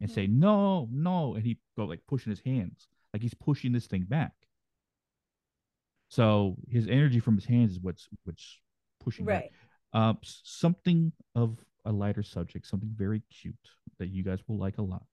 and 0.01 0.11
say 0.11 0.27
mm. 0.27 0.39
no, 0.39 0.89
no, 0.93 1.35
and 1.35 1.45
he'd 1.45 1.59
go 1.77 1.85
like 1.85 2.01
pushing 2.07 2.31
his 2.31 2.41
hands 2.41 2.89
like 3.17 3.23
he's 3.23 3.33
pushing 3.33 3.73
this 3.73 3.87
thing 3.87 4.03
back. 4.03 4.35
So 6.09 6.57
his 6.69 6.87
energy 6.87 7.19
from 7.19 7.35
his 7.35 7.47
hands 7.47 7.73
is 7.73 7.81
what's 7.81 8.09
what's 8.25 8.61
pushing 9.03 9.25
right. 9.25 9.51
Uh, 9.95 10.13
something 10.23 11.13
of 11.35 11.59
a 11.87 11.93
lighter 11.93 12.23
subject, 12.23 12.67
something 12.67 12.93
very 12.95 13.23
cute 13.31 13.55
that 13.99 14.09
you 14.09 14.23
guys 14.23 14.41
will 14.47 14.59
like 14.59 14.77
a 14.77 14.83
lot. 14.83 15.07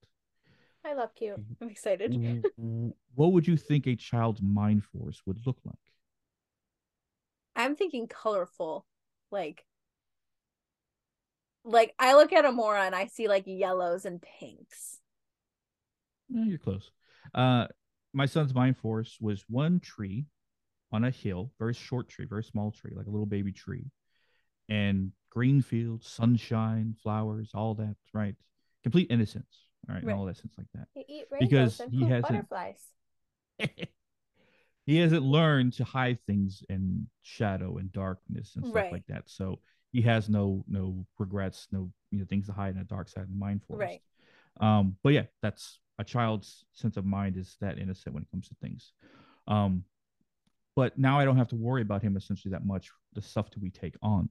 I 0.84 0.92
love 0.92 1.14
cute. 1.14 1.40
Mm-hmm. 1.40 1.64
I'm 1.64 1.70
excited. 1.70 2.12
Mm-hmm. 2.12 2.88
What 3.14 3.32
would 3.32 3.46
you 3.46 3.56
think 3.56 3.86
a 3.86 3.96
child's 3.96 4.42
mind 4.42 4.84
force 4.84 5.22
would 5.24 5.38
look 5.46 5.58
like? 5.64 5.76
I'm 7.56 7.74
thinking 7.76 8.06
colorful. 8.06 8.84
Like 9.30 9.64
like 11.64 11.94
I 11.98 12.14
look 12.14 12.32
at 12.32 12.44
Amora 12.44 12.86
and 12.86 12.94
I 12.94 13.06
see 13.06 13.28
like 13.28 13.44
yellows 13.46 14.04
and 14.04 14.20
pinks. 14.22 14.98
Eh, 16.34 16.44
you're 16.46 16.58
close. 16.58 16.90
Uh, 17.34 17.66
my 18.12 18.26
son's 18.26 18.54
mind 18.54 18.76
force 18.76 19.16
was 19.20 19.44
one 19.48 19.80
tree 19.80 20.26
on 20.92 21.04
a 21.04 21.10
hill, 21.10 21.52
very 21.58 21.74
short 21.74 22.08
tree, 22.08 22.26
very 22.26 22.44
small 22.44 22.70
tree, 22.70 22.92
like 22.94 23.06
a 23.06 23.10
little 23.10 23.26
baby 23.26 23.50
tree, 23.52 23.86
and 24.68 25.10
green 25.30 25.60
fields, 25.62 26.06
sunshine, 26.08 26.94
flowers, 27.02 27.50
all 27.54 27.74
that, 27.74 27.96
right? 28.12 28.36
Complete 28.84 29.10
innocence, 29.10 29.66
all 29.88 29.94
right, 29.94 30.02
and 30.02 30.08
Right. 30.08 30.16
all 30.16 30.26
that 30.26 30.36
sense 30.36 30.54
like 30.56 30.68
that. 30.74 30.86
You 30.94 31.04
eat 31.08 31.24
Because 31.40 31.80
rainbows 31.80 31.80
and 31.80 31.92
he 31.92 32.04
hasn't- 32.04 32.48
butterflies. 32.48 32.90
he 34.86 34.96
hasn't 34.98 35.22
learned 35.24 35.72
to 35.74 35.84
hide 35.84 36.20
things 36.26 36.62
in 36.68 37.08
shadow 37.22 37.78
and 37.78 37.90
darkness 37.90 38.54
and 38.56 38.64
stuff 38.66 38.76
Right. 38.76 38.92
like 38.92 39.06
that. 39.06 39.28
So 39.28 39.60
he 39.94 40.02
has 40.02 40.28
no 40.28 40.64
no 40.68 41.06
regrets, 41.18 41.68
no 41.70 41.90
you 42.10 42.18
know 42.18 42.26
things 42.28 42.46
to 42.46 42.52
hide 42.52 42.72
in 42.72 42.78
the 42.78 42.84
dark 42.84 43.08
side 43.08 43.22
of 43.22 43.30
the 43.30 43.36
mind 43.36 43.62
force. 43.62 43.78
Right. 43.78 44.02
Um, 44.60 44.96
but 45.04 45.12
yeah, 45.12 45.22
that's 45.40 45.78
a 45.98 46.04
child's 46.04 46.64
sense 46.72 46.96
of 46.96 47.04
mind 47.06 47.36
is 47.36 47.56
that 47.60 47.78
innocent 47.78 48.12
when 48.12 48.24
it 48.24 48.30
comes 48.30 48.48
to 48.48 48.56
things. 48.60 48.92
Um, 49.46 49.84
but 50.74 50.98
now 50.98 51.20
I 51.20 51.24
don't 51.24 51.36
have 51.36 51.48
to 51.48 51.56
worry 51.56 51.82
about 51.82 52.02
him 52.02 52.16
essentially 52.16 52.50
that 52.50 52.66
much. 52.66 52.90
The 53.14 53.22
stuff 53.22 53.50
that 53.52 53.62
we 53.62 53.70
take 53.70 53.94
on. 54.02 54.28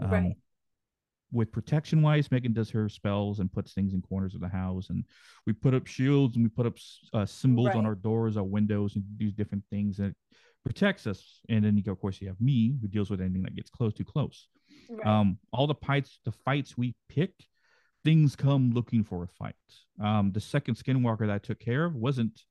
Um, 0.00 0.10
Right. 0.10 0.36
With 1.32 1.52
protection 1.52 2.02
wise, 2.02 2.30
Megan 2.30 2.52
does 2.52 2.70
her 2.70 2.88
spells 2.88 3.40
and 3.40 3.52
puts 3.52 3.72
things 3.72 3.94
in 3.94 4.02
corners 4.02 4.34
of 4.34 4.40
the 4.40 4.48
house, 4.48 4.90
and 4.90 5.04
we 5.46 5.52
put 5.52 5.74
up 5.74 5.86
shields 5.86 6.36
and 6.36 6.44
we 6.44 6.48
put 6.48 6.66
up 6.66 6.76
uh, 7.12 7.26
symbols 7.26 7.70
on 7.74 7.86
our 7.86 7.96
doors, 7.96 8.36
our 8.36 8.44
windows, 8.44 8.94
and 8.94 9.04
do 9.16 9.32
different 9.32 9.64
things, 9.70 9.98
and 9.98 10.08
it 10.08 10.16
protects 10.64 11.06
us. 11.06 11.40
And 11.48 11.64
then 11.64 11.76
you 11.76 11.82
go, 11.82 11.92
of 11.92 12.00
course, 12.00 12.20
you 12.20 12.28
have 12.28 12.40
me 12.40 12.76
who 12.80 12.88
deals 12.88 13.10
with 13.10 13.20
anything 13.20 13.42
that 13.42 13.54
gets 13.54 13.70
close 13.70 13.92
too 13.94 14.04
close. 14.04 14.48
Right. 14.90 15.06
Um, 15.06 15.38
all 15.52 15.66
the 15.66 15.74
fights, 15.74 16.20
the 16.24 16.32
fights 16.32 16.76
we 16.76 16.94
pick, 17.08 17.32
things 18.04 18.36
come 18.36 18.70
looking 18.72 19.02
for 19.04 19.22
a 19.24 19.28
fight. 19.28 19.54
Um, 20.02 20.32
the 20.32 20.40
second 20.40 20.74
skinwalker 20.76 21.20
that 21.20 21.30
I 21.30 21.38
took 21.38 21.58
care 21.60 21.84
of 21.84 21.94
wasn't 21.94 22.42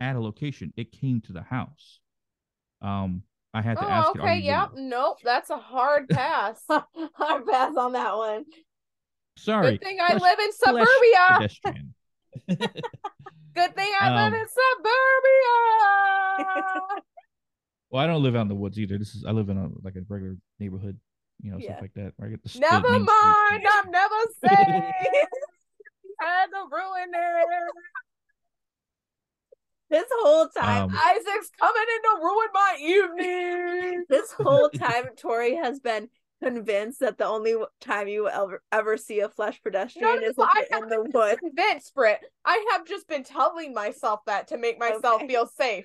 at 0.00 0.16
a 0.16 0.20
location; 0.20 0.72
it 0.76 0.92
came 0.92 1.20
to 1.22 1.32
the 1.32 1.42
house. 1.42 2.00
Um, 2.82 3.22
I 3.54 3.62
had 3.62 3.78
to 3.78 3.84
Oh, 3.86 3.88
ask 3.90 4.10
okay. 4.16 4.36
you 4.38 4.44
Yep. 4.44 4.70
willing?" 4.72 4.88
Nope. 4.90 5.18
That's 5.24 5.50
a 5.50 5.58
hard 5.58 6.08
pass. 6.10 6.62
I'll 6.68 6.86
pass 7.50 7.76
on 7.76 7.92
that 7.92 8.16
one. 8.16 8.44
Sorry. 9.38 9.72
Good 9.72 9.82
thing 9.82 9.98
I 10.00 10.18
flesh- 10.18 10.20
live 10.20 10.38
in 10.40 10.52
suburbia. 10.52 11.48
Good 13.54 13.74
thing 13.76 13.92
I 14.00 14.08
Um, 14.08 14.14
live 14.14 14.34
in 14.34 14.46
suburbia. 16.46 17.02
Well, 17.92 18.02
I 18.02 18.06
don't 18.06 18.22
live 18.22 18.34
out 18.34 18.42
in 18.42 18.48
the 18.48 18.54
woods 18.54 18.78
either. 18.78 18.96
This 18.96 19.14
is 19.14 19.24
I 19.26 19.32
live 19.32 19.50
in 19.50 19.58
a 19.58 19.68
like 19.84 19.96
a 19.96 20.00
regular 20.08 20.36
neighborhood, 20.58 20.98
you 21.42 21.52
know, 21.52 21.58
Yeah. 21.58 21.72
stuff 21.72 21.82
like 21.82 21.92
that. 21.94 22.14
Where 22.16 22.26
I 22.26 22.30
get 22.30 22.42
the 22.42 22.48
the 22.48 22.58
never 22.58 22.88
main 22.90 23.04
mind. 23.04 23.66
I'm 23.70 23.90
never 23.90 24.14
safe. 24.40 25.28
Had 26.18 26.46
to 26.46 26.64
ruin 26.70 27.10
it. 27.12 27.48
This 29.90 30.06
whole 30.10 30.48
time, 30.48 30.84
Um, 30.84 30.90
Isaac's 31.04 31.50
coming 31.60 31.82
in 31.96 32.02
to 32.02 32.24
ruin 32.24 32.48
my 32.54 32.76
evening. 32.80 34.04
this 34.08 34.32
whole 34.32 34.70
time, 34.70 35.04
Tori 35.18 35.54
has 35.56 35.80
been 35.80 36.08
convinced 36.42 37.00
that 37.00 37.18
the 37.18 37.26
only 37.26 37.56
time 37.82 38.08
you 38.08 38.22
will 38.22 38.30
ever 38.30 38.62
ever 38.72 38.96
see 38.96 39.20
a 39.20 39.28
flesh 39.28 39.62
pedestrian 39.62 40.08
no, 40.22 40.28
is 40.28 40.38
no, 40.38 40.44
if 40.44 40.50
I 40.72 40.78
in 40.78 40.88
the 40.88 41.02
woods. 41.12 41.40
convinced, 41.42 41.94
Britt. 41.94 42.20
I 42.46 42.66
have 42.72 42.86
just 42.86 43.06
been 43.06 43.22
telling 43.22 43.74
myself 43.74 44.20
that 44.26 44.48
to 44.48 44.56
make 44.56 44.78
myself 44.78 45.16
Okay. 45.16 45.26
feel 45.28 45.46
safe. 45.46 45.84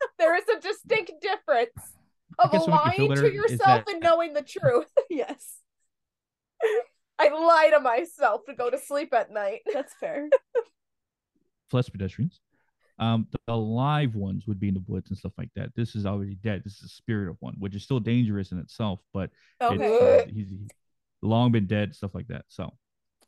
There 0.18 0.36
is 0.36 0.44
a 0.48 0.60
distinct 0.60 1.12
difference 1.20 1.70
of 2.38 2.50
guess 2.50 2.66
what 2.66 2.84
makes 2.84 2.98
you 2.98 3.06
lying 3.08 3.16
feel 3.16 3.30
to 3.30 3.34
yourself 3.34 3.84
that- 3.86 3.88
and 3.94 4.02
knowing 4.02 4.34
the 4.34 4.42
truth. 4.42 4.88
yes, 5.10 5.58
I 7.18 7.28
lie 7.30 7.70
to 7.72 7.80
myself 7.80 8.42
to 8.46 8.54
go 8.54 8.70
to 8.70 8.78
sleep 8.78 9.12
at 9.14 9.30
night. 9.30 9.60
that's 9.72 9.94
fair. 9.94 10.28
flesh 11.70 11.86
pedestrians. 11.90 12.40
Um, 12.98 13.26
the, 13.30 13.38
the 13.46 13.56
live 13.56 14.14
ones 14.14 14.46
would 14.46 14.58
be 14.58 14.68
in 14.68 14.74
the 14.74 14.84
woods 14.86 15.10
and 15.10 15.18
stuff 15.18 15.32
like 15.36 15.50
that. 15.54 15.70
This 15.76 15.94
is 15.94 16.06
already 16.06 16.34
dead. 16.36 16.62
This 16.64 16.74
is 16.74 16.80
the 16.80 16.88
spirit 16.88 17.28
of 17.28 17.36
one, 17.40 17.54
which 17.58 17.74
is 17.74 17.82
still 17.82 18.00
dangerous 18.00 18.52
in 18.52 18.58
itself, 18.58 19.00
but 19.12 19.30
Okay. 19.62 19.84
it's, 19.84 20.02
uh, 20.02 20.26
he's, 20.32 20.48
he's 20.48 20.70
long 21.20 21.52
been 21.52 21.66
dead, 21.66 21.94
stuff 21.94 22.14
like 22.14 22.28
that. 22.28 22.44
So, 22.48 22.72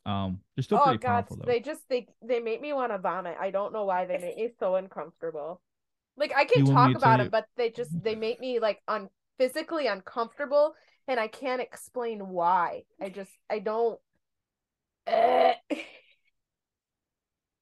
um, 0.05 0.39
they're 0.55 0.63
still 0.63 0.79
oh 0.79 0.83
pretty 0.85 0.97
god, 0.97 1.07
powerful 1.07 1.37
though. 1.37 1.45
they 1.45 1.59
just 1.59 1.87
they 1.87 2.07
they 2.23 2.39
make 2.39 2.61
me 2.61 2.73
want 2.73 2.91
to 2.91 2.97
vomit. 2.97 3.37
I 3.39 3.51
don't 3.51 3.73
know 3.73 3.85
why 3.85 4.05
they 4.05 4.17
make 4.17 4.37
me 4.37 4.49
so 4.59 4.75
uncomfortable. 4.75 5.61
Like 6.19 6.33
I 6.35 6.45
can 6.45 6.65
You 6.65 6.73
talk 6.73 6.91
to 6.91 6.97
about 6.97 7.19
you- 7.19 7.25
them, 7.25 7.31
but 7.31 7.45
they 7.55 7.69
just 7.69 7.91
they 8.03 8.15
make 8.27 8.39
me 8.39 8.59
like 8.59 8.81
un 8.87 9.09
physically 9.39 9.87
uncomfortable, 9.87 10.73
and 11.07 11.19
I 11.19 11.27
can't 11.27 11.61
explain 11.61 12.27
why. 12.27 12.83
I 13.01 13.09
just 13.09 13.31
I 13.49 13.59
don't. 13.59 13.99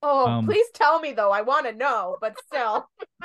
Oh, 0.04 0.28
Um, 0.28 0.46
please 0.46 0.68
tell 0.76 1.00
me 1.00 1.12
though. 1.14 1.32
I 1.32 1.42
want 1.42 1.66
to 1.66 1.74
know, 1.74 2.18
but 2.22 2.36
still. 2.46 2.88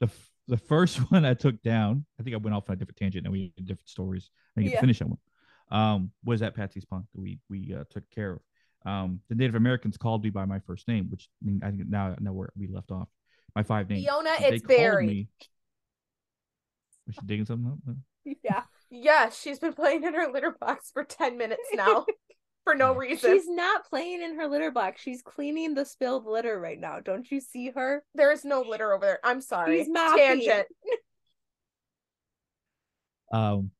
the 0.00 0.06
f- 0.06 0.30
the 0.48 0.56
first 0.56 0.98
one 1.12 1.24
I 1.24 1.34
took 1.34 1.62
down, 1.62 2.04
I 2.18 2.24
think 2.24 2.34
I 2.34 2.38
went 2.38 2.54
off 2.56 2.68
on 2.68 2.74
a 2.74 2.76
different 2.76 2.96
tangent 2.98 3.26
and 3.26 3.32
we 3.32 3.52
had 3.56 3.64
different 3.66 3.88
stories. 3.88 4.28
I 4.56 4.62
get 4.62 4.70
Yeah. 4.70 4.76
to 4.76 4.80
finish 4.80 4.98
that 4.98 5.08
one. 5.08 5.18
Um, 5.70 6.10
was 6.24 6.42
at 6.42 6.56
Patsy's 6.56 6.84
Pond 6.84 7.04
that 7.14 7.20
we 7.20 7.38
we 7.48 7.72
uh, 7.74 7.84
took 7.90 8.10
care 8.10 8.32
of. 8.32 8.40
Um, 8.90 9.20
the 9.28 9.36
Native 9.36 9.54
Americans 9.54 9.96
called 9.96 10.24
me 10.24 10.30
by 10.30 10.46
my 10.46 10.58
first 10.58 10.88
name, 10.88 11.06
which 11.10 11.28
I, 11.42 11.46
mean, 11.46 11.60
I 11.62 11.70
think 11.70 11.88
now 11.88 12.08
I 12.08 12.16
know 12.18 12.32
where 12.32 12.50
we 12.56 12.66
left 12.66 12.90
off. 12.90 13.08
My 13.56 13.62
five 13.62 13.88
names. 13.88 14.04
Fiona, 14.04 14.30
They 14.38 14.46
it's 14.48 14.66
called 14.66 14.78
Barry. 14.78 15.06
me- 15.06 15.28
Was 17.06 17.16
she 17.16 17.26
digging 17.26 17.46
something 17.46 17.72
up? 17.88 17.96
Yeah, 18.42 18.62
Yes, 18.90 19.40
she's 19.40 19.58
been 19.58 19.72
playing 19.72 20.04
in 20.04 20.14
her 20.14 20.30
litter 20.32 20.54
box 20.60 20.90
for 20.92 21.04
ten 21.04 21.38
minutes 21.38 21.62
now, 21.72 22.04
for 22.64 22.74
no 22.74 22.92
reason. 22.94 23.32
she's 23.32 23.48
not 23.48 23.84
playing 23.88 24.20
in 24.22 24.34
her 24.36 24.46
litter 24.48 24.70
box. 24.72 25.00
She's 25.00 25.22
cleaning 25.22 25.74
the 25.74 25.84
spilled 25.84 26.26
litter 26.26 26.58
right 26.60 26.78
now. 26.78 26.98
Don't 27.00 27.30
you 27.30 27.40
see 27.40 27.70
her? 27.70 28.02
There 28.16 28.32
is 28.32 28.44
no 28.44 28.62
litter 28.62 28.92
over 28.92 29.06
there. 29.06 29.20
I'm 29.24 29.40
sorry. 29.40 29.78
She's 29.78 29.88
mopping. 29.88 30.40
Tangent. 30.40 30.66
um 33.32 33.70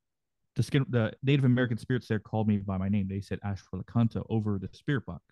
the 0.57 0.62
skin 0.62 0.85
the 0.89 1.12
Native 1.23 1.45
American 1.45 1.79
spirits 1.79 2.09
there 2.09 2.18
called 2.18 2.49
me 2.49 2.59
by 2.59 2.77
my 2.79 2.89
name. 2.89 3.07
They 3.09 3.21
said 3.21 3.39
Ashwalakanta 3.45 4.23
over 4.29 4.59
the 4.59 4.68
spirit 4.73 5.07
box, 5.07 5.23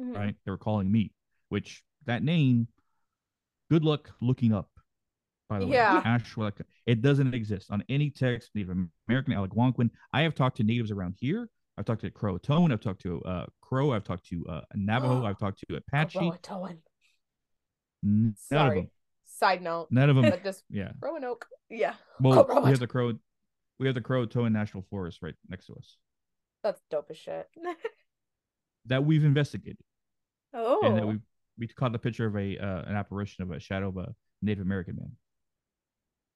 Mhm. 0.00 0.16
right? 0.16 0.36
They 0.44 0.50
were 0.50 0.58
calling 0.58 0.90
me, 0.90 1.12
which 1.50 1.82
that 2.06 2.22
name, 2.22 2.68
good 3.70 3.84
luck 3.84 4.10
looking 4.20 4.52
up. 4.52 4.68
By 5.48 5.58
the 5.60 5.66
Yeah. 5.66 5.96
way, 5.96 6.02
Ashwalakanta. 6.04 6.64
It 6.86 7.02
doesn't 7.02 7.34
exist 7.34 7.70
on 7.70 7.82
any 7.88 8.10
text. 8.10 8.50
Native 8.54 8.76
American, 9.08 9.32
Algonquin. 9.34 9.90
I 10.12 10.22
have 10.22 10.34
talked 10.34 10.58
to 10.58 10.62
natives 10.64 10.90
around 10.90 11.16
here. 11.18 11.48
I've 11.76 11.84
talked 11.84 12.02
to 12.02 12.10
Crow 12.10 12.38
Croatoan. 12.38 12.72
I've 12.72 12.80
talked 12.80 13.00
to 13.02 13.22
uh, 13.22 13.46
Crow. 13.60 13.92
I've 13.92 14.04
talked 14.04 14.26
to 14.26 14.46
uh, 14.46 14.60
Navajo. 14.74 15.24
I've 15.26 15.38
talked 15.38 15.64
to 15.68 15.76
Apache. 15.76 16.18
Roatoan. 16.18 16.78
None 18.02 18.34
of 18.52 18.74
them. 18.74 18.90
Side 19.26 19.62
note, 19.62 19.88
None 19.90 20.10
of 20.10 20.16
them. 20.16 20.26
but 20.30 20.44
just 20.44 20.64
yeah. 20.68 20.92
Roanoke. 21.00 21.46
Yeah. 21.70 21.94
Well, 22.20 22.44
Croatoan. 22.44 22.64
we 22.64 22.70
have 22.70 22.78
the 22.80 22.86
Crow. 22.86 23.12
We 23.78 23.86
have 23.86 23.94
the 23.94 24.02
Croatoan 24.02 24.52
National 24.52 24.82
Forest 24.90 25.20
right 25.22 25.34
next 25.48 25.66
to 25.66 25.74
us. 25.74 25.96
That's 26.62 26.80
dope 26.90 27.06
as 27.10 27.16
shit. 27.16 27.48
that 28.86 29.04
we've 29.04 29.24
investigated, 29.24 29.78
Oh, 30.52 30.80
and 30.84 30.98
that 30.98 31.06
we 31.06 31.18
we 31.60 31.68
caught 31.68 31.92
the 31.92 31.98
picture 31.98 32.26
of 32.26 32.34
a 32.36 32.58
uh, 32.58 32.82
an 32.86 32.96
apparition 32.96 33.44
of 33.44 33.50
a 33.52 33.60
shadow 33.60 33.88
of 33.90 33.96
a 33.98 34.14
Native 34.42 34.62
American 34.64 34.96
man. 34.96 35.12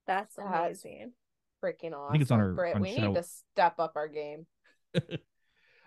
that's 0.07 0.37
That's- 0.37 0.83
amazing. 0.85 1.13
Freaking 1.65 1.93
awesome. 1.95 2.09
I 2.09 2.13
think 2.13 2.23
it's 2.23 2.31
on 2.31 2.41
our- 2.41 2.53
Britt, 2.53 2.75
on 2.77 2.83
we 2.83 2.95
show. 2.95 3.07
need 3.09 3.15
to 3.15 3.23
step 3.23 3.77
up 3.79 3.93
our 3.97 4.07
game. 4.07 4.47
We're 4.95 5.19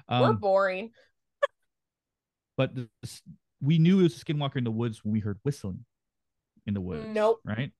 Um, 0.09 0.37
boring. 0.37 0.89
but 2.57 2.71
this, 2.73 3.21
we 3.61 3.77
knew 3.77 3.99
it 3.99 4.03
was 4.03 4.19
a 4.21 4.25
skinwalker 4.25 4.55
in 4.57 4.63
the 4.63 4.71
woods 4.71 5.03
when 5.05 5.11
we 5.13 5.19
heard 5.19 5.37
whistling 5.43 5.85
in 6.65 6.73
the 6.73 6.81
woods. 6.81 7.05
Nope. 7.13 7.39
Right. 7.45 7.71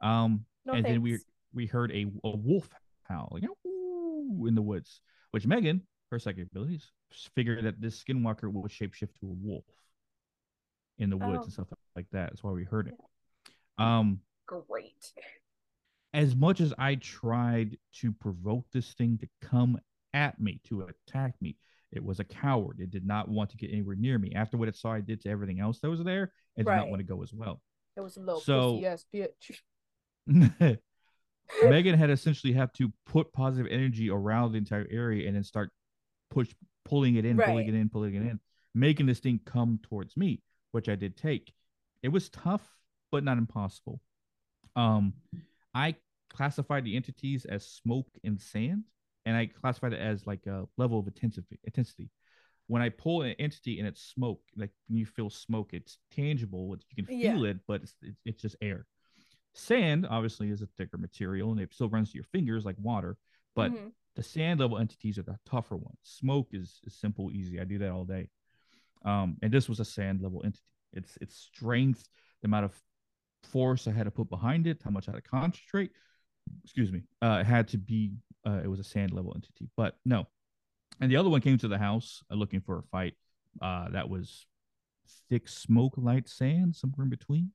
Um, 0.00 0.46
No 0.64 0.72
and 0.74 0.84
then 0.86 1.02
we 1.02 1.18
we 1.52 1.66
heard 1.66 1.90
a, 1.92 2.06
a 2.24 2.36
wolf 2.36 2.68
howl, 3.02 3.28
like 3.32 3.44
"Ooh," 3.66 4.46
in 4.46 4.54
the 4.54 4.62
woods, 4.62 5.00
which 5.32 5.46
Megan, 5.46 5.82
her 6.10 6.18
psychic 6.18 6.46
abilities, 6.50 6.90
figured 7.34 7.64
that 7.64 7.80
this 7.80 8.02
skinwalker 8.02 8.50
would 8.50 8.70
shapeshift 8.70 9.14
to 9.20 9.26
a 9.26 9.34
wolf 9.42 9.64
in 10.98 11.10
the 11.10 11.16
woods 11.16 11.38
Oh. 11.40 11.42
and 11.44 11.52
stuff 11.52 11.68
like 11.96 12.06
that. 12.12 12.30
That's 12.30 12.42
why 12.42 12.50
we 12.52 12.64
heard 12.64 12.88
it. 12.88 12.94
Um, 13.78 14.20
Great. 14.46 15.12
as 16.12 16.34
much 16.34 16.60
as 16.60 16.74
I 16.78 16.96
tried 16.96 17.78
to 18.00 18.12
provoke 18.12 18.66
this 18.72 18.92
thing 18.94 19.18
to 19.18 19.28
come 19.40 19.78
at 20.12 20.40
me, 20.40 20.60
to 20.64 20.82
attack 20.82 21.34
me, 21.40 21.56
it 21.92 22.02
was 22.04 22.18
a 22.20 22.24
coward. 22.24 22.80
It 22.80 22.90
did 22.90 23.06
not 23.06 23.28
want 23.28 23.50
to 23.50 23.56
get 23.56 23.70
anywhere 23.70 23.96
near 23.96 24.18
me. 24.18 24.32
After 24.34 24.56
what 24.56 24.68
it 24.68 24.76
saw 24.76 24.92
I 24.92 25.00
did 25.00 25.20
to 25.22 25.30
everything 25.30 25.60
else 25.60 25.78
that 25.80 25.90
was 25.90 26.02
there, 26.02 26.32
it 26.56 26.64
did 26.64 26.70
not 26.70 26.88
want 26.88 27.00
to 27.00 27.04
go 27.04 27.22
as 27.22 27.32
well. 27.32 27.62
It 27.96 28.00
was 28.00 28.16
a 28.16 28.20
little 28.20 28.40
So- 28.40 28.78
yes, 28.80 29.04
bitch. 29.14 29.60
Megan 31.64 31.96
had 31.98 32.10
essentially 32.10 32.52
have 32.52 32.72
to 32.74 32.92
put 33.06 33.32
positive 33.32 33.70
energy 33.72 34.10
around 34.10 34.52
the 34.52 34.58
entire 34.58 34.86
area 34.90 35.26
and 35.26 35.34
then 35.36 35.42
start 35.44 35.70
push 36.30 36.52
pulling 36.84 37.14
it 37.16 37.24
in, 37.24 37.38
pulling 37.38 37.68
it 37.68 37.74
in, 37.74 37.88
pulling 37.88 38.14
it 38.14 38.22
in, 38.22 38.38
making 38.74 39.06
this 39.06 39.18
thing 39.20 39.40
come 39.46 39.78
towards 39.82 40.14
me, 40.16 40.42
which 40.72 40.88
I 40.88 40.94
did 40.94 41.16
take. 41.16 41.52
It 42.02 42.08
was 42.08 42.28
tough, 42.28 42.66
but 43.10 43.24
not 43.24 43.38
impossible. 43.38 44.00
Um, 44.76 45.14
I 45.74 45.96
classified 46.30 46.84
the 46.84 46.96
entities 46.96 47.44
as 47.44 47.66
smoke 47.66 48.08
and 48.24 48.40
sand, 48.40 48.84
and 49.26 49.36
I 49.36 49.46
classified 49.46 49.92
it 49.92 50.00
as 50.00 50.26
like 50.26 50.46
a 50.46 50.66
level 50.76 50.98
of 50.98 51.06
intensity. 51.06 51.58
Intensity. 51.64 52.10
When 52.66 52.82
I 52.82 52.90
pull 52.90 53.22
an 53.22 53.34
entity 53.38 53.78
and 53.78 53.88
it's 53.88 54.02
smoke, 54.02 54.42
like 54.56 54.70
when 54.88 54.98
you 54.98 55.06
feel 55.06 55.30
smoke, 55.30 55.70
it's 55.72 55.98
tangible. 56.10 56.76
You 56.90 57.04
can 57.04 57.06
Yeah. 57.06 57.32
feel 57.32 57.44
it, 57.46 57.58
but 57.66 57.82
it's, 57.82 57.94
it's 58.02 58.20
it's 58.26 58.42
just 58.42 58.56
air. 58.60 58.86
Sand 59.54 60.06
obviously 60.08 60.50
is 60.50 60.62
a 60.62 60.68
thicker 60.76 60.98
material, 60.98 61.50
and 61.50 61.60
it 61.60 61.72
still 61.72 61.88
runs 61.88 62.10
to 62.10 62.16
your 62.16 62.24
fingers 62.24 62.64
like 62.64 62.76
water. 62.78 63.16
But 63.56 63.72
Mhm. 63.72 63.92
the 64.16 64.22
sand 64.22 64.60
level 64.60 64.78
entities 64.78 65.18
are 65.18 65.22
the 65.22 65.38
tougher 65.46 65.76
ones. 65.76 65.98
Smoke 66.02 66.48
is, 66.52 66.80
is 66.84 66.94
simple, 66.94 67.32
easy. 67.32 67.58
I 67.58 67.64
do 67.64 67.78
that 67.78 67.90
all 67.90 68.04
day. 68.04 68.28
Um, 69.04 69.36
and 69.42 69.52
this 69.52 69.68
was 69.68 69.80
a 69.80 69.84
sand 69.84 70.20
level 70.22 70.42
entity. 70.44 70.62
It's 70.92 71.16
its 71.20 71.36
strength, 71.36 72.08
the 72.42 72.46
amount 72.46 72.64
of 72.64 72.74
force 73.42 73.86
I 73.86 73.92
had 73.92 74.04
to 74.04 74.10
put 74.10 74.30
behind 74.30 74.66
it, 74.66 74.80
how 74.82 74.90
much 74.90 75.08
I 75.08 75.12
had 75.12 75.22
to 75.22 75.30
concentrate. 75.30 75.90
Excuse 76.64 76.92
me. 76.92 77.02
Uh, 77.22 77.38
it 77.40 77.46
had 77.46 77.68
to 77.68 77.78
be. 77.78 78.12
Uh, 78.46 78.60
it 78.62 78.68
was 78.68 78.80
a 78.80 78.84
sand 78.84 79.12
level 79.12 79.32
entity, 79.34 79.68
but 79.76 79.96
no. 80.04 80.26
And 81.00 81.10
the 81.10 81.16
other 81.16 81.28
one 81.28 81.40
came 81.40 81.58
to 81.58 81.68
the 81.68 81.78
house 81.78 82.22
uh, 82.30 82.34
looking 82.34 82.60
for 82.60 82.78
a 82.78 82.82
fight. 82.82 83.14
Uh, 83.60 83.90
that 83.90 84.08
was 84.08 84.46
thick 85.28 85.48
smoke, 85.48 85.94
light 85.96 86.28
sand, 86.28 86.74
somewhere 86.74 87.04
in 87.04 87.10
between. 87.10 87.50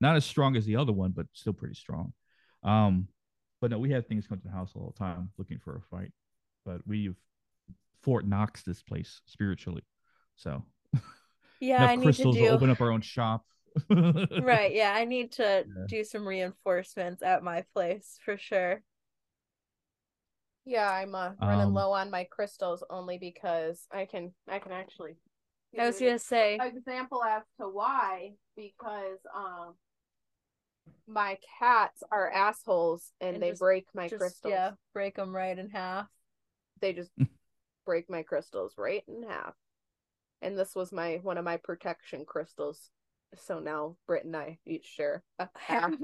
Not 0.00 0.16
as 0.16 0.24
strong 0.24 0.56
as 0.56 0.64
the 0.64 0.76
other 0.76 0.92
one, 0.92 1.10
but 1.10 1.26
still 1.32 1.52
pretty 1.52 1.74
strong. 1.74 2.12
Um, 2.62 3.08
but 3.60 3.70
no, 3.70 3.78
we 3.78 3.90
had 3.90 4.06
things 4.06 4.26
come 4.26 4.38
to 4.38 4.44
the 4.44 4.52
house 4.52 4.72
all 4.74 4.94
the 4.94 5.04
time 5.04 5.30
looking 5.38 5.58
for 5.58 5.76
a 5.76 5.96
fight. 5.96 6.12
But 6.64 6.86
we've 6.86 7.16
Fort 8.02 8.26
Knox 8.26 8.62
this 8.62 8.82
place 8.82 9.20
spiritually. 9.26 9.82
So 10.36 10.64
Yeah, 11.60 11.78
enough 11.78 11.90
I 11.90 11.96
need 11.96 12.00
to 12.02 12.06
crystals 12.06 12.36
to, 12.36 12.42
do. 12.42 12.48
open 12.48 12.70
up 12.70 12.80
our 12.80 12.90
own 12.92 13.00
shop. 13.02 13.44
Right. 13.90 14.72
Yeah, 14.74 14.92
I 14.94 15.04
need 15.04 15.32
to 15.32 15.64
Yeah. 15.66 15.84
do 15.86 16.02
some 16.04 16.26
reinforcements 16.26 17.22
at 17.22 17.42
my 17.44 17.64
place 17.74 18.18
for 18.24 18.36
sure. 18.36 18.82
Yeah, 20.64 20.90
I'm 20.90 21.14
uh, 21.14 21.32
running 21.40 21.66
Um, 21.68 21.74
low 21.74 21.92
on 21.92 22.10
my 22.10 22.24
crystals 22.24 22.82
only 22.90 23.18
because 23.18 23.86
I 23.90 24.04
can 24.04 24.34
I 24.48 24.58
can 24.58 24.72
actually 24.72 25.16
I 25.78 25.86
was 25.86 25.98
gonna 26.00 26.18
say, 26.18 26.58
example 26.60 27.22
as 27.22 27.42
to 27.60 27.68
why 27.68 28.32
because 28.56 29.18
um 29.34 29.74
my 31.06 31.38
cats 31.58 32.02
are 32.10 32.30
assholes 32.30 33.12
and, 33.20 33.34
And 33.34 33.42
they 33.42 33.50
just- 33.50 33.60
break 33.60 33.86
my 33.94 34.08
just 34.08 34.18
crystals. 34.20 34.50
yeah, 34.52 34.72
break 34.92 35.16
them 35.16 35.34
right 35.34 35.56
in 35.58 35.70
half. 35.70 36.06
They 36.80 36.92
just 36.92 37.10
break 37.86 38.10
my 38.10 38.22
crystals 38.22 38.74
right 38.76 39.04
in 39.08 39.22
half. 39.28 39.54
And 40.42 40.58
this 40.58 40.74
was 40.74 40.92
my 40.92 41.20
one 41.22 41.38
of 41.38 41.44
my 41.44 41.56
protection 41.56 42.24
crystals. 42.24 42.90
So 43.36 43.58
now 43.58 43.96
Britt 44.06 44.24
and 44.24 44.36
I 44.36 44.58
each 44.66 44.86
share 44.86 45.22
a 45.38 45.48
half. 45.54 45.92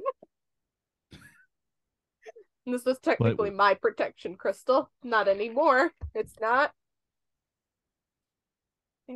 This 2.66 2.84
was 2.84 2.98
technically 2.98 3.50
my 3.50 3.74
protection 3.74 4.36
crystal. 4.36 4.90
Not 5.02 5.28
anymore. 5.28 5.90
It's 6.14 6.34
not. 6.40 6.72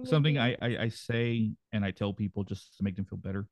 Something 0.05 0.37
I, 0.37 0.55
I 0.61 0.77
I 0.83 0.89
say 0.89 1.53
and 1.73 1.83
I 1.83 1.93
tell 1.93 2.12
people 2.12 2.45
just 2.45 2.77
to 2.77 2.85
make 2.85 2.97
them 2.97 3.07
feel 3.07 3.19
better. 3.19 3.49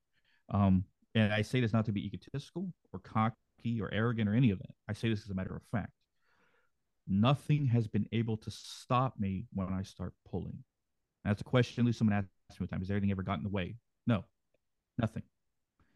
Um, 0.51 0.85
and 1.15 1.33
I 1.33 1.41
say 1.41 1.61
this 1.61 1.73
not 1.73 1.87
to 1.87 1.93
be 1.93 2.05
egotistical 2.05 2.71
or 2.93 3.01
cocky 3.01 3.81
or 3.81 3.93
arrogant 3.93 4.29
or 4.29 4.35
any 4.35 4.51
of 4.51 4.59
that. 4.59 4.75
I 4.87 4.93
say 4.93 5.09
this 5.09 5.23
as 5.23 5.31
a 5.31 5.35
matter 5.35 5.57
of 5.57 5.63
fact. 5.73 5.93
Nothing 7.09 7.65
has 7.67 7.89
been 7.89 8.07
able 8.13 8.37
to 8.39 8.51
stop 8.51 9.19
me 9.19 9.47
when 9.55 9.73
I 9.73 9.83
start 9.83 10.13
pulling. 10.31 10.59
That's 11.27 11.41
a 11.41 11.45
question 11.45 11.83
at 11.83 11.87
least 11.87 11.99
someone 11.99 12.17
asked 12.17 12.61
me 12.61 12.65
one 12.65 12.69
time. 12.69 12.81
Has 12.81 12.91
everything 12.91 13.11
ever 13.11 13.23
gotten 13.23 13.41
in 13.41 13.51
the 13.51 13.55
way? 13.55 13.77
No, 14.07 14.25
nothing. 14.99 15.23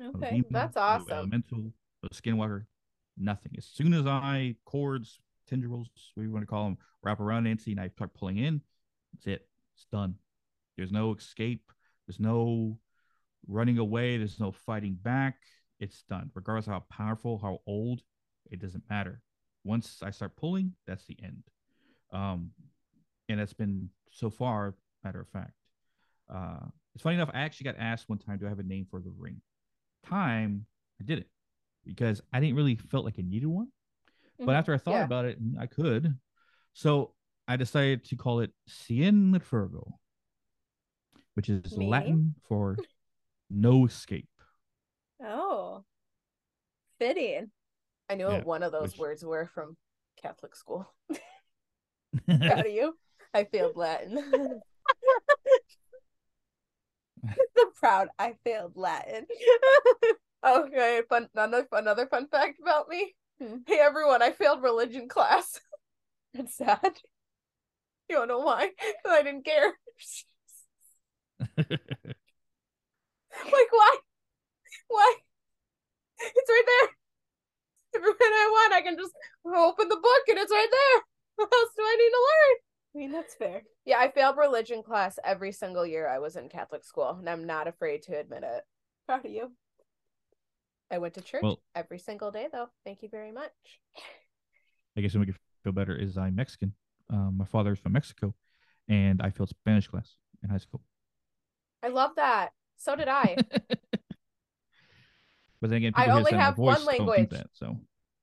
Okay. 0.02 0.30
demon, 0.30 0.46
that's 0.50 0.76
awesome. 0.76 1.12
elemental, 1.12 1.72
skinwalker, 2.12 2.64
nothing. 3.18 3.52
As 3.58 3.66
soon 3.66 3.92
as 3.92 4.06
I 4.06 4.56
cords, 4.64 5.20
tendrils, 5.48 5.88
what 6.14 6.24
you 6.24 6.30
want 6.30 6.42
to 6.42 6.46
call 6.46 6.64
them, 6.64 6.78
wrap 7.02 7.20
around 7.20 7.44
Nancy 7.44 7.72
and 7.72 7.80
I 7.80 7.88
start 7.88 8.14
pulling 8.14 8.38
in, 8.38 8.62
that's 9.12 9.26
it. 9.26 9.48
It's 9.74 9.86
done. 9.92 10.14
There's 10.76 10.92
no 10.92 11.14
escape. 11.14 11.70
There's 12.06 12.20
no 12.20 12.78
running 13.46 13.78
away. 13.78 14.16
There's 14.16 14.40
no 14.40 14.52
fighting 14.52 14.96
back. 15.00 15.36
It's 15.78 16.02
done. 16.02 16.30
Regardless 16.34 16.66
of 16.66 16.72
how 16.72 16.84
powerful, 16.90 17.38
how 17.38 17.60
old, 17.66 18.02
it 18.50 18.60
doesn't 18.60 18.84
matter. 18.88 19.20
Once 19.64 20.02
I 20.02 20.10
start 20.10 20.36
pulling, 20.36 20.72
that's 20.86 21.04
the 21.04 21.16
end. 21.22 21.42
Um, 22.12 22.50
and 23.28 23.38
that's 23.38 23.52
been 23.52 23.90
so 24.10 24.30
far, 24.30 24.74
matter 25.04 25.20
of 25.20 25.28
fact. 25.28 25.52
Uh, 26.28 26.66
it's 26.94 27.02
funny 27.02 27.16
enough. 27.16 27.30
I 27.32 27.40
actually 27.40 27.64
got 27.64 27.76
asked 27.78 28.08
one 28.08 28.18
time, 28.18 28.38
"Do 28.38 28.46
I 28.46 28.48
have 28.48 28.58
a 28.58 28.64
name 28.64 28.86
for 28.90 29.00
the 29.00 29.10
ring?" 29.10 29.40
Time, 30.04 30.66
I 31.00 31.04
didn't 31.04 31.26
because 31.84 32.20
I 32.32 32.40
didn't 32.40 32.56
really 32.56 32.76
felt 32.76 33.04
like 33.04 33.18
I 33.18 33.22
needed 33.22 33.46
one. 33.46 33.72
But 34.38 34.48
Mhm. 34.48 34.58
after 34.58 34.74
I 34.74 34.78
thought 34.78 34.92
Yeah. 34.94 35.04
about 35.04 35.24
it, 35.26 35.38
I 35.58 35.66
could. 35.66 36.18
So 36.72 37.14
I 37.48 37.56
decided 37.56 38.04
to 38.06 38.16
call 38.16 38.40
it 38.40 38.52
Cien 38.68 39.40
Virgo, 39.42 39.98
which 41.34 41.48
is 41.48 41.72
Meaning? 41.76 41.90
Latin 41.90 42.34
for 42.44 42.76
no 43.50 43.84
escape. 43.86 44.28
Oh, 45.22 45.84
fitting. 46.98 47.50
I 48.08 48.14
knew 48.14 48.28
Yeah, 48.28 48.36
what 48.38 48.46
one 48.46 48.62
of 48.62 48.72
those 48.72 48.92
which- 48.92 48.98
words 49.00 49.24
were 49.24 49.46
from 49.46 49.76
Catholic 50.16 50.54
school. 50.56 50.86
Proud 52.26 52.66
of 52.66 52.72
you. 52.72 52.98
I 53.34 53.44
failed 53.44 53.76
Latin. 53.76 54.60
the 57.56 57.66
proud. 57.78 58.08
I 58.18 58.34
failed 58.44 58.72
Latin. 58.76 59.26
okay, 60.46 61.02
fun 61.08 61.28
another 61.34 61.66
another 61.72 62.06
fun 62.06 62.28
fact 62.28 62.60
about 62.60 62.88
me. 62.88 63.14
Hmm. 63.40 63.56
Hey 63.66 63.78
everyone, 63.78 64.22
I 64.22 64.32
failed 64.32 64.62
religion 64.62 65.08
class. 65.08 65.60
That's 66.34 66.56
sad. 66.56 66.98
You 68.08 68.16
don't 68.16 68.28
know 68.28 68.40
why? 68.40 68.70
Because 68.76 69.18
I 69.18 69.22
didn't 69.22 69.44
care. 69.44 69.72
Like 73.44 73.72
why? 73.72 73.96
Why? 74.88 75.16
It's 76.20 76.48
right 76.50 76.64
there. 76.66 76.88
Every 77.96 78.10
minute 78.10 78.36
I 78.36 78.48
want, 78.52 78.74
I 78.74 78.82
can 78.82 78.96
just 78.96 79.12
open 79.44 79.88
the 79.88 79.96
book 79.96 80.22
and 80.28 80.38
it's 80.38 80.52
right 80.52 80.68
there. 80.70 81.02
What 81.36 81.52
else 81.52 81.70
do 81.76 81.82
I 81.82 81.96
need 81.96 82.10
to 82.10 82.26
learn? 82.30 82.69
I 82.94 82.98
mean, 82.98 83.12
that's 83.12 83.34
fair. 83.34 83.62
Yeah, 83.84 83.98
I 83.98 84.10
failed 84.10 84.36
religion 84.36 84.82
class 84.82 85.18
every 85.24 85.52
single 85.52 85.86
year 85.86 86.08
I 86.08 86.18
was 86.18 86.36
in 86.36 86.48
Catholic 86.48 86.84
school, 86.84 87.10
and 87.18 87.28
I'm 87.28 87.46
not 87.46 87.68
afraid 87.68 88.02
to 88.02 88.18
admit 88.18 88.42
it. 88.42 88.64
Proud 89.06 89.24
of 89.24 89.30
you. 89.30 89.52
I 90.90 90.98
went 90.98 91.14
to 91.14 91.20
church 91.20 91.42
Well- 91.42 91.60
every 91.74 91.98
single 92.00 92.30
day, 92.32 92.48
though. 92.52 92.68
Thank 92.84 93.02
you 93.02 93.08
very 93.08 93.30
much. 93.30 93.52
I 94.96 95.00
guess 95.00 95.12
to 95.12 95.18
make 95.18 95.28
you 95.28 95.34
feel 95.62 95.72
better 95.72 95.94
is 95.94 96.18
I'm 96.18 96.34
Mexican. 96.34 96.74
Um, 97.08 97.36
my 97.36 97.44
father 97.44 97.72
is 97.72 97.78
from 97.78 97.92
Mexico, 97.92 98.34
and 98.88 99.22
I 99.22 99.30
failed 99.30 99.50
Spanish 99.50 99.86
class 99.86 100.16
in 100.42 100.50
high 100.50 100.58
school. 100.58 100.82
I 101.82 101.88
love 101.88 102.16
that. 102.16 102.50
So 102.76 102.96
did 102.96 103.08
I. 103.08 103.36
But 105.60 105.68
then 105.68 105.76
again, 105.78 105.92
I 105.94 106.06
people 106.06 106.16
hear 106.16 106.24
the 106.24 106.30
only 106.30 106.30
sound 106.30 106.34
of 106.34 106.38
my 106.40 106.44
have 106.44 106.58
one 106.58 106.74
voice 106.74 106.96
don't 106.98 107.06
language. 107.06 107.30
that. 107.30 107.46
So 107.52 107.76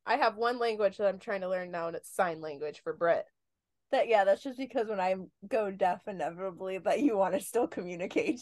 I 0.05 0.15
have 0.15 0.37
one 0.37 0.57
language 0.57 0.97
that 0.97 1.07
I'm 1.07 1.19
trying 1.19 1.41
to 1.41 1.49
learn 1.49 1.69
now, 1.71 1.87
and 1.87 1.95
it's 1.95 2.09
sign 2.13 2.41
language 2.41 2.81
for 2.83 2.93
Britt. 2.93 3.25
That 3.91 4.07
yeah, 4.07 4.25
that's 4.25 4.43
just 4.43 4.57
because 4.57 4.87
when 4.87 4.99
I 4.99 5.15
go 5.47 5.71
deaf 5.71 6.01
inevitably 6.07 6.79
that 6.79 6.99
you 6.99 7.17
want 7.17 7.33
to 7.35 7.39
still 7.39 7.67
communicate. 7.67 8.41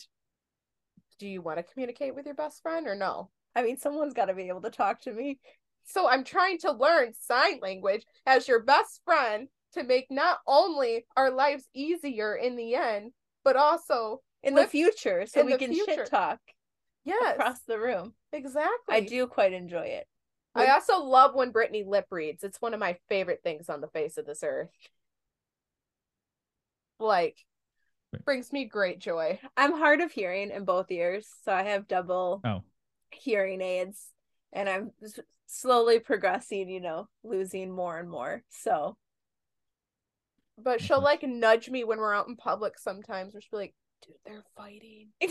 Do 1.20 1.28
you 1.28 1.42
want 1.42 1.58
to 1.58 1.64
communicate 1.64 2.16
with 2.16 2.26
your 2.26 2.36
best 2.36 2.62
friend 2.62 2.88
or 2.88 2.96
no? 2.96 3.30
I 3.56 3.64
mean, 3.64 3.78
someone's 3.78 4.14
got 4.14 4.26
to 4.26 4.34
be 4.34 4.50
able 4.50 4.62
to 4.62 4.70
talk 4.70 5.02
to 5.02 5.14
me. 5.14 5.40
So 5.86 6.10
I'm 6.10 6.24
trying 6.24 6.58
to 6.60 6.72
learn 6.72 7.14
sign 7.14 7.60
language 7.62 8.04
as 8.26 8.48
your 8.48 8.64
best 8.64 9.02
friend 9.06 9.48
to 9.74 9.84
make 9.84 10.08
not 10.10 10.40
only 10.48 11.06
our 11.16 11.30
lives 11.30 11.66
easier 11.74 12.36
in 12.36 12.56
the 12.56 12.76
end, 12.76 13.12
but 13.44 13.56
also 13.56 14.22
In 14.42 14.56
Live 14.56 14.66
the 14.66 14.72
future, 14.72 15.26
so 15.28 15.46
we 15.46 15.56
can 15.58 15.72
future. 15.72 15.94
shit 15.94 16.10
talk 16.10 16.40
yes, 17.04 17.36
across 17.36 17.62
the 17.68 17.80
room. 17.80 18.14
exactly. 18.34 18.96
I 18.96 19.02
do 19.02 19.28
quite 19.28 19.54
enjoy 19.54 19.86
it. 19.86 20.08
I 20.56 20.68
also 20.68 21.04
love 21.04 21.36
when 21.36 21.52
Brittany 21.52 21.84
lip 21.86 22.08
reads. 22.12 22.44
It's 22.44 22.62
one 22.62 22.74
of 22.74 22.80
my 22.80 22.98
favorite 23.10 23.42
things 23.44 23.70
on 23.70 23.82
the 23.82 23.90
face 23.90 24.18
of 24.18 24.26
this 24.26 24.42
earth. 24.42 24.70
Like, 27.00 27.38
brings 28.24 28.54
me 28.54 28.66
great 28.66 29.00
joy. 29.00 29.40
I'm 29.58 29.74
hard 29.74 30.02
of 30.02 30.12
hearing 30.12 30.52
in 30.52 30.64
both 30.66 30.90
ears, 30.92 31.28
so 31.44 31.52
I 31.52 31.64
have 31.64 31.88
double 31.88 32.42
Oh, 32.46 32.62
hearing 33.12 33.62
aids, 33.62 34.08
and 34.54 34.70
I'm 34.70 34.92
slowly 35.48 36.00
progressing. 36.00 36.70
You 36.70 36.80
know, 36.82 37.08
losing 37.24 37.72
more 37.72 38.00
and 38.00 38.10
more. 38.10 38.44
So 38.50 38.96
But 40.58 40.82
she'll 40.82 41.02
like 41.02 41.24
nudge 41.24 41.70
me 41.70 41.84
when 41.84 41.98
we're 42.00 42.14
out 42.16 42.28
in 42.28 42.36
public 42.38 42.78
sometimes, 42.80 43.34
where 43.34 43.42
she'll 43.42 43.60
be 43.60 43.64
like, 43.66 43.76
dude, 44.06 44.16
they're 44.26 44.46
fighting. 44.56 45.10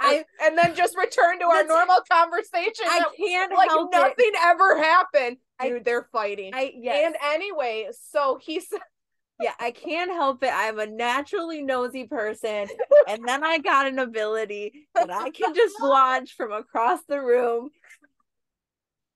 I 0.00 0.24
and 0.40 0.56
then 0.56 0.76
just 0.76 0.96
return 0.96 1.40
to 1.40 1.46
our 1.46 1.64
normal 1.64 1.98
conversation. 2.08 2.84
I 2.86 3.02
can't 3.16 3.52
like 3.52 3.68
nothing 3.90 4.14
it. 4.18 4.38
ever 4.44 4.78
happened. 4.80 5.38
I- 5.58 5.70
Dude, 5.70 5.84
they're 5.84 6.08
fighting. 6.12 6.52
I 6.54 6.72
yes. 6.76 7.04
And 7.06 7.16
anyway, 7.34 7.88
so 8.10 8.38
he's 8.40 8.68
yeah, 9.40 9.54
I 9.58 9.70
can't 9.70 10.10
help 10.10 10.42
it. 10.42 10.52
I'm 10.52 10.78
a 10.78 10.86
naturally 10.86 11.62
nosy 11.62 12.04
person, 12.04 12.66
and 13.06 13.26
then 13.26 13.44
I 13.44 13.58
got 13.58 13.86
an 13.86 13.98
ability 13.98 14.88
that 14.94 15.10
I 15.10 15.30
can 15.30 15.54
just 15.54 15.76
watch 15.80 16.34
from 16.36 16.52
across 16.52 17.00
the 17.08 17.20
room. 17.20 17.70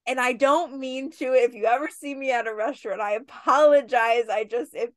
And 0.06 0.20
I 0.20 0.32
don't 0.32 0.78
mean 0.78 1.10
to. 1.12 1.24
If 1.24 1.54
you 1.54 1.66
ever 1.66 1.88
see 1.88 2.14
me 2.14 2.32
at 2.32 2.46
a 2.46 2.54
restaurant, 2.54 3.00
I 3.00 3.12
apologize. 3.12 4.24
I 4.30 4.44
just 4.44 4.74
if 4.74 4.90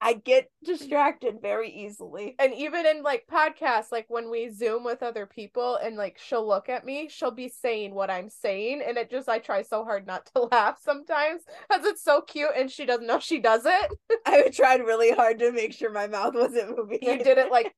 I 0.00 0.12
get 0.12 0.50
distracted 0.62 1.40
very 1.40 1.70
easily. 1.70 2.36
and 2.38 2.52
even 2.54 2.86
in 2.86 3.02
like 3.02 3.26
podcasts, 3.30 3.90
like 3.90 4.06
when 4.08 4.30
we 4.30 4.50
zoom 4.50 4.84
with 4.84 5.02
other 5.02 5.26
people 5.26 5.76
and 5.76 5.96
like 5.96 6.18
she'll 6.18 6.46
look 6.46 6.68
at 6.68 6.84
me, 6.84 7.08
she'll 7.08 7.30
be 7.30 7.48
saying 7.48 7.94
what 7.94 8.10
I'm 8.10 8.28
saying, 8.28 8.82
and 8.86 8.98
it 8.98 9.10
just 9.10 9.28
I 9.28 9.38
try 9.38 9.62
so 9.62 9.84
hard 9.84 10.06
not 10.06 10.26
to 10.34 10.42
laugh 10.52 10.78
sometimes 10.82 11.42
because 11.68 11.86
it's 11.86 12.04
so 12.04 12.20
cute 12.20 12.50
and 12.56 12.70
she 12.70 12.84
doesn't 12.84 13.06
know 13.06 13.20
she 13.20 13.40
does 13.40 13.62
it. 13.64 13.92
I 14.26 14.48
tried 14.48 14.80
really 14.80 15.12
hard 15.12 15.38
to 15.38 15.50
make 15.52 15.72
sure 15.72 15.90
my 15.90 16.06
mouth 16.06 16.34
wasn't 16.34 16.76
moving. 16.76 16.98
You 17.00 17.18
did 17.22 17.38
it 17.38 17.50
like 17.50 17.74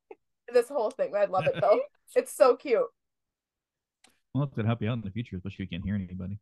this 0.53 0.69
whole 0.69 0.91
thing. 0.91 1.13
I 1.17 1.27
love 1.27 1.47
it 1.47 1.61
though. 1.61 1.81
It's 2.17 2.35
so 2.35 2.57
cute. 2.57 2.87
I'll 4.35 4.41
have 4.41 4.55
to 4.55 4.65
help 4.65 4.81
you 4.81 4.89
out 4.89 4.95
in 4.95 5.03
the 5.03 5.11
future, 5.11 5.37
especially 5.37 5.65
if 5.65 5.71
you 5.71 5.77
can't 5.79 5.85
hear 5.85 5.95
anybody. 5.95 6.39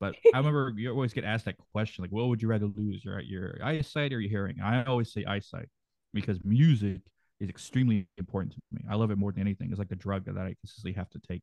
But 0.00 0.14
I 0.34 0.38
remember 0.38 0.72
you 0.76 0.90
always 0.90 1.12
get 1.12 1.24
asked 1.24 1.46
that 1.46 1.56
question, 1.72 2.02
like, 2.02 2.12
what 2.12 2.28
would 2.28 2.42
you 2.42 2.48
rather 2.48 2.66
lose, 2.66 3.04
your 3.04 3.20
your 3.20 3.58
eyesight 3.62 4.12
or 4.12 4.20
your 4.20 4.30
hearing? 4.30 4.60
I 4.62 4.84
always 4.84 5.12
say 5.12 5.24
eyesight 5.24 5.68
because 6.14 6.38
music 6.44 7.00
is 7.40 7.48
extremely 7.48 8.08
important 8.16 8.52
to 8.52 8.60
me. 8.72 8.84
I 8.90 8.96
love 8.96 9.10
it 9.10 9.18
more 9.18 9.32
than 9.32 9.40
anything. 9.40 9.70
It's 9.70 9.78
like 9.78 9.92
a 9.92 9.96
drug 9.96 10.24
that 10.24 10.36
I 10.36 10.54
consistently 10.60 10.92
have 10.92 11.10
to 11.10 11.20
take. 11.20 11.42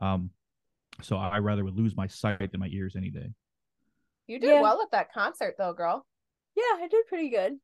Um, 0.00 0.30
so 1.02 1.16
I 1.16 1.38
rather 1.38 1.64
would 1.64 1.76
lose 1.76 1.96
my 1.96 2.06
sight 2.06 2.50
than 2.50 2.60
my 2.60 2.68
ears 2.68 2.96
any 2.96 3.10
day. 3.10 3.30
You 4.26 4.38
did 4.38 4.48
Yeah. 4.48 4.62
well 4.62 4.80
at 4.82 4.90
that 4.92 5.12
concert 5.12 5.56
though, 5.58 5.72
girl. 5.72 6.06
Yeah, 6.54 6.82
I 6.82 6.88
did 6.90 7.06
pretty 7.06 7.28
good. 7.28 7.60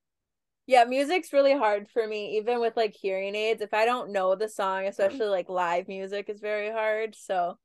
Yeah, 0.67 0.85
music's 0.85 1.33
really 1.33 1.57
hard 1.57 1.89
for 1.89 2.07
me, 2.07 2.37
even 2.39 2.61
with 2.61 2.77
like 2.77 2.95
hearing 2.95 3.35
aids. 3.35 3.63
If 3.63 3.75
I 3.75 3.85
don't 3.85 4.13
know 4.13 4.35
the 4.37 4.49
song, 4.49 4.87
especially 4.87 5.27
like 5.27 5.49
live 5.49 5.89
music, 5.89 6.29
is 6.29 6.41
very 6.41 6.71
hard. 6.71 7.17
So, 7.17 7.59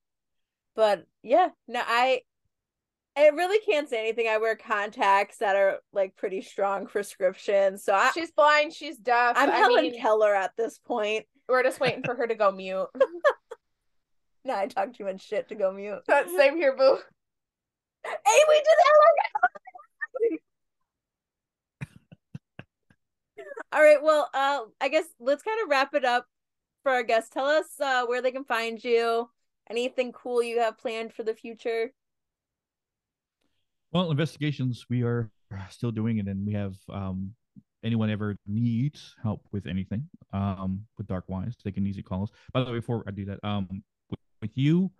but 0.75 1.05
yeah, 1.21 1.49
no, 1.67 1.81
I, 1.85 2.21
I 3.17 3.29
really 3.29 3.59
can't 3.59 3.89
say 3.89 3.99
anything. 3.99 4.27
I 4.27 4.37
wear 4.37 4.55
contacts 4.55 5.39
that 5.39 5.55
are 5.55 5.79
like 5.91 6.15
pretty 6.15 6.41
strong 6.41 6.85
prescriptions. 6.85 7.83
So 7.83 7.95
I, 7.95 8.11
she's 8.13 8.29
blind, 8.31 8.73
she's 8.73 8.97
deaf. 8.97 9.35
I'm 9.35 9.49
I 9.49 9.55
Helen 9.55 9.81
mean, 9.85 9.99
Keller 9.99 10.35
at 10.35 10.51
this 10.55 10.77
point. 10.77 11.25
we're 11.49 11.63
just 11.63 11.79
waiting 11.79 12.03
for 12.03 12.13
her 12.13 12.27
to 12.27 12.35
go 12.35 12.51
mute. 12.51 12.87
No, 14.45 14.55
I 14.55 14.67
talk 14.67 14.93
too 14.93 15.03
much 15.03 15.27
shit 15.27 15.49
to 15.49 15.55
go 15.55 15.73
mute. 15.73 15.99
That 16.07 16.29
same 16.37 16.55
here, 16.55 16.73
boo. 16.73 16.97
Hey, 18.05 18.39
we 18.47 18.55
did 18.55 18.65
Helen. 20.29 20.39
All 23.73 23.81
right. 23.81 24.01
Well, 24.01 24.29
uh, 24.33 24.61
I 24.79 24.87
guess 24.87 25.03
let's 25.19 25.43
kind 25.43 25.59
of 25.61 25.69
wrap 25.69 25.93
it 25.95 26.05
up 26.05 26.25
for 26.83 26.93
our 26.93 27.03
guests. 27.03 27.29
Tell 27.29 27.45
us 27.45 27.65
uh 27.81 28.05
where 28.05 28.21
they 28.21 28.31
can 28.31 28.45
find 28.45 28.81
you. 28.81 29.29
Anything 29.69 30.13
cool 30.13 30.41
you 30.41 30.61
have 30.61 30.77
planned 30.77 31.13
for 31.13 31.23
the 31.23 31.33
future? 31.33 31.91
Well, 33.91 34.11
investigations 34.11 34.85
we 34.89 35.03
are 35.03 35.29
still 35.69 35.91
doing 35.91 36.17
it, 36.17 36.27
and 36.27 36.45
we 36.45 36.53
have 36.53 36.75
um, 36.89 37.33
anyone 37.83 38.09
ever 38.09 38.35
needs 38.45 39.15
help 39.23 39.45
with 39.51 39.65
anything 39.65 40.09
um, 40.33 40.85
with 40.97 41.07
Dark 41.07 41.25
Wise, 41.27 41.55
they 41.63 41.71
can 41.71 41.85
easily 41.87 42.03
call 42.03 42.23
us. 42.23 42.29
By 42.53 42.63
the 42.63 42.71
way, 42.71 42.79
before 42.79 43.03
I 43.07 43.11
do 43.11 43.25
that, 43.25 43.39
um, 43.43 43.67
with, 44.09 44.19
with 44.41 44.57
you, 44.57 44.91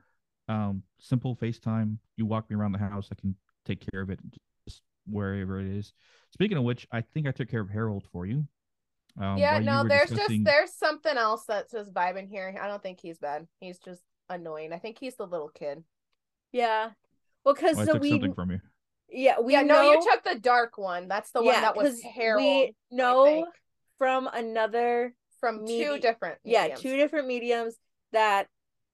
um, 0.47 0.83
simple 0.99 1.35
FaceTime. 1.35 1.97
You 2.15 2.25
walk 2.25 2.49
me 2.49 2.55
around 2.55 2.71
the 2.71 2.79
house, 2.79 3.09
I 3.11 3.15
can 3.19 3.35
take 3.65 3.85
care 3.91 4.01
of 4.01 4.09
it, 4.09 4.19
just 4.67 4.81
wherever 5.05 5.59
it 5.59 5.67
is. 5.67 5.93
Speaking 6.31 6.57
of 6.57 6.63
which, 6.63 6.87
I 6.91 7.01
think 7.01 7.27
I 7.27 7.31
took 7.31 7.49
care 7.49 7.61
of 7.61 7.69
Harold 7.69 8.05
for 8.11 8.25
you. 8.25 8.47
Um, 9.19 9.37
yeah, 9.37 9.53
while 9.53 9.59
you 9.61 9.65
no, 9.65 9.87
there's 9.87 10.09
discussing- 10.09 10.45
just 10.45 10.55
there's 10.55 10.73
something 10.73 11.17
else 11.17 11.43
that's 11.47 11.73
just 11.73 11.93
vibing 11.93 12.29
here. 12.29 12.57
I 12.61 12.67
don't 12.67 12.81
think 12.81 12.99
he's 13.01 13.17
bad. 13.17 13.47
He's 13.59 13.79
just 13.79 14.01
annoying. 14.29 14.71
I 14.71 14.77
think 14.77 14.97
he's 14.99 15.15
the 15.15 15.25
little 15.25 15.49
kid. 15.49 15.83
Yeah. 16.53 16.91
Well, 17.43 17.55
because 17.55 17.77
Oh, 17.77 17.81
I 17.81 17.85
so 17.85 17.93
took 17.93 18.01
we 18.01 18.11
something 18.11 18.33
from 18.33 18.51
you. 18.51 18.59
Yeah 19.09 19.39
we 19.39 19.53
yeah, 19.53 19.61
no, 19.61 19.91
you 19.91 20.01
took 20.09 20.23
the 20.23 20.39
dark 20.39 20.77
one. 20.77 21.07
That's 21.07 21.31
the 21.31 21.41
one 21.41 21.53
yeah, 21.53 21.61
that 21.61 21.77
was 21.77 22.01
Harold. 22.01 22.43
We 22.43 22.75
know 22.91 23.47
from 23.97 24.29
another 24.31 25.13
from 25.39 25.63
medi- 25.63 25.83
two 25.83 25.99
different. 25.99 26.39
yeah 26.43 26.75
two 26.75 26.95
different 26.95 27.27
mediums 27.27 27.75
that 28.11 28.47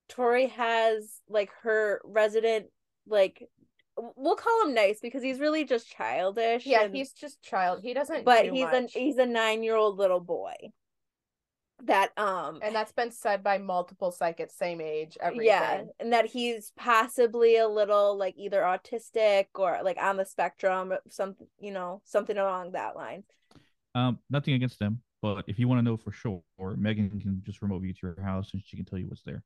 Tori 0.09 0.47
has 0.47 1.21
like 1.29 1.49
her 1.63 2.01
resident 2.03 2.67
like 3.07 3.47
we'll 4.15 4.35
call 4.35 4.63
him 4.65 4.73
nice 4.73 4.99
because 5.01 5.23
he's 5.23 5.39
really 5.39 5.65
just 5.65 5.89
childish. 5.89 6.65
Yeah, 6.65 6.83
and- 6.83 6.95
he's 6.95 7.11
just 7.11 7.41
child. 7.41 7.81
He 7.81 7.93
doesn't. 7.93 8.25
but 8.25 8.43
do 8.43 8.51
he's 8.51 8.63
much. 8.63 8.95
a 8.95 8.99
he's 8.99 9.17
a 9.17 9.25
nine 9.25 9.63
year 9.63 9.75
old 9.75 9.97
little 9.97 10.19
boy 10.19 10.53
that 11.85 12.17
um 12.17 12.59
and 12.61 12.73
that's 12.73 12.91
been 12.93 13.11
said 13.11 13.43
by 13.43 13.57
multiple 13.57 14.11
psychics, 14.11 14.55
same 14.57 14.81
age, 14.81 15.17
everything. 15.21 15.45
yeah 15.47 15.83
and 15.99 16.13
that 16.13 16.25
he's 16.25 16.71
possibly 16.77 17.57
a 17.57 17.67
little 17.67 18.17
like 18.17 18.35
either 18.37 18.61
autistic 18.61 19.47
or 19.55 19.79
like 19.83 19.97
on 19.97 20.17
the 20.17 20.25
spectrum 20.25 20.93
something 21.09 21.47
you 21.59 21.71
know 21.71 22.01
something 22.05 22.37
along 22.37 22.71
that 22.71 22.95
line 22.95 23.23
Um, 23.95 24.19
nothing 24.29 24.55
against 24.55 24.79
them, 24.79 25.01
but 25.21 25.43
if 25.47 25.59
you 25.59 25.67
want 25.67 25.79
to 25.79 25.83
know 25.83 25.97
for 25.97 26.11
sure, 26.11 26.41
Megan 26.77 27.09
can 27.19 27.41
just 27.45 27.61
remote 27.61 27.81
view 27.81 27.93
to 27.93 27.99
your 28.03 28.21
house 28.23 28.53
and 28.53 28.61
she 28.65 28.75
can 28.75 28.85
tell 28.85 28.99
you 28.99 29.07
what's 29.07 29.23
there. 29.23 29.43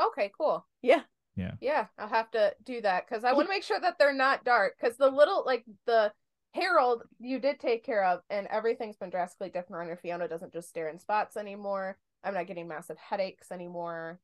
Okay, 0.00 0.30
cool. 0.38 0.64
Yeah, 0.82 1.02
yeah 1.34 1.52
Yeah, 1.60 1.86
I'll 1.98 2.08
have 2.08 2.30
to 2.32 2.54
do 2.64 2.80
that 2.82 3.06
because 3.08 3.24
I 3.24 3.32
want 3.32 3.46
to 3.46 3.52
make 3.54 3.64
sure 3.64 3.80
that 3.80 3.98
they're 3.98 4.12
not 4.12 4.44
dark. 4.44 4.74
Because 4.80 4.96
the 4.96 5.10
little, 5.10 5.42
like 5.44 5.64
the 5.86 6.12
Harold, 6.52 7.02
you 7.18 7.38
did 7.38 7.60
take 7.60 7.84
care 7.84 8.04
of, 8.04 8.22
and 8.30 8.46
everything's 8.48 8.96
been 8.96 9.10
drastically 9.10 9.50
different. 9.50 9.82
Under 9.82 9.96
Fiona 9.96 10.28
doesn't 10.28 10.52
just 10.52 10.68
stare 10.68 10.88
in 10.88 10.98
spots 10.98 11.36
anymore. 11.36 11.98
I'm 12.24 12.34
not 12.34 12.46
getting 12.46 12.68
massive 12.68 12.98
headaches 12.98 13.52
anymore. 13.52 14.20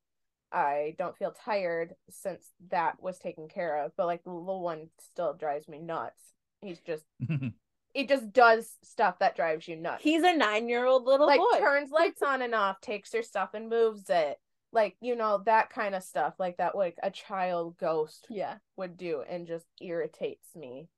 I 0.53 0.95
don't 0.99 1.17
feel 1.17 1.35
tired 1.45 1.95
since 2.11 2.47
that 2.71 3.03
was 3.03 3.19
taken 3.19 3.49
care 3.49 3.85
of. 3.85 3.93
But 3.97 4.07
like 4.07 4.25
the 4.25 4.31
little 4.31 4.63
one 4.63 4.89
still 5.01 5.35
drives 5.35 5.69
me 5.69 5.79
nuts. 5.79 6.21
He's 6.61 6.81
just, 6.81 7.05
he 7.93 8.07
just 8.07 8.33
does 8.33 8.77
stuff 8.83 9.19
that 9.19 9.37
drives 9.37 9.67
you 9.69 9.77
nuts. 9.77 10.03
he's 10.03 10.23
a 10.23 10.37
nine 10.37 10.69
year 10.69 10.87
old 10.87 11.05
little 11.05 11.27
like 11.27 11.41
boy 11.41 11.59
turns 11.59 11.91
lights 11.91 12.23
on 12.23 12.41
and 12.41 12.55
off, 12.55 12.81
takes 12.81 13.13
your 13.13 13.23
stuff 13.23 13.51
and 13.55 13.69
moves 13.69 14.09
it. 14.09 14.39
Like, 14.73 14.97
you 15.01 15.15
know, 15.15 15.43
that 15.47 15.71
kind 15.71 15.95
of 15.95 16.03
stuff. 16.03 16.35
Like 16.39 16.57
that 16.57 16.77
like 16.77 16.99
a 17.03 17.11
child 17.11 17.77
ghost 17.77 18.27
yeah 18.31 18.57
would 18.77 18.97
do 18.97 19.23
and 19.29 19.47
just 19.47 19.67
irritates 19.81 20.55
me. 20.55 20.89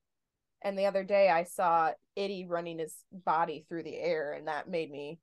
And 0.63 0.77
the 0.77 0.85
other 0.85 1.03
day 1.03 1.29
I 1.29 1.43
saw 1.43 1.91
Itty 2.15 2.45
running 2.45 2.79
his 2.79 2.95
body 3.11 3.65
through 3.69 3.83
the 3.83 3.95
air 3.97 4.33
and 4.33 4.47
that 4.47 4.69
made 4.69 4.91
me 4.91 5.19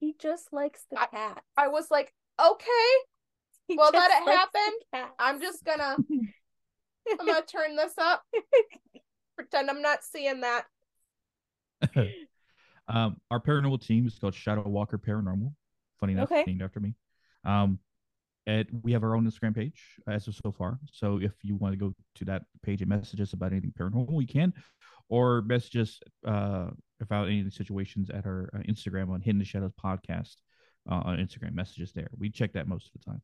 he 0.00 0.14
just 0.18 0.52
likes 0.52 0.84
the 0.90 0.98
I- 1.00 1.06
cat 1.06 1.42
I 1.56 1.68
was 1.68 1.90
like, 1.90 2.12
okay, 2.40 2.68
He 3.68 3.76
well, 3.76 3.90
let 3.92 4.10
just 4.10 4.28
it 4.28 4.30
happen. 4.32 5.10
I'm 5.18 5.40
just 5.40 5.64
gonna 5.64 5.96
I'm 7.20 7.26
gonna 7.26 7.42
turn 7.42 7.76
this 7.76 7.92
up. 7.98 8.22
Pretend 9.36 9.70
I'm 9.70 9.80
not 9.82 10.02
seeing 10.04 10.40
that. 10.42 10.64
um, 12.88 13.16
our 13.30 13.40
paranormal 13.40 13.80
team 13.84 14.06
is 14.06 14.18
called 14.18 14.34
Shadow 14.34 14.68
Walker 14.68 14.98
Paranormal. 14.98 15.52
Funny 15.98 16.14
enough, 16.14 16.30
Okay. 16.30 16.44
named 16.46 16.62
after 16.62 16.80
me. 16.80 16.94
Um, 17.44 17.78
and 18.46 18.66
we 18.82 18.92
have 18.92 19.04
our 19.04 19.14
own 19.14 19.30
Instagram 19.30 19.54
page 19.54 19.80
as 20.08 20.26
of 20.28 20.34
so 20.34 20.52
far. 20.52 20.78
So 20.90 21.18
if 21.20 21.32
you 21.42 21.56
want 21.56 21.72
to 21.72 21.78
go 21.78 21.94
to 22.16 22.24
that 22.26 22.42
page 22.62 22.80
and 22.80 22.88
message 22.88 23.20
us 23.20 23.32
about 23.32 23.52
anything 23.52 23.72
paranormal, 23.78 24.20
you 24.20 24.26
can, 24.26 24.52
or 25.08 25.42
message 25.42 25.76
us 25.76 26.00
uh, 26.26 26.70
about 27.00 27.28
any 27.28 27.40
of 27.40 27.46
the 27.46 27.50
situations 27.50 28.10
at 28.10 28.26
our 28.26 28.50
uh, 28.54 28.58
Instagram 28.58 29.10
on 29.10 29.20
Hidden 29.20 29.42
Shadows 29.44 29.72
podcast 29.82 30.36
uh, 30.90 31.02
on 31.04 31.18
Instagram. 31.18 31.54
Messages 31.54 31.92
there. 31.92 32.08
We 32.18 32.30
check 32.30 32.52
that 32.54 32.68
most 32.68 32.86
of 32.86 32.92
the 32.92 33.10
time. 33.10 33.22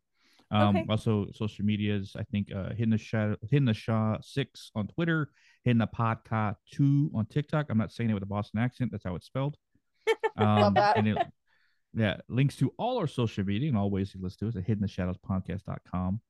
Um, 0.50 0.76
Okay. 0.76 0.86
Also, 0.88 1.26
social 1.32 1.64
medias. 1.64 2.14
I 2.16 2.22
think 2.24 2.52
uh, 2.54 2.70
Hidden 2.70 2.90
the 2.90 2.98
Shadow, 2.98 3.36
Hidden 3.50 3.66
the 3.66 3.74
Shaw 3.74 4.18
six 4.20 4.70
on 4.74 4.86
Twitter, 4.86 5.30
Hidden 5.64 5.78
the 5.78 5.86
Podcast 5.86 6.56
two 6.70 7.10
on 7.14 7.26
TikTok. 7.26 7.66
I'm 7.68 7.78
not 7.78 7.92
saying 7.92 8.10
it 8.10 8.14
with 8.14 8.22
a 8.22 8.26
Boston 8.26 8.60
accent. 8.60 8.92
That's 8.92 9.04
how 9.04 9.14
it's 9.14 9.26
spelled. 9.26 9.56
Um, 10.38 10.60
Love 10.60 10.74
that. 10.74 10.98
And 10.98 11.08
it, 11.08 11.16
yeah, 11.96 12.18
links 12.28 12.56
to 12.56 12.72
all 12.78 12.98
our 12.98 13.06
social 13.06 13.42
media 13.44 13.68
and 13.68 13.78
all 13.78 13.90
ways 13.90 14.12
to 14.12 14.18
listen 14.18 14.38
to 14.40 14.48
us 14.48 14.56
at 14.56 14.66
hiddentheshadowspodcast.com. 14.68 16.20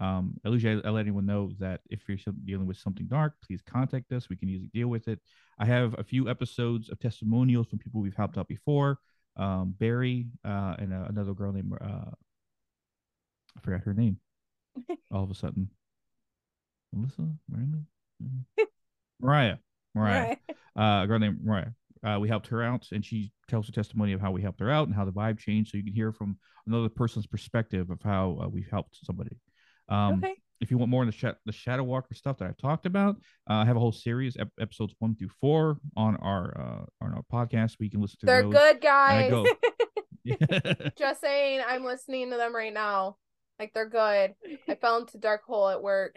Um, 0.00 0.34
at 0.44 0.52
least 0.52 0.64
I, 0.64 0.78
I 0.86 0.90
let 0.90 1.00
anyone 1.00 1.26
know 1.26 1.50
that 1.58 1.80
if 1.90 2.08
you're 2.08 2.18
dealing 2.44 2.66
with 2.66 2.76
something 2.76 3.08
dark, 3.08 3.34
please 3.44 3.60
contact 3.60 4.12
us. 4.12 4.28
We 4.28 4.36
can 4.36 4.48
easily 4.48 4.70
deal 4.72 4.86
with 4.86 5.08
it. 5.08 5.18
I 5.58 5.64
have 5.64 5.96
a 5.98 6.04
few 6.04 6.30
episodes 6.30 6.88
of 6.88 7.00
testimonials 7.00 7.66
from 7.66 7.80
people 7.80 8.00
we've 8.00 8.14
helped 8.14 8.38
out 8.38 8.46
before. 8.46 9.00
Um, 9.36 9.74
Barry 9.76 10.28
uh, 10.44 10.76
and 10.78 10.92
uh, 10.92 11.06
another 11.08 11.34
girl 11.34 11.52
named 11.52 11.72
uh, 11.80 12.10
I 13.56 13.60
forgot 13.60 13.80
her 13.82 13.94
name. 13.94 14.18
All 15.12 15.24
of 15.24 15.30
a 15.30 15.34
sudden, 15.34 15.68
Melissa, 16.92 17.28
Miranda? 17.50 17.78
Mhm. 18.22 18.66
Mariah, 19.20 19.56
Mariah 19.96 20.36
uh, 20.76 21.00
a 21.02 21.06
girl 21.08 21.18
named 21.18 21.44
Mariah. 21.44 21.70
Uh, 22.04 22.18
we 22.20 22.28
helped 22.28 22.46
her 22.48 22.62
out, 22.62 22.86
and 22.92 23.04
she 23.04 23.32
tells 23.48 23.66
her 23.66 23.72
testimony 23.72 24.12
of 24.12 24.20
how 24.20 24.30
we 24.30 24.42
helped 24.42 24.60
her 24.60 24.70
out 24.70 24.86
and 24.86 24.94
how 24.94 25.04
the 25.04 25.12
vibe 25.12 25.38
changed, 25.38 25.70
so 25.70 25.76
you 25.78 25.84
can 25.84 25.92
hear 25.92 26.12
from 26.12 26.38
another 26.66 26.88
person's 26.88 27.26
perspective 27.26 27.90
of 27.90 28.00
how 28.02 28.38
uh, 28.42 28.48
we've 28.48 28.68
helped 28.70 28.98
somebody. 29.04 29.36
Um, 29.88 30.22
okay. 30.24 30.34
If 30.60 30.72
you 30.72 30.78
want 30.78 30.90
more 30.90 31.02
on 31.02 31.06
the 31.06 31.12
sh- 31.12 31.38
the 31.46 31.52
Shadow 31.52 31.84
Walker 31.84 32.14
stuff 32.14 32.38
that 32.38 32.48
I've 32.48 32.56
talked 32.56 32.84
about, 32.84 33.16
uh, 33.48 33.54
I 33.54 33.64
have 33.64 33.76
a 33.76 33.80
whole 33.80 33.92
series, 33.92 34.36
ep- 34.36 34.50
episodes 34.60 34.94
one 34.98 35.14
through 35.14 35.30
four, 35.40 35.78
on 35.96 36.16
our 36.16 36.60
uh, 36.60 37.04
on 37.04 37.14
our 37.14 37.22
podcast. 37.32 37.76
We 37.78 37.88
can 37.88 38.00
listen 38.00 38.18
to 38.20 38.26
They're 38.26 38.42
those. 38.42 38.52
good, 38.52 38.80
guys. 38.80 39.30
Go, 39.30 39.46
Just 40.98 41.20
saying, 41.20 41.62
I'm 41.66 41.84
listening 41.84 42.30
to 42.30 42.36
them 42.36 42.54
right 42.54 42.74
now. 42.74 43.16
Like 43.58 43.72
they're 43.72 43.88
good. 43.88 44.34
I 44.68 44.74
fell 44.74 44.98
into 44.98 45.18
dark 45.18 45.42
hole 45.44 45.68
at 45.68 45.82
work. 45.82 46.16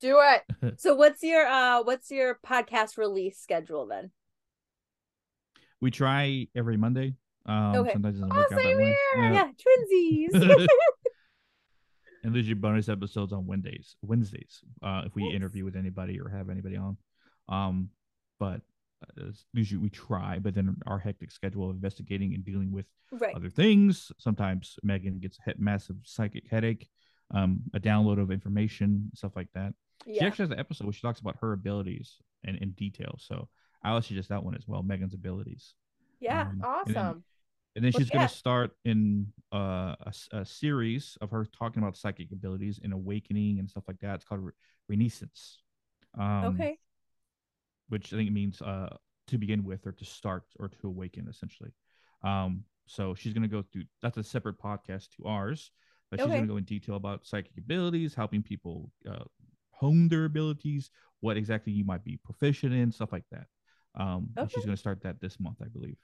Do 0.00 0.18
it. 0.20 0.42
So 0.78 0.94
what's 0.94 1.22
your 1.22 1.46
uh 1.46 1.82
what's 1.82 2.10
your 2.10 2.38
podcast 2.46 2.96
release 2.96 3.38
schedule 3.38 3.86
then? 3.86 4.10
We 5.80 5.90
try 5.90 6.46
every 6.54 6.76
Monday. 6.76 7.14
Um, 7.46 7.74
Okay. 7.76 7.92
Sometimes 7.94 8.18
it 8.18 8.20
doesn't 8.20 8.32
Oh, 8.32 8.36
work 8.36 8.52
out 8.52 8.56
that 8.58 8.62
same 8.62 8.76
way. 8.78 8.96
here. 9.14 9.32
Yeah, 9.32 9.50
twinsies. 9.52 10.66
and 12.24 12.34
there's 12.34 12.46
your 12.48 12.56
bonus 12.56 12.88
episodes 12.88 13.32
on 13.32 13.46
Wednesdays. 13.46 13.96
Wednesdays, 14.02 14.62
uh, 14.82 15.02
if 15.06 15.14
we 15.14 15.24
Nice. 15.24 15.34
interview 15.36 15.64
with 15.64 15.76
anybody 15.76 16.20
or 16.20 16.28
have 16.28 16.50
anybody 16.50 16.76
on. 16.76 16.96
Um, 17.48 17.90
but 18.38 18.60
uh, 19.18 19.30
usually 19.54 19.78
we 19.80 19.88
try, 19.90 20.38
but 20.38 20.54
then 20.54 20.76
our 20.86 20.98
hectic 20.98 21.30
schedule 21.32 21.70
of 21.70 21.76
investigating 21.76 22.34
and 22.34 22.44
dealing 22.44 22.70
with 22.70 22.86
right. 23.12 23.34
other 23.34 23.48
things. 23.48 24.12
Sometimes 24.18 24.78
Megan 24.82 25.18
gets 25.18 25.38
a 25.46 25.54
massive 25.58 25.96
psychic 26.04 26.46
headache, 26.48 26.88
um, 27.32 27.60
a 27.74 27.80
download 27.80 28.20
of 28.20 28.30
information, 28.30 29.10
stuff 29.14 29.32
like 29.34 29.48
that. 29.54 29.72
She 30.06 30.20
actually 30.20 30.44
has 30.44 30.50
an 30.50 30.58
episode 30.58 30.84
where 30.84 30.92
she 30.92 31.02
talks 31.02 31.20
about 31.20 31.36
her 31.40 31.52
abilities 31.52 32.16
and 32.44 32.56
in 32.58 32.70
detail. 32.72 33.16
So 33.18 33.48
I'll 33.82 33.94
let 33.94 34.04
just 34.04 34.28
that 34.28 34.44
one 34.44 34.54
as 34.54 34.66
well, 34.66 34.82
Megan's 34.82 35.14
abilities. 35.14 35.74
Yeah. 36.20 36.42
Um, 36.42 36.48
and 36.50 36.60
then- 36.62 36.96
Awesome. 36.96 37.24
and 37.76 37.84
then 37.84 37.92
Well, 37.94 38.00
she's 38.00 38.10
going 38.10 38.28
to 38.28 38.34
start 38.34 38.72
in 38.84 39.32
uh, 39.52 39.94
a, 40.00 40.12
a 40.32 40.44
series 40.44 41.16
of 41.20 41.30
her 41.30 41.44
talking 41.46 41.82
about 41.82 41.96
psychic 41.96 42.30
abilities 42.32 42.80
and 42.82 42.92
awakening 42.92 43.58
and 43.58 43.68
stuff 43.70 43.84
like 43.88 43.98
that. 44.00 44.16
It's 44.16 44.24
called 44.24 44.42
Re- 44.44 44.52
Renaissance. 44.88 45.58
Um, 46.18 46.44
okay. 46.54 46.78
Which 47.88 48.12
I 48.12 48.16
think 48.16 48.30
means 48.32 48.60
uh, 48.62 48.96
to 49.28 49.38
begin 49.38 49.64
with 49.64 49.86
or 49.86 49.92
to 49.92 50.04
start 50.04 50.44
or 50.58 50.68
to 50.68 50.86
awaken, 50.88 51.26
essentially. 51.28 51.70
Um, 52.22 52.64
so 52.86 53.14
she's 53.14 53.32
going 53.32 53.42
to 53.42 53.48
go 53.48 53.62
through 53.62 53.84
that's 54.02 54.16
a 54.18 54.22
separate 54.22 54.58
podcast 54.60 55.08
to 55.16 55.24
ours, 55.26 55.70
but 56.10 56.18
she's 56.20 56.26
going 56.28 56.42
to 56.42 56.52
go 56.52 56.56
in 56.56 56.64
detail 56.64 56.96
about 56.96 57.24
psychic 57.26 57.56
abilities, 57.56 58.14
helping 58.14 58.42
people 58.42 58.90
uh, 59.08 59.24
hone 59.70 60.08
their 60.08 60.24
abilities, 60.26 60.90
what 61.20 61.36
exactly 61.36 61.72
you 61.72 61.84
might 61.84 62.04
be 62.04 62.18
proficient 62.24 62.74
in, 62.74 62.90
stuff 62.92 63.12
like 63.12 63.24
that. 63.30 63.46
Um, 63.94 64.28
and 64.36 64.50
she's 64.50 64.64
going 64.64 64.76
to 64.76 64.80
start 64.80 65.02
that 65.02 65.20
this 65.20 65.38
month, 65.40 65.58
I 65.62 65.68
believe. 65.68 65.96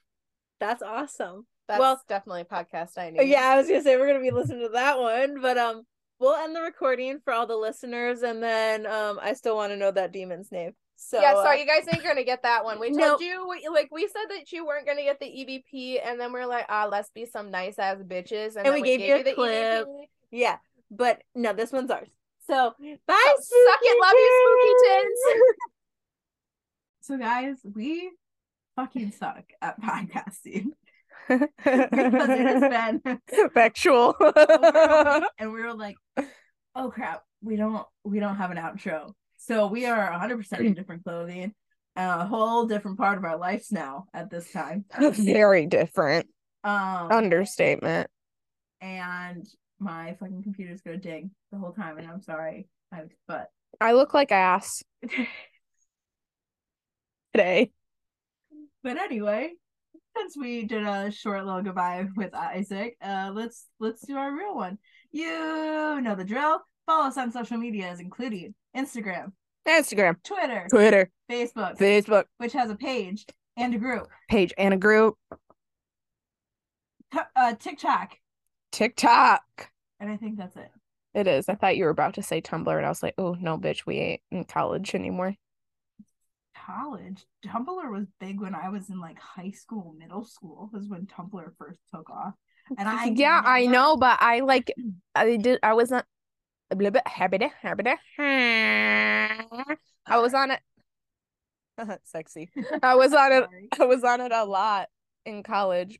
That's 0.60 0.82
awesome. 0.82 1.46
That's 1.68 1.80
well- 1.80 2.00
definitely 2.08 2.42
a 2.42 2.44
podcast 2.44 2.96
I 2.96 3.08
Oh, 3.08 3.10
need. 3.10 3.28
Yeah, 3.28 3.42
I 3.48 3.56
was 3.56 3.66
gonna 3.68 3.82
say 3.82 3.96
we're 3.96 4.06
gonna 4.06 4.20
be 4.20 4.30
listening 4.32 4.62
to 4.62 4.68
that 4.70 4.98
one, 4.98 5.40
but 5.42 5.58
um, 5.58 5.82
we'll 6.20 6.34
end 6.34 6.54
the 6.54 6.60
recording 6.62 7.18
for 7.24 7.32
all 7.32 7.46
the 7.46 7.56
listeners, 7.56 8.22
and 8.22 8.40
then 8.42 8.86
um, 8.86 9.18
I 9.20 9.32
still 9.34 9.56
want 9.56 9.72
to 9.72 9.76
know 9.76 9.90
that 9.90 10.12
demon's 10.12 10.50
name. 10.52 10.72
So 10.94 11.20
yeah, 11.20 11.34
uh, 11.34 11.52
you 11.52 11.66
guys 11.66 11.84
ain't 11.92 12.02
gonna 12.04 12.22
get 12.24 12.42
that 12.44 12.64
one. 12.64 12.78
We 12.80 12.90
No. 12.90 13.08
told 13.08 13.20
you, 13.20 13.46
we, 13.48 13.66
like, 13.68 13.88
we 13.92 14.06
said 14.06 14.26
that 14.30 14.50
you 14.52 14.64
weren't 14.64 14.86
gonna 14.86 15.02
get 15.02 15.18
the 15.20 15.26
EVP, 15.26 15.98
and 16.04 16.18
then 16.20 16.32
we 16.32 16.38
are 16.40 16.46
like, 16.46 16.66
ah, 16.68 16.88
let's 16.90 17.10
be 17.10 17.26
some 17.26 17.50
nice 17.50 17.78
ass 17.78 17.98
bitches, 17.98 18.56
and, 18.56 18.58
And 18.58 18.66
then 18.66 18.80
we 18.80 18.82
gave 18.96 19.00
you 19.00 19.16
a 19.16 19.22
the 19.24 19.32
clip. 19.34 19.86
EVP. 19.88 20.04
yeah, 20.30 20.56
but 20.90 21.20
no, 21.34 21.52
this 21.52 21.72
one's 21.72 21.90
ours. 21.90 22.08
So 22.46 22.54
bye, 22.78 23.34
So, 23.40 23.56
suck 23.66 23.80
it, 23.82 24.00
love 24.00 24.12
you, 24.14 24.46
spooky 24.46 25.02
tins. 25.02 25.18
So 27.06 27.16
guys, 27.16 27.58
we 27.62 28.10
fucking 28.74 29.12
suck 29.12 29.44
at 29.62 29.80
podcasting 29.80 30.70
because 31.28 31.48
it 31.54 31.92
has 31.92 33.00
been 33.00 33.20
Factual. 33.54 34.16
over 34.18 34.32
a 34.36 35.20
week, 35.20 35.28
and 35.38 35.52
we 35.52 35.62
were 35.62 35.72
like, 35.72 35.94
oh 36.74 36.90
crap, 36.90 37.22
we 37.40 37.54
don't 37.54 37.86
we 38.02 38.18
don't 38.18 38.34
have 38.34 38.50
an 38.50 38.56
outro. 38.56 39.12
So 39.36 39.68
we 39.68 39.86
are 39.86 40.10
100% 40.10 40.58
in 40.58 40.74
different 40.74 41.04
clothing, 41.04 41.54
a 41.94 42.26
whole 42.26 42.66
different 42.66 42.98
part 42.98 43.18
of 43.18 43.24
our 43.24 43.36
lives 43.36 43.70
now 43.70 44.06
at 44.12 44.28
this 44.28 44.50
time. 44.50 44.84
Very 44.98 45.66
different. 45.66 46.26
Um, 46.64 47.12
Understatement. 47.12 48.10
and 48.80 49.46
my 49.78 50.16
fucking 50.18 50.42
computer's 50.42 50.80
gonna 50.80 50.96
ding 50.96 51.30
the 51.52 51.58
whole 51.58 51.72
time, 51.72 51.98
and 51.98 52.08
I'm 52.08 52.20
sorry, 52.20 52.66
I, 52.92 53.02
but 53.28 53.46
I 53.80 53.92
look 53.92 54.12
like 54.12 54.32
ass 54.32 54.82
today. 57.36 57.70
But 58.82 58.96
anyway, 58.96 59.52
since 60.16 60.36
we 60.36 60.64
did 60.64 60.84
a 60.86 61.10
short 61.10 61.44
little 61.44 61.62
goodbye 61.62 62.06
with 62.16 62.34
Isaac, 62.34 62.96
uh, 63.02 63.30
let's 63.34 63.66
let's 63.78 64.06
do 64.06 64.16
our 64.16 64.34
real 64.34 64.54
one. 64.54 64.78
You 65.12 66.00
know 66.00 66.14
the 66.16 66.24
drill. 66.24 66.60
Follow 66.86 67.08
us 67.08 67.18
on 67.18 67.32
social 67.32 67.58
medias, 67.58 68.00
including 68.00 68.54
Instagram, 68.76 69.32
Instagram, 69.68 70.16
Twitter, 70.22 70.66
Twitter, 70.70 71.10
Facebook, 71.30 71.76
Facebook 71.76 72.24
which 72.38 72.52
has 72.52 72.70
a 72.70 72.76
page 72.76 73.26
and 73.56 73.74
a 73.74 73.78
group, 73.78 74.08
page 74.30 74.54
and 74.56 74.72
a 74.72 74.76
group, 74.78 75.16
T- 77.12 77.18
uh, 77.34 77.54
TikTok, 77.54 78.16
TikTok. 78.72 79.42
and 80.00 80.10
I 80.10 80.16
think 80.16 80.38
that's 80.38 80.56
it. 80.56 80.70
It 81.12 81.26
is. 81.26 81.48
I 81.48 81.54
thought 81.54 81.76
you 81.76 81.84
were 81.84 81.90
about 81.90 82.14
to 82.14 82.22
say 82.22 82.40
Tumblr, 82.40 82.76
and 82.76 82.86
I 82.86 82.88
was 82.88 83.02
like, 83.02 83.14
oh 83.18 83.36
no, 83.40 83.58
bitch, 83.58 83.84
we 83.86 83.96
ain't 83.96 84.20
in 84.30 84.44
college 84.44 84.94
anymore. 84.94 85.34
College 86.66 87.24
Tumblr 87.46 87.92
was 87.92 88.06
big 88.18 88.40
when 88.40 88.54
I 88.54 88.68
was 88.68 88.90
in 88.90 89.00
like 89.00 89.18
high 89.20 89.52
school, 89.52 89.94
middle 89.98 90.24
school. 90.24 90.68
Was 90.72 90.88
when 90.88 91.06
Tumblr 91.06 91.56
first 91.58 91.80
took 91.94 92.10
off, 92.10 92.34
and 92.76 92.88
I 92.88 93.06
yeah, 93.14 93.40
I 93.44 93.66
know, 93.66 93.96
but 93.96 94.18
I 94.20 94.40
like 94.40 94.72
I 95.14 95.36
did 95.36 95.60
I 95.62 95.74
was 95.74 95.90
not 95.90 96.06
a 96.70 96.74
little 96.74 96.90
bit 96.90 97.06
happy 97.06 97.38
happy 97.62 97.84
I 98.18 100.18
was 100.18 100.34
on 100.34 100.50
it. 100.50 100.60
Sexy. 102.04 102.50
I 102.82 102.96
was 102.96 103.12
on 103.12 103.32
it. 103.32 103.46
I 103.78 103.84
was 103.84 104.02
on 104.02 104.20
it 104.20 104.32
a 104.32 104.44
lot 104.44 104.88
in 105.26 105.42
college, 105.42 105.98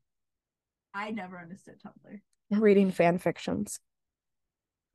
I 0.94 1.10
never 1.10 1.38
understood 1.38 1.76
Tumblr. 1.84 2.20
reading 2.50 2.90
fan 2.90 3.18
fictions. 3.18 3.80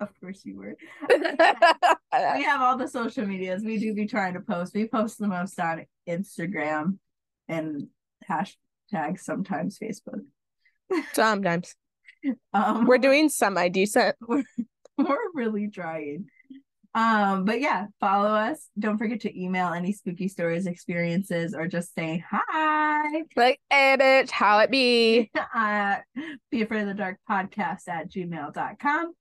Of 0.01 0.09
course 0.19 0.41
you 0.43 0.57
were. 0.57 0.75
we 1.09 2.43
have 2.43 2.61
all 2.61 2.75
the 2.75 2.87
social 2.87 3.25
medias. 3.25 3.63
We 3.63 3.77
do 3.77 3.93
be 3.93 4.07
trying 4.07 4.33
to 4.33 4.41
post. 4.41 4.73
We 4.73 4.87
post 4.87 5.19
the 5.19 5.27
most 5.27 5.59
on 5.59 5.85
Instagram 6.09 6.97
and 7.47 7.87
hashtag 8.27 9.19
sometimes 9.19 9.77
Facebook. 9.77 10.21
Sometimes 11.13 11.75
Um, 12.53 12.85
we're 12.85 12.97
doing 12.97 13.29
semi 13.29 13.69
decent. 13.69 14.15
we're, 14.27 14.43
we're 14.97 15.31
really 15.33 15.69
trying. 15.69 16.27
Um, 16.93 17.45
but 17.45 17.61
yeah, 17.61 17.87
follow 17.99 18.29
us. 18.29 18.67
Don't 18.77 18.97
forget 18.97 19.21
to 19.21 19.41
email 19.41 19.69
any 19.69 19.93
spooky 19.93 20.27
stories, 20.27 20.67
experiences, 20.67 21.55
or 21.55 21.67
just 21.67 21.95
say 21.95 22.23
hi. 22.29 23.23
Like, 23.35 23.59
hey, 23.69 23.95
bitch, 23.99 24.29
how 24.29 24.59
it 24.59 24.69
be? 24.69 25.31
uh, 25.55 25.97
be 26.51 26.61
afraid 26.61 26.81
of 26.81 26.87
the 26.87 26.93
dark 26.93 27.17
podcast 27.29 27.87
at 27.87 28.11
gmail.com. 28.11 29.13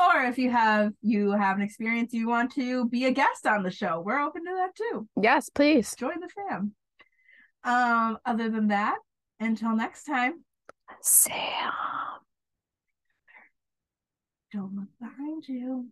Or 0.00 0.22
if 0.22 0.38
you 0.38 0.50
have 0.50 0.92
you 1.02 1.32
have 1.32 1.56
an 1.56 1.62
experience 1.62 2.14
you 2.14 2.28
want 2.28 2.52
to 2.52 2.88
be 2.88 3.04
a 3.04 3.10
guest 3.10 3.46
on 3.46 3.62
the 3.62 3.70
show, 3.70 4.00
we're 4.00 4.20
open 4.20 4.44
to 4.44 4.54
that 4.54 4.74
too. 4.74 5.08
Yes, 5.20 5.50
please. 5.50 5.94
join 5.98 6.20
the 6.20 6.28
fam. 6.28 6.74
Um, 7.64 8.18
other 8.24 8.48
than 8.48 8.68
that, 8.68 8.96
until 9.38 9.76
next 9.76 10.04
time. 10.04 10.44
Sam. 11.02 11.72
Don't 14.52 14.74
look 14.74 14.88
behind 15.00 15.46
you. 15.46 15.88